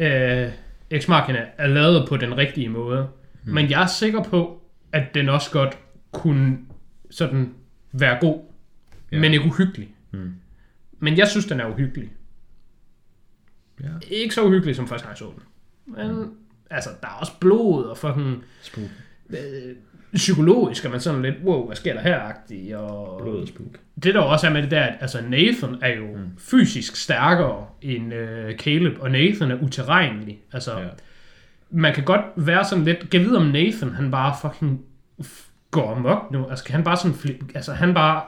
øh, 0.00 0.52
Ex 0.90 1.08
Machina 1.08 1.46
er 1.58 1.66
lavet 1.66 2.08
på 2.08 2.16
den 2.16 2.36
rigtige 2.36 2.68
måde. 2.68 3.08
Mm. 3.44 3.52
Men 3.52 3.70
jeg 3.70 3.82
er 3.82 3.86
sikker 3.86 4.22
på, 4.22 4.62
at 4.92 5.14
den 5.14 5.28
også 5.28 5.50
godt 5.50 5.78
kunne 6.12 6.58
sådan 7.10 7.54
være 7.92 8.18
god, 8.20 8.40
ja. 9.12 9.18
Men 9.18 9.32
ikke 9.32 9.44
uhyggelig. 9.44 9.94
Mm. 10.10 10.34
Men 10.98 11.18
jeg 11.18 11.28
synes, 11.28 11.46
den 11.46 11.60
er 11.60 11.66
uhyggelig. 11.66 12.12
Ja. 13.82 13.88
Ikke 14.10 14.34
så 14.34 14.44
uhyggelig, 14.44 14.76
som 14.76 14.88
første 14.88 15.06
gang 15.06 15.12
jeg 15.12 15.18
så 15.18 15.32
den. 15.34 15.42
Men 15.96 16.16
mm. 16.16 16.34
altså, 16.70 16.90
der 17.00 17.08
er 17.08 17.12
også 17.12 17.32
blod 17.40 17.84
og 17.84 17.98
fucking 17.98 18.44
Spook. 18.62 18.88
øh, 19.30 19.76
psykologisk 20.12 20.84
er 20.84 20.90
man 20.90 21.00
sådan 21.00 21.22
lidt, 21.22 21.34
wow, 21.44 21.66
hvad 21.66 21.76
sker 21.76 21.94
der 21.94 22.00
her-agtigt. 22.00 22.74
Og 22.74 23.20
Blod 23.22 23.42
og 23.42 23.48
spook. 23.48 23.78
det 24.02 24.14
der 24.14 24.20
også 24.20 24.46
er 24.46 24.50
med 24.50 24.62
det 24.62 24.70
der, 24.70 24.82
at 24.82 24.94
altså 25.00 25.20
Nathan 25.28 25.76
er 25.82 25.96
jo 25.96 26.06
mm. 26.16 26.30
fysisk 26.38 26.96
stærkere 26.96 27.66
end 27.82 28.14
øh, 28.14 28.56
Caleb, 28.56 28.98
og 29.00 29.10
Nathan 29.10 29.50
er 29.50 29.62
uterrenelig. 29.62 30.38
Altså, 30.52 30.78
ja. 30.78 30.86
Man 31.70 31.94
kan 31.94 32.04
godt 32.04 32.20
være 32.36 32.64
sådan 32.64 32.84
lidt, 32.84 33.10
kan 33.10 33.20
vide 33.20 33.36
om 33.36 33.46
Nathan, 33.46 33.94
han 33.94 34.10
bare 34.10 34.34
fucking 34.42 34.80
går 35.70 35.94
amok 35.94 36.30
nu. 36.32 36.46
Altså, 36.50 36.64
kan 36.64 36.74
han 36.74 36.84
bare 36.84 36.96
sådan, 36.96 37.14
flip, 37.14 37.44
altså 37.54 37.72
han 37.72 37.94
bare, 37.94 38.22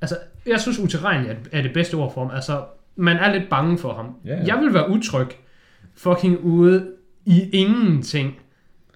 altså, 0.00 0.16
jeg 0.46 0.60
synes 0.60 0.78
uterrenelig 0.78 1.30
er, 1.30 1.58
er 1.58 1.62
det 1.62 1.72
bedste 1.72 1.94
ord 1.94 2.14
for 2.14 2.24
ham. 2.24 2.34
Altså, 2.34 2.64
man 2.96 3.16
er 3.16 3.32
lidt 3.32 3.48
bange 3.50 3.78
for 3.78 3.94
ham. 3.94 4.16
Ja. 4.24 4.38
Jeg 4.46 4.58
vil 4.60 4.74
være 4.74 4.90
utryg 4.90 5.28
fucking 5.96 6.40
ude 6.40 6.92
i 7.26 7.50
ingenting 7.52 8.38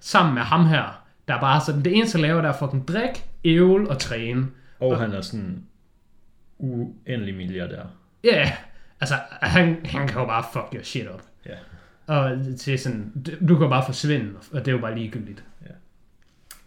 sammen 0.01 0.35
med 0.35 0.43
ham 0.43 0.67
her, 0.67 1.02
der 1.33 1.41
bare 1.41 1.61
sådan, 1.61 1.83
det 1.85 1.97
eneste, 1.97 2.19
jeg 2.19 2.29
laver, 2.29 2.43
der 2.43 2.49
er 2.49 2.59
fucking 2.59 2.89
drik, 2.89 3.25
ævel 3.45 3.89
og 3.89 3.99
træne. 3.99 4.47
Og 4.81 4.99
han 4.99 5.13
er 5.13 5.21
sådan 5.21 5.63
uendelig 6.59 7.35
milliardær. 7.35 7.83
Ja, 8.25 8.37
yeah, 8.37 8.49
altså, 9.01 9.15
han, 9.43 9.77
han 9.85 10.09
kan 10.09 10.21
jo 10.21 10.27
bare 10.27 10.45
fuck 10.53 10.75
your 10.75 10.83
shit 10.83 11.09
op. 11.09 11.23
Ja. 11.47 11.55
Og 12.07 12.39
til 12.59 12.79
sådan, 12.79 13.13
du- 13.49 13.59
kan 13.59 13.69
bare 13.69 13.85
forsvinde, 13.85 14.33
og 14.53 14.61
det 14.61 14.69
er 14.69 14.73
jo 14.73 14.79
bare 14.79 14.99
ligegyldigt. 14.99 15.45
Ja. 15.63 15.73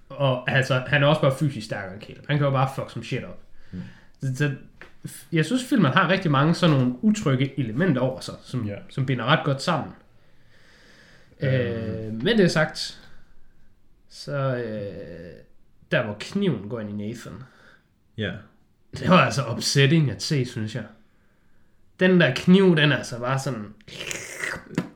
Og 0.09 0.51
altså, 0.51 0.81
han 0.87 1.03
er 1.03 1.07
også 1.07 1.21
bare 1.21 1.35
fysisk 1.39 1.65
stærkere 1.65 1.93
end 1.93 2.01
Caleb. 2.01 2.27
Han 2.27 2.37
kan 2.37 2.45
jo 2.45 2.51
bare 2.51 2.69
fuck 2.75 2.91
som 2.91 3.03
shit 3.03 3.23
op. 3.23 3.41
Mm. 3.71 3.81
Så, 4.21 4.35
så 4.35 4.51
jeg 5.31 5.45
synes, 5.45 5.63
filmen 5.69 5.91
har 5.91 6.09
rigtig 6.09 6.31
mange 6.31 6.53
sådan 6.53 6.75
nogle 6.75 6.93
utrygge 7.01 7.59
elementer 7.59 8.01
over 8.01 8.19
sig, 8.19 8.33
som, 8.43 8.67
ja. 8.67 8.75
som 8.89 9.05
binder 9.05 9.25
ret 9.25 9.45
godt 9.45 9.61
sammen. 9.61 9.93
Øh, 11.39 12.23
med 12.23 12.37
det 12.37 12.51
sagt, 12.51 13.01
så 14.17 14.55
øh, 14.55 15.33
der 15.91 16.03
hvor 16.03 16.15
kniven 16.19 16.69
går 16.69 16.79
ind 16.79 17.01
i 17.01 17.07
Nathan, 17.07 17.33
Ja. 18.17 18.31
det 18.99 19.09
var 19.09 19.17
altså 19.25 19.41
upsetting 19.51 20.11
at 20.11 20.23
se, 20.23 20.45
synes 20.45 20.75
jeg. 20.75 20.83
Den 21.99 22.21
der 22.21 22.33
kniv, 22.35 22.75
den 22.75 22.91
er 22.91 22.97
altså 22.97 23.19
bare 23.19 23.39
sådan, 23.39 23.65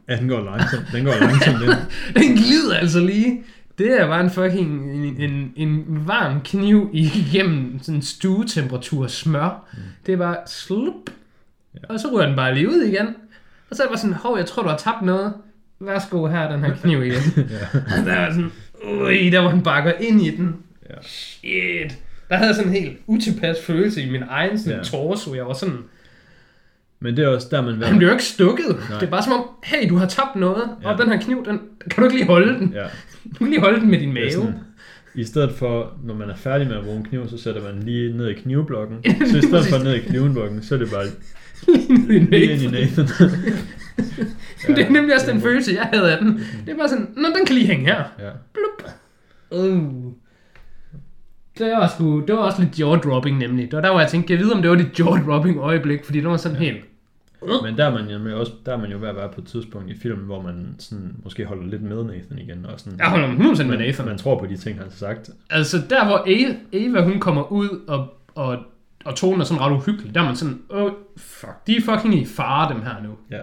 Ja, 0.09 0.15
den 0.17 0.27
går 0.27 0.39
langsomt. 0.43 0.85
Den 0.91 1.05
går 1.05 1.11
langsomt 1.19 1.61
ind. 1.63 1.71
den 2.23 2.35
glider 2.35 2.77
altså 2.77 2.99
lige. 2.99 3.43
Det 3.77 4.01
er 4.01 4.07
bare 4.07 4.21
en 4.21 4.29
fucking 4.29 4.91
en, 5.05 5.21
en, 5.31 5.53
en 5.55 5.85
varm 6.07 6.41
kniv 6.41 6.89
igennem 6.93 7.79
sådan 7.83 8.01
stuetemperatur 8.01 9.07
smør. 9.07 9.67
Mm. 9.73 9.79
Det 10.05 10.13
er 10.13 10.17
bare 10.17 10.37
slup. 10.47 10.93
Ja. 11.75 11.79
Og 11.89 11.99
så 11.99 12.07
ryger 12.13 12.27
den 12.27 12.35
bare 12.35 12.53
lige 12.53 12.69
ud 12.69 12.81
igen. 12.81 13.07
Og 13.69 13.75
så 13.75 13.83
er 13.83 13.87
det 13.87 13.91
bare 13.91 13.97
sådan, 13.99 14.13
hov, 14.13 14.37
jeg 14.37 14.45
tror, 14.45 14.63
du 14.63 14.69
har 14.69 14.77
tabt 14.77 15.01
noget. 15.01 15.33
Værsgo 15.79 16.27
her, 16.27 16.51
den 16.51 16.63
her 16.63 16.75
kniv 16.75 17.03
igen. 17.03 17.21
Ja. 17.37 17.79
Der 18.05 18.19
var 18.25 18.29
sådan, 18.29 18.51
ui, 18.85 19.29
der 19.29 19.39
var 19.39 19.49
han 19.49 19.63
bakker 19.63 19.91
ind 19.99 20.21
i 20.21 20.35
den. 20.35 20.55
Ja. 20.89 20.95
Shit. 21.01 21.97
Der 22.29 22.35
havde 22.35 22.47
jeg 22.47 22.55
sådan 22.55 22.71
en 22.75 22.81
helt 22.83 22.97
utilpas 23.07 23.57
følelse 23.65 24.01
i 24.01 24.11
min 24.11 24.23
egen 24.29 24.59
sådan, 24.59 24.77
Ja. 24.79 24.83
torso. 24.83 25.35
Jeg 25.35 25.45
var 25.45 25.53
sådan, 25.53 25.77
Men 26.99 27.17
det 27.17 27.23
er 27.23 27.27
også 27.27 27.47
der, 27.51 27.61
man... 27.61 27.81
han 27.83 27.97
bliver 27.97 28.09
jo 28.11 28.15
ikke 28.15 28.23
stukket. 28.25 28.65
Nej. 28.89 28.99
Det 28.99 29.05
er 29.07 29.11
bare 29.11 29.23
som 29.23 29.33
om, 29.33 29.43
hey, 29.63 29.89
du 29.89 29.95
har 29.95 30.05
tabt 30.07 30.35
noget. 30.35 30.63
Ja. 30.83 30.91
Og 30.91 30.97
den 30.97 31.09
her 31.11 31.19
kniv, 31.21 31.45
den, 31.45 31.59
kan 31.91 32.03
du 32.03 32.03
ikke 32.03 32.15
lige 32.15 32.27
holde 32.27 32.53
den? 32.59 32.73
Ja. 32.75 32.83
Du 33.33 33.37
kan 33.37 33.47
lige 33.47 33.59
holde 33.59 33.79
den 33.79 33.91
med 33.91 33.99
din 33.99 34.13
mave. 34.13 34.31
sådan, 34.31 34.53
I 35.15 35.23
stedet 35.23 35.51
for, 35.51 35.93
når 36.03 36.13
man 36.13 36.29
er 36.29 36.35
færdig 36.35 36.67
med 36.67 36.75
at 36.77 36.83
bruge 36.83 36.97
en 36.97 37.03
kniv, 37.05 37.29
så 37.29 37.37
sætter 37.37 37.63
man 37.63 37.83
lige 37.83 38.17
ned 38.17 38.29
i 38.29 38.33
knivblokken. 38.33 38.97
Så 39.31 39.37
i 39.37 39.41
stedet 39.41 39.65
for 39.65 39.83
ned 39.83 39.93
i 39.95 39.99
knivblokken, 39.99 40.63
så 40.63 40.75
er 40.75 40.79
det 40.79 40.89
bare 40.91 41.05
Lige 42.07 42.25
lige 42.29 42.51
ind 42.53 42.61
i 42.61 42.67
Nathan. 42.67 43.07
Det 44.75 44.85
er 44.85 44.89
nemlig 44.89 45.15
også 45.15 45.31
den 45.31 45.41
følelse, 45.41 45.71
jeg 45.73 45.89
havde 45.93 46.11
af 46.13 46.17
den. 46.23 46.37
Det 46.65 46.71
er 46.73 46.77
bare 46.77 46.89
sådan, 46.89 47.13
nå, 47.17 47.27
den 47.37 47.45
kan 47.45 47.55
lige 47.55 47.67
hænge 47.67 47.85
her. 47.85 48.03
Ja. 48.19 48.29
Blup. 48.53 48.91
Uh. 49.51 50.13
Det 51.59 51.71
var, 51.71 51.87
sgu, 51.87 52.19
det 52.19 52.35
var 52.35 52.41
også 52.41 52.61
lidt 52.61 52.79
jaw-dropping 52.79 53.37
nemlig. 53.37 53.65
Det 53.65 53.73
var 53.75 53.81
der, 53.81 53.91
hvor 53.91 53.99
jeg 53.99 54.09
tænkte, 54.09 54.27
kan 54.27 54.37
jeg 54.37 54.45
vide, 54.45 54.53
om 54.53 54.61
det 54.61 54.71
var 54.71 54.77
det 54.77 54.99
jaw-dropping 54.99 55.59
øjeblik, 55.59 56.05
fordi 56.05 56.19
det 56.19 56.27
var 56.27 56.37
sådan 56.37 56.57
helt... 56.57 56.85
Men 57.63 57.77
der 57.77 57.85
er, 57.85 57.91
man 57.91 58.27
jo 58.31 58.39
også, 58.39 58.51
der 58.65 58.73
er 58.73 58.77
man 58.77 58.91
jo 58.91 58.97
ved 58.97 59.07
at 59.07 59.15
være 59.15 59.29
på 59.29 59.41
et 59.41 59.47
tidspunkt 59.47 59.91
i 59.91 59.99
filmen, 59.99 60.25
hvor 60.25 60.41
man 60.41 60.75
sådan, 60.79 61.15
måske 61.23 61.45
holder 61.45 61.67
lidt 61.67 61.81
med 61.81 62.03
Nathan 62.03 62.39
igen. 62.39 62.65
Og 62.65 62.79
sådan, 62.79 62.99
Jeg 62.99 63.07
holder 63.09 63.27
mig 63.27 63.37
100% 63.37 63.63
med 63.63 63.77
Nathan. 63.77 64.05
man 64.05 64.17
tror 64.17 64.39
på 64.39 64.45
de 64.45 64.57
ting, 64.57 64.77
han 64.77 64.87
har 64.87 64.95
sagt. 64.95 65.29
Altså 65.49 65.77
der, 65.89 66.05
hvor 66.05 66.23
Eva, 66.27 66.55
Eva 66.71 67.01
hun 67.03 67.19
kommer 67.19 67.51
ud, 67.51 67.69
og, 67.87 68.07
og, 68.35 68.57
og 69.05 69.15
tonen 69.15 69.41
er 69.41 69.45
sådan 69.45 69.61
ret 69.61 69.71
uhyggelig, 69.71 70.15
der 70.15 70.21
er 70.21 70.25
man 70.25 70.35
sådan, 70.35 70.61
åh, 70.69 70.83
oh, 70.83 70.91
fuck, 71.17 71.67
de 71.67 71.77
er 71.77 71.81
fucking 71.81 72.15
i 72.15 72.25
fare, 72.25 72.73
dem 72.73 72.81
her 72.81 73.03
nu. 73.03 73.09
Ja. 73.31 73.41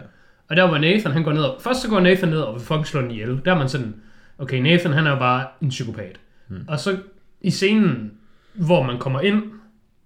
Og 0.48 0.56
der 0.56 0.68
hvor 0.68 0.78
Nathan, 0.78 1.12
han 1.12 1.22
går 1.22 1.32
ned, 1.32 1.42
og, 1.42 1.62
først 1.62 1.82
så 1.82 1.88
går 1.88 2.00
Nathan 2.00 2.28
ned 2.28 2.40
og 2.40 2.54
vil 2.54 2.62
fucking 2.62 2.86
slå 2.86 3.00
den 3.00 3.10
ihjel. 3.10 3.40
Der 3.44 3.54
er 3.54 3.58
man 3.58 3.68
sådan, 3.68 3.94
okay, 4.38 4.58
Nathan 4.58 4.92
han 4.92 5.06
er 5.06 5.18
bare 5.18 5.46
en 5.62 5.68
psykopat. 5.68 6.20
Mm. 6.48 6.64
Og 6.68 6.78
så 6.78 6.98
i 7.40 7.50
scenen, 7.50 8.12
hvor 8.54 8.82
man 8.82 8.98
kommer 8.98 9.20
ind 9.20 9.42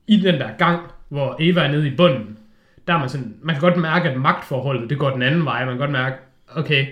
i 0.06 0.20
den 0.20 0.34
der 0.34 0.50
gang, 0.58 0.80
hvor 1.08 1.36
Eva 1.40 1.60
er 1.60 1.70
nede 1.70 1.88
i 1.88 1.96
bunden, 1.96 2.38
der 2.86 2.94
er 2.94 2.98
man 2.98 3.08
sådan, 3.08 3.36
man 3.42 3.54
kan 3.54 3.60
godt 3.60 3.76
mærke, 3.76 4.10
at 4.10 4.20
magtforholdet, 4.20 4.90
det 4.90 4.98
går 4.98 5.10
den 5.10 5.22
anden 5.22 5.44
vej. 5.44 5.64
Man 5.64 5.74
kan 5.74 5.78
godt 5.78 5.90
mærke, 5.90 6.16
okay, 6.48 6.86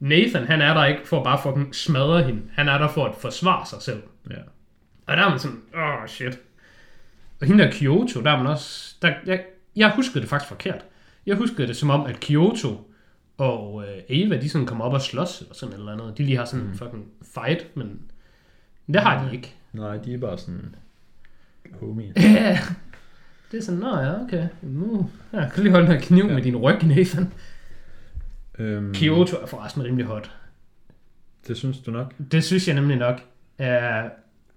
Nathan, 0.00 0.46
han 0.46 0.62
er 0.62 0.74
der 0.74 0.84
ikke 0.84 1.08
for 1.08 1.18
at 1.18 1.24
bare 1.24 1.38
fucking 1.42 1.74
smadre 1.74 2.22
hende. 2.22 2.42
Han 2.54 2.68
er 2.68 2.78
der 2.78 2.88
for 2.88 3.04
at 3.04 3.14
forsvare 3.14 3.66
sig 3.66 3.82
selv. 3.82 4.02
Ja. 4.30 4.36
Og 5.06 5.16
der 5.16 5.22
er 5.22 5.28
man 5.28 5.38
sådan, 5.38 5.62
åh 5.74 5.82
oh, 5.82 6.06
shit. 6.06 6.38
Og 7.40 7.46
hende 7.46 7.64
der 7.64 7.70
Kyoto, 7.70 8.20
der 8.20 8.30
er 8.30 8.36
man 8.36 8.46
også, 8.46 8.94
der, 9.02 9.12
jeg, 9.26 9.44
jeg 9.76 9.92
huskede 9.96 10.20
det 10.20 10.28
faktisk 10.28 10.48
forkert. 10.48 10.84
Jeg 11.26 11.36
huskede 11.36 11.68
det 11.68 11.76
som 11.76 11.90
om, 11.90 12.06
at 12.06 12.20
Kyoto 12.20 12.90
og 13.38 13.82
øh, 13.88 14.02
Eva, 14.08 14.40
de 14.40 14.48
sådan 14.48 14.66
kommer 14.66 14.84
op 14.84 14.92
og 14.92 15.00
slås, 15.02 15.40
eller 15.40 15.54
sådan 15.54 15.74
eller 15.74 15.92
andet. 15.92 16.18
De 16.18 16.22
lige 16.24 16.36
har 16.36 16.44
sådan 16.44 16.66
en 16.66 16.74
fucking 16.74 17.04
fight, 17.34 17.76
men 17.76 18.00
det 18.86 19.00
har 19.00 19.24
de 19.28 19.34
ikke. 19.34 19.54
Nej, 19.72 19.96
de 19.96 20.14
er 20.14 20.18
bare 20.18 20.38
sådan 20.38 20.74
homie. 21.80 22.12
Ja. 22.34 22.58
Det 23.52 23.58
er 23.58 23.62
sådan, 23.62 23.80
nå 23.80 23.98
ja, 23.98 24.22
okay. 24.22 24.48
Nu, 24.62 25.10
ja, 25.32 25.38
kan 25.40 25.50
du 25.56 25.62
lige 25.62 25.72
holde 25.72 25.86
her 25.86 26.00
kniv 26.00 26.24
Ja. 26.26 26.34
med 26.34 26.42
din 26.42 26.56
ryg, 26.56 26.84
Nathan. 26.84 27.32
Øhm, 28.58 28.94
Kyoto 28.94 29.36
er 29.42 29.46
forresten 29.46 29.84
rimelig 29.84 30.06
hot. 30.06 30.30
Det 31.48 31.56
synes 31.56 31.78
du 31.78 31.90
nok? 31.90 32.14
Det 32.32 32.44
synes 32.44 32.66
jeg 32.68 32.74
nemlig 32.74 32.96
nok. 32.96 33.20
Uh, 33.58 33.66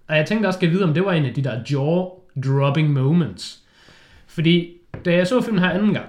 og 0.08 0.16
jeg 0.16 0.26
tænkte 0.26 0.46
også, 0.46 0.58
skal 0.58 0.70
vide, 0.70 0.84
om 0.84 0.94
det 0.94 1.04
var 1.04 1.12
en 1.12 1.24
af 1.24 1.34
de 1.34 1.44
der 1.44 1.62
jaw-dropping 1.70 2.88
moments. 2.88 3.62
Fordi, 4.26 4.76
da 5.04 5.12
jeg 5.14 5.26
så 5.26 5.40
filmen 5.40 5.62
her 5.62 5.70
anden 5.70 5.94
gang, 5.94 6.06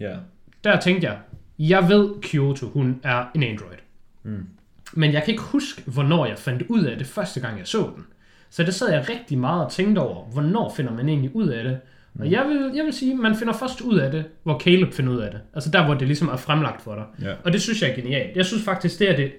Ja. 0.00 0.16
der 0.64 0.80
tænkte 0.80 1.06
jeg, 1.06 1.18
jeg 1.58 1.88
ved, 1.88 2.10
Kyoto, 2.22 2.66
hun 2.66 3.00
er 3.02 3.24
en 3.34 3.42
android. 3.42 3.78
Mm. 4.22 4.46
Men 4.92 5.12
jeg 5.12 5.22
kan 5.22 5.32
ikke 5.32 5.42
huske, 5.42 5.82
hvornår 5.86 6.26
jeg 6.26 6.38
fandt 6.38 6.62
ud 6.68 6.84
af 6.84 6.98
det 6.98 7.06
første 7.06 7.40
gang, 7.40 7.58
jeg 7.58 7.66
så 7.66 7.90
den. 7.96 8.06
Så 8.50 8.62
det 8.62 8.74
sad 8.74 8.92
jeg 8.92 9.08
rigtig 9.08 9.38
meget 9.38 9.64
og 9.64 9.72
tænkte 9.72 9.98
over, 9.98 10.24
hvornår 10.24 10.72
finder 10.76 10.92
man 10.92 11.08
egentlig 11.08 11.36
ud 11.36 11.48
af 11.48 11.64
det. 11.64 11.78
Og 12.18 12.30
jeg 12.30 12.44
vil, 12.48 12.72
jeg 12.74 12.84
vil 12.84 12.92
sige, 12.92 13.14
man 13.14 13.34
finder 13.36 13.52
først 13.52 13.80
ud 13.80 13.98
af 13.98 14.10
det, 14.10 14.24
hvor 14.42 14.58
Caleb 14.58 14.92
finder 14.92 15.12
ud 15.12 15.18
af 15.18 15.30
det. 15.30 15.40
Altså 15.54 15.70
der, 15.70 15.84
hvor 15.84 15.94
det 15.94 16.06
ligesom 16.06 16.28
er 16.28 16.36
fremlagt 16.36 16.82
for 16.82 16.94
dig. 16.94 17.28
Ja. 17.28 17.34
Og 17.44 17.52
det 17.52 17.62
synes 17.62 17.82
jeg 17.82 17.90
er 17.90 17.94
genialt. 17.94 18.36
Jeg 18.36 18.44
synes 18.44 18.64
faktisk, 18.64 18.98
det 18.98 19.10
er 19.10 19.16
det... 19.16 19.32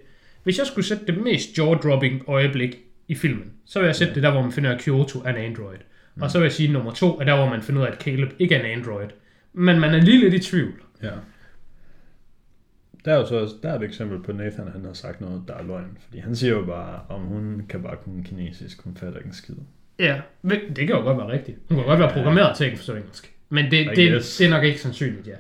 Hvis 0.43 0.57
jeg 0.57 0.67
skulle 0.67 0.85
sætte 0.85 1.05
det 1.05 1.23
mest 1.23 1.59
jaw-dropping 1.59 2.23
øjeblik 2.27 2.77
i 3.07 3.15
filmen, 3.15 3.51
så 3.65 3.79
vil 3.79 3.85
jeg 3.85 3.95
sætte 3.95 4.11
ja. 4.11 4.15
det 4.15 4.23
der, 4.23 4.31
hvor 4.31 4.41
man 4.41 4.51
finder, 4.51 4.71
at 4.71 4.81
Kyoto 4.81 5.19
er 5.19 5.29
en 5.29 5.35
android. 5.35 5.77
Mm. 6.15 6.21
Og 6.21 6.31
så 6.31 6.37
vil 6.37 6.45
jeg 6.45 6.51
sige, 6.51 6.67
at 6.67 6.73
nummer 6.73 6.91
to 6.91 7.19
er 7.19 7.23
der, 7.23 7.35
hvor 7.35 7.49
man 7.49 7.61
finder 7.61 7.81
ud 7.81 7.87
af, 7.87 7.91
at 7.91 8.01
Caleb 8.01 8.33
ikke 8.39 8.55
er 8.55 8.59
en 8.59 8.79
android. 8.79 9.07
Men 9.53 9.79
man 9.79 9.93
er 9.93 10.01
lige 10.01 10.19
lidt 10.19 10.33
i 10.33 10.49
tvivl. 10.49 10.73
Ja. 11.03 11.11
Der 13.05 13.13
er 13.13 13.17
jo 13.17 13.25
så 13.27 13.35
også, 13.35 13.55
der 13.63 13.69
er 13.69 13.75
et 13.79 13.83
eksempel 13.83 14.23
på 14.23 14.31
Nathan, 14.31 14.67
han 14.67 14.85
har 14.85 14.93
sagt 14.93 15.21
noget, 15.21 15.43
der 15.47 15.53
er 15.53 15.63
løgn. 15.63 15.97
Fordi 16.05 16.19
han 16.19 16.35
siger 16.35 16.53
jo 16.53 16.65
bare, 16.65 16.99
om 17.09 17.21
hun 17.21 17.65
kan 17.69 17.83
bare 17.83 17.95
kunne 18.03 18.23
kinesisk, 18.23 18.81
hun 18.83 18.95
fatter 18.95 19.17
ikke 19.17 19.27
en 19.27 19.33
skid. 19.33 19.55
Ja, 19.99 20.21
det 20.49 20.75
kan 20.77 20.89
jo 20.89 20.99
godt 21.01 21.17
være 21.17 21.27
rigtigt. 21.31 21.57
Hun 21.69 21.77
kan 21.77 21.85
godt 21.87 21.99
være 21.99 22.11
programmeret 22.13 22.57
til 22.57 22.63
at 22.63 22.67
ikke 22.67 22.77
forstå 22.77 22.95
engelsk. 22.95 23.33
Men 23.49 23.71
det, 23.71 23.87
det, 23.95 24.11
guess. 24.11 24.37
det 24.37 24.45
er 24.45 24.49
nok 24.49 24.63
ikke 24.63 24.81
sandsynligt, 24.81 25.27
ja. 25.27 25.35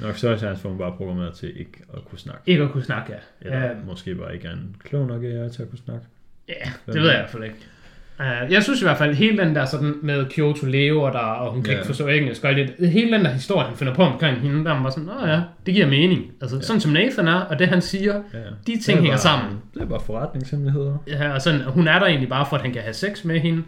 Nok 0.00 0.16
større 0.16 0.38
chance 0.38 0.62
for, 0.62 0.68
at 0.68 0.72
hun 0.72 0.78
bare 0.78 0.92
er 0.92 0.96
programmeret 0.96 1.34
til 1.34 1.60
ikke 1.60 1.78
at 1.94 2.04
kunne 2.04 2.18
snakke. 2.18 2.40
Ikke 2.46 2.62
at 2.62 2.70
kunne 2.70 2.84
snakke, 2.84 3.12
ja. 3.12 3.18
Eller 3.40 3.58
Ja, 3.58 3.66
ja. 3.66 3.74
måske 3.86 4.14
bare 4.14 4.34
ikke 4.34 4.48
er 4.48 4.52
en 4.52 4.76
klog 4.84 5.06
nok 5.06 5.22
AI 5.24 5.50
til 5.50 5.62
at 5.62 5.68
kunne 5.68 5.78
snakke. 5.78 6.06
ja 6.48 6.54
det 6.86 6.94
ved 6.94 7.08
jeg 7.08 7.16
i 7.16 7.20
hvert 7.20 7.30
fald 7.30 7.44
ikke. 7.44 7.56
Uh, 8.22 8.52
jeg 8.52 8.62
synes 8.62 8.80
i 8.80 8.84
hvert 8.84 8.98
fald, 8.98 9.14
hele 9.14 9.38
den 9.44 9.54
der 9.54 9.64
sådan 9.64 9.94
med 10.02 10.26
Kyoto 10.30 10.66
lever 10.66 11.10
der, 11.10 11.18
og 11.18 11.52
hun 11.52 11.62
kan 11.62 11.72
Ja. 11.72 11.78
ikke 11.78 11.86
forstå 11.86 12.06
engelsk, 12.06 12.44
og 12.44 12.54
det, 12.54 12.90
hele 12.90 13.16
den 13.16 13.24
der 13.24 13.30
historie, 13.32 13.66
han 13.66 13.76
finder 13.76 13.94
på 13.94 14.02
omkring 14.02 14.40
hende, 14.40 14.64
der 14.64 14.82
var 14.82 14.90
sådan, 14.90 15.08
åh 15.22 15.28
ja, 15.28 15.40
det 15.66 15.74
giver 15.74 15.86
mening. 15.86 16.22
Altså, 16.40 16.56
ja. 16.56 16.62
sådan 16.62 16.80
som 16.80 16.92
Nathan 16.92 17.28
er, 17.28 17.40
og 17.40 17.58
det 17.58 17.68
han 17.68 17.82
siger, 17.82 18.14
ja. 18.34 18.38
de 18.66 18.80
ting 18.80 18.98
er 18.98 19.02
hænger 19.02 19.10
bare, 19.10 19.18
sammen. 19.18 19.58
Det 19.74 19.82
er 19.82 19.86
bare 19.86 20.00
forretningshemmeligheder. 20.06 20.96
Ja, 21.08 21.32
og 21.34 21.42
sådan, 21.42 21.60
hun 21.62 21.88
er 21.88 21.98
der 21.98 22.06
egentlig 22.06 22.28
bare 22.28 22.46
for, 22.48 22.56
at 22.56 22.62
han 22.62 22.72
kan 22.72 22.82
have 22.82 22.94
sex 22.94 23.24
med 23.24 23.40
hende. 23.40 23.62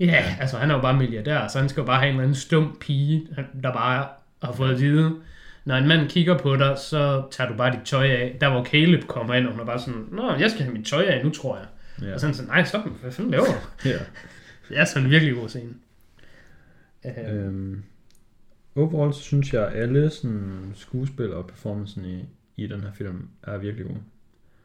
Ja, 0.00 0.24
altså 0.40 0.56
han 0.56 0.70
er 0.70 0.74
jo 0.74 0.80
bare 0.80 0.94
milliardær, 0.96 1.48
så 1.48 1.58
han 1.58 1.68
skal 1.68 1.80
jo 1.80 1.86
bare 1.86 1.98
have 1.98 2.08
en 2.08 2.14
eller 2.14 2.22
anden 2.22 2.34
stum 2.34 2.76
pige, 2.80 3.22
der 3.62 3.72
bare 3.72 4.04
har 4.42 4.52
fået 4.52 4.72
at 4.72 4.80
vide, 4.80 5.10
når 5.64 5.76
en 5.76 5.88
mand 5.88 6.08
kigger 6.08 6.38
på 6.38 6.56
dig, 6.56 6.74
så 6.78 7.22
tager 7.30 7.50
du 7.50 7.56
bare 7.56 7.70
dit 7.72 7.80
tøj 7.84 8.06
af. 8.06 8.36
Der 8.40 8.50
hvor 8.50 8.64
Caleb 8.64 9.06
kommer 9.06 9.34
ind, 9.34 9.46
og 9.46 9.52
hun 9.52 9.60
er 9.60 9.64
bare 9.64 9.78
sådan, 9.78 10.04
Nå, 10.12 10.22
jeg 10.40 10.50
skal 10.50 10.62
have 10.62 10.74
mit 10.74 10.86
tøj 10.86 11.02
af 11.02 11.24
nu, 11.24 11.30
tror 11.30 11.56
jeg. 11.56 11.66
Ja. 12.02 12.14
Og 12.14 12.20
sådan 12.20 12.34
sådan, 12.34 12.48
nej, 12.48 12.64
stop, 12.64 12.88
hvad 13.00 13.12
fanden 13.12 13.30
laver 13.30 13.44
du? 13.44 13.52
ja. 13.88 13.98
Det 14.68 14.78
er 14.78 14.84
sådan 14.84 15.04
en 15.04 15.10
virkelig 15.10 15.34
god 15.34 15.48
scene. 15.48 15.74
Uh, 17.04 17.10
Øhm, 17.34 17.82
overall 18.76 19.14
så 19.14 19.20
synes 19.20 19.54
jeg, 19.54 19.66
at 19.66 19.82
alle 19.82 20.10
sådan, 20.10 20.72
skuespil 20.74 21.32
og 21.32 21.46
performancen 21.46 22.04
i, 22.04 22.24
i 22.56 22.66
den 22.66 22.80
her 22.80 22.92
film 22.92 23.28
er 23.42 23.58
virkelig 23.58 23.86
gode. 23.86 24.00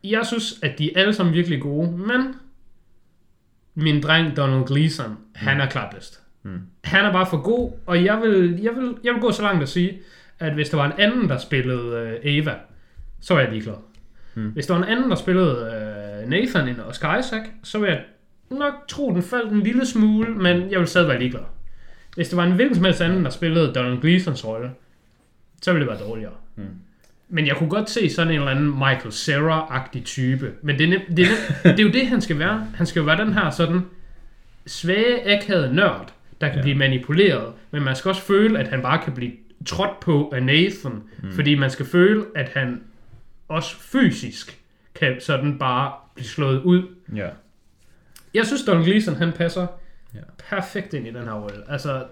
jeg 0.04 0.26
synes, 0.26 0.60
at 0.64 0.80
de 0.80 0.94
er 0.96 1.00
alle 1.02 1.14
sammen 1.14 1.34
virkelig 1.36 1.62
gode, 1.62 1.92
men 1.92 2.36
min 3.76 4.02
dreng 4.04 4.38
Donald 4.38 4.68
Gleason, 4.68 5.10
mm. 5.10 5.18
han 5.34 5.62
er 5.62 5.70
klart 5.70 5.94
bedst. 5.94 6.22
Mm. 6.44 6.60
Han 6.84 7.06
er 7.06 7.12
bare 7.12 7.28
for 7.30 7.42
god, 7.42 7.72
og 7.86 8.06
jeg 8.06 8.22
vil, 8.22 8.60
jeg 8.62 8.76
vil, 8.76 8.98
jeg 9.04 9.14
vil 9.14 9.22
gå 9.22 9.32
så 9.32 9.42
langt 9.42 9.64
at 9.64 9.70
sige, 9.70 10.00
at 10.40 10.54
hvis 10.54 10.70
der 10.70 10.78
var 10.78 10.86
en 10.92 11.00
anden, 11.00 11.30
der 11.30 11.38
spillede 11.38 11.98
øh, 11.98 12.20
Eva, 12.24 12.56
så 13.20 13.34
var 13.34 13.42
jeg 13.42 13.50
ligeglad. 13.52 13.76
Mm. 14.36 14.50
Hvis 14.50 14.66
der 14.68 14.74
var 14.74 14.84
en 14.84 14.90
anden, 14.90 15.10
der 15.10 15.16
spillede 15.16 15.56
øh, 15.56 15.97
Nathan 16.30 16.68
end 16.68 16.80
Oscar 16.80 17.18
Isaac, 17.20 17.42
så 17.64 17.80
vil 17.80 17.90
jeg 17.90 18.02
nok 18.52 18.74
tro, 18.88 19.14
den 19.14 19.24
faldt 19.24 19.52
en 19.52 19.62
lille 19.62 19.86
smule, 19.86 20.30
men 20.36 20.72
jeg 20.72 20.80
vil 20.80 20.88
stadig 20.88 21.08
være 21.08 21.20
ligeglad. 21.20 21.42
Hvis 22.16 22.30
det 22.30 22.38
var 22.38 22.44
en 22.44 22.52
hvilken 22.52 22.76
som 22.76 22.86
helst 22.86 23.02
anden, 23.02 23.24
der 23.24 23.30
spillede 23.30 23.74
Donald 23.74 24.02
Gleasons 24.02 24.46
rolle, 24.46 24.72
så 25.62 25.74
ville 25.74 25.88
det 25.88 26.00
være 26.00 26.10
dårligere. 26.10 26.34
Mm. 26.56 26.64
Men 27.30 27.48
jeg 27.48 27.56
kunne 27.56 27.70
godt 27.70 27.90
se 27.90 28.10
sådan 28.10 28.34
en 28.34 28.40
eller 28.40 28.52
anden 28.52 28.70
Michael 28.70 29.12
Cera-agtig 29.12 30.04
type. 30.04 30.52
Men 30.62 30.78
det 30.78 30.84
er, 30.86 30.90
nem, 30.90 31.02
det, 31.16 31.26
er 31.26 31.30
nem, 31.30 31.76
det 31.78 31.80
er 31.80 31.84
jo 31.88 31.92
det, 31.94 32.08
han 32.08 32.22
skal 32.22 32.40
være. 32.40 32.68
Han 32.76 32.86
skal 32.86 33.00
jo 33.00 33.06
være 33.06 33.26
den 33.26 33.34
her 33.34 33.50
sådan 33.50 33.82
svage, 34.66 35.34
akavede 35.38 35.76
nørd, 35.76 36.14
der 36.42 36.48
kan 36.48 36.54
Ja. 36.56 36.58
ja. 36.58 36.62
blive 36.62 36.76
manipuleret. 36.78 37.54
Men 37.72 37.84
man 37.84 37.96
skal 37.96 38.10
også 38.10 38.22
føle, 38.22 38.60
at 38.60 38.68
han 38.68 38.82
bare 38.82 39.02
kan 39.04 39.14
blive 39.14 39.32
trådt 39.66 40.00
på 40.00 40.32
af 40.36 40.44
Nathan. 40.44 41.04
Mm. 41.24 41.32
Fordi 41.32 41.56
man 41.56 41.70
skal 41.70 41.86
føle, 41.86 42.26
at 42.36 42.50
han 42.54 42.82
også 43.48 43.76
fysisk 43.80 44.58
kan 44.96 45.16
sådan 45.22 45.60
bare 45.60 45.92
blive 46.18 46.28
slået 46.28 46.62
ud. 46.64 46.84
Ja. 47.16 47.30
Jeg 48.34 48.46
synes, 48.46 48.64
Don 48.64 48.84
Gleason, 48.84 49.16
han 49.16 49.32
passer 49.32 49.68
Ja. 50.14 50.20
perfekt 50.50 50.94
ind 50.94 51.08
i 51.08 51.12
den 51.12 51.24
her 51.24 51.34
rolle. 51.34 51.72
Altså, 51.72 52.06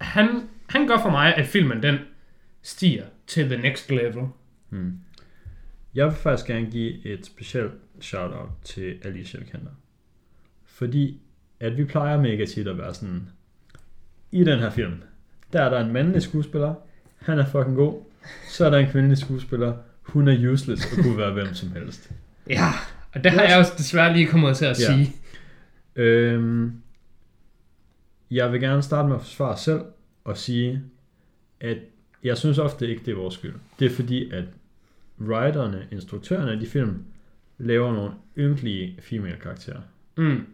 han, 0.00 0.48
han 0.68 0.86
gør 0.88 0.98
for 1.02 1.10
mig, 1.10 1.34
at 1.34 1.46
filmen 1.46 1.82
den 1.82 1.98
stiger 2.62 3.04
til 3.26 3.44
the 3.48 3.56
next 3.56 3.90
level. 3.90 4.24
Hmm. 4.68 4.98
Jeg 5.94 6.06
vil 6.06 6.14
faktisk 6.14 6.46
gerne 6.46 6.70
give 6.70 7.06
et 7.06 7.26
specielt 7.26 7.72
shout-out 8.00 8.48
til 8.64 8.98
Alicia 9.02 9.40
Vikander. 9.40 9.70
Fordi 10.64 11.20
at 11.60 11.76
vi 11.76 11.84
plejer 11.84 12.20
mega 12.20 12.44
tit 12.44 12.66
at 12.68 12.78
være 12.78 12.94
sådan, 12.94 13.28
i 14.32 14.44
den 14.44 14.58
her 14.58 14.70
film, 14.70 15.02
der 15.52 15.62
er 15.62 15.68
der 15.70 15.80
en 15.80 15.92
mandlig 15.92 16.22
skuespiller, 16.22 16.74
han 17.18 17.38
er 17.38 17.46
fucking 17.46 17.76
god, 17.76 18.02
så 18.48 18.66
er 18.66 18.70
der 18.70 18.78
en 18.78 18.90
kvindelig 18.90 19.18
skuespiller, 19.18 19.76
hun 20.02 20.28
er 20.28 20.50
useless 20.52 20.92
og 20.92 21.04
kunne 21.04 21.18
være 21.18 21.32
hvem 21.32 21.54
som 21.54 21.72
helst. 21.72 22.10
Ja, 22.48 22.68
og 23.14 23.24
det 23.24 23.32
har 23.32 23.42
jeg 23.42 23.58
også 23.58 23.72
desværre 23.78 24.12
lige 24.12 24.26
kommet 24.26 24.56
til 24.56 24.64
at 24.64 24.80
Ja. 24.80 24.86
sige. 24.86 25.12
Øhm, 25.96 26.72
jeg 28.30 28.52
vil 28.52 28.60
gerne 28.60 28.82
starte 28.82 29.08
med 29.08 29.16
at 29.16 29.22
forsvare 29.22 29.56
selv 29.58 29.80
og 30.24 30.36
sige, 30.38 30.82
at 31.60 31.76
jeg 32.24 32.38
synes 32.38 32.58
ofte 32.58 32.88
ikke, 32.88 33.02
det 33.04 33.12
er 33.12 33.16
vores 33.16 33.34
skyld. 33.34 33.54
Det 33.78 33.90
er 33.92 33.94
fordi, 33.94 34.30
at 34.30 34.44
writerne, 35.20 35.86
instruktørerne 35.92 36.52
af 36.52 36.60
de 36.60 36.66
film, 36.66 37.04
laver 37.58 37.92
nogle 37.92 38.10
ynkelige 38.38 38.98
female 39.02 39.36
karakterer. 39.42 39.80
Mm. 40.16 40.46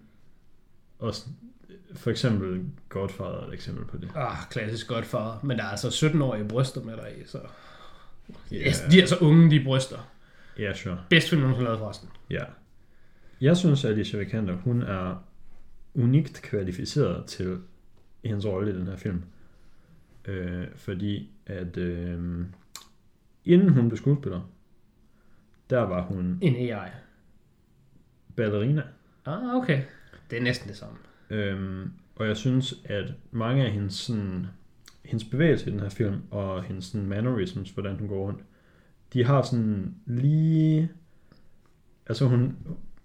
Og 0.98 1.14
for 1.94 2.10
eksempel 2.10 2.64
Godfather 2.88 3.40
er 3.42 3.46
et 3.48 3.54
eksempel 3.54 3.84
på 3.84 3.96
det. 3.96 4.08
Ah, 4.14 4.36
klassisk 4.50 4.88
godt 4.88 5.04
far. 5.06 5.40
Men 5.42 5.56
der 5.58 5.64
er 5.64 5.68
altså 5.68 5.88
17-årige 5.88 6.48
bryster 6.48 6.82
med 6.82 6.92
dig 6.96 7.12
i, 7.20 7.26
så... 7.26 7.38
Ja. 8.52 8.56
Yes, 8.68 8.80
de 8.90 9.02
er 9.02 9.06
så 9.06 9.16
unge, 9.16 9.50
de 9.50 9.64
bryster. 9.64 9.98
Ja, 10.58 10.74
sure. 10.74 10.98
Bedst 11.10 11.28
film, 11.30 11.40
nogen 11.40 11.56
har 11.56 11.62
lavet 11.62 11.78
forresten. 11.78 12.08
Ja. 12.30 12.44
Jeg 13.40 13.56
synes, 13.56 13.84
at 13.84 13.90
Alicia 13.90 14.18
Vikander, 14.18 14.54
hun 14.56 14.82
er 14.82 15.24
unikt 15.94 16.40
kvalificeret 16.42 17.26
til 17.26 17.58
hendes 18.24 18.46
rolle 18.46 18.70
i 18.70 18.74
den 18.74 18.86
her 18.86 18.96
film. 18.96 19.22
Øh, 20.24 20.66
fordi 20.76 21.30
at 21.46 21.76
øh, 21.76 22.44
inden 23.44 23.68
hun 23.68 23.88
blev 23.88 23.96
skuespiller, 23.96 24.40
der 25.70 25.80
var 25.80 26.02
hun 26.02 26.38
En 26.42 26.56
AI. 26.56 26.88
ballerina. 28.36 28.82
Ah, 29.26 29.54
okay. 29.54 29.82
Det 30.30 30.38
er 30.38 30.42
næsten 30.42 30.68
det 30.68 30.76
samme. 30.76 30.96
Øhm, 31.30 31.92
og 32.16 32.26
jeg 32.26 32.36
synes, 32.36 32.74
at 32.84 33.12
mange 33.30 33.64
af 33.64 33.70
hendes, 33.72 33.94
sådan, 33.94 34.46
hendes 35.04 35.24
bevægelser 35.24 35.68
i 35.68 35.70
den 35.70 35.80
her 35.80 35.88
film, 35.88 36.22
og 36.30 36.62
hendes 36.62 36.84
sådan, 36.84 37.06
mannerisms, 37.06 37.70
hvordan 37.70 37.96
hun 37.96 38.08
går 38.08 38.26
rundt, 38.26 38.40
de 39.16 39.24
har 39.24 39.42
sådan 39.42 39.94
lige... 40.06 40.90
Altså 42.06 42.24
hun, 42.24 42.56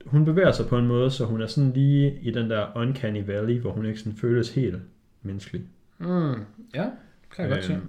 hun 0.05 0.26
bevæger 0.26 0.51
sig 0.51 0.68
på 0.68 0.78
en 0.78 0.88
måde, 0.88 1.12
så 1.12 1.26
hun 1.26 1.41
er 1.41 1.47
sådan 1.47 1.72
lige 1.72 2.20
i 2.22 2.32
den 2.32 2.49
der 2.49 2.68
uncanny 2.76 3.26
valley, 3.26 3.59
hvor 3.59 3.72
hun 3.72 3.86
ikke 3.86 3.99
sådan 3.99 4.18
føles 4.18 4.53
helt 4.53 4.76
menneskelig. 5.22 5.64
Mm. 5.97 6.34
Ja, 6.76 6.89
kan 7.36 7.45
jeg 7.45 7.49
godt 7.49 7.64
se. 7.64 7.80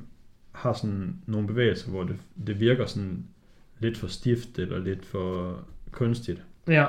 har 0.52 0.72
sådan 0.72 1.16
nogle 1.26 1.46
bevægelser, 1.46 1.90
hvor 1.90 2.04
det, 2.04 2.16
det 2.46 2.60
virker 2.60 2.86
sådan 2.86 3.24
lidt 3.78 3.98
for 3.98 4.06
stift, 4.06 4.58
eller 4.58 4.78
lidt 4.78 5.04
for 5.04 5.58
kunstigt. 5.90 6.42
Ja. 6.68 6.86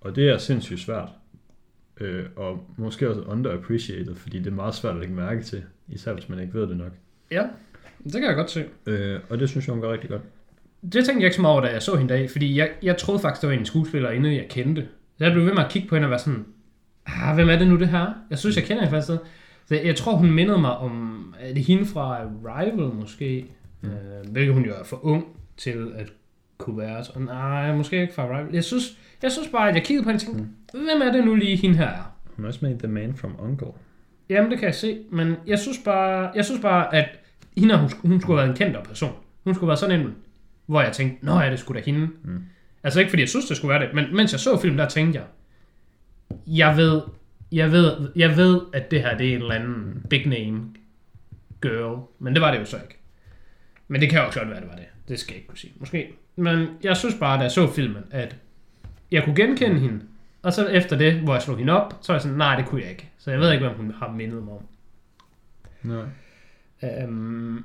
Og 0.00 0.16
det 0.16 0.28
er 0.28 0.38
sindssygt 0.38 0.80
svært. 0.80 1.08
Øh, 2.00 2.24
og 2.36 2.70
måske 2.76 3.10
også 3.10 3.22
underappreciated, 3.22 4.14
fordi 4.14 4.38
det 4.38 4.46
er 4.46 4.54
meget 4.54 4.74
svært 4.74 4.94
at 4.94 5.00
lægge 5.00 5.14
mærke 5.14 5.42
til, 5.42 5.64
især 5.88 6.12
hvis 6.12 6.28
man 6.28 6.38
ikke 6.38 6.54
ved 6.54 6.68
det 6.68 6.76
nok. 6.76 6.92
Ja, 7.30 7.48
det 8.04 8.12
kan 8.12 8.24
jeg 8.24 8.36
godt 8.36 8.50
se. 8.50 8.64
Øh, 8.86 9.20
og 9.28 9.38
det 9.38 9.48
synes 9.48 9.66
jeg, 9.66 9.72
hun 9.72 9.82
gør 9.82 9.92
rigtig 9.92 10.10
godt. 10.10 10.22
Det 10.92 11.04
tænkte 11.04 11.12
jeg 11.12 11.24
ikke 11.24 11.36
så 11.36 11.42
meget 11.42 11.52
over, 11.52 11.64
da 11.64 11.72
jeg 11.72 11.82
så 11.82 11.96
hende 11.96 12.14
dag, 12.14 12.30
fordi 12.30 12.58
jeg, 12.58 12.70
jeg 12.82 12.96
troede 12.96 13.20
faktisk, 13.20 13.40
det 13.42 13.48
var 13.48 13.54
en 13.54 13.64
skuespiller, 13.64 14.10
inden 14.10 14.34
jeg 14.34 14.46
kendte. 14.48 14.88
Så 15.18 15.24
jeg 15.24 15.32
blev 15.32 15.46
ved 15.46 15.54
med 15.54 15.64
at 15.64 15.70
kigge 15.70 15.88
på 15.88 15.94
hende 15.94 16.06
og 16.06 16.10
være 16.10 16.18
sådan, 16.18 16.44
ah, 17.06 17.34
hvem 17.34 17.48
er 17.48 17.58
det 17.58 17.68
nu 17.68 17.78
det 17.78 17.88
her? 17.88 18.06
Jeg 18.30 18.38
synes, 18.38 18.56
jeg 18.56 18.64
kender 18.64 18.82
hende 18.82 18.90
faktisk. 18.90 19.22
Så 19.66 19.74
jeg, 19.74 19.96
tror, 19.96 20.16
hun 20.16 20.30
mindede 20.30 20.58
mig 20.58 20.76
om, 20.76 21.34
er 21.40 21.54
det 21.54 21.64
hende 21.64 21.86
fra 21.86 22.20
Rival 22.44 22.94
måske? 22.94 23.46
Mm. 23.80 23.88
Øh, 23.88 24.30
hvilket 24.32 24.54
hun 24.54 24.64
jo 24.64 24.72
er 24.72 24.84
for 24.84 25.04
ung 25.04 25.26
til 25.56 25.92
at 25.96 26.12
kunne 26.58 26.78
være. 26.78 27.04
Så, 27.04 27.18
nej, 27.18 27.76
måske 27.76 28.00
ikke 28.00 28.14
fra 28.14 28.24
Rival. 28.24 28.54
Jeg 28.54 28.64
synes, 28.64 28.98
jeg 29.22 29.32
synes 29.32 29.48
bare, 29.48 29.68
at 29.68 29.74
jeg 29.74 29.84
kiggede 29.84 30.04
på 30.04 30.10
hende 30.10 30.16
og 30.16 30.20
tænkte, 30.20 30.42
mm. 30.42 30.80
hvem 30.84 31.08
er 31.08 31.12
det 31.12 31.24
nu 31.24 31.34
lige 31.34 31.56
hende 31.56 31.76
her 31.76 31.88
er? 31.88 32.14
Hun 32.36 32.44
er 32.44 32.48
også 32.48 32.66
med 32.66 32.78
The 32.78 32.88
Man 32.88 33.14
from 33.14 33.36
Uncle. 33.38 33.66
Jamen, 34.28 34.50
det 34.50 34.58
kan 34.58 34.66
jeg 34.66 34.74
se, 34.74 34.98
men 35.10 35.36
jeg 35.46 35.58
synes 35.58 35.78
bare, 35.84 36.30
jeg 36.34 36.44
synes 36.44 36.60
bare 36.60 36.94
at 36.94 37.08
hende, 37.56 37.78
hun, 37.78 37.90
hun 38.02 38.20
skulle 38.20 38.40
have 38.40 38.48
været 38.48 38.60
en 38.60 38.72
kendt 38.72 38.88
person. 38.88 39.12
Hun 39.44 39.54
skulle 39.54 39.68
være 39.68 39.76
sådan 39.76 40.00
en, 40.00 40.14
hvor 40.66 40.82
jeg 40.82 40.92
tænkte, 40.92 41.26
nå 41.26 41.40
ja, 41.40 41.50
det 41.50 41.58
skulle 41.58 41.80
da 41.80 41.84
hende. 41.84 42.08
Mm. 42.22 42.44
Altså 42.82 43.00
ikke 43.00 43.10
fordi 43.10 43.20
jeg 43.20 43.28
synes, 43.28 43.46
det 43.46 43.56
skulle 43.56 43.74
være 43.74 43.86
det, 43.86 43.94
men 43.94 44.16
mens 44.16 44.32
jeg 44.32 44.40
så 44.40 44.60
filmen, 44.60 44.78
der 44.78 44.88
tænkte 44.88 45.18
jeg, 45.18 45.26
jeg 46.46 46.76
ved, 46.76 47.02
jeg 47.52 47.72
ved, 47.72 48.10
jeg 48.16 48.36
ved, 48.36 48.60
at 48.72 48.90
det 48.90 49.00
her 49.00 49.16
det 49.16 49.28
er 49.28 49.36
en 49.36 49.42
eller 49.42 49.54
anden 49.54 50.06
big 50.10 50.26
name 50.26 50.62
girl, 51.62 52.02
men 52.18 52.34
det 52.34 52.42
var 52.42 52.50
det 52.50 52.60
jo 52.60 52.64
så 52.64 52.76
ikke. 52.76 52.98
Men 53.88 54.00
det 54.00 54.10
kan 54.10 54.26
også 54.26 54.38
godt 54.38 54.50
være, 54.50 54.60
det 54.60 54.68
var 54.68 54.76
det. 54.76 54.84
Det 55.08 55.20
skal 55.20 55.32
jeg 55.32 55.36
ikke 55.36 55.48
kunne 55.48 55.58
sige. 55.58 55.72
Måske. 55.76 56.12
Men 56.36 56.68
jeg 56.82 56.96
synes 56.96 57.14
bare, 57.14 57.38
da 57.38 57.42
jeg 57.42 57.50
så 57.50 57.72
filmen, 57.72 58.02
at 58.10 58.36
jeg 59.10 59.24
kunne 59.24 59.36
genkende 59.36 59.80
hende, 59.80 60.00
og 60.42 60.52
så 60.52 60.66
efter 60.66 60.98
det, 60.98 61.14
hvor 61.14 61.32
jeg 61.32 61.42
slog 61.42 61.58
hende 61.58 61.72
op, 61.72 61.98
så 62.00 62.12
var 62.12 62.16
jeg 62.16 62.22
sådan, 62.22 62.36
nej, 62.36 62.56
det 62.56 62.66
kunne 62.66 62.82
jeg 62.82 62.90
ikke. 62.90 63.10
Så 63.18 63.30
jeg 63.30 63.40
ved 63.40 63.52
ikke, 63.52 63.66
hvad 63.66 63.76
hun 63.76 63.94
har 63.98 64.10
mindet 64.10 64.42
mig 64.42 64.52
om. 64.52 64.66
Nej. 65.82 66.04
Øhm, 66.82 67.64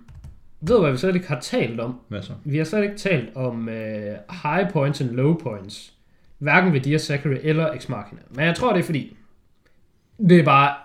ved 0.62 0.76
du, 0.76 0.82
hvad 0.82 0.92
vi 0.92 0.98
slet 0.98 1.16
ikke 1.16 1.28
har 1.28 1.40
talt 1.40 1.80
om? 1.80 2.00
Hvad 2.08 2.22
så? 2.22 2.34
Vi 2.46 2.58
har 2.58 2.66
slet 2.66 2.84
ikke 2.84 2.98
talt 2.98 3.30
om 3.36 3.70
øh, 3.70 4.16
high 4.44 4.72
points 4.72 5.02
and 5.02 5.10
low 5.10 5.38
points. 5.38 5.94
Hverken 6.38 6.74
ved 6.74 6.82
Dear 6.82 6.98
Zachary 6.98 7.38
eller 7.44 7.74
Ex 7.74 7.90
Machina. 7.90 8.22
Men 8.30 8.46
jeg 8.46 8.56
tror, 8.56 8.74
det 8.74 8.80
er 8.80 8.84
fordi, 8.84 9.18
det 10.30 10.40
er 10.40 10.44
bare 10.44 10.76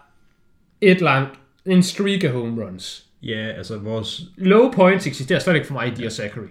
et 0.81 1.01
langt, 1.01 1.35
en 1.67 1.83
streak 1.83 2.25
af 2.25 2.31
home 2.31 2.65
runs. 2.65 3.07
Ja, 3.23 3.49
altså 3.57 3.79
vores... 3.79 4.23
Low 4.37 4.73
points 4.73 5.07
eksisterer 5.07 5.39
slet 5.39 5.55
ikke 5.55 5.67
for 5.67 5.75
mig 5.75 5.89
i 5.89 5.91
Dear 5.91 6.11
Zachary. 6.11 6.47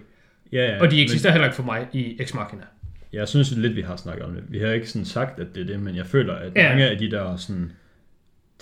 Ja, 0.52 0.72
ja, 0.72 0.80
Og 0.80 0.90
de 0.90 1.02
eksisterer 1.02 1.32
heller 1.32 1.46
ikke 1.46 1.56
for 1.56 1.62
mig 1.62 1.86
i 1.92 2.16
Ex 2.22 2.34
Machina. 2.34 2.62
Men 3.12 3.18
jeg 3.18 3.28
synes 3.28 3.50
lidt, 3.50 3.76
vi 3.76 3.80
har 3.80 3.96
snakket 3.96 4.24
om 4.24 4.34
det. 4.34 4.44
Vi 4.48 4.58
har 4.58 4.68
ikke 4.68 4.88
sådan 4.88 5.04
sagt, 5.04 5.40
at 5.40 5.46
det 5.54 5.60
er 5.60 5.66
det, 5.66 5.80
men 5.80 5.96
jeg 5.96 6.06
føler, 6.06 6.34
at 6.34 6.52
ja. 6.56 6.68
mange 6.68 6.88
af 6.90 6.98
de 6.98 7.10
der 7.10 7.36
sådan... 7.36 7.72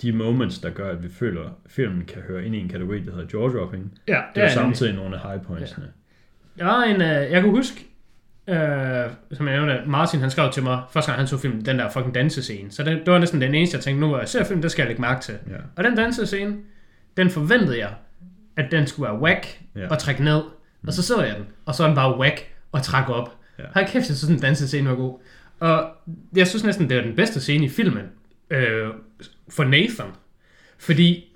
De 0.03 0.11
moments, 0.11 0.59
der 0.59 0.69
gør, 0.69 0.91
at 0.91 1.03
vi 1.03 1.09
føler, 1.09 1.41
at 1.41 1.49
filmen 1.67 2.05
kan 2.05 2.21
høre 2.21 2.45
ind 2.45 2.55
i 2.55 2.59
en 2.59 2.69
kategori, 2.69 2.99
der 3.05 3.11
hedder 3.15 3.25
jaw-dropping, 3.39 3.99
Ja, 4.07 4.13
det 4.13 4.17
er 4.17 4.21
nemlig. 4.35 4.51
samtidig 4.51 4.93
nogle 4.95 5.15
af 5.15 5.29
high 5.31 5.43
pointsene. 5.43 5.85
Der 6.59 6.65
var 6.65 6.83
en, 6.83 6.95
øh, 7.01 7.31
jeg 7.31 7.41
kunne 7.41 7.51
huske, 7.55 7.85
øh, 8.47 8.55
som 9.31 9.47
jeg 9.47 9.55
nævnte, 9.55 9.81
Martin 9.87 10.19
han 10.19 10.31
skrev 10.31 10.51
til 10.51 10.63
mig, 10.63 10.81
første 10.91 11.11
gang 11.11 11.19
han 11.19 11.27
så 11.27 11.37
filmen, 11.37 11.65
den 11.65 11.79
der 11.79 11.89
fucking 11.89 12.15
dansescene. 12.15 12.71
Så 12.71 12.83
det, 12.83 13.01
det 13.05 13.13
var 13.13 13.19
næsten 13.19 13.41
den 13.41 13.55
eneste, 13.55 13.75
jeg 13.75 13.83
tænkte, 13.83 14.01
nu 14.01 14.07
hvor 14.07 14.19
jeg 14.19 14.27
ser 14.29 14.43
filmen, 14.43 14.63
det 14.63 14.71
skal 14.71 14.81
jeg 14.83 14.87
lægge 14.87 15.01
mærke 15.01 15.21
til. 15.21 15.35
Ja. 15.49 15.55
Og 15.75 15.83
den 15.83 15.95
dansescene, 15.95 16.55
den 17.17 17.29
forventede 17.29 17.79
jeg, 17.79 17.93
at 18.57 18.71
den 18.71 18.87
skulle 18.87 19.09
være 19.11 19.19
whack 19.21 19.47
Ja. 19.75 19.87
og 19.87 19.99
trække 19.99 20.23
ned. 20.23 20.41
Og 20.87 20.93
så 20.93 21.03
så 21.03 21.23
jeg 21.23 21.35
den, 21.35 21.45
og 21.65 21.75
så 21.75 21.83
er 21.83 21.87
den 21.87 21.95
bare 21.95 22.19
whack 22.19 22.53
og 22.71 22.81
trække 22.83 23.13
op. 23.13 23.35
Ja. 23.59 23.63
Hold 23.73 23.85
kæft, 23.85 24.09
jeg 24.09 24.15
synes, 24.17 24.21
den 24.21 24.39
dansescene 24.39 24.89
var 24.89 24.95
god. 24.95 25.19
Og 25.59 25.89
jeg 26.35 26.47
synes 26.47 26.63
næsten, 26.63 26.89
det 26.89 26.97
er 26.97 27.01
den 27.01 27.15
bedste 27.15 27.41
scene 27.41 27.65
i 27.65 27.69
filmen 27.69 28.03
øh, 28.53 28.87
for 29.49 29.63
Nathan. 29.63 30.07
Fordi 30.77 31.33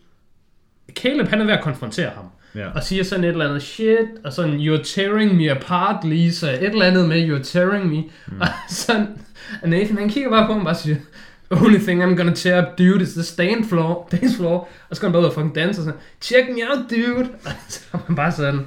Caleb, 0.93 1.27
han 1.27 1.41
er 1.41 1.45
ved 1.45 1.53
at 1.53 1.63
konfrontere 1.63 2.09
ham. 2.09 2.25
Ja. 2.55 2.69
Og 2.69 2.83
siger 2.83 3.03
sådan 3.03 3.23
et 3.23 3.29
eller 3.29 3.47
andet 3.47 3.61
shit, 3.61 4.07
og 4.23 4.33
sådan, 4.33 4.59
you're 4.59 4.83
tearing 4.83 5.35
me 5.35 5.51
apart, 5.51 6.03
Lisa. 6.03 6.51
Et 6.51 6.63
eller 6.63 6.85
andet 6.85 7.09
med, 7.09 7.29
you're 7.29 7.43
tearing 7.43 7.89
me. 7.89 8.03
Mm. 8.27 8.41
Og 8.41 8.47
sådan, 8.69 9.07
og 9.61 9.69
Nathan, 9.69 9.97
han 9.97 10.09
kigger 10.09 10.29
bare 10.29 10.47
på 10.47 10.51
ham 10.53 10.61
og 10.61 10.65
bare 10.65 10.75
siger, 10.75 10.95
only 11.51 11.77
thing 11.77 12.03
I'm 12.03 12.15
gonna 12.15 12.33
tear 12.33 12.61
up, 12.61 12.77
dude, 12.77 13.03
is 13.03 13.13
the 13.13 13.23
stand 13.23 13.65
floor, 13.65 14.07
dance 14.11 14.37
floor. 14.37 14.69
Og 14.89 14.95
så 14.95 15.01
går 15.01 15.07
han 15.07 15.13
bare 15.13 15.21
ud 15.21 15.27
og 15.27 15.33
fucking 15.33 15.55
danse 15.55 15.81
og 15.81 15.85
sådan, 15.85 15.99
check 16.21 16.47
me 16.49 16.61
out, 16.69 16.89
dude. 16.89 17.29
Og 17.45 17.51
så 17.67 17.79
er 17.93 17.97
man 18.07 18.15
bare 18.15 18.31
sådan, 18.31 18.65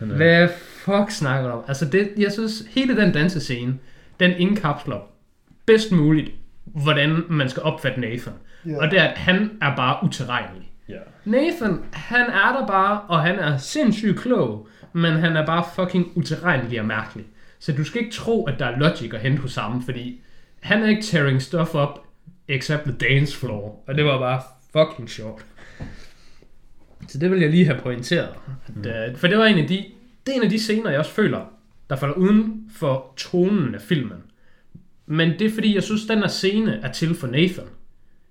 hvad 0.00 0.48
fuck 0.84 1.10
snakker 1.10 1.48
du 1.48 1.54
om? 1.54 1.64
Altså, 1.68 1.84
det, 1.84 2.10
jeg 2.16 2.32
synes, 2.32 2.64
hele 2.70 2.96
den 2.96 3.12
dansescene, 3.12 3.74
den 4.20 4.30
indkapsler 4.30 4.96
bedst 5.66 5.92
muligt, 5.92 6.30
hvordan 6.74 7.22
man 7.28 7.48
skal 7.48 7.62
opfatte 7.62 8.00
Nathan. 8.00 8.32
Ja. 8.66 8.76
Og 8.76 8.90
det 8.90 8.98
er, 8.98 9.04
at 9.04 9.18
han 9.18 9.50
er 9.62 9.76
bare 9.76 10.04
utilregnelig. 10.04 10.70
Ja. 10.88 10.98
Nathan, 11.24 11.84
han 11.92 12.26
er 12.26 12.58
der 12.60 12.66
bare, 12.66 13.00
og 13.00 13.22
han 13.22 13.38
er 13.38 13.56
sindssygt 13.56 14.18
klog, 14.18 14.68
men 14.92 15.12
han 15.12 15.36
er 15.36 15.46
bare 15.46 15.64
fucking 15.74 16.12
utilregnelig 16.14 16.80
og 16.80 16.86
mærkelig. 16.86 17.24
Så 17.58 17.72
du 17.72 17.84
skal 17.84 18.00
ikke 18.00 18.14
tro, 18.14 18.44
at 18.44 18.58
der 18.58 18.66
er 18.66 18.78
logic 18.78 19.14
at 19.14 19.20
hente 19.20 19.42
hos 19.42 19.54
ham, 19.54 19.82
fordi 19.82 20.20
han 20.60 20.82
er 20.82 20.86
ikke 20.86 21.02
tearing 21.02 21.42
stuff 21.42 21.74
up, 21.74 21.98
except 22.48 22.82
the 22.82 22.92
dance 22.92 23.38
floor. 23.38 23.84
Og 23.88 23.94
det 23.94 24.04
var 24.04 24.18
bare 24.18 24.42
fucking 24.72 25.10
sjovt. 25.10 25.46
Så 27.08 27.18
det 27.18 27.30
vil 27.30 27.40
jeg 27.40 27.50
lige 27.50 27.64
have 27.64 27.78
pointeret. 27.78 28.28
At, 28.84 29.12
mm. 29.12 29.18
For 29.18 29.26
det 29.26 29.38
var 29.38 29.44
en 29.44 29.58
af 29.58 29.68
de, 29.68 29.84
det 30.26 30.32
er 30.32 30.36
en 30.36 30.42
af 30.42 30.50
de 30.50 30.58
scener, 30.58 30.90
jeg 30.90 30.98
også 30.98 31.12
føler, 31.12 31.40
der 31.90 31.96
falder 31.96 32.14
uden 32.14 32.70
for 32.74 33.12
tonen 33.16 33.74
af 33.74 33.80
filmen. 33.80 34.18
Men 35.12 35.38
det 35.38 35.42
er 35.46 35.50
fordi, 35.54 35.74
jeg 35.74 35.82
synes, 35.82 36.06
den 36.06 36.18
her 36.18 36.28
scene 36.28 36.80
er 36.82 36.92
til 36.92 37.14
for 37.14 37.26
Nathan. 37.26 37.64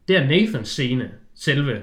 Det 0.08 0.16
er 0.16 0.28
Nathans 0.28 0.70
scene, 0.70 1.12
selve 1.36 1.82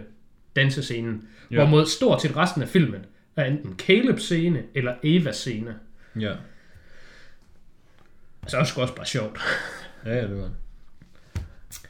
dansescenen. 0.57 1.29
Ja. 1.51 1.57
Hvorimod 1.57 1.87
stort 1.87 2.23
set 2.23 2.37
resten 2.37 2.63
af 2.63 2.69
filmen 2.69 3.01
er 3.37 3.45
enten 3.45 3.77
Caleb's 3.83 4.19
scene 4.19 4.63
eller 4.75 4.95
Evas 5.03 5.37
scene. 5.37 5.75
Ja. 6.21 6.33
Så 8.47 8.57
er 8.57 8.61
det 8.61 8.69
sgu 8.69 8.81
også 8.81 8.95
bare 8.95 9.07
sjovt. 9.07 9.39
Ja, 10.07 10.15
ja, 10.17 10.23
det 10.23 10.37
var. 10.37 10.51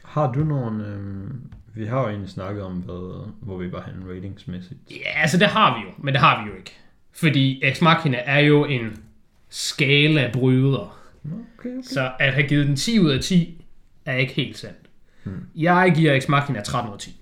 Har 0.03 0.31
du 0.31 0.43
nogle... 0.43 0.85
Øh, 0.87 1.27
Vi 1.75 1.85
har 1.85 2.01
jo 2.01 2.07
egentlig 2.07 2.29
snakket 2.29 2.63
om, 2.63 2.73
hvad, 2.73 3.27
hvor 3.41 3.57
vi 3.57 3.71
var 3.71 3.81
henne 3.91 4.15
ratingsmæssigt. 4.15 4.79
Ja, 4.91 5.21
altså 5.21 5.37
det 5.37 5.47
har 5.47 5.77
vi 5.79 5.83
jo, 5.85 5.89
men 5.97 6.13
det 6.13 6.21
har 6.21 6.43
vi 6.43 6.49
jo 6.51 6.57
ikke. 6.57 6.77
Fordi 7.11 7.61
Ex 7.63 7.81
Machina 7.81 8.17
er 8.25 8.39
jo 8.39 8.65
en 8.65 9.03
skala 9.49 10.29
bryder. 10.33 10.98
Okay, 11.25 11.39
okay. 11.59 11.81
Så 11.81 12.11
at 12.19 12.33
have 12.33 12.47
givet 12.47 12.67
den 12.67 12.75
10 12.75 12.99
ud 12.99 13.09
af 13.09 13.19
10 13.19 13.65
er 14.05 14.15
ikke 14.15 14.33
helt 14.33 14.57
sandt. 14.57 14.77
Hmm. 15.23 15.45
Jeg 15.55 15.93
giver 15.95 16.13
Ex 16.13 16.27
Machina 16.27 16.61
13 16.61 16.89
ud 16.89 16.93
af 16.93 16.99
10. 16.99 17.21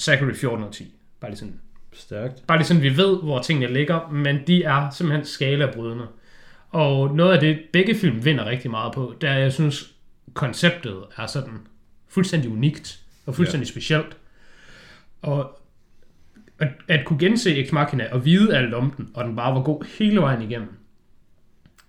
Zachary 0.00 0.34
14 0.34 0.62
ud 0.62 0.68
af 0.68 0.74
10. 0.74 0.94
Bare 1.20 1.30
lige 1.30 1.38
sådan. 1.38 1.60
Stærkt. 1.92 2.46
Bare 2.46 2.58
lige 2.58 2.66
sådan, 2.66 2.82
vi 2.82 2.96
ved, 2.96 3.22
hvor 3.22 3.42
tingene 3.42 3.72
ligger, 3.72 4.10
men 4.10 4.38
de 4.46 4.64
er 4.64 4.90
simpelthen 4.90 5.26
skalabrydende. 5.26 6.06
Og 6.70 7.16
noget 7.16 7.32
af 7.32 7.40
det, 7.40 7.58
begge 7.72 7.94
film 7.94 8.24
vinder 8.24 8.44
rigtig 8.44 8.70
meget 8.70 8.94
på, 8.94 9.14
det 9.20 9.28
er, 9.28 9.34
jeg 9.34 9.52
synes, 9.52 9.94
konceptet 10.34 11.04
er 11.16 11.26
sådan 11.26 11.58
fuldstændig 12.08 12.50
unikt 12.50 13.00
og 13.26 13.34
fuldstændig 13.34 13.66
ja. 13.66 13.70
specielt. 13.70 14.16
Og 15.22 15.60
at, 16.58 16.68
at 16.88 17.04
kunne 17.04 17.18
gense 17.18 17.56
Ex 17.56 17.72
Machina 17.72 18.08
og 18.12 18.24
vide 18.24 18.56
alt 18.56 18.74
om 18.74 18.90
den, 18.90 19.10
og 19.14 19.24
den 19.24 19.36
bare 19.36 19.54
var 19.54 19.62
god 19.62 19.98
hele 19.98 20.20
vejen 20.20 20.42
igennem, 20.42 20.68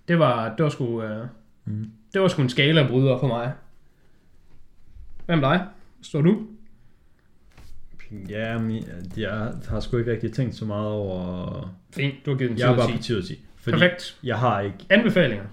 det 0.07 0.19
var, 0.19 0.55
det 0.55 0.63
var 0.63 0.69
sgu, 0.69 0.85
uh, 1.03 1.25
Mm. 1.67 1.91
det 2.13 2.21
var 2.21 2.27
sgu 2.27 2.41
en 2.41 2.49
skala-bryder 2.49 3.17
for 3.19 3.27
mig. 3.27 3.51
Hvem 5.25 5.41
dig? 5.41 5.67
Står 6.01 6.21
du? 6.21 6.47
Ja, 8.29 8.57
men 8.57 8.83
jeg 9.17 9.51
har 9.69 9.79
sgu 9.79 9.97
ikke 9.97 10.11
rigtig 10.11 10.33
tænkt 10.33 10.55
så 10.55 10.65
meget 10.65 10.87
over... 10.91 11.75
Fint, 11.95 12.15
du 12.25 12.31
har 12.31 12.37
givet 12.37 12.49
den 12.49 12.57
10 12.57 12.61
Jeg 12.63 12.67
er 12.67 12.71
af 12.71 12.77
bare 12.77 12.87
10. 12.87 12.93
på 12.97 13.01
10 13.03 13.13
ud 13.13 13.17
af 13.17 13.23
10. 13.23 13.45
Fordi 13.55 13.71
Perfekt. 13.77 14.19
jeg 14.23 14.39
har 14.39 14.61
ikke... 14.61 14.77
Anbefalinger. 14.89 15.45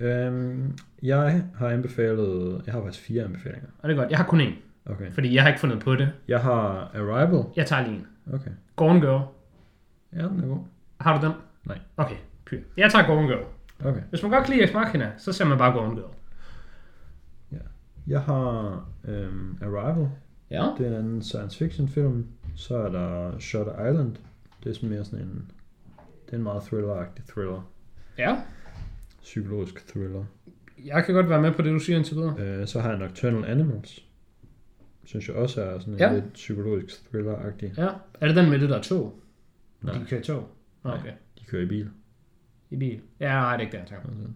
Øhm, 0.00 0.78
jeg 1.02 1.44
har 1.58 1.68
anbefalet... 1.68 2.62
Jeg 2.66 2.74
har 2.74 2.82
faktisk 2.82 3.04
fire 3.04 3.24
anbefalinger. 3.24 3.68
Og 3.78 3.88
det 3.88 3.94
er 3.96 4.00
godt. 4.00 4.10
Jeg 4.10 4.18
har 4.18 4.24
kun 4.26 4.40
én, 4.40 4.52
Okay. 4.90 5.10
fordi 5.12 5.34
jeg 5.34 5.42
har 5.42 5.48
ikke 5.48 5.60
fundet 5.60 5.80
på 5.80 5.94
det. 5.94 6.12
Jeg 6.28 6.40
har 6.40 6.90
Arrival. 6.94 7.44
Jeg 7.56 7.66
tager 7.66 7.82
lige 7.86 7.94
en. 7.96 8.06
Okay. 8.34 8.50
Gone 8.76 9.00
Girl. 9.00 9.22
Ja, 10.12 10.28
den 10.28 10.40
er 10.44 10.46
god. 10.48 10.58
Har 11.00 11.20
du 11.20 11.26
den? 11.26 11.34
Nej. 11.64 11.78
Okay, 11.96 12.16
pyr. 12.46 12.60
Jeg 12.76 12.90
tager 12.92 13.06
Gone 13.06 13.26
Girl. 13.28 13.44
Okay. 13.84 14.00
Hvis 14.10 14.22
man 14.22 14.30
godt 14.30 14.44
kan 14.44 14.54
lide 14.54 14.64
Ex 14.64 14.74
Machina, 14.74 15.12
så 15.18 15.32
ser 15.32 15.44
man 15.44 15.58
bare 15.58 15.72
Gone 15.78 15.94
Girl. 15.96 16.10
Jeg 18.06 18.20
har 18.20 18.88
øhm, 19.04 19.58
Arrival. 19.62 20.08
Ja. 20.50 20.70
Det 20.78 20.86
er 20.86 20.90
en 20.90 20.96
anden 20.96 21.22
science 21.22 21.58
fiction 21.58 21.88
film. 21.88 22.26
Så 22.56 22.76
er 22.76 22.88
der 22.90 23.38
Shutter 23.38 23.88
Island. 23.90 24.16
Det 24.64 24.70
er 24.70 24.74
sådan 24.74 24.88
mere 24.88 25.04
sådan 25.04 25.24
en... 25.24 25.50
Det 26.26 26.32
er 26.32 26.36
en 26.36 26.42
meget 26.42 26.60
thriller-agtig 26.62 27.22
thriller. 27.32 27.70
Ja. 28.18 28.36
Psykologisk 29.22 29.88
thriller. 29.88 30.24
Jeg 30.84 31.04
kan 31.04 31.14
godt 31.14 31.28
være 31.28 31.42
med 31.42 31.52
på 31.52 31.62
det, 31.62 31.72
du 31.72 31.78
siger 31.78 31.96
indtil 31.96 32.16
videre. 32.16 32.34
Øh, 32.38 32.66
så 32.66 32.80
har 32.80 32.88
jeg 32.90 32.98
Nocturnal 32.98 33.44
Animals. 33.50 34.04
Synes 35.04 35.28
jeg 35.28 35.36
også 35.36 35.62
er 35.62 35.78
sådan 35.78 35.94
en 35.94 36.00
Ja. 36.00 36.06
ja. 36.08 36.14
lidt 36.14 36.32
psykologisk 36.32 36.94
thriller-agtig. 37.12 37.72
Ja. 37.76 37.88
Er 38.20 38.26
det 38.26 38.36
den 38.36 38.50
med 38.50 38.58
det 38.58 38.68
der 38.70 38.82
tog? 38.82 39.20
Nej. 39.82 39.94
De 39.94 40.04
kører 40.08 40.20
i 40.20 40.24
tog? 40.24 40.48
Nå, 40.84 40.90
Nej. 40.90 40.98
Okay. 40.98 41.12
De 41.38 41.44
kører 41.44 41.62
i 41.62 41.66
bil. 41.66 41.90
I 42.70 42.76
bil. 42.76 43.00
Ja, 43.20 43.28
nej, 43.32 43.52
det 43.56 43.56
er 43.56 43.60
ikke 43.66 43.72
det, 43.72 43.78
jeg 43.78 43.86
tænker. 43.88 44.08
Altså. 44.08 44.28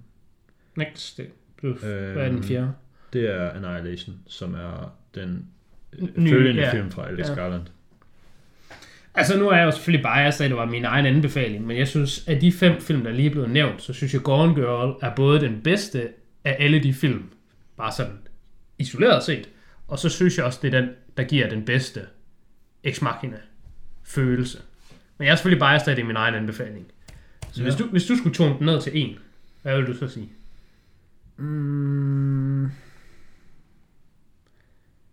Next. 0.77 1.17
Det. 1.17 1.31
Plus, 1.59 1.85
Øhm, 1.85 2.13
hvad 2.13 2.25
er 2.25 2.29
den 2.29 2.43
fjerde? 2.45 2.73
Det 3.13 3.31
er 3.35 3.51
Annihilation, 3.51 4.17
som 4.27 4.55
er 4.55 4.93
den 5.15 5.47
øh, 5.93 6.09
Ny, 6.17 6.31
følgende 6.31 6.63
ja. 6.63 6.73
film 6.73 6.91
fra 6.91 7.09
Alex 7.09 7.29
Ja. 7.29 7.35
Garland. 7.35 7.63
Altså, 9.15 9.39
nu 9.39 9.49
er 9.49 9.57
jeg 9.57 9.65
jo 9.65 9.71
selvfølgelig 9.71 10.03
biased, 10.03 10.45
at 10.45 10.51
det 10.51 10.59
var 10.59 10.65
min 10.65 10.85
egen 10.85 11.07
anbefaling, 11.07 11.67
men 11.67 11.77
jeg 11.77 11.89
synes, 11.89 12.29
at 12.29 12.41
de 12.41 12.53
fem 12.53 12.81
film, 12.81 13.05
der 13.05 13.11
lige 13.13 13.27
er 13.29 13.33
blevet 13.33 13.51
nævnt, 13.51 13.83
så 13.83 13.93
synes 13.93 14.15
jeg, 14.15 14.23
Gone 14.23 14.55
Girl 14.55 14.99
er 15.03 15.15
både 15.15 15.41
den 15.41 15.61
bedste 15.63 16.09
af 16.45 16.57
alle 16.59 16.83
de 16.83 16.95
film, 16.95 17.23
bare 17.77 17.93
sådan 17.93 18.19
isoleret 18.79 19.23
set, 19.23 19.49
og 19.89 19.99
så 19.99 20.09
synes 20.09 20.37
jeg 20.39 20.45
også, 20.47 20.59
det 20.63 20.75
er 20.75 20.81
den, 20.81 20.91
der 21.17 21.23
giver 21.25 21.49
den 21.49 21.65
bedste 21.65 22.01
Ex 22.85 23.03
Machina 23.03 23.37
følelse. 24.05 24.59
Men 25.19 25.27
jeg 25.27 25.33
er 25.33 25.37
selvfølgelig 25.37 25.61
biased, 25.61 25.89
at 25.89 25.97
det 25.97 26.03
er 26.03 26.07
min 26.07 26.17
egen 26.17 26.35
anbefaling. 26.35 26.87
Så 27.53 27.61
ja. 27.63 27.63
hvis, 27.63 27.75
du, 27.75 27.87
hvis 27.87 28.07
du 28.07 28.17
skulle 28.17 28.35
tone 28.35 28.55
den 28.59 28.67
ned 28.67 28.81
til 28.83 28.93
en, 28.95 29.17
hvad 29.63 29.77
vil 29.77 29.87
du 29.87 29.95
så 29.95 30.09
sige? 30.09 30.29
Mm, 31.37 32.71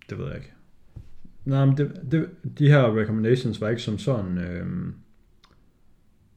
det 0.09 0.17
ved 0.17 0.25
jeg 0.27 0.35
ikke. 0.35 0.53
Nej, 1.45 1.65
men 1.65 1.77
det, 1.77 1.91
det, 2.11 2.29
de 2.59 2.67
her 2.69 2.99
recommendations 2.99 3.61
var 3.61 3.69
ikke 3.69 3.81
som 3.81 3.97
sådan... 3.97 4.37
Øhm, 4.37 4.93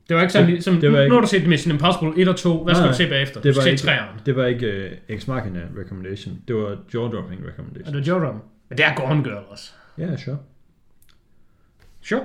Det 0.09 0.16
var 0.16 0.22
ikke 0.22 0.32
sådan, 0.32 0.47
Det- 0.47 0.55
ligesom, 0.55 0.81
det 0.81 0.93
var 0.93 0.98
nu 0.98 1.02
ikke- 1.05 1.14
har 1.14 1.20
du 1.20 1.27
set 1.27 1.48
Mission 1.48 1.72
Impossible 1.72 2.22
1 2.22 2.28
og 2.28 2.36
2, 2.36 2.64
hvad 2.64 2.74
skal 2.74 2.82
Nej, 2.82 2.90
du 2.93 2.97
se 2.97 3.09
bagefter? 3.09 3.40
det 3.40 3.44
Du 3.44 3.52
skal 3.52 3.56
var 3.60 3.62
se 3.62 3.70
ikke- 3.70 3.82
træerne. 3.82 4.20
det 4.27 4.36
var 4.36 4.47
ikke 4.47 4.90
uh, 5.09 5.14
Ex 5.16 5.27
Machina 5.27 5.60
recommendation. 5.78 6.43
Det 6.48 6.56
var 6.56 6.70
jaw-dropping 6.94 7.44
Er 7.44 7.48
recommendation. 7.48 7.94
det 7.94 8.09
Joe 8.09 8.27
Rogan? 8.27 8.40
Men 8.68 8.78
det 8.78 8.86
er 8.86 8.94
Gone 8.94 9.24
Girl 9.24 9.44
også. 9.48 9.72
Ja, 9.98 10.06
yeah, 10.06 10.18
sure. 10.18 10.39
Sure. 12.01 12.24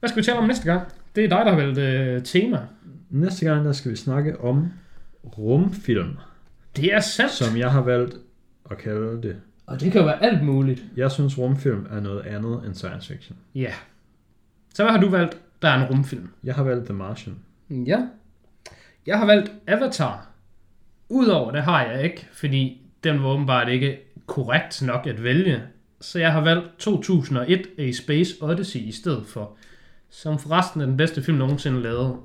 Hvad 0.00 0.08
skal 0.08 0.20
vi 0.22 0.24
tale 0.26 0.38
om 0.38 0.46
næste 0.46 0.64
gang? 0.72 0.88
Det 1.16 1.24
er 1.24 1.28
dig, 1.28 1.38
der 1.38 1.50
har 1.50 1.56
valgt 1.56 1.78
øh, 1.78 2.22
tema. 2.24 2.58
Næste 3.12 3.44
gang, 3.46 3.64
der 3.64 3.72
skal 3.72 3.90
vi 3.90 3.96
snakke 3.96 4.40
om 4.40 4.72
rumfilm, 5.38 6.16
Det 6.76 6.94
er 6.94 7.00
sandt. 7.00 7.32
som 7.32 7.56
jeg 7.56 7.70
har 7.72 7.80
valgt 7.82 8.16
at 8.70 8.78
kalde 8.78 9.22
det. 9.22 9.36
Og 9.66 9.80
det 9.80 9.92
kan 9.92 10.00
jo 10.00 10.06
være 10.06 10.22
alt 10.24 10.42
muligt. 10.44 10.84
Jeg 10.96 11.10
synes, 11.10 11.38
rumfilm 11.38 11.86
er 11.90 12.00
noget 12.00 12.20
andet 12.26 12.62
end 12.66 12.74
science 12.74 13.12
fiction. 13.14 13.36
Ja. 13.54 13.72
Så 14.74 14.82
hvad 14.82 14.92
har 14.92 15.00
du 15.00 15.08
valgt, 15.08 15.38
der 15.62 15.68
er 15.68 15.82
en 15.86 15.94
rumfilm? 15.94 16.28
Jeg 16.44 16.54
har 16.54 16.62
valgt 16.62 16.84
The 16.84 16.94
Martian. 16.94 17.36
Ja. 17.70 18.06
Jeg 19.06 19.18
har 19.18 19.26
valgt 19.26 19.52
Avatar. 19.66 20.28
Udover 21.08 21.50
det 21.52 21.62
har 21.62 21.84
jeg 21.84 22.04
ikke, 22.04 22.28
fordi 22.32 22.82
den 23.04 23.22
var 23.22 23.28
åbenbart 23.28 23.68
ikke 23.68 23.98
korrekt 24.26 24.82
nok 24.82 25.06
at 25.06 25.22
vælge. 25.22 25.62
Så 26.00 26.18
jeg 26.18 26.32
har 26.32 26.40
valgt 26.40 26.66
2001 26.78 27.66
A 27.78 27.92
Space 27.92 28.34
Odyssey 28.40 28.80
i 28.80 28.92
stedet 28.92 29.26
for. 29.26 29.56
Som 30.10 30.38
forresten 30.38 30.80
er 30.80 30.86
den 30.86 30.96
bedste 30.96 31.22
film 31.22 31.38
nogensinde 31.38 31.82
lavet. 31.82 32.16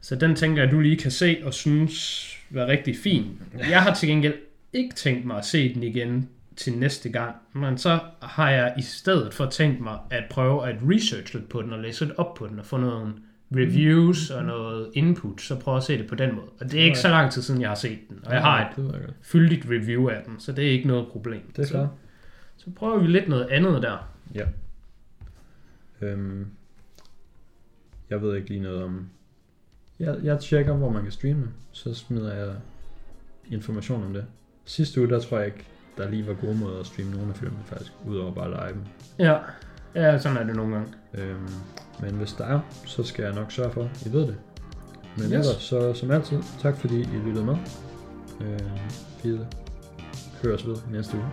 Så 0.00 0.16
den 0.16 0.36
tænker 0.36 0.62
jeg, 0.62 0.68
at 0.68 0.74
du 0.74 0.80
lige 0.80 0.96
kan 0.96 1.10
se 1.10 1.40
og 1.44 1.54
synes 1.54 2.24
var 2.50 2.66
rigtig 2.66 2.96
fin. 2.96 3.42
Jeg 3.58 3.82
har 3.82 3.94
til 3.94 4.08
gengæld 4.08 4.34
ikke 4.72 4.94
tænkt 4.94 5.24
mig 5.24 5.38
at 5.38 5.44
se 5.44 5.74
den 5.74 5.82
igen 5.82 6.28
til 6.56 6.72
næste 6.78 7.08
gang. 7.08 7.36
Men 7.52 7.78
så 7.78 8.00
har 8.22 8.50
jeg 8.50 8.74
i 8.78 8.82
stedet 8.82 9.34
for 9.34 9.46
tænkt 9.46 9.80
mig 9.80 9.98
at 10.10 10.24
prøve 10.30 10.68
at 10.68 10.76
researche 10.82 11.38
lidt 11.38 11.48
på 11.48 11.62
den 11.62 11.72
og 11.72 11.78
læse 11.78 12.04
lidt 12.04 12.18
op 12.18 12.34
på 12.34 12.46
den 12.46 12.58
og 12.58 12.66
få 12.66 12.76
nogle 12.76 13.12
reviews 13.52 14.30
og 14.30 14.44
noget 14.44 14.90
input, 14.94 15.40
så 15.40 15.60
prøve 15.60 15.76
at 15.76 15.82
se 15.82 15.98
det 15.98 16.06
på 16.06 16.14
den 16.14 16.34
måde. 16.34 16.46
Og 16.60 16.72
det 16.72 16.80
er 16.80 16.84
ikke 16.84 16.98
så 16.98 17.08
lang 17.08 17.32
tid 17.32 17.42
siden, 17.42 17.60
jeg 17.60 17.70
har 17.70 17.74
set 17.74 17.98
den. 18.08 18.20
Og 18.24 18.32
jeg 18.34 18.42
har 18.42 18.70
et 18.70 19.14
fyldigt 19.22 19.66
review 19.70 20.08
af 20.08 20.22
den, 20.26 20.40
så 20.40 20.52
det 20.52 20.66
er 20.66 20.70
ikke 20.70 20.88
noget 20.88 21.08
problem. 21.08 21.40
Det 21.56 21.62
er 21.62 21.66
så, 21.66 21.72
klart. 21.72 21.88
så 22.56 22.70
prøver 22.70 22.98
vi 22.98 23.06
lidt 23.06 23.28
noget 23.28 23.46
andet 23.46 23.82
der. 23.82 24.10
Ja. 24.34 24.46
Øhm, 26.00 26.46
jeg 28.10 28.22
ved 28.22 28.36
ikke 28.36 28.48
lige 28.48 28.60
noget 28.60 28.82
om... 28.82 29.08
Jeg, 30.00 30.16
jeg 30.22 30.40
tjekker, 30.40 30.72
hvor 30.72 30.90
man 30.90 31.02
kan 31.02 31.12
streame. 31.12 31.48
Så 31.72 31.94
smider 31.94 32.34
jeg 32.34 32.54
information 33.50 34.04
om 34.04 34.12
det. 34.12 34.24
Sidste 34.64 35.00
uge, 35.00 35.08
der 35.10 35.20
tror 35.20 35.36
jeg 35.38 35.46
ikke, 35.46 35.64
der 35.96 36.10
lige 36.10 36.26
var 36.26 36.34
gode 36.34 36.56
måder 36.56 36.80
at 36.80 36.86
streame 36.86 37.10
nogle 37.10 37.28
af 37.28 37.36
filmene 37.36 37.62
faktisk. 37.64 37.92
Udover 38.06 38.34
bare 38.34 38.50
live 38.50 38.72
dem. 38.74 38.82
Ja, 39.18 39.38
ja 39.94 40.18
sådan 40.18 40.36
er 40.38 40.44
det 40.44 40.56
nogle 40.56 40.74
gange. 40.74 40.88
Øhm, 41.14 41.48
men 42.00 42.10
hvis 42.14 42.32
der 42.32 42.44
er, 42.44 42.60
så 42.86 43.02
skal 43.02 43.22
jeg 43.24 43.34
nok 43.34 43.52
sørge 43.52 43.70
for, 43.70 43.82
at 43.84 44.06
I 44.06 44.12
ved 44.12 44.20
det. 44.26 44.36
Men 45.16 45.24
Yes. 45.24 45.32
ellers, 45.32 45.46
så 45.62 45.94
som 45.94 46.10
altid, 46.10 46.38
tak 46.60 46.76
fordi 46.76 47.00
I 47.00 47.18
lyttede 47.26 47.44
med. 47.44 47.56
Øhm, 48.40 48.58
vi 49.24 49.38
høres 50.42 50.66
ved 50.66 50.76
næste 50.92 51.16
uge. 51.16 51.26